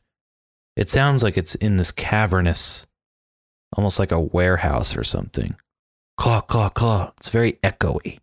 It 0.76 0.90
sounds 0.90 1.22
like 1.22 1.36
it's 1.36 1.54
in 1.56 1.76
this 1.76 1.92
cavernous, 1.92 2.86
almost 3.76 3.98
like 3.98 4.12
a 4.12 4.20
warehouse 4.20 4.96
or 4.96 5.04
something. 5.04 5.54
Claw, 6.16 6.40
claw, 6.40 6.68
claw. 6.68 7.12
It's 7.18 7.28
very 7.28 7.54
echoey. 7.64 8.18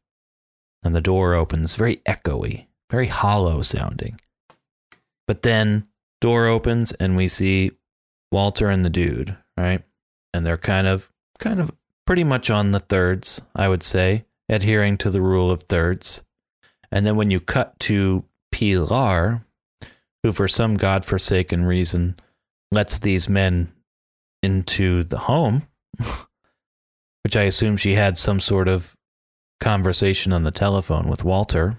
And 0.84 0.96
the 0.96 1.02
door 1.02 1.34
opens, 1.34 1.76
very 1.76 1.98
echoey, 2.08 2.66
very 2.90 3.08
hollow 3.08 3.62
sounding. 3.62 4.20
But 5.28 5.44
then 5.44 5.88
door 6.22 6.48
opens 6.48 6.92
and 6.94 7.16
we 7.16 7.28
see 7.28 7.72
Walter 8.32 8.70
and 8.70 8.86
the 8.86 8.90
dude, 8.90 9.36
right? 9.58 9.84
And 10.34 10.46
they're 10.46 10.58
kind 10.58 10.88
of, 10.88 11.12
kind 11.40 11.60
of 11.60 11.72
pretty 12.06 12.24
much 12.24 12.50
on 12.50 12.72
the 12.72 12.80
thirds, 12.80 13.42
I 13.56 13.68
would 13.68 13.84
say, 13.84 14.26
adhering 14.48 14.98
to 15.00 15.10
the 15.10 15.22
rule 15.22 15.52
of 15.52 15.64
thirds. 15.64 16.24
And 16.92 17.06
then 17.06 17.16
when 17.16 17.32
you 17.32 17.40
cut 17.40 17.80
to 17.82 18.26
Pilar, 18.52 19.44
who 20.24 20.32
for 20.32 20.48
some 20.48 20.78
godforsaken 20.78 21.66
reason 21.66 22.16
lets 22.72 23.00
these 23.00 23.30
men 23.30 23.72
into 24.44 25.04
the 25.04 25.18
home, 25.18 25.68
which 27.24 27.36
I 27.36 27.44
assume 27.44 27.78
she 27.78 27.94
had 27.94 28.18
some 28.18 28.40
sort 28.40 28.68
of 28.68 28.96
conversation 29.60 30.34
on 30.34 30.44
the 30.44 30.52
telephone 30.52 31.08
with 31.08 31.24
Walter, 31.24 31.78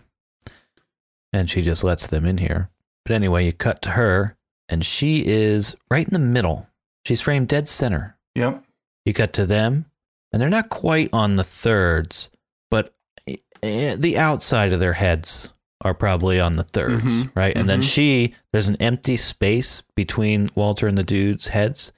and 1.32 1.48
she 1.48 1.62
just 1.62 1.84
lets 1.84 2.08
them 2.08 2.24
in 2.24 2.38
here. 2.38 2.70
But 3.04 3.14
anyway, 3.14 3.46
you 3.46 3.52
cut 3.52 3.82
to 3.82 3.90
her, 3.90 4.36
and 4.70 4.86
she 4.86 5.26
is 5.26 5.76
right 5.90 6.06
in 6.06 6.12
the 6.14 6.18
middle. 6.18 6.66
She's 7.04 7.20
framed 7.20 7.48
dead 7.48 7.68
center. 7.68 8.16
Yep. 8.34 8.64
You 9.04 9.12
cut 9.12 9.32
to 9.34 9.44
them, 9.44 9.86
and 10.32 10.40
they're 10.40 10.48
not 10.48 10.70
quite 10.70 11.10
on 11.12 11.36
the 11.36 11.44
thirds, 11.44 12.30
but 12.70 12.94
eh, 13.26 13.96
the 13.96 14.16
outside 14.16 14.72
of 14.72 14.80
their 14.80 14.92
heads 14.94 15.52
are 15.82 15.94
probably 15.94 16.38
on 16.38 16.56
the 16.56 16.64
3rds 16.64 17.00
Mhm, 17.00 17.30
right? 17.34 17.56
And 17.56 17.68
then 17.68 17.80
mhm. 17.80 17.90
she, 17.90 18.34
there's 18.52 18.68
an 18.68 18.76
empty 18.80 19.16
space 19.16 19.82
between 19.96 20.50
Walter 20.54 20.86
and 20.86 20.96
the 20.96 21.02
dude's 21.02 21.48
heads, 21.48 21.92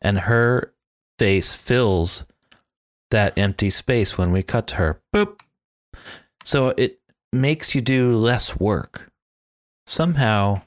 and 0.00 0.20
her 0.20 0.72
face 1.18 1.54
fills 1.54 2.24
that 3.10 3.36
empty 3.38 3.70
space 3.70 4.16
when 4.18 4.32
we 4.32 4.42
cut 4.42 4.66
to 4.68 4.76
her. 4.76 5.00
Boop. 5.14 5.40
So 6.44 6.74
it 6.78 7.00
makes 7.32 7.74
you 7.74 7.80
do 7.80 8.12
less 8.12 8.58
work. 8.58 9.10
Somehow, 9.86 10.62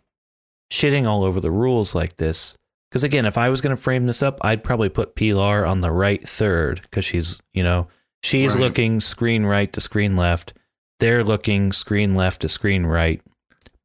shitting 0.71 1.05
all 1.05 1.23
over 1.23 1.39
the 1.39 1.51
rules 1.51 1.93
like 1.93 2.17
this. 2.17 2.55
Because 2.89 3.03
again, 3.03 3.25
if 3.25 3.37
I 3.37 3.49
was 3.49 3.61
going 3.61 3.75
to 3.75 3.81
frame 3.81 4.05
this 4.07 4.23
up, 4.23 4.39
I'd 4.41 4.63
probably 4.63 4.89
put 4.89 5.15
Pilar 5.15 5.65
on 5.65 5.81
the 5.81 5.91
right 5.91 6.27
third 6.27 6.81
because 6.81 7.05
she's, 7.05 7.39
you 7.53 7.61
know, 7.63 7.87
she's 8.23 8.55
Right. 8.55 8.61
looking 8.61 8.99
screen 8.99 9.45
right 9.45 9.71
to 9.73 9.79
screen 9.81 10.15
left. 10.17 10.53
They're 10.99 11.23
looking 11.23 11.71
screen 11.73 12.15
left 12.15 12.41
to 12.41 12.49
screen 12.49 12.85
right. 12.85 13.21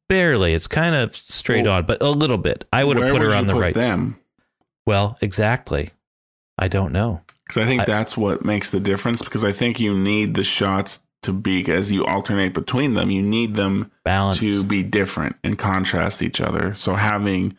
Barely. 0.09 0.53
It's 0.53 0.67
kind 0.67 0.95
of 0.95 1.15
straight 1.15 1.65
Well, 1.65 1.75
on, 1.75 1.85
but 1.85 2.01
a 2.01 2.09
little 2.09 2.37
bit. 2.37 2.65
I 2.71 2.83
would 2.83 2.97
have 2.97 3.11
put 3.11 3.21
her 3.21 3.33
on 3.35 3.47
the 3.47 3.53
put 3.53 3.61
right. 3.61 3.75
them? 3.75 4.17
Well, 4.85 5.17
exactly. 5.21 5.91
I 6.57 6.67
don't 6.67 6.91
know. 6.93 7.21
Because 7.45 7.61
I 7.63 7.65
think 7.65 7.81
I- 7.81 7.85
that's 7.85 8.15
what 8.17 8.43
makes 8.45 8.71
the 8.71 8.79
difference. 8.79 9.21
Because 9.21 9.43
I 9.43 9.51
think 9.51 9.79
you 9.79 9.93
need 9.97 10.33
the 10.35 10.43
shots 10.43 10.99
to 11.27 11.33
be, 11.33 11.69
as 11.71 11.91
you 11.91 12.05
alternate 12.05 12.53
between 12.53 12.93
them, 12.93 13.11
you 13.11 13.21
need 13.21 13.55
them 13.55 13.91
Balance. 14.03 14.39
to 14.39 14.65
be 14.65 14.81
different 14.81 15.35
and 15.43 15.59
contrast 15.59 16.23
each 16.23 16.39
other. 16.39 16.73
So 16.73 16.95
having 16.95 17.57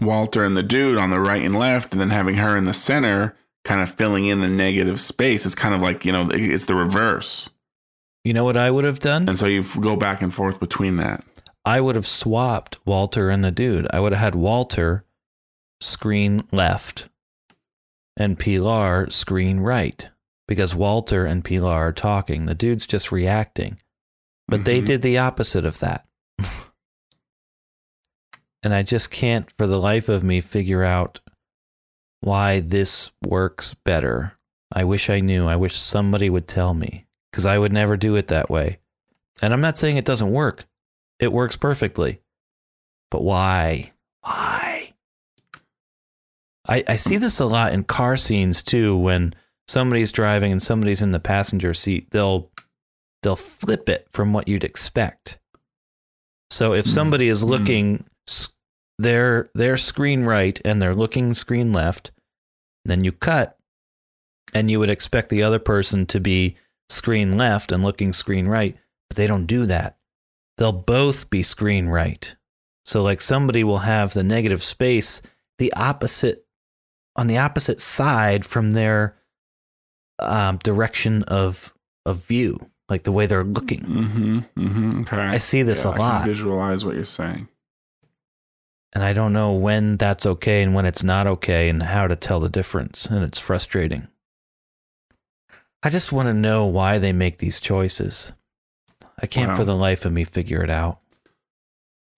Walter 0.00 0.44
and 0.44 0.54
the 0.54 0.62
dude 0.62 0.98
on 0.98 1.08
the 1.08 1.18
right 1.18 1.42
and 1.42 1.56
left, 1.56 1.92
and 1.92 2.00
then 2.00 2.10
having 2.10 2.36
her 2.36 2.56
in 2.56 2.64
the 2.64 2.74
center, 2.74 3.34
kind 3.64 3.80
of 3.80 3.94
filling 3.94 4.26
in 4.26 4.42
the 4.42 4.48
negative 4.48 5.00
space, 5.00 5.46
it's 5.46 5.54
kind 5.54 5.74
of 5.74 5.80
like, 5.80 6.04
you 6.04 6.12
know, 6.12 6.28
it's 6.30 6.66
the 6.66 6.74
reverse. 6.74 7.48
You 8.22 8.34
know 8.34 8.44
what 8.44 8.58
I 8.58 8.70
would 8.70 8.84
have 8.84 8.98
done? 8.98 9.26
And 9.26 9.38
so 9.38 9.46
you 9.46 9.64
go 9.80 9.96
back 9.96 10.20
and 10.20 10.32
forth 10.32 10.60
between 10.60 10.96
that. 10.96 11.24
I 11.64 11.80
would 11.80 11.96
have 11.96 12.06
swapped 12.06 12.78
Walter 12.84 13.30
and 13.30 13.42
the 13.42 13.50
dude. 13.50 13.86
I 13.90 14.00
would 14.00 14.12
have 14.12 14.20
had 14.20 14.34
Walter 14.34 15.06
screen 15.80 16.42
left 16.52 17.08
and 18.16 18.38
Pilar 18.38 19.08
screen 19.08 19.60
right 19.60 20.10
because 20.46 20.74
Walter 20.74 21.26
and 21.26 21.44
Pilar 21.44 21.72
are 21.72 21.92
talking. 21.92 22.46
The 22.46 22.54
dude's 22.54 22.86
just 22.86 23.10
reacting. 23.12 23.78
But 24.48 24.64
they 24.64 24.82
Mhm. 24.82 24.86
did 24.86 25.02
the 25.02 25.18
opposite 25.18 25.64
of 25.64 25.78
that. 25.80 26.06
and 28.62 28.74
I 28.74 28.82
just 28.82 29.10
can't 29.10 29.50
for 29.58 29.66
the 29.66 29.78
life 29.80 30.08
of 30.08 30.24
me 30.24 30.40
figure 30.40 30.82
out 30.84 31.20
why 32.20 32.60
this 32.60 33.10
works 33.22 33.74
better. 33.74 34.38
I 34.72 34.84
wish 34.84 35.10
I 35.10 35.20
knew. 35.20 35.46
I 35.46 35.56
wish 35.56 35.76
somebody 35.76 36.30
would 36.30 36.48
tell 36.48 36.72
me 36.74 37.06
because 37.30 37.44
I 37.46 37.58
would 37.58 37.72
never 37.72 37.96
do 37.96 38.16
it 38.16 38.28
that 38.28 38.48
way. 38.50 38.78
And 39.42 39.52
I'm 39.52 39.60
not 39.60 39.76
saying 39.76 39.96
it 39.96 40.04
doesn't 40.04 40.30
work, 40.30 40.64
it 41.18 41.32
works 41.32 41.56
perfectly. 41.56 42.20
But 43.10 43.22
why? 43.22 43.92
Why? 44.22 44.94
I, 46.66 46.82
I 46.88 46.96
see 46.96 47.18
this 47.18 47.40
a 47.40 47.46
lot 47.46 47.72
in 47.74 47.84
car 47.84 48.16
scenes 48.16 48.62
too 48.62 48.96
when 48.96 49.34
somebody's 49.68 50.12
driving 50.12 50.52
and 50.52 50.62
somebody's 50.62 51.02
in 51.02 51.12
the 51.12 51.20
passenger 51.20 51.74
seat. 51.74 52.10
They'll 52.10 52.50
they'll 53.22 53.36
flip 53.36 53.88
it 53.88 54.06
from 54.12 54.32
what 54.32 54.48
you'd 54.48 54.64
expect. 54.64 55.38
So 56.50 56.74
if 56.74 56.84
hmm. 56.84 56.90
somebody 56.90 57.28
is 57.28 57.42
hmm. 57.42 57.48
looking 57.48 58.04
s- 58.28 58.48
their 58.98 59.50
their 59.54 59.76
screen 59.76 60.24
right 60.24 60.60
and 60.64 60.80
they're 60.80 60.94
looking 60.94 61.34
screen 61.34 61.72
left, 61.72 62.12
then 62.84 63.04
you 63.04 63.12
cut 63.12 63.58
and 64.52 64.70
you 64.70 64.78
would 64.78 64.90
expect 64.90 65.30
the 65.30 65.42
other 65.42 65.58
person 65.58 66.06
to 66.06 66.20
be 66.20 66.56
screen 66.88 67.36
left 67.36 67.72
and 67.72 67.82
looking 67.82 68.12
screen 68.12 68.46
right, 68.46 68.76
but 69.08 69.16
they 69.16 69.26
don't 69.26 69.46
do 69.46 69.66
that. 69.66 69.96
They'll 70.58 70.72
both 70.72 71.30
be 71.30 71.42
screen 71.42 71.88
right. 71.88 72.36
So 72.86 73.02
like 73.02 73.20
somebody 73.20 73.64
will 73.64 73.78
have 73.78 74.12
the 74.12 74.22
negative 74.22 74.62
space 74.62 75.22
the 75.58 75.72
opposite 75.74 76.46
on 77.16 77.26
the 77.26 77.38
opposite 77.38 77.80
side 77.80 78.44
from 78.44 78.72
their 78.72 79.16
um, 80.18 80.58
direction 80.58 81.22
of 81.24 81.72
of 82.06 82.24
view, 82.24 82.58
like 82.88 83.02
the 83.04 83.12
way 83.12 83.26
they're 83.26 83.44
looking. 83.44 83.80
Mm-hmm. 83.80 84.38
Mm-hmm. 84.56 85.00
Okay. 85.02 85.16
I 85.16 85.38
see 85.38 85.62
this 85.62 85.84
Yeah, 85.84 85.90
a 85.90 85.94
I 85.94 85.98
lot. 85.98 86.22
can 86.22 86.28
visualize 86.30 86.84
what 86.84 86.94
you're 86.96 87.04
saying. 87.06 87.48
and 88.92 89.02
I 89.02 89.12
don't 89.12 89.32
know 89.32 89.52
when 89.52 89.96
that's 89.96 90.24
okay 90.26 90.62
and 90.62 90.74
when 90.74 90.84
it's 90.86 91.02
not 91.02 91.26
okay 91.26 91.68
and 91.68 91.82
how 91.82 92.06
to 92.06 92.14
tell 92.16 92.40
the 92.40 92.48
difference 92.48 93.06
and 93.06 93.24
it's 93.24 93.38
frustrating. 93.38 94.06
I 95.82 95.90
just 95.90 96.12
want 96.12 96.28
to 96.28 96.34
know 96.34 96.66
why 96.66 96.98
they 96.98 97.12
make 97.12 97.38
these 97.38 97.58
choices. 97.60 98.32
I 99.20 99.26
can't 99.26 99.56
for 99.56 99.64
the 99.64 99.74
life 99.74 100.04
of 100.04 100.12
me 100.12 100.24
figure 100.24 100.62
it 100.62 100.70
out. 100.70 100.98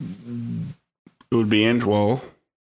It 0.01 1.35
would 1.35 1.51
be 1.51 1.65
in 1.65 1.85
well. 1.85 2.23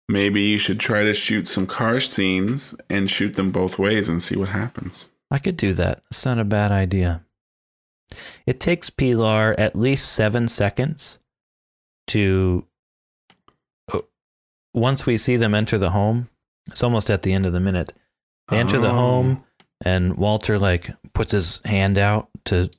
Maybe 0.09 0.41
you 0.41 0.57
should 0.57 0.79
try 0.79 1.03
to 1.03 1.13
shoot 1.13 1.47
some 1.47 1.65
car 1.65 1.99
scenes 2.01 2.75
and 2.89 3.09
shoot 3.09 3.35
them 3.35 3.51
both 3.51 3.79
ways 3.79 4.09
and 4.09 4.21
see 4.21 4.35
what 4.35 4.49
happens. 4.49 5.07
I 5.31 5.39
could 5.39 5.55
do 5.57 5.73
that. 5.73 6.03
It's 6.11 6.25
not 6.25 6.37
a 6.39 6.43
bad 6.43 6.71
idea. 6.71 7.23
It 8.45 8.59
takes 8.59 8.89
Pilar 8.89 9.55
at 9.57 9.75
least 9.75 10.11
seven 10.11 10.47
seconds 10.47 11.19
to. 12.07 12.65
uh, 13.93 13.99
Once 14.73 15.05
we 15.05 15.15
see 15.17 15.37
them 15.37 15.55
enter 15.55 15.77
the 15.77 15.91
home, 15.91 16.29
it's 16.67 16.83
almost 16.83 17.09
at 17.09 17.23
the 17.23 17.33
end 17.33 17.45
of 17.45 17.53
the 17.53 17.59
minute. 17.59 17.93
They 18.49 18.57
enter 18.59 18.77
the 18.79 18.89
Oh. 18.89 18.93
home, 18.95 19.43
and 19.85 20.17
Walter 20.17 20.59
like 20.59 20.89
puts 21.13 21.31
his 21.31 21.61
hand 21.65 21.97
out 21.97 22.29
to 22.45 22.69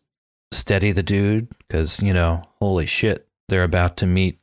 steady 0.53 0.93
the 0.93 1.03
dude 1.03 1.49
because 1.67 2.01
you 2.03 2.13
know, 2.13 2.43
holy 2.61 2.85
shit, 2.87 3.27
they're 3.49 3.65
about 3.65 3.97
to 3.99 4.07
meet 4.07 4.39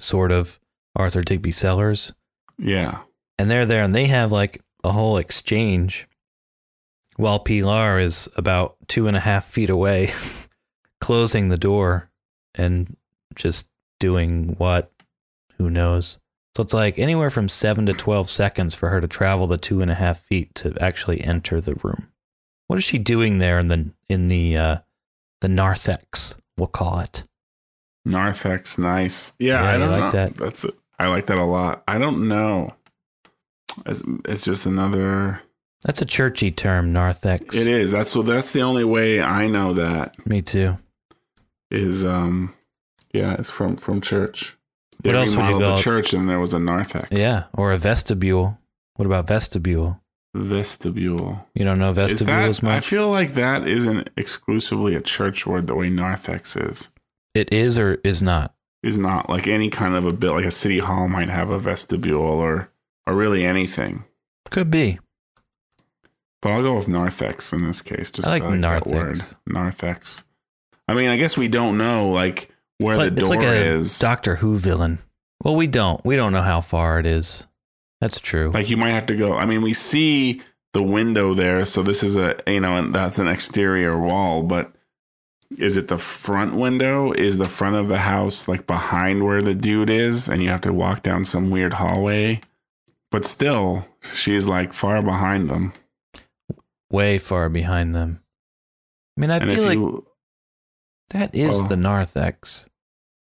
sort 0.00 0.32
of 0.32 0.58
Arthur 0.96 1.22
Digby 1.22 1.52
Sellers 1.52 2.12
Yeah. 2.58 3.02
and 3.38 3.48
they're 3.48 3.66
there 3.66 3.82
and 3.84 3.94
they 3.94 4.06
have 4.06 4.32
like 4.32 4.60
a 4.82 4.90
whole 4.90 5.16
exchange 5.18 6.08
while 7.16 7.38
Pilar 7.38 7.98
is 7.98 8.28
about 8.36 8.76
two 8.88 9.06
and 9.08 9.16
a 9.16 9.20
half 9.20 9.44
feet 9.46 9.70
away, 9.70 10.12
closing 11.00 11.48
the 11.48 11.56
door 11.58 12.10
and 12.54 12.96
just 13.34 13.68
doing 14.00 14.54
what? 14.58 14.90
Who 15.58 15.70
knows? 15.70 16.18
So 16.56 16.62
it's 16.62 16.74
like 16.74 16.98
anywhere 16.98 17.30
from 17.30 17.48
seven 17.48 17.86
to 17.86 17.94
12 17.94 18.28
seconds 18.28 18.74
for 18.74 18.88
her 18.90 19.00
to 19.00 19.08
travel 19.08 19.46
the 19.46 19.56
two 19.56 19.80
and 19.80 19.90
a 19.90 19.94
half 19.94 20.20
feet 20.20 20.54
to 20.56 20.76
actually 20.80 21.22
enter 21.22 21.60
the 21.60 21.74
room. 21.82 22.08
What 22.66 22.78
is 22.78 22.84
she 22.84 22.98
doing 22.98 23.38
there 23.38 23.58
in 23.58 23.68
the, 23.68 23.90
in 24.08 24.28
the, 24.28 24.56
uh, 24.56 24.76
the 25.40 25.48
narthex, 25.48 26.34
we'll 26.56 26.66
call 26.68 27.00
it? 27.00 27.24
Narthex, 28.04 28.76
nice. 28.78 29.32
Yeah, 29.38 29.62
Yeah, 29.62 29.70
I 29.74 29.78
don't 29.78 29.90
like 29.90 30.00
know. 30.00 30.10
that? 30.10 30.36
That's 30.36 30.66
I 30.98 31.06
like 31.08 31.26
that 31.26 31.38
a 31.38 31.44
lot. 31.44 31.82
I 31.88 31.98
don't 31.98 32.28
know. 32.28 32.74
It's, 33.86 34.02
it's 34.26 34.44
just 34.44 34.66
another. 34.66 35.40
That's 35.84 36.00
a 36.00 36.04
churchy 36.06 36.50
term, 36.50 36.92
narthex. 36.92 37.56
It 37.56 37.66
is. 37.66 37.90
That's 37.90 38.14
what. 38.14 38.26
That's 38.26 38.52
the 38.52 38.62
only 38.62 38.84
way 38.84 39.20
I 39.20 39.48
know 39.48 39.72
that 39.74 40.14
Me 40.26 40.40
too. 40.42 40.78
is. 41.70 42.04
Um, 42.04 42.54
yeah, 43.12 43.34
it's 43.38 43.50
from 43.50 43.76
from 43.76 44.00
church. 44.00 44.56
They 45.02 45.10
What 45.10 45.16
else 45.18 45.36
would 45.36 45.44
you 45.46 45.50
call 45.58 45.76
the 45.76 45.76
church, 45.82 46.12
and 46.14 46.28
there 46.30 46.38
was 46.38 46.52
a 46.54 46.58
narthex. 46.60 47.10
Yeah, 47.10 47.44
or 47.54 47.72
a 47.72 47.78
vestibule. 47.78 48.58
What 48.96 49.06
about 49.06 49.26
vestibule? 49.26 49.98
vestibule. 50.34 51.46
You 51.54 51.64
don't 51.64 51.78
know 51.78 51.90
Is 51.90 51.96
vestibules 51.96 52.60
that? 52.60 52.66
I 52.66 52.74
much? 52.76 52.86
feel 52.86 53.10
like 53.10 53.34
that 53.34 53.66
isn't 53.68 54.08
exclusively 54.16 54.94
a 54.94 55.00
church 55.00 55.46
word 55.46 55.66
the 55.66 55.74
way 55.74 55.90
narthex 55.90 56.56
is. 56.56 56.90
it 57.34 57.52
is 57.52 57.78
or 57.78 57.94
is 58.04 58.22
not. 58.22 58.54
Is 58.82 58.96
not 58.98 59.28
like 59.28 59.46
any 59.46 59.68
kind 59.68 59.94
of 59.94 60.06
a 60.06 60.12
bit 60.12 60.30
like 60.30 60.44
a 60.44 60.50
city 60.50 60.78
hall 60.78 61.06
might 61.08 61.28
have 61.28 61.50
a 61.50 61.58
vestibule 61.58 62.22
or 62.22 62.70
or 63.06 63.14
really 63.14 63.44
anything. 63.44 64.04
Could 64.50 64.70
be. 64.70 64.98
But 66.42 66.50
I'll 66.52 66.62
go 66.62 66.74
with 66.76 66.88
narthex 66.88 67.52
in 67.52 67.64
this 67.64 67.80
case. 67.80 68.10
Just 68.10 68.28
I 68.28 68.40
'cause 68.40 68.50
like 68.50 68.60
that 68.60 68.86
word. 68.86 69.16
narthex. 69.16 69.34
Narthex. 69.46 70.22
I 70.88 70.94
mean, 70.94 71.08
I 71.08 71.16
guess 71.16 71.36
we 71.38 71.48
don't 71.48 71.78
know 71.78 72.10
like 72.10 72.50
where 72.78 72.90
It's 72.90 72.98
like, 72.98 73.14
the 73.14 73.20
it's 73.22 73.30
door 73.30 73.38
like 73.38 73.46
a 73.46 73.54
is. 73.54 73.98
Doctor 73.98 74.36
Who 74.36 74.56
villain. 74.58 74.98
Well, 75.44 75.54
we 75.56 75.66
don't. 75.68 76.04
We 76.04 76.16
don't 76.16 76.32
know 76.32 76.42
how 76.42 76.60
far 76.60 76.98
it 76.98 77.06
is. 77.06 77.46
That's 78.00 78.20
true. 78.20 78.50
Like 78.52 78.68
you 78.68 78.76
might 78.76 78.90
have 78.92 79.06
to 79.06 79.16
go. 79.16 79.36
I 79.36 79.46
mean, 79.46 79.62
we 79.62 79.72
see 79.72 80.42
the 80.74 80.82
window 80.82 81.34
there, 81.34 81.64
so 81.64 81.82
this 81.82 82.02
is 82.02 82.16
a 82.16 82.36
you 82.46 82.60
know, 82.60 82.76
and 82.76 82.92
that's 82.94 83.18
an 83.18 83.28
exterior 83.28 83.96
wall. 83.98 84.42
But 84.42 84.72
is 85.58 85.76
it 85.76 85.86
the 85.88 85.98
front 85.98 86.54
window? 86.54 87.12
Is 87.12 87.38
the 87.38 87.44
front 87.44 87.76
of 87.76 87.86
the 87.88 87.98
house 87.98 88.48
like 88.48 88.66
behind 88.66 89.24
where 89.24 89.40
the 89.40 89.54
dude 89.54 89.90
is, 89.90 90.28
and 90.28 90.42
you 90.42 90.48
have 90.48 90.62
to 90.62 90.72
walk 90.72 91.02
down 91.04 91.24
some 91.24 91.50
weird 91.50 91.74
hallway? 91.74 92.40
But 93.12 93.24
still, 93.24 93.86
she's 94.14 94.48
like 94.48 94.72
far 94.72 95.00
behind 95.02 95.48
them. 95.50 95.72
Way 96.92 97.18
far 97.18 97.48
behind 97.48 97.94
them. 97.94 98.22
I 99.16 99.20
mean, 99.20 99.30
I 99.30 99.38
and 99.38 99.50
feel 99.50 99.64
like 99.64 99.78
you, 99.78 100.06
that 101.10 101.34
is 101.34 101.62
Oh. 101.62 101.66
the 101.68 101.76
narthex. 101.76 102.68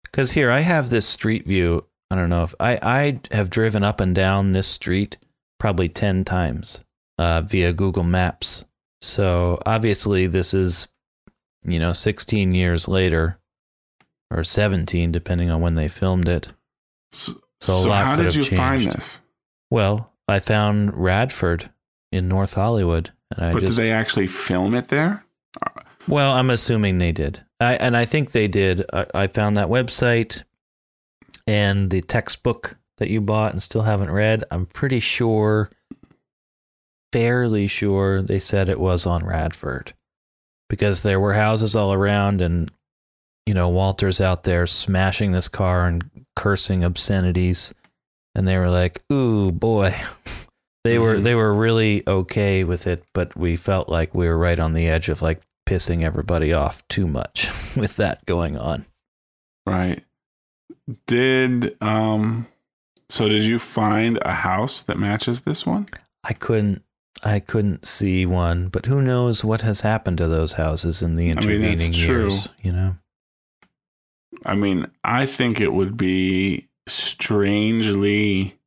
Because 0.04 0.32
here 0.32 0.50
I 0.50 0.60
have 0.60 0.90
this 0.90 1.06
street 1.06 1.46
view. 1.46 1.86
I 2.10 2.16
don't 2.16 2.28
know 2.30 2.42
if 2.42 2.54
I 2.60 2.78
I 2.82 3.20
have 3.34 3.48
driven 3.50 3.82
up 3.82 4.00
and 4.00 4.14
down 4.14 4.52
this 4.52 4.66
street 4.68 5.16
probably 5.58 5.88
ten 5.88 6.24
times 6.24 6.80
uh, 7.18 7.40
via 7.42 7.72
Google 7.72 8.04
Maps. 8.04 8.64
So 9.00 9.60
obviously 9.64 10.26
this 10.26 10.52
is, 10.54 10.88
you 11.64 11.78
know, 11.78 11.92
sixteen 11.94 12.52
years 12.54 12.88
later, 12.88 13.38
or 14.30 14.44
seventeen, 14.44 15.10
depending 15.12 15.50
on 15.50 15.60
when 15.62 15.74
they 15.74 15.88
filmed 15.88 16.28
it. 16.28 16.48
so, 17.12 17.32
So 17.60 17.82
so 17.84 17.90
how 17.90 18.16
could 18.16 18.24
did 18.24 18.34
have 18.34 18.50
you 18.50 18.56
find 18.56 18.82
changed. 18.82 18.96
this? 18.96 19.20
Well, 19.70 20.12
I 20.28 20.38
found 20.40 20.92
Radford 20.94 21.70
in 22.10 22.28
North 22.28 22.52
Hollywood, 22.54 23.12
But 23.36 23.60
just 23.60 23.76
did 23.76 23.84
they 23.84 23.90
actually 23.90 24.26
film 24.26 24.74
it 24.74 24.88
there? 24.88 25.24
Well, 26.08 26.32
I'm 26.32 26.50
assuming 26.50 26.98
they 26.98 27.12
did. 27.12 27.44
I 27.60 27.74
and 27.74 27.96
I 27.96 28.04
think 28.04 28.32
they 28.32 28.48
did. 28.48 28.84
I, 28.92 29.06
I 29.14 29.26
found 29.26 29.56
that 29.56 29.68
website 29.68 30.42
and 31.46 31.90
the 31.90 32.00
textbook 32.02 32.76
that 32.98 33.10
you 33.10 33.20
bought 33.20 33.52
and 33.52 33.62
still 33.62 33.82
haven't 33.82 34.10
read. 34.10 34.44
I'm 34.50 34.66
pretty 34.66 35.00
sure, 35.00 35.70
fairly 37.12 37.66
sure, 37.66 38.22
they 38.22 38.38
said 38.38 38.68
it 38.68 38.80
was 38.80 39.06
on 39.06 39.24
Radford 39.24 39.92
because 40.68 41.02
there 41.02 41.20
were 41.20 41.34
houses 41.34 41.76
all 41.76 41.92
around, 41.92 42.40
and 42.40 42.70
you 43.46 43.54
know 43.54 43.68
Walter's 43.68 44.20
out 44.20 44.44
there 44.44 44.66
smashing 44.66 45.32
this 45.32 45.48
car 45.48 45.86
and 45.86 46.24
cursing 46.34 46.82
obscenities, 46.82 47.72
and 48.34 48.46
they 48.48 48.58
were 48.58 48.70
like, 48.70 49.02
"Ooh, 49.12 49.52
boy." 49.52 50.00
They 50.84 50.98
were 50.98 51.16
Mhm. 51.16 51.22
they 51.24 51.34
were 51.34 51.54
really 51.54 52.02
okay 52.06 52.64
with 52.64 52.86
it, 52.86 53.04
but 53.12 53.36
we 53.36 53.56
felt 53.56 53.88
like 53.88 54.14
we 54.14 54.26
were 54.26 54.38
right 54.38 54.58
on 54.58 54.72
the 54.72 54.88
edge 54.88 55.08
of 55.08 55.22
like 55.22 55.40
pissing 55.66 56.02
everybody 56.02 56.52
off 56.52 56.86
too 56.88 57.06
much 57.06 57.48
with 57.76 57.96
that 57.96 58.26
going 58.26 58.56
on. 58.58 58.86
Right. 59.66 60.04
Did 61.06 61.76
um 61.80 62.48
so 63.08 63.28
did 63.28 63.44
you 63.44 63.58
find 63.60 64.18
a 64.22 64.32
house 64.32 64.82
that 64.82 64.98
matches 64.98 65.42
this 65.42 65.64
one? 65.64 65.86
I 66.24 66.32
couldn't 66.32 66.82
I 67.24 67.38
couldn't 67.38 67.86
see 67.86 68.26
one, 68.26 68.66
but 68.68 68.86
who 68.86 69.00
knows 69.00 69.44
what 69.44 69.60
has 69.62 69.82
happened 69.82 70.18
to 70.18 70.26
those 70.26 70.54
houses 70.54 71.00
in 71.02 71.14
the 71.14 71.26
mean, 71.26 71.36
that's 71.36 71.46
intervening 71.46 71.92
true. 71.92 72.30
years, 72.30 72.48
you 72.60 72.72
know? 72.72 72.96
I 74.44 74.56
mean, 74.56 74.88
I 75.04 75.26
think 75.26 75.60
it 75.60 75.72
would 75.72 75.96
be 75.96 76.66
strangely 76.88 78.58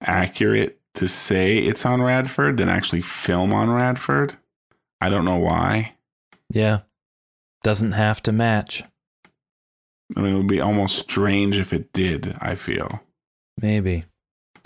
accurate 0.00 0.78
to 0.94 1.08
say 1.08 1.58
it's 1.58 1.84
on 1.84 2.02
Radford 2.02 2.56
than 2.56 2.68
actually 2.68 3.02
film 3.02 3.52
on 3.52 3.70
Radford. 3.70 4.36
I 5.00 5.10
don't 5.10 5.24
know 5.24 5.36
why. 5.36 5.94
Yeah. 6.50 6.80
Doesn't 7.62 7.92
have 7.92 8.22
to 8.22 8.32
match. 8.32 8.82
I 10.16 10.20
mean, 10.20 10.34
it 10.34 10.36
would 10.36 10.46
be 10.46 10.60
almost 10.60 10.98
strange 10.98 11.58
if 11.58 11.72
it 11.72 11.92
did, 11.92 12.36
I 12.40 12.54
feel. 12.54 13.02
Maybe. 13.60 14.04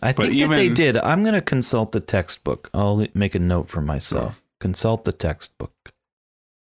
I 0.02 0.12
But 0.12 0.28
think 0.28 0.40
that 0.40 0.56
they 0.56 0.68
did. 0.68 0.96
I'm 0.96 1.22
going 1.22 1.34
to 1.34 1.40
consult 1.40 1.92
the 1.92 2.00
textbook. 2.00 2.70
I'll 2.74 3.06
make 3.14 3.34
a 3.34 3.40
note 3.40 3.68
for 3.68 3.80
myself. 3.80 4.42
Consult 4.60 5.04
the 5.04 5.12
textbook. 5.12 5.72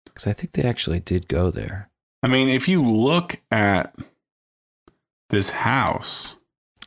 Because 0.05 0.27
I 0.27 0.33
think 0.33 0.53
they 0.53 0.63
actually 0.63 0.99
did 0.99 1.27
go 1.27 1.51
there. 1.51 1.89
I 2.23 2.27
mean, 2.27 2.49
if 2.49 2.67
you 2.67 2.85
look 2.85 3.41
at 3.51 3.95
this 5.29 5.49
house, 5.51 6.38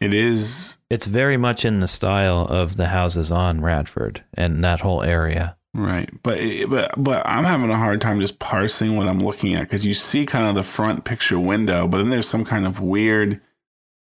it 0.01 0.13
is 0.13 0.79
It's 0.95 1.07
very 1.07 1.37
much 1.37 1.65
in 1.65 1.81
the 1.81 1.89
style 1.89 2.47
of 2.49 2.77
the 2.77 2.87
houses 2.87 3.33
on 3.33 3.61
Radford 3.61 4.23
and 4.35 4.63
that 4.63 4.79
whole 4.79 5.03
area. 5.03 5.57
right, 5.75 6.09
but 6.23 6.39
but 6.69 6.95
but 6.97 7.27
I'm 7.27 7.43
having 7.43 7.69
a 7.69 7.77
hard 7.77 8.01
time 8.01 8.21
just 8.21 8.39
parsing 8.39 8.97
what 8.97 9.09
I'm 9.09 9.19
looking 9.19 9.57
at 9.57 9.63
because 9.63 9.85
you 9.85 9.93
see 9.93 10.25
kind 10.25 10.47
of 10.47 10.55
the 10.55 10.63
front 10.63 11.05
picture 11.05 11.41
window, 11.41 11.89
but 11.89 11.99
then 11.99 12.11
there's 12.11 12.29
some 12.29 12.45
kind 12.45 12.65
of 12.65 12.79
weird 12.79 13.41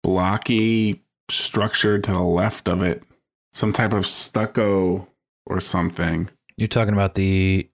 blocky 0.04 1.02
structure 1.32 2.00
to 2.00 2.12
the 2.12 2.20
left 2.20 2.68
of 2.68 2.82
it, 2.82 3.04
some 3.54 3.72
type 3.72 3.94
of 3.94 4.06
stucco 4.06 5.08
or 5.46 5.62
something. 5.62 6.30
You're 6.58 6.68
talking 6.68 6.94
about 6.94 7.14
the 7.14 7.70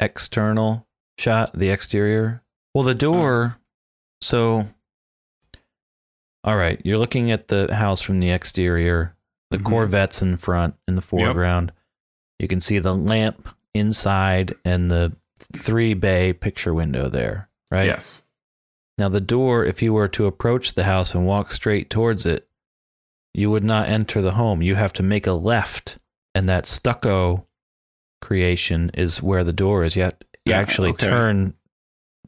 external 0.00 0.86
shot, 1.18 1.52
the 1.52 1.68
exterior? 1.68 2.42
Well, 2.74 2.84
the 2.84 2.94
door. 2.94 3.58
Uh, 3.58 3.60
so, 4.22 4.68
all 6.46 6.56
right, 6.56 6.80
you're 6.84 6.98
looking 6.98 7.30
at 7.30 7.48
the 7.48 7.74
house 7.74 8.00
from 8.00 8.20
the 8.20 8.30
exterior, 8.30 9.14
the 9.50 9.58
Mhm. 9.58 9.64
Corvette's 9.64 10.22
in 10.22 10.36
front, 10.36 10.76
in 10.88 10.94
the 10.94 11.02
foreground. 11.02 11.72
You 12.38 12.48
can 12.48 12.60
see 12.60 12.78
the 12.78 12.94
lamp 12.94 13.48
inside 13.74 14.54
and 14.64 14.90
the 14.90 15.12
three 15.54 15.92
bay 15.94 16.32
picture 16.32 16.72
window 16.72 17.08
there, 17.08 17.48
right? 17.70 17.86
Yes. 17.86 18.22
Now, 18.98 19.08
the 19.10 19.20
door, 19.20 19.64
if 19.64 19.82
you 19.82 19.92
were 19.92 20.08
to 20.08 20.26
approach 20.26 20.72
the 20.74 20.84
house 20.84 21.14
and 21.14 21.26
walk 21.26 21.52
straight 21.52 21.90
towards 21.90 22.24
it, 22.24 22.48
you 23.34 23.50
would 23.50 23.64
not 23.64 23.88
enter 23.88 24.22
the 24.22 24.32
home. 24.32 24.62
You 24.62 24.76
have 24.76 24.94
to 24.94 25.02
make 25.02 25.26
a 25.26 25.32
left, 25.34 25.98
and 26.34 26.48
that 26.48 26.64
stucco 26.66 27.46
creation 28.22 28.90
is 28.94 29.22
where 29.22 29.44
the 29.44 29.52
door 29.52 29.84
is. 29.84 29.96
You, 29.96 30.04
have, 30.04 30.16
you 30.46 30.52
Yeah, 30.52 30.58
actually 30.58 30.90
okay. 30.90 31.06
turn, 31.08 31.54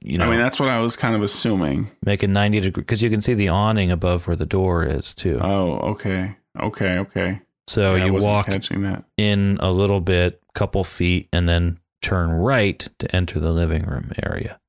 you 0.00 0.18
know, 0.18 0.26
I 0.26 0.30
mean, 0.30 0.38
that's 0.38 0.58
what 0.60 0.68
I 0.68 0.80
was 0.80 0.96
kind 0.96 1.14
of 1.14 1.22
assuming. 1.22 1.88
make 2.04 2.22
a 2.22 2.28
90 2.28 2.60
degree, 2.60 2.82
because 2.82 3.02
you 3.02 3.10
can 3.10 3.20
see 3.20 3.34
the 3.34 3.48
awning 3.48 3.90
above 3.90 4.26
where 4.26 4.36
the 4.36 4.46
door 4.46 4.84
is, 4.84 5.14
too. 5.14 5.38
Oh, 5.40 5.78
okay. 5.90 6.36
Okay, 6.58 6.98
okay. 6.98 7.40
so 7.66 7.94
Yeah, 7.94 8.06
you 8.06 8.14
walk 8.14 8.46
catching 8.46 8.82
that. 8.82 9.04
in 9.16 9.58
a 9.60 9.70
little 9.70 10.00
bit, 10.00 10.40
couple 10.54 10.84
feet, 10.84 11.28
and 11.32 11.48
then 11.48 11.78
turn 12.02 12.30
right 12.30 12.88
to 12.98 13.14
enter 13.14 13.40
the 13.40 13.52
living 13.52 13.82
room 13.84 14.12
area. 14.22 14.60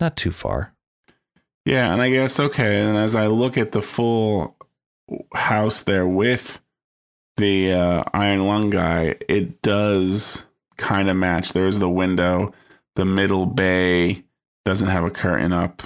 Not 0.00 0.16
too 0.16 0.32
far. 0.32 0.74
Yeah, 1.64 1.92
and 1.92 2.02
I 2.02 2.10
guess 2.10 2.38
okay. 2.38 2.80
And 2.80 2.96
as 2.96 3.14
I 3.14 3.26
look 3.26 3.56
at 3.56 3.72
the 3.72 3.80
full 3.82 4.56
house 5.34 5.80
there 5.82 6.06
with 6.06 6.60
the 7.36 7.72
uh, 7.72 8.04
iron 8.12 8.46
lung 8.46 8.70
guy, 8.70 9.16
it 9.28 9.62
does 9.62 10.46
kind 10.76 11.08
of 11.08 11.16
match. 11.16 11.52
There's 11.52 11.78
the 11.78 11.88
window, 11.88 12.52
the 12.96 13.04
middle 13.04 13.46
bay 13.46 14.24
doesn't 14.64 14.88
have 14.88 15.04
a 15.04 15.10
curtain 15.10 15.52
up. 15.52 15.82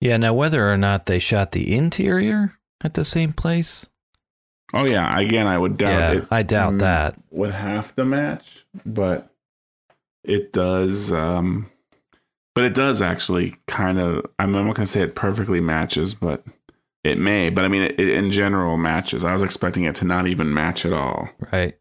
Yeah, 0.00 0.16
now 0.16 0.34
whether 0.34 0.70
or 0.70 0.76
not 0.76 1.06
they 1.06 1.18
shot 1.18 1.52
the 1.52 1.74
interior 1.74 2.58
at 2.82 2.94
the 2.94 3.04
same 3.04 3.32
place, 3.32 3.86
Oh 4.74 4.86
yeah, 4.86 5.18
again, 5.18 5.46
I 5.46 5.58
would 5.58 5.76
doubt 5.76 5.90
yeah, 5.98 6.12
it. 6.22 6.28
I 6.30 6.42
doubt 6.42 6.74
mm, 6.74 6.78
that. 6.80 7.16
would 7.30 7.50
have 7.52 7.94
to 7.96 8.04
match, 8.04 8.64
but 8.86 9.30
it 10.24 10.52
does. 10.52 11.12
um 11.12 11.70
But 12.54 12.64
it 12.64 12.74
does 12.74 13.02
actually 13.02 13.56
kind 13.66 13.98
of. 14.00 14.24
I'm 14.38 14.52
not 14.52 14.74
to 14.76 14.86
say 14.86 15.02
it 15.02 15.14
perfectly 15.14 15.60
matches, 15.60 16.14
but 16.14 16.42
it 17.04 17.18
may. 17.18 17.50
But 17.50 17.64
I 17.66 17.68
mean, 17.68 17.82
it, 17.82 18.00
it 18.00 18.08
in 18.10 18.30
general 18.30 18.78
matches. 18.78 19.24
I 19.24 19.34
was 19.34 19.42
expecting 19.42 19.84
it 19.84 19.94
to 19.96 20.06
not 20.06 20.26
even 20.26 20.54
match 20.54 20.86
at 20.86 20.92
all. 20.94 21.28
Right. 21.52 21.76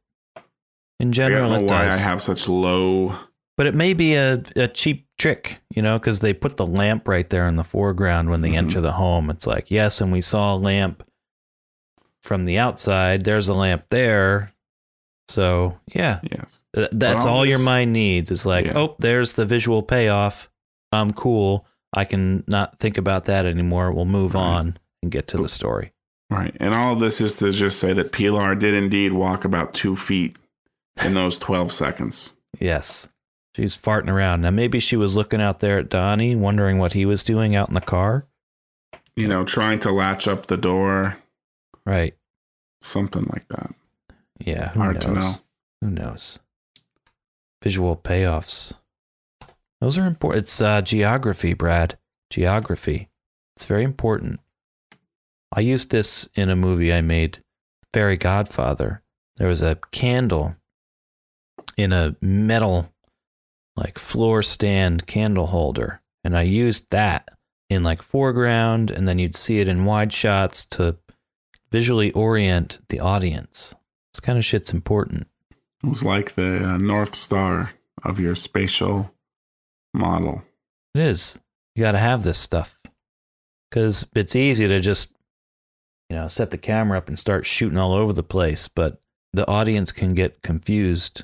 In 1.00 1.10
I 1.10 1.12
general, 1.12 1.50
don't 1.50 1.60
know 1.62 1.66
it 1.66 1.72
why 1.72 1.86
does. 1.86 1.94
I 1.94 1.98
have 1.98 2.22
such 2.22 2.50
low. 2.50 3.16
but 3.56 3.68
it 3.68 3.74
may 3.74 3.94
be 3.94 4.16
a, 4.16 4.44
a 4.58 4.68
cheap 4.68 5.08
trick, 5.22 5.60
you 5.74 5.82
know, 5.82 6.00
because 6.00 6.20
they 6.20 6.34
put 6.34 6.58
the 6.58 6.66
lamp 6.66 7.08
right 7.08 7.30
there 7.30 7.48
in 7.48 7.56
the 7.56 7.64
foreground 7.64 8.30
when 8.30 8.42
they 8.42 8.52
Mhm. 8.52 8.58
enter 8.58 8.82
the 8.82 8.94
home. 8.94 9.30
It's 9.30 9.46
like, 9.48 9.70
yes, 9.70 10.02
and 10.02 10.12
we 10.12 10.22
saw 10.22 10.56
a 10.56 10.58
lamp 10.58 11.04
from 12.24 12.46
the 12.46 12.58
outside. 12.58 13.24
There's 13.24 13.48
a 13.48 13.54
lamp 13.54 13.86
there. 13.90 14.52
So, 15.30 15.78
yeah, 15.94 16.20
Yes. 16.24 16.62
that's 16.74 17.26
all 17.26 17.38
all 17.38 17.46
your 17.46 17.60
mind 17.60 17.94
needs. 17.94 18.32
It's 18.32 18.46
like, 18.46 18.66
Yeah. 18.66 18.74
oh, 18.78 18.96
there's 19.00 19.34
the 19.34 19.46
visual 19.46 19.82
payoff. 19.84 20.50
I'm 20.92 21.12
cool. 21.14 21.66
I 21.94 22.04
can 22.06 22.44
not 22.48 22.80
think 22.80 22.98
about 22.98 23.26
that 23.26 23.46
anymore. 23.46 23.92
We'll 23.92 24.06
move 24.06 24.34
Right. 24.34 24.42
on 24.42 24.78
and 25.02 25.12
get 25.12 25.28
to 25.30 25.38
the 25.38 25.48
story. 25.50 25.94
Right. 26.30 26.56
And 26.60 26.74
all 26.74 26.96
this 26.96 27.22
is 27.22 27.36
to 27.36 27.52
just 27.52 27.80
say 27.80 27.94
that 27.94 28.12
Pilar 28.12 28.56
did 28.56 28.74
indeed 28.74 29.14
walk 29.14 29.46
about 29.46 29.74
two 29.74 29.96
feet 29.96 30.38
in 31.04 31.14
those 31.14 31.38
12 31.38 31.72
seconds. 31.72 32.36
Yes. 32.60 33.08
She's 33.56 33.78
farting 33.78 34.10
around. 34.10 34.42
Now, 34.42 34.52
maybe 34.52 34.80
she 34.80 34.96
was 34.96 35.16
looking 35.18 35.42
out 35.42 35.60
there 35.60 35.78
at 35.78 35.90
Donnie, 35.90 36.36
wondering 36.36 36.78
what 36.78 36.94
he 36.94 37.06
was 37.06 37.24
doing 37.24 37.56
out 37.56 37.68
in 37.68 37.74
the 37.76 37.82
car. 37.82 38.26
You 39.16 39.28
know, 39.28 39.44
trying 39.44 39.80
to 39.80 39.92
latch 39.92 40.28
up 40.28 40.48
the 40.48 40.56
door, 40.58 41.18
Right. 41.86 42.16
something 42.82 43.26
like 43.26 43.48
that. 43.50 43.74
Yeah. 44.40 44.70
Who 44.70 44.80
Hard 44.80 44.96
knows? 44.96 45.04
to 45.06 45.12
know. 45.14 45.34
Who 45.82 45.90
knows? 45.92 46.40
Visual 47.62 47.96
payoffs. 47.98 48.72
Those 49.82 49.98
are 49.98 50.06
important. 50.06 50.44
It's 50.44 50.62
uh, 50.62 50.82
geography, 50.82 51.54
Brad. 51.54 51.98
Geography. 52.30 53.10
It's 53.56 53.66
very 53.66 53.84
important. 53.84 54.40
I 55.52 55.60
used 55.60 55.92
this 55.92 56.30
in 56.36 56.50
a 56.50 56.56
movie 56.56 56.94
I 56.94 57.02
made, 57.02 57.44
Fairy 57.94 58.16
Godfather. 58.16 59.02
There 59.36 59.48
was 59.50 59.62
a 59.62 59.78
candle 59.92 60.56
in 61.76 61.92
a 61.92 62.16
metal, 62.22 62.94
like 63.82 63.98
floor 63.98 64.44
stand 64.44 65.08
candle 65.08 65.48
holder. 65.48 66.02
And 66.24 66.38
I 66.38 66.44
used 66.44 66.92
that 66.92 67.30
in 67.70 67.84
like 67.84 68.02
foreground, 68.02 68.92
and 68.92 69.08
then 69.08 69.18
you'd 69.18 69.36
see 69.36 69.60
it 69.60 69.68
in 69.68 69.86
wide 69.86 70.14
shots 70.14 70.66
to 70.66 70.98
visually 71.72 72.12
orient 72.12 72.80
the 72.90 73.00
audience. 73.00 73.74
This 74.14 74.20
kind 74.20 74.38
of 74.38 74.46
shit's 74.46 74.72
important. 74.72 75.28
It 75.84 75.88
was 75.88 76.04
like 76.04 76.36
the 76.36 76.64
uh, 76.64 76.78
North 76.78 77.16
Star 77.16 77.72
of 78.04 78.20
your 78.20 78.36
spatial 78.36 79.16
model. 79.94 80.44
It 80.94 81.02
is. 81.02 81.40
You 81.76 81.82
got 81.82 81.94
to 81.94 81.98
have 81.98 82.22
this 82.22 82.38
stuff 82.38 82.78
because 83.70 84.06
it's 84.14 84.36
easy 84.36 84.68
to 84.68 84.80
just, 84.80 85.14
you 86.10 86.18
know, 86.18 86.28
set 86.28 86.52
the 86.52 86.58
camera 86.58 86.98
up 87.00 87.08
and 87.08 87.18
start 87.18 87.46
shooting 87.46 87.78
all 87.78 87.94
over 87.94 88.14
the 88.14 88.22
place, 88.22 88.68
but 88.68 89.02
the 89.34 89.48
audience 89.48 89.92
can 89.92 90.14
get 90.14 90.44
confused 90.44 91.24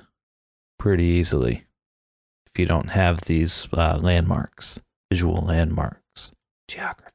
pretty 0.80 1.04
easily 1.04 1.67
if 2.58 2.60
you 2.60 2.66
don't 2.66 2.90
have 2.90 3.22
these 3.22 3.68
uh, 3.74 4.00
landmarks, 4.02 4.80
visual 5.12 5.44
landmarks, 5.44 6.32
geography. 6.68 7.12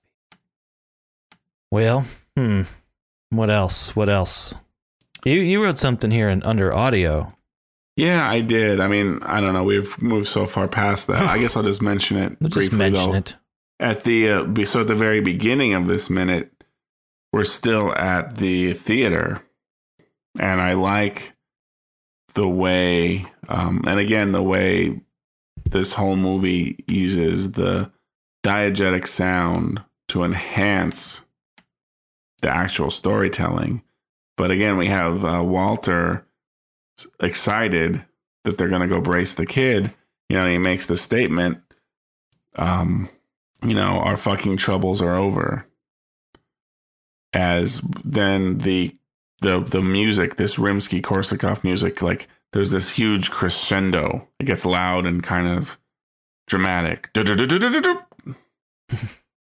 Well, 1.69 2.07
hmm. 2.37 2.63
What 3.31 3.51
else? 3.51 3.97
What 3.97 4.09
else? 4.09 4.55
You 5.25 5.41
you 5.41 5.61
wrote 5.65 5.81
something 5.81 6.13
here 6.13 6.29
in 6.29 6.45
under 6.45 6.73
audio. 6.73 7.37
Yeah, 7.97 8.29
I 8.29 8.41
did. 8.41 8.79
I 8.79 8.87
mean, 8.87 9.19
I 9.23 9.41
don't 9.41 9.53
know. 9.53 9.65
We've 9.65 10.01
moved 10.01 10.29
so 10.29 10.47
far 10.47 10.69
past 10.69 11.09
that. 11.09 11.25
I 11.25 11.39
guess 11.39 11.57
I'll 11.57 11.65
just 11.65 11.83
mention 11.83 12.19
it 12.19 12.37
We'll 12.41 12.49
just 12.51 12.71
briefly. 12.71 12.91
mention 12.91 13.11
though. 13.11 13.17
it. 13.17 13.37
At 13.81 14.05
the 14.05 14.31
uh, 14.31 14.65
so 14.65 14.83
at 14.83 14.87
the 14.87 14.95
very 14.95 15.21
beginning 15.21 15.75
of 15.75 15.89
this 15.89 16.09
minute, 16.09 16.53
we're 17.33 17.43
still 17.43 17.93
at 17.97 18.37
the 18.37 18.75
theater, 18.75 19.43
and 20.39 20.61
I 20.61 20.75
like 20.75 21.33
the 22.35 22.49
way, 22.49 23.27
um, 23.49 23.83
and 23.89 23.99
again, 23.99 24.31
the 24.31 24.43
way 24.43 25.01
this 25.73 25.95
whole 25.95 26.17
movie 26.17 26.85
uses 26.87 27.53
the 27.53 27.91
diegetic 28.45 29.07
sound 29.07 29.83
to 30.09 30.23
enhance 30.23 31.25
the 32.41 32.55
actual 32.55 32.91
storytelling. 32.91 33.83
But 34.37 34.51
again, 34.51 34.77
we 34.77 34.87
have 34.87 35.25
uh, 35.25 35.43
Walter 35.43 36.27
excited 37.21 38.05
that 38.45 38.59
they're 38.59 38.69
going 38.69 38.83
to 38.83 38.89
go 38.89 39.01
brace 39.01 39.33
the 39.33 39.47
kid. 39.47 39.93
You 40.29 40.37
know, 40.37 40.49
he 40.49 40.59
makes 40.59 40.87
the 40.87 40.97
statement, 40.97 41.59
um, 42.57 43.09
you 43.63 43.75
know, 43.75 43.99
our 44.01 44.17
fucking 44.17 44.57
troubles 44.57 45.01
are 45.01 45.15
over. 45.15 45.67
As 47.33 47.81
then 48.05 48.59
the 48.59 48.97
the 49.41 49.61
the 49.61 49.81
music, 49.81 50.37
this 50.37 50.57
Rimsky 50.57 51.01
Korsakov 51.01 51.65
music, 51.65 52.03
like 52.03 52.29
there's 52.53 52.71
this 52.71 52.91
huge 52.91 53.31
crescendo. 53.31 54.29
It 54.39 54.45
gets 54.45 54.65
loud 54.65 55.07
and 55.07 55.23
kind 55.23 55.49
of 55.49 55.79
dramatic. 56.47 57.11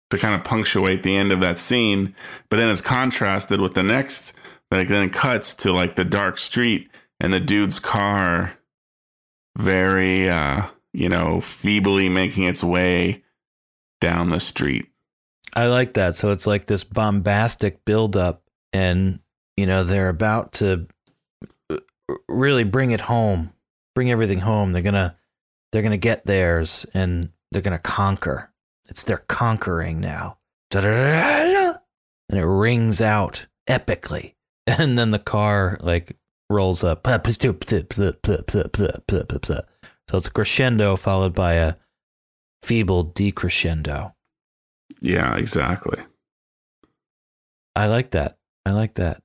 to 0.09 0.17
kind 0.17 0.35
of 0.35 0.43
punctuate 0.43 1.03
the 1.03 1.15
end 1.15 1.31
of 1.31 1.41
that 1.41 1.59
scene. 1.59 2.15
But 2.49 2.57
then 2.57 2.69
it's 2.69 2.81
contrasted 2.81 3.61
with 3.61 3.73
the 3.73 3.83
next, 3.83 4.33
like 4.71 4.87
then 4.87 5.03
it 5.03 5.13
cuts 5.13 5.55
to 5.55 5.71
like 5.71 5.95
the 5.95 6.05
dark 6.05 6.37
street 6.37 6.89
and 7.19 7.33
the 7.33 7.39
dude's 7.39 7.79
car 7.79 8.53
very 9.57 10.29
uh, 10.29 10.63
you 10.93 11.09
know, 11.09 11.41
feebly 11.41 12.09
making 12.09 12.43
its 12.43 12.63
way 12.63 13.23
down 14.01 14.29
the 14.29 14.39
street. 14.39 14.89
I 15.55 15.67
like 15.67 15.93
that. 15.93 16.15
So 16.15 16.31
it's 16.31 16.47
like 16.47 16.65
this 16.65 16.83
bombastic 16.83 17.83
buildup, 17.85 18.43
and 18.71 19.19
you 19.57 19.65
know 19.65 19.83
they're 19.83 20.09
about 20.09 20.53
to 20.53 20.87
really 22.27 22.63
bring 22.63 22.91
it 22.91 23.01
home, 23.01 23.53
bring 23.95 24.11
everything 24.11 24.39
home. 24.39 24.73
They're 24.73 24.81
gonna 24.81 25.15
they're 25.71 25.81
gonna 25.81 25.97
get 25.97 26.25
theirs, 26.25 26.85
and 26.93 27.31
they're 27.51 27.61
gonna 27.61 27.79
conquer. 27.79 28.51
It's 28.89 29.03
their 29.03 29.19
conquering 29.19 29.99
now. 29.99 30.37
Da-da-da-da-da. 30.71 31.79
And 32.29 32.39
it 32.39 32.45
rings 32.45 33.01
out 33.01 33.47
epically, 33.67 34.35
and 34.67 34.97
then 34.97 35.11
the 35.11 35.19
car 35.19 35.77
like 35.81 36.15
rolls 36.49 36.83
up. 36.83 37.07
So 37.07 37.15
it's 40.17 40.27
a 40.27 40.31
crescendo 40.31 40.95
followed 40.95 41.35
by 41.35 41.53
a 41.53 41.75
feeble 42.63 43.05
decrescendo. 43.05 44.13
Yeah, 45.01 45.37
exactly. 45.37 45.99
I 47.75 47.87
like 47.87 48.11
that. 48.11 48.37
I 48.65 48.71
like 48.71 48.95
that. 48.95 49.21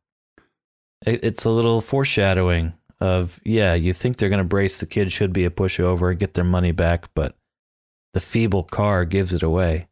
It, 1.05 1.21
it's 1.23 1.45
a 1.45 1.51
little 1.51 1.81
foreshadowing 1.81 2.73
of 3.01 3.41
yeah, 3.45 3.75
you 3.75 3.93
think 3.93 4.17
they're 4.17 4.29
going 4.29 4.39
to 4.39 4.45
brace 4.45 4.79
the 4.81 4.87
kid 4.87 5.13
should 5.13 5.33
be 5.33 5.45
a 5.45 5.51
pushover 5.51 6.11
and 6.11 6.19
get 6.19 6.35
their 6.35 6.45
money 6.45 6.73
back, 6.73 7.09
but 7.15 7.37
the 8.15 8.21
feeble 8.21 8.63
car 8.63 9.05
gives 9.05 9.33
it 9.35 9.43
away. 9.43 9.89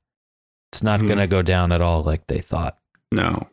It's 0.72 0.82
not 0.82 1.00
Mhm. 1.00 1.06
going 1.08 1.18
to 1.18 1.26
go 1.26 1.42
down 1.42 1.72
at 1.72 1.82
all 1.82 2.02
like 2.02 2.26
they 2.28 2.38
thought. 2.38 2.78
No, 3.10 3.48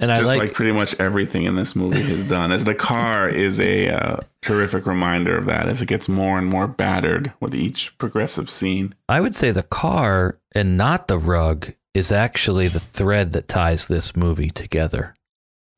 And 0.00 0.12
I 0.12 0.16
just 0.18 0.28
like, 0.28 0.38
like, 0.38 0.52
pretty 0.52 0.70
much 0.70 0.94
everything 1.00 1.42
in 1.44 1.56
this 1.56 1.74
movie 1.74 2.00
has 2.02 2.28
done. 2.28 2.52
As 2.52 2.64
the 2.64 2.74
car 2.76 3.28
is 3.28 3.58
a 3.58 3.88
uh, 3.88 4.16
terrific 4.42 4.86
reminder 4.86 5.36
of 5.36 5.46
that, 5.46 5.68
as 5.68 5.82
it 5.82 5.86
gets 5.86 6.08
more 6.08 6.38
and 6.38 6.46
more 6.46 6.68
battered 6.68 7.32
with 7.40 7.52
each 7.54 7.96
progressive 7.98 8.48
scene. 8.50 8.94
I 9.08 9.20
would 9.20 9.34
say 9.34 9.50
the 9.50 9.64
car 9.64 10.38
and 10.54 10.76
not 10.78 11.08
the 11.08 11.18
rug 11.18 11.72
is 11.94 12.12
actually 12.12 12.68
the 12.68 12.78
thread 12.78 13.32
that 13.32 13.48
ties 13.48 13.88
this 13.88 14.14
movie 14.14 14.50
together. 14.50 15.16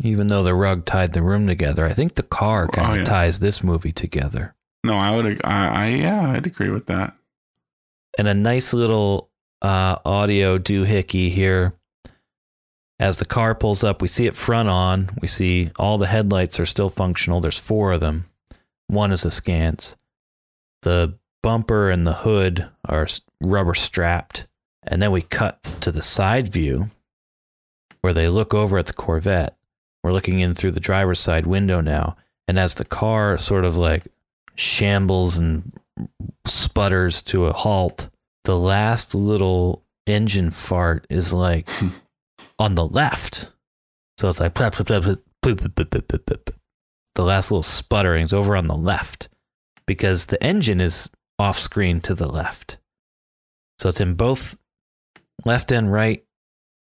Even 0.03 0.29
though 0.29 0.43
the 0.43 0.55
rug 0.55 0.87
tied 0.87 1.13
the 1.13 1.23
room 1.23 1.47
together, 1.47 1.85
I 1.87 1.93
think 1.93 2.15
the 2.15 2.23
car 2.23 2.65
Oh, 2.65 2.69
kind 2.73 2.93
of 2.93 2.99
yeah. 2.99 3.05
ties 3.05 3.41
this 3.41 3.63
movie 3.63 3.93
together. 3.93 4.55
No, 4.83 4.95
I 4.95 5.15
would, 5.15 5.41
I, 5.45 5.69
I 5.69 5.87
yeah, 5.89 6.31
I'd 6.31 6.47
agree 6.47 6.71
with 6.71 6.87
that. 6.87 7.15
and 8.19 8.27
a 8.27 8.33
nice 8.35 8.73
little 8.73 9.31
uh, 9.63 9.97
audio 10.07 10.57
doohickey 10.59 11.31
here. 11.31 11.75
As 12.99 13.19
the 13.19 13.25
car 13.27 13.55
pulls 13.55 13.83
up, 13.85 14.01
we 14.03 14.09
see 14.09 14.27
it 14.27 14.35
front 14.37 14.69
on. 14.69 15.11
We 15.21 15.29
see 15.29 15.71
all 15.79 15.97
the 15.99 16.07
headlights 16.07 16.59
are 16.61 16.67
still 16.67 16.91
functional. 16.91 17.41
There's 17.41 17.59
four 17.59 17.93
of 17.93 18.01
them. 18.01 18.27
One 18.89 19.11
is 19.13 19.25
askance. 19.25 19.97
The 20.83 21.19
bumper 21.43 21.91
and 21.91 22.07
the 22.07 22.13
hood 22.15 22.69
are 22.87 23.07
rubber 23.41 23.75
strapped. 23.75 24.47
And 24.83 25.01
then 25.01 25.13
we 25.13 25.23
cut 25.23 25.63
to 25.83 25.93
the 25.93 26.03
side 26.03 26.49
view 26.49 26.91
where 28.01 28.13
they 28.15 28.29
look 28.29 28.53
over 28.55 28.77
at 28.79 28.87
the 28.87 28.93
Corvette. 28.95 29.57
We're 30.03 30.13
looking 30.13 30.41
in 30.41 30.55
through 30.55 30.73
the 30.73 30.81
driver's 30.81 31.21
side 31.21 31.47
window 31.47 31.81
now. 31.81 32.17
And 32.49 32.59
as 32.59 32.75
the 32.75 32.85
car 32.85 33.39
sort 33.39 33.65
of 33.65 33.77
like 33.77 34.05
shambles 34.55 35.37
and 35.37 35.73
sputters 36.47 37.23
to 37.23 37.47
a 37.47 37.53
halt, 37.53 38.09
the 38.45 38.59
last 38.59 39.15
little 39.15 39.85
engine 40.07 40.51
fart 40.51 41.07
is 41.11 41.33
like 41.33 41.69
on 42.59 42.75
the 42.75 42.87
left. 42.87 43.51
So 44.19 44.29
it's 44.29 44.41
like 44.41 44.55
plop, 44.55 44.75
plop, 44.75 44.87
plop, 44.87 45.19
the 47.15 47.25
last 47.25 47.51
little 47.51 47.63
sputtering 47.63 48.25
is 48.25 48.33
over 48.33 48.57
on 48.57 48.67
the 48.67 48.77
left 48.77 49.29
because 49.87 50.27
the 50.27 50.43
engine 50.43 50.81
is 50.81 51.09
off 51.39 51.59
screen 51.59 52.01
to 52.03 52.15
the 52.15 52.29
left. 52.29 52.79
So 53.79 53.89
it's 53.89 54.01
in 54.01 54.15
both 54.15 54.57
left 55.45 55.73
and 55.73 55.93
right 55.93 56.25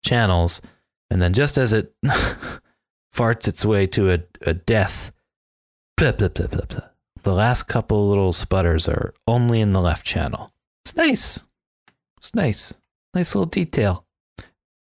channels. 0.04 0.62
And 1.10 1.22
then 1.22 1.34
just 1.34 1.58
as 1.58 1.74
it 1.74 1.94
farts 3.18 3.48
its 3.48 3.66
way 3.66 3.88
to 3.88 4.12
a, 4.12 4.20
a 4.42 4.54
death, 4.54 5.12
plop, 5.98 6.18
plop, 6.20 6.36
plop, 6.36 6.52
plop, 6.52 6.70
plop, 6.70 6.94
the 7.24 7.34
last 7.34 7.64
couple 7.64 8.08
little 8.08 8.32
sputters 8.32 8.88
are 8.88 9.14
only 9.28 9.60
in 9.60 9.74
the 9.74 9.82
left 9.82 10.06
channel. 10.06 10.52
It's 10.86 10.96
nice. 10.96 11.44
It's 12.18 12.34
nice. 12.36 12.74
Nice 13.14 13.34
little 13.36 13.50
detail. 13.50 14.06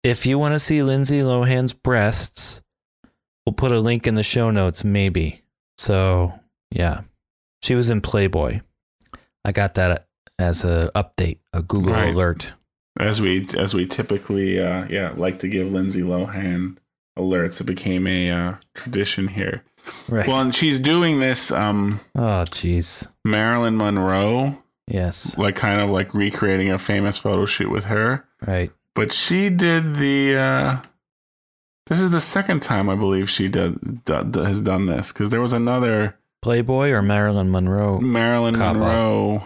If 0.04 0.26
you 0.26 0.38
want 0.38 0.54
to 0.54 0.60
see 0.60 0.84
Lindsay 0.84 1.22
Lohan's 1.22 1.74
breasts, 1.74 2.62
we'll 3.46 3.54
put 3.54 3.72
a 3.72 3.80
link 3.80 4.06
in 4.06 4.16
the 4.16 4.24
show 4.24 4.52
notes, 4.52 4.84
maybe. 4.84 5.42
So, 5.78 6.34
yeah. 6.72 7.02
She 7.64 7.74
was 7.74 7.90
in 7.90 8.02
Playboy. 8.02 8.62
I 9.44 9.52
got 9.52 9.74
that 9.76 10.08
as 10.38 10.64
a 10.64 10.92
update, 10.94 11.40
a 11.54 11.64
Google 11.64 11.94
Right. 11.94 12.14
alert. 12.14 12.54
As 13.00 13.20
we, 13.22 13.48
as 13.58 13.74
we 13.74 13.86
typically, 13.88 14.60
uh, 14.60 14.86
yeah, 14.90 15.14
like 15.16 15.40
to 15.40 15.48
give 15.48 15.72
Lindsay 15.72 16.02
Lohan 16.02 16.78
alerts. 17.18 17.62
It 17.62 17.66
became 17.66 18.08
a 18.08 18.32
uh, 18.32 18.54
tradition 18.74 19.28
here. 19.30 19.64
Right. 20.10 20.28
Well, 20.28 20.42
and 20.42 20.54
she's 20.56 20.80
doing 20.80 21.20
this, 21.20 21.52
um, 21.52 22.00
oh, 22.16 22.44
jeez. 22.50 23.08
Marilyn 23.24 23.78
Monroe, 23.78 24.62
Yes. 24.88 25.38
like 25.38 25.56
kind 25.56 25.80
of 25.82 25.90
like 25.90 26.14
recreating 26.14 26.70
a 26.72 26.80
famous 26.80 27.18
photo 27.18 27.46
shoot 27.46 27.70
with 27.70 27.86
her. 27.86 28.26
Right. 28.46 28.72
But 28.96 29.12
she 29.14 29.50
did 29.50 29.96
the. 29.98 30.36
uh 30.38 30.82
This 31.88 32.00
is 32.00 32.10
the 32.10 32.20
second 32.20 32.62
time 32.62 32.90
I 32.90 32.96
believe 32.96 33.30
she 33.30 33.48
did, 33.48 34.04
d- 34.06 34.24
d- 34.32 34.40
has 34.44 34.62
done 34.62 34.88
this 34.88 35.12
because 35.12 35.30
there 35.30 35.42
was 35.42 35.54
another 35.54 36.18
Playboy 36.42 36.90
or 36.92 37.02
Marilyn 37.04 37.52
Monroe? 37.52 38.00
Marilyn 38.00 38.56
Cop 38.56 38.76
off. 38.76 38.82
Monroe. 38.82 39.44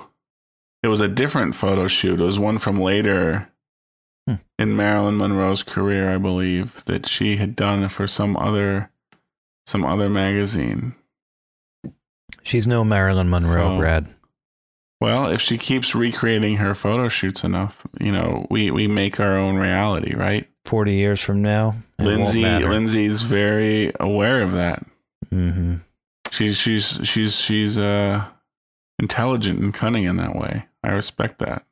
It 0.84 0.88
was 0.88 1.02
a 1.02 1.08
different 1.10 1.56
photo 1.56 1.88
shoot. 1.90 2.22
It 2.22 2.24
was 2.24 2.40
one 2.40 2.58
from 2.60 2.80
later 2.80 3.49
Hmm. 4.30 4.36
in 4.60 4.76
Marilyn 4.76 5.18
Monroe's 5.18 5.64
career, 5.64 6.14
I 6.14 6.18
believe, 6.18 6.84
that 6.86 7.08
she 7.08 7.38
had 7.38 7.56
done 7.56 7.88
for 7.90 8.06
some 8.08 8.36
other 8.38 8.92
some 9.66 9.86
other 9.86 10.10
magazine. 10.10 10.96
She's 12.44 12.68
no 12.68 12.84
Marilyn 12.84 13.30
Monroe, 13.30 13.76
So- 13.76 13.78
Brad. 13.78 14.08
Well, 15.02 15.28
if 15.28 15.40
she 15.40 15.58
keeps 15.58 15.96
recreating 15.96 16.58
her 16.58 16.76
photo 16.76 17.08
shoots 17.08 17.46
enough, 17.46 17.88
you 18.02 18.12
know, 18.12 18.46
we 18.50 18.70
we 18.70 18.88
make 18.88 19.20
our 19.20 19.38
own 19.38 19.56
reality, 19.56 20.14
right? 20.14 20.46
40 20.66 20.94
years 20.94 21.22
from 21.22 21.42
now, 21.42 21.76
Lindsay. 22.00 22.44
Lindsay's 22.44 23.22
very 23.22 23.94
aware 24.00 24.42
of 24.44 24.52
that. 24.52 24.84
hmm 25.30 25.76
She's 26.32 26.58
she's 26.58 27.00
she's 27.04 27.36
she's 27.38 27.78
uh 27.78 28.26
intelligent 29.00 29.60
and 29.62 29.74
cunning 29.74 30.04
in 30.04 30.18
that 30.18 30.36
way. 30.36 30.66
I 30.84 30.92
respect 30.92 31.40
that. 31.40 31.64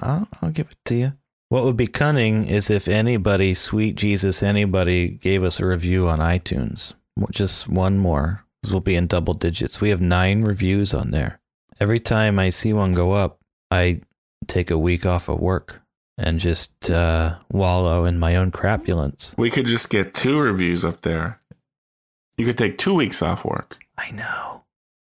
I'll, 0.00 0.28
I'll 0.40 0.50
give 0.50 0.70
it 0.70 0.78
to 0.86 0.94
you. 0.94 1.12
What 1.48 1.64
would 1.64 1.76
be 1.76 1.86
cunning 1.86 2.46
is 2.46 2.70
if 2.70 2.88
anybody, 2.88 3.54
sweet 3.54 3.94
Jesus, 3.94 4.42
anybody 4.42 5.08
gave 5.08 5.44
us 5.44 5.60
a 5.60 5.66
review 5.66 6.08
on 6.08 6.18
iTunes. 6.18 6.92
Just 7.30 7.68
one 7.68 7.98
more. 7.98 8.44
This 8.62 8.72
will 8.72 8.80
be 8.80 8.96
in 8.96 9.06
double 9.06 9.34
digits. 9.34 9.80
We 9.80 9.90
have 9.90 10.00
nine 10.00 10.42
reviews 10.42 10.92
on 10.92 11.12
there. 11.12 11.40
Every 11.78 12.00
time 12.00 12.38
I 12.38 12.48
see 12.48 12.72
one 12.72 12.92
go 12.92 13.12
up, 13.12 13.38
I 13.70 14.00
take 14.48 14.70
a 14.70 14.78
week 14.78 15.06
off 15.06 15.28
of 15.28 15.38
work 15.38 15.80
and 16.18 16.40
just 16.40 16.90
uh, 16.90 17.36
wallow 17.50 18.04
in 18.04 18.18
my 18.18 18.34
own 18.36 18.50
crapulence. 18.50 19.34
We 19.36 19.50
could 19.50 19.66
just 19.66 19.90
get 19.90 20.14
two 20.14 20.40
reviews 20.40 20.84
up 20.84 21.02
there. 21.02 21.40
You 22.36 22.44
could 22.44 22.58
take 22.58 22.76
two 22.76 22.94
weeks 22.94 23.22
off 23.22 23.44
work. 23.44 23.78
I 23.96 24.10
know. 24.10 24.64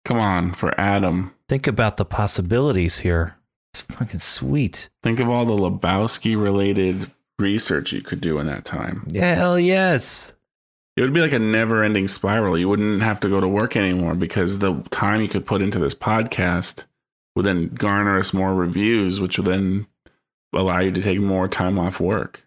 Come 0.04 0.18
on, 0.18 0.52
for 0.52 0.78
Adam. 0.80 1.34
Think 1.48 1.66
about 1.66 1.96
the 1.96 2.04
possibilities 2.04 3.00
here. 3.00 3.36
It's 3.73 3.82
fucking 3.82 4.20
sweet. 4.20 4.90
Think 5.03 5.19
of 5.19 5.31
all 5.31 5.44
the 5.47 5.57
Lebowski 5.57 6.40
related 6.40 7.11
research 7.39 7.93
you 7.93 8.03
could 8.03 8.20
do 8.20 8.39
in 8.39 8.47
that 8.47 8.65
time. 8.65 9.07
Yeah, 9.11 9.35
hell 9.35 9.59
yes. 9.59 10.32
It 10.97 11.01
would 11.01 11.15
be 11.15 11.23
like 11.23 11.32
a 11.32 11.39
never 11.39 11.82
ending 11.82 12.07
spiral. 12.07 12.59
You 12.59 12.69
wouldn't 12.69 13.03
have 13.03 13.19
to 13.20 13.28
go 13.28 13.40
to 13.40 13.49
work 13.49 13.77
anymore 13.77 14.15
because 14.15 14.59
the 14.59 14.82
time 14.90 15.23
you 15.23 15.28
could 15.28 15.47
put 15.47 15.62
into 15.62 15.78
this 15.78 15.94
podcast 15.94 16.85
would 17.35 17.47
then 17.47 17.69
garner 17.69 18.19
us 18.19 18.35
more 18.35 18.55
reviews, 18.55 19.19
which 19.20 19.39
would 19.39 19.47
then 19.47 19.86
allow 20.53 20.81
you 20.81 20.93
to 20.93 21.03
take 21.03 21.19
more 21.20 21.49
time 21.49 21.78
off 21.78 21.99
work. 21.99 22.47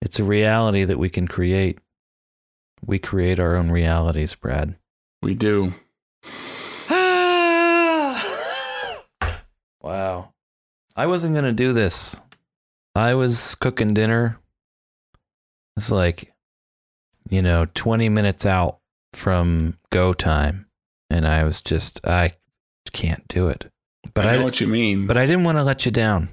It's 0.00 0.18
a 0.18 0.24
reality 0.24 0.84
that 0.84 0.98
we 0.98 1.10
can 1.10 1.28
create. 1.28 1.78
We 2.84 2.98
create 2.98 3.38
our 3.38 3.54
own 3.56 3.70
realities, 3.70 4.34
Brad. 4.34 4.76
We 5.22 5.34
do. 5.34 5.72
Wow. 9.86 10.32
I 10.96 11.06
wasn't 11.06 11.34
going 11.34 11.44
to 11.44 11.52
do 11.52 11.72
this. 11.72 12.20
I 12.94 13.14
was 13.14 13.54
cooking 13.54 13.94
dinner. 13.94 14.38
It's 15.76 15.90
like, 15.90 16.32
you 17.28 17.42
know, 17.42 17.66
20 17.74 18.08
minutes 18.08 18.46
out 18.46 18.78
from 19.12 19.76
go 19.90 20.12
time. 20.12 20.66
And 21.10 21.26
I 21.26 21.44
was 21.44 21.60
just, 21.60 22.00
I 22.04 22.32
can't 22.92 23.26
do 23.28 23.48
it. 23.48 23.70
But 24.14 24.26
I 24.26 24.34
I, 24.34 24.36
know 24.38 24.44
what 24.44 24.60
you 24.60 24.66
mean. 24.66 25.06
but 25.06 25.16
I 25.16 25.26
didn't 25.26 25.44
want 25.44 25.58
to 25.58 25.64
let 25.64 25.84
you 25.84 25.92
down. 25.92 26.30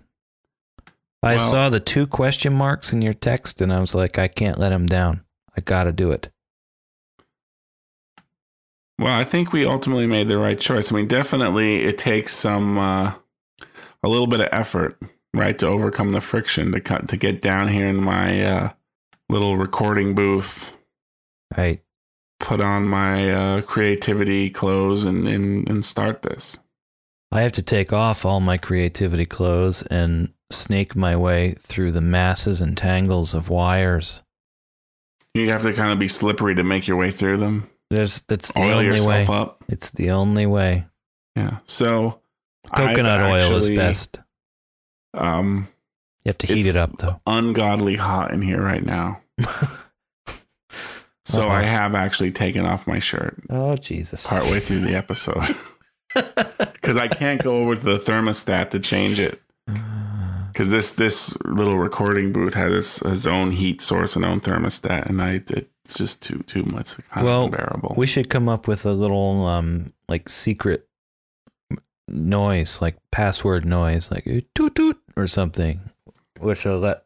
I 1.22 1.36
Well- 1.36 1.52
saw 1.52 1.70
the 1.70 1.80
two 1.80 2.08
question 2.08 2.54
marks 2.54 2.94
in 2.94 3.02
your 3.02 3.14
text 3.14 3.62
and 3.62 3.72
I 3.74 3.80
was 3.80 3.94
like, 3.94 4.18
I 4.18 4.28
can't 4.28 4.58
let 4.60 4.72
him 4.72 4.86
down. 4.86 5.24
I 5.56 5.62
got 5.62 5.84
to 5.84 5.92
do 5.92 6.12
it. 6.12 6.30
Well, 9.00 9.14
I 9.14 9.24
think 9.24 9.52
we 9.52 9.66
ultimately 9.66 10.08
made 10.08 10.30
the 10.30 10.38
right 10.38 10.60
choice. 10.60 10.92
I 10.92 10.96
mean, 10.96 11.08
definitely 11.08 11.84
it 11.84 11.98
takes 11.98 12.34
some 12.34 12.78
uh, 12.78 13.14
a 14.04 14.10
little 14.10 14.28
bit 14.28 14.40
of 14.42 14.50
effort, 14.52 15.00
right, 15.34 15.58
to 15.60 15.68
overcome 15.68 16.12
the 16.12 16.22
friction 16.22 16.72
to 16.74 16.80
cut 16.82 17.08
to 17.10 17.18
get 17.18 17.42
down 17.42 17.70
here 17.70 17.88
in 17.88 17.98
my 18.04 18.44
uh, 18.46 18.70
little 19.30 19.58
recording 19.58 20.14
booth, 20.16 20.78
Right. 21.58 21.82
put 22.40 22.60
on 22.62 22.88
my 22.88 23.32
uh, 23.32 23.62
creativity 23.62 24.50
clothes, 24.50 25.06
and, 25.06 25.28
and 25.28 25.70
and 25.70 25.86
start 25.86 26.22
this. 26.24 26.58
I 27.32 27.42
have 27.42 27.54
to 27.54 27.64
take 27.64 27.92
off 27.92 28.26
all 28.26 28.40
my 28.40 28.58
creativity 28.58 29.26
clothes 29.26 29.82
and 29.84 30.32
snake 30.52 30.96
my 30.96 31.16
way 31.16 31.54
through 31.62 31.92
the 31.92 32.02
masses 32.02 32.62
and 32.62 32.78
tangles 32.78 33.34
of 33.34 33.50
wires. 33.50 34.22
You 35.34 35.50
have 35.50 35.64
to 35.64 35.74
kind 35.74 35.92
of 35.92 35.98
be 35.98 36.08
slippery 36.08 36.54
to 36.54 36.64
make 36.64 36.88
your 36.88 36.98
way 36.98 37.10
through 37.10 37.38
them. 37.38 37.68
There's 37.90 38.22
that's 38.28 38.52
the 38.52 38.60
Oil 38.60 38.72
only 38.74 38.86
yourself 38.86 39.30
way. 39.30 39.36
up. 39.36 39.64
It's 39.68 39.90
the 39.90 40.12
only 40.12 40.46
way. 40.46 40.86
Yeah. 41.36 41.58
So 41.66 42.20
Coconut 42.76 43.22
I've 43.22 43.32
oil 43.52 43.58
is 43.58 43.70
best. 43.70 44.20
Um, 45.14 45.68
You 46.26 46.30
have 46.30 46.38
to 46.40 46.48
heat 46.48 46.66
it 46.68 46.78
up 46.78 46.98
though. 46.98 47.22
ungodly 47.28 47.96
hot 47.98 48.32
in 48.34 48.42
here 48.42 48.62
right 48.62 48.84
now. 48.84 49.22
So 51.26 51.44
Uh-oh. 51.44 51.50
I 51.52 51.64
have 51.64 51.96
actually 51.96 52.32
taken 52.32 52.66
off 52.66 52.86
my 52.86 53.00
shirt 53.00 53.42
Oh 53.50 53.78
Jesus. 53.78 54.28
partway 54.28 54.60
through 54.60 54.80
the 54.82 54.94
episode 54.94 55.56
because 56.74 56.98
I 56.98 57.08
can't 57.08 57.42
go 57.42 57.60
over 57.60 57.76
to 57.76 57.82
the 57.82 57.98
thermostat 57.98 58.72
to 58.72 58.80
change 58.82 59.22
it. 59.22 59.40
Because 60.52 60.70
this 60.70 60.94
this 60.94 61.36
little 61.46 61.78
recording 61.80 62.34
booth 62.34 62.56
has 62.56 62.74
its, 62.74 63.02
its 63.04 63.26
own 63.26 63.52
heat 63.52 63.80
source 63.80 64.18
and 64.18 64.26
own 64.26 64.42
thermostat, 64.42 65.06
and 65.08 65.22
I 65.22 65.42
it's 65.50 65.96
just 65.96 66.22
too 66.22 66.40
too 66.46 66.64
much 66.66 66.98
kind 67.10 67.26
Well, 67.26 67.46
of 67.46 67.54
unbearable. 67.54 67.96
We 67.98 68.06
should 68.06 68.30
come 68.30 68.50
up 68.50 68.68
with 68.68 68.86
a 68.86 68.92
little 68.92 69.46
um 69.48 69.94
like 70.10 70.28
secret 70.28 70.88
noise, 72.08 72.82
like 72.82 72.98
password 73.12 73.66
noise, 73.66 74.12
like 74.12 74.26
"Eh, 74.28 74.42
toot 74.56 74.76
toot 74.76 75.00
or 75.16 75.28
something, 75.28 75.80
which 76.40 76.66
will 76.66 76.80
let 76.80 77.06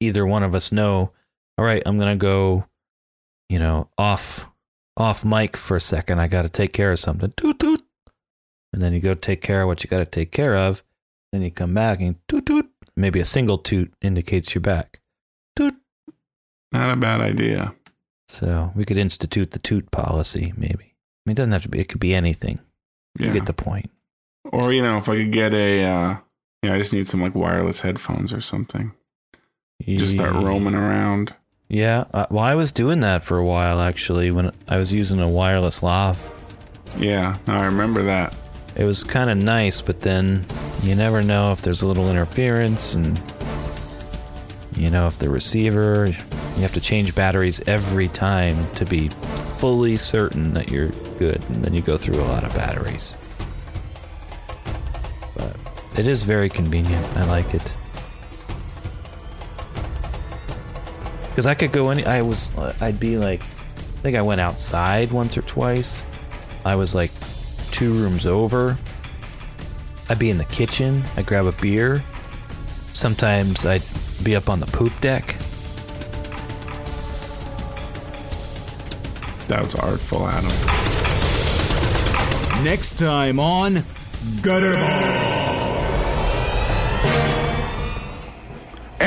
either 0.00 0.26
one 0.26 0.42
of 0.42 0.54
us 0.54 0.70
know. 0.72 1.12
All 1.56 1.64
right, 1.64 1.82
I'm 1.86 1.98
gonna 1.98 2.16
go, 2.16 2.66
you 3.48 3.58
know, 3.58 3.88
off 3.98 4.46
off 4.96 5.24
mic 5.24 5.56
for 5.56 5.76
a 5.76 5.80
second. 5.80 6.18
I 6.20 6.26
got 6.28 6.42
to 6.42 6.48
take 6.48 6.72
care 6.72 6.90
of 6.92 6.98
something. 6.98 7.32
Toot 7.36 7.58
toot, 7.60 7.82
and 8.72 8.82
then 8.82 8.92
you 8.92 9.00
go 9.00 9.14
take 9.14 9.40
care 9.40 9.62
of 9.62 9.68
what 9.68 9.82
you 9.84 9.90
got 9.90 9.98
to 9.98 10.06
take 10.06 10.30
care 10.32 10.56
of. 10.56 10.82
Then 11.32 11.42
you 11.42 11.50
come 11.50 11.74
back 11.74 12.00
and 12.00 12.16
toot 12.28 12.46
toot. 12.46 12.70
Maybe 12.96 13.20
a 13.20 13.24
single 13.24 13.58
toot 13.58 13.92
indicates 14.02 14.54
you're 14.54 14.62
back. 14.62 15.00
Toot. 15.56 15.74
Not 16.72 16.90
a 16.90 16.96
bad 16.96 17.20
idea. 17.20 17.74
So 18.28 18.72
we 18.74 18.84
could 18.84 18.96
institute 18.98 19.52
the 19.52 19.58
toot 19.58 19.90
policy, 19.90 20.52
maybe. 20.56 20.84
I 20.84 21.22
mean, 21.26 21.32
it 21.32 21.36
doesn't 21.36 21.52
have 21.52 21.62
to 21.62 21.68
be. 21.68 21.78
It 21.78 21.88
could 21.88 22.00
be 22.00 22.14
anything. 22.14 22.58
You 23.18 23.26
Yeah. 23.26 23.32
get 23.32 23.46
the 23.46 23.52
point. 23.52 23.90
Or 24.52 24.72
you 24.72 24.82
know, 24.82 24.98
if 24.98 25.08
I 25.08 25.16
could 25.16 25.32
get 25.32 25.54
a, 25.54 25.84
uh, 25.84 26.16
yeah, 26.62 26.74
I 26.74 26.78
just 26.78 26.92
need 26.92 27.06
some 27.08 27.20
like 27.22 27.34
wireless 27.34 27.82
headphones 27.82 28.32
or 28.32 28.40
something. 28.40 28.92
Just 29.86 30.12
start 30.12 30.32
roaming 30.34 30.74
around. 30.74 31.34
Yeah. 31.68 32.04
Uh, 32.12 32.26
well, 32.30 32.44
I 32.44 32.54
was 32.54 32.72
doing 32.72 33.00
that 33.00 33.22
for 33.22 33.38
a 33.38 33.44
while 33.44 33.80
actually. 33.80 34.30
When 34.30 34.50
I 34.66 34.78
was 34.78 34.92
using 34.92 35.20
a 35.20 35.28
wireless 35.28 35.82
lav, 35.82 36.20
Yeah, 36.96 37.38
no, 37.46 37.54
I 37.54 37.66
remember 37.66 38.02
that. 38.04 38.34
it 38.74 38.84
was 38.84 39.04
kind 39.04 39.30
of 39.30 39.38
nice, 39.38 39.80
but 39.82 40.00
then 40.00 40.46
you 40.82 40.94
never 40.94 41.22
know 41.22 41.52
if 41.52 41.62
there's 41.62 41.82
a 41.82 41.86
little 41.86 42.10
interference, 42.10 42.94
and 42.94 43.20
you 44.74 44.90
know 44.90 45.06
if 45.06 45.18
the 45.18 45.28
receiver. 45.28 46.08
You 46.56 46.62
have 46.62 46.72
to 46.72 46.80
change 46.80 47.14
batteries 47.14 47.60
every 47.68 48.08
time 48.08 48.68
to 48.74 48.84
be 48.84 49.10
fully 49.58 49.96
certain 49.96 50.54
that 50.54 50.70
you're 50.72 50.88
good, 51.18 51.40
and 51.50 51.64
then 51.64 51.72
you 51.72 51.80
go 51.82 51.96
through 51.96 52.20
a 52.20 52.26
lot 52.26 52.42
of 52.42 52.52
batteries. 52.54 53.14
But 55.98 56.06
it 56.06 56.10
is 56.12 56.22
very 56.22 56.48
convenient. 56.48 57.04
I 57.16 57.24
like 57.24 57.52
it. 57.54 57.74
Because 61.28 61.44
I 61.44 61.54
could 61.54 61.72
go 61.72 61.90
any. 61.90 62.04
I 62.04 62.22
was. 62.22 62.56
Uh, 62.56 62.72
I'd 62.80 63.00
be 63.00 63.18
like. 63.18 63.42
I 63.42 64.00
think 64.02 64.16
I 64.16 64.22
went 64.22 64.40
outside 64.40 65.10
once 65.10 65.36
or 65.36 65.42
twice. 65.42 66.04
I 66.64 66.76
was 66.76 66.94
like 66.94 67.10
two 67.72 67.92
rooms 67.94 68.26
over. 68.26 68.78
I'd 70.08 70.20
be 70.20 70.30
in 70.30 70.38
the 70.38 70.44
kitchen. 70.44 71.02
I'd 71.16 71.26
grab 71.26 71.46
a 71.46 71.52
beer. 71.60 72.04
Sometimes 72.92 73.66
I'd 73.66 73.82
be 74.22 74.36
up 74.36 74.48
on 74.48 74.60
the 74.60 74.66
poop 74.66 74.92
deck. 75.00 75.34
That 79.48 79.64
was 79.64 79.74
artful, 79.74 80.28
Adam. 80.28 80.52
Next 82.62 83.00
time 83.00 83.40
on 83.40 83.82
Gutterball. 84.42 85.77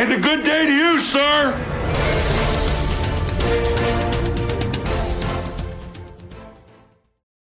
And 0.01 0.11
a 0.13 0.17
good 0.17 0.43
day 0.43 0.65
to 0.65 0.73
you, 0.73 0.97
sir. 0.97 1.80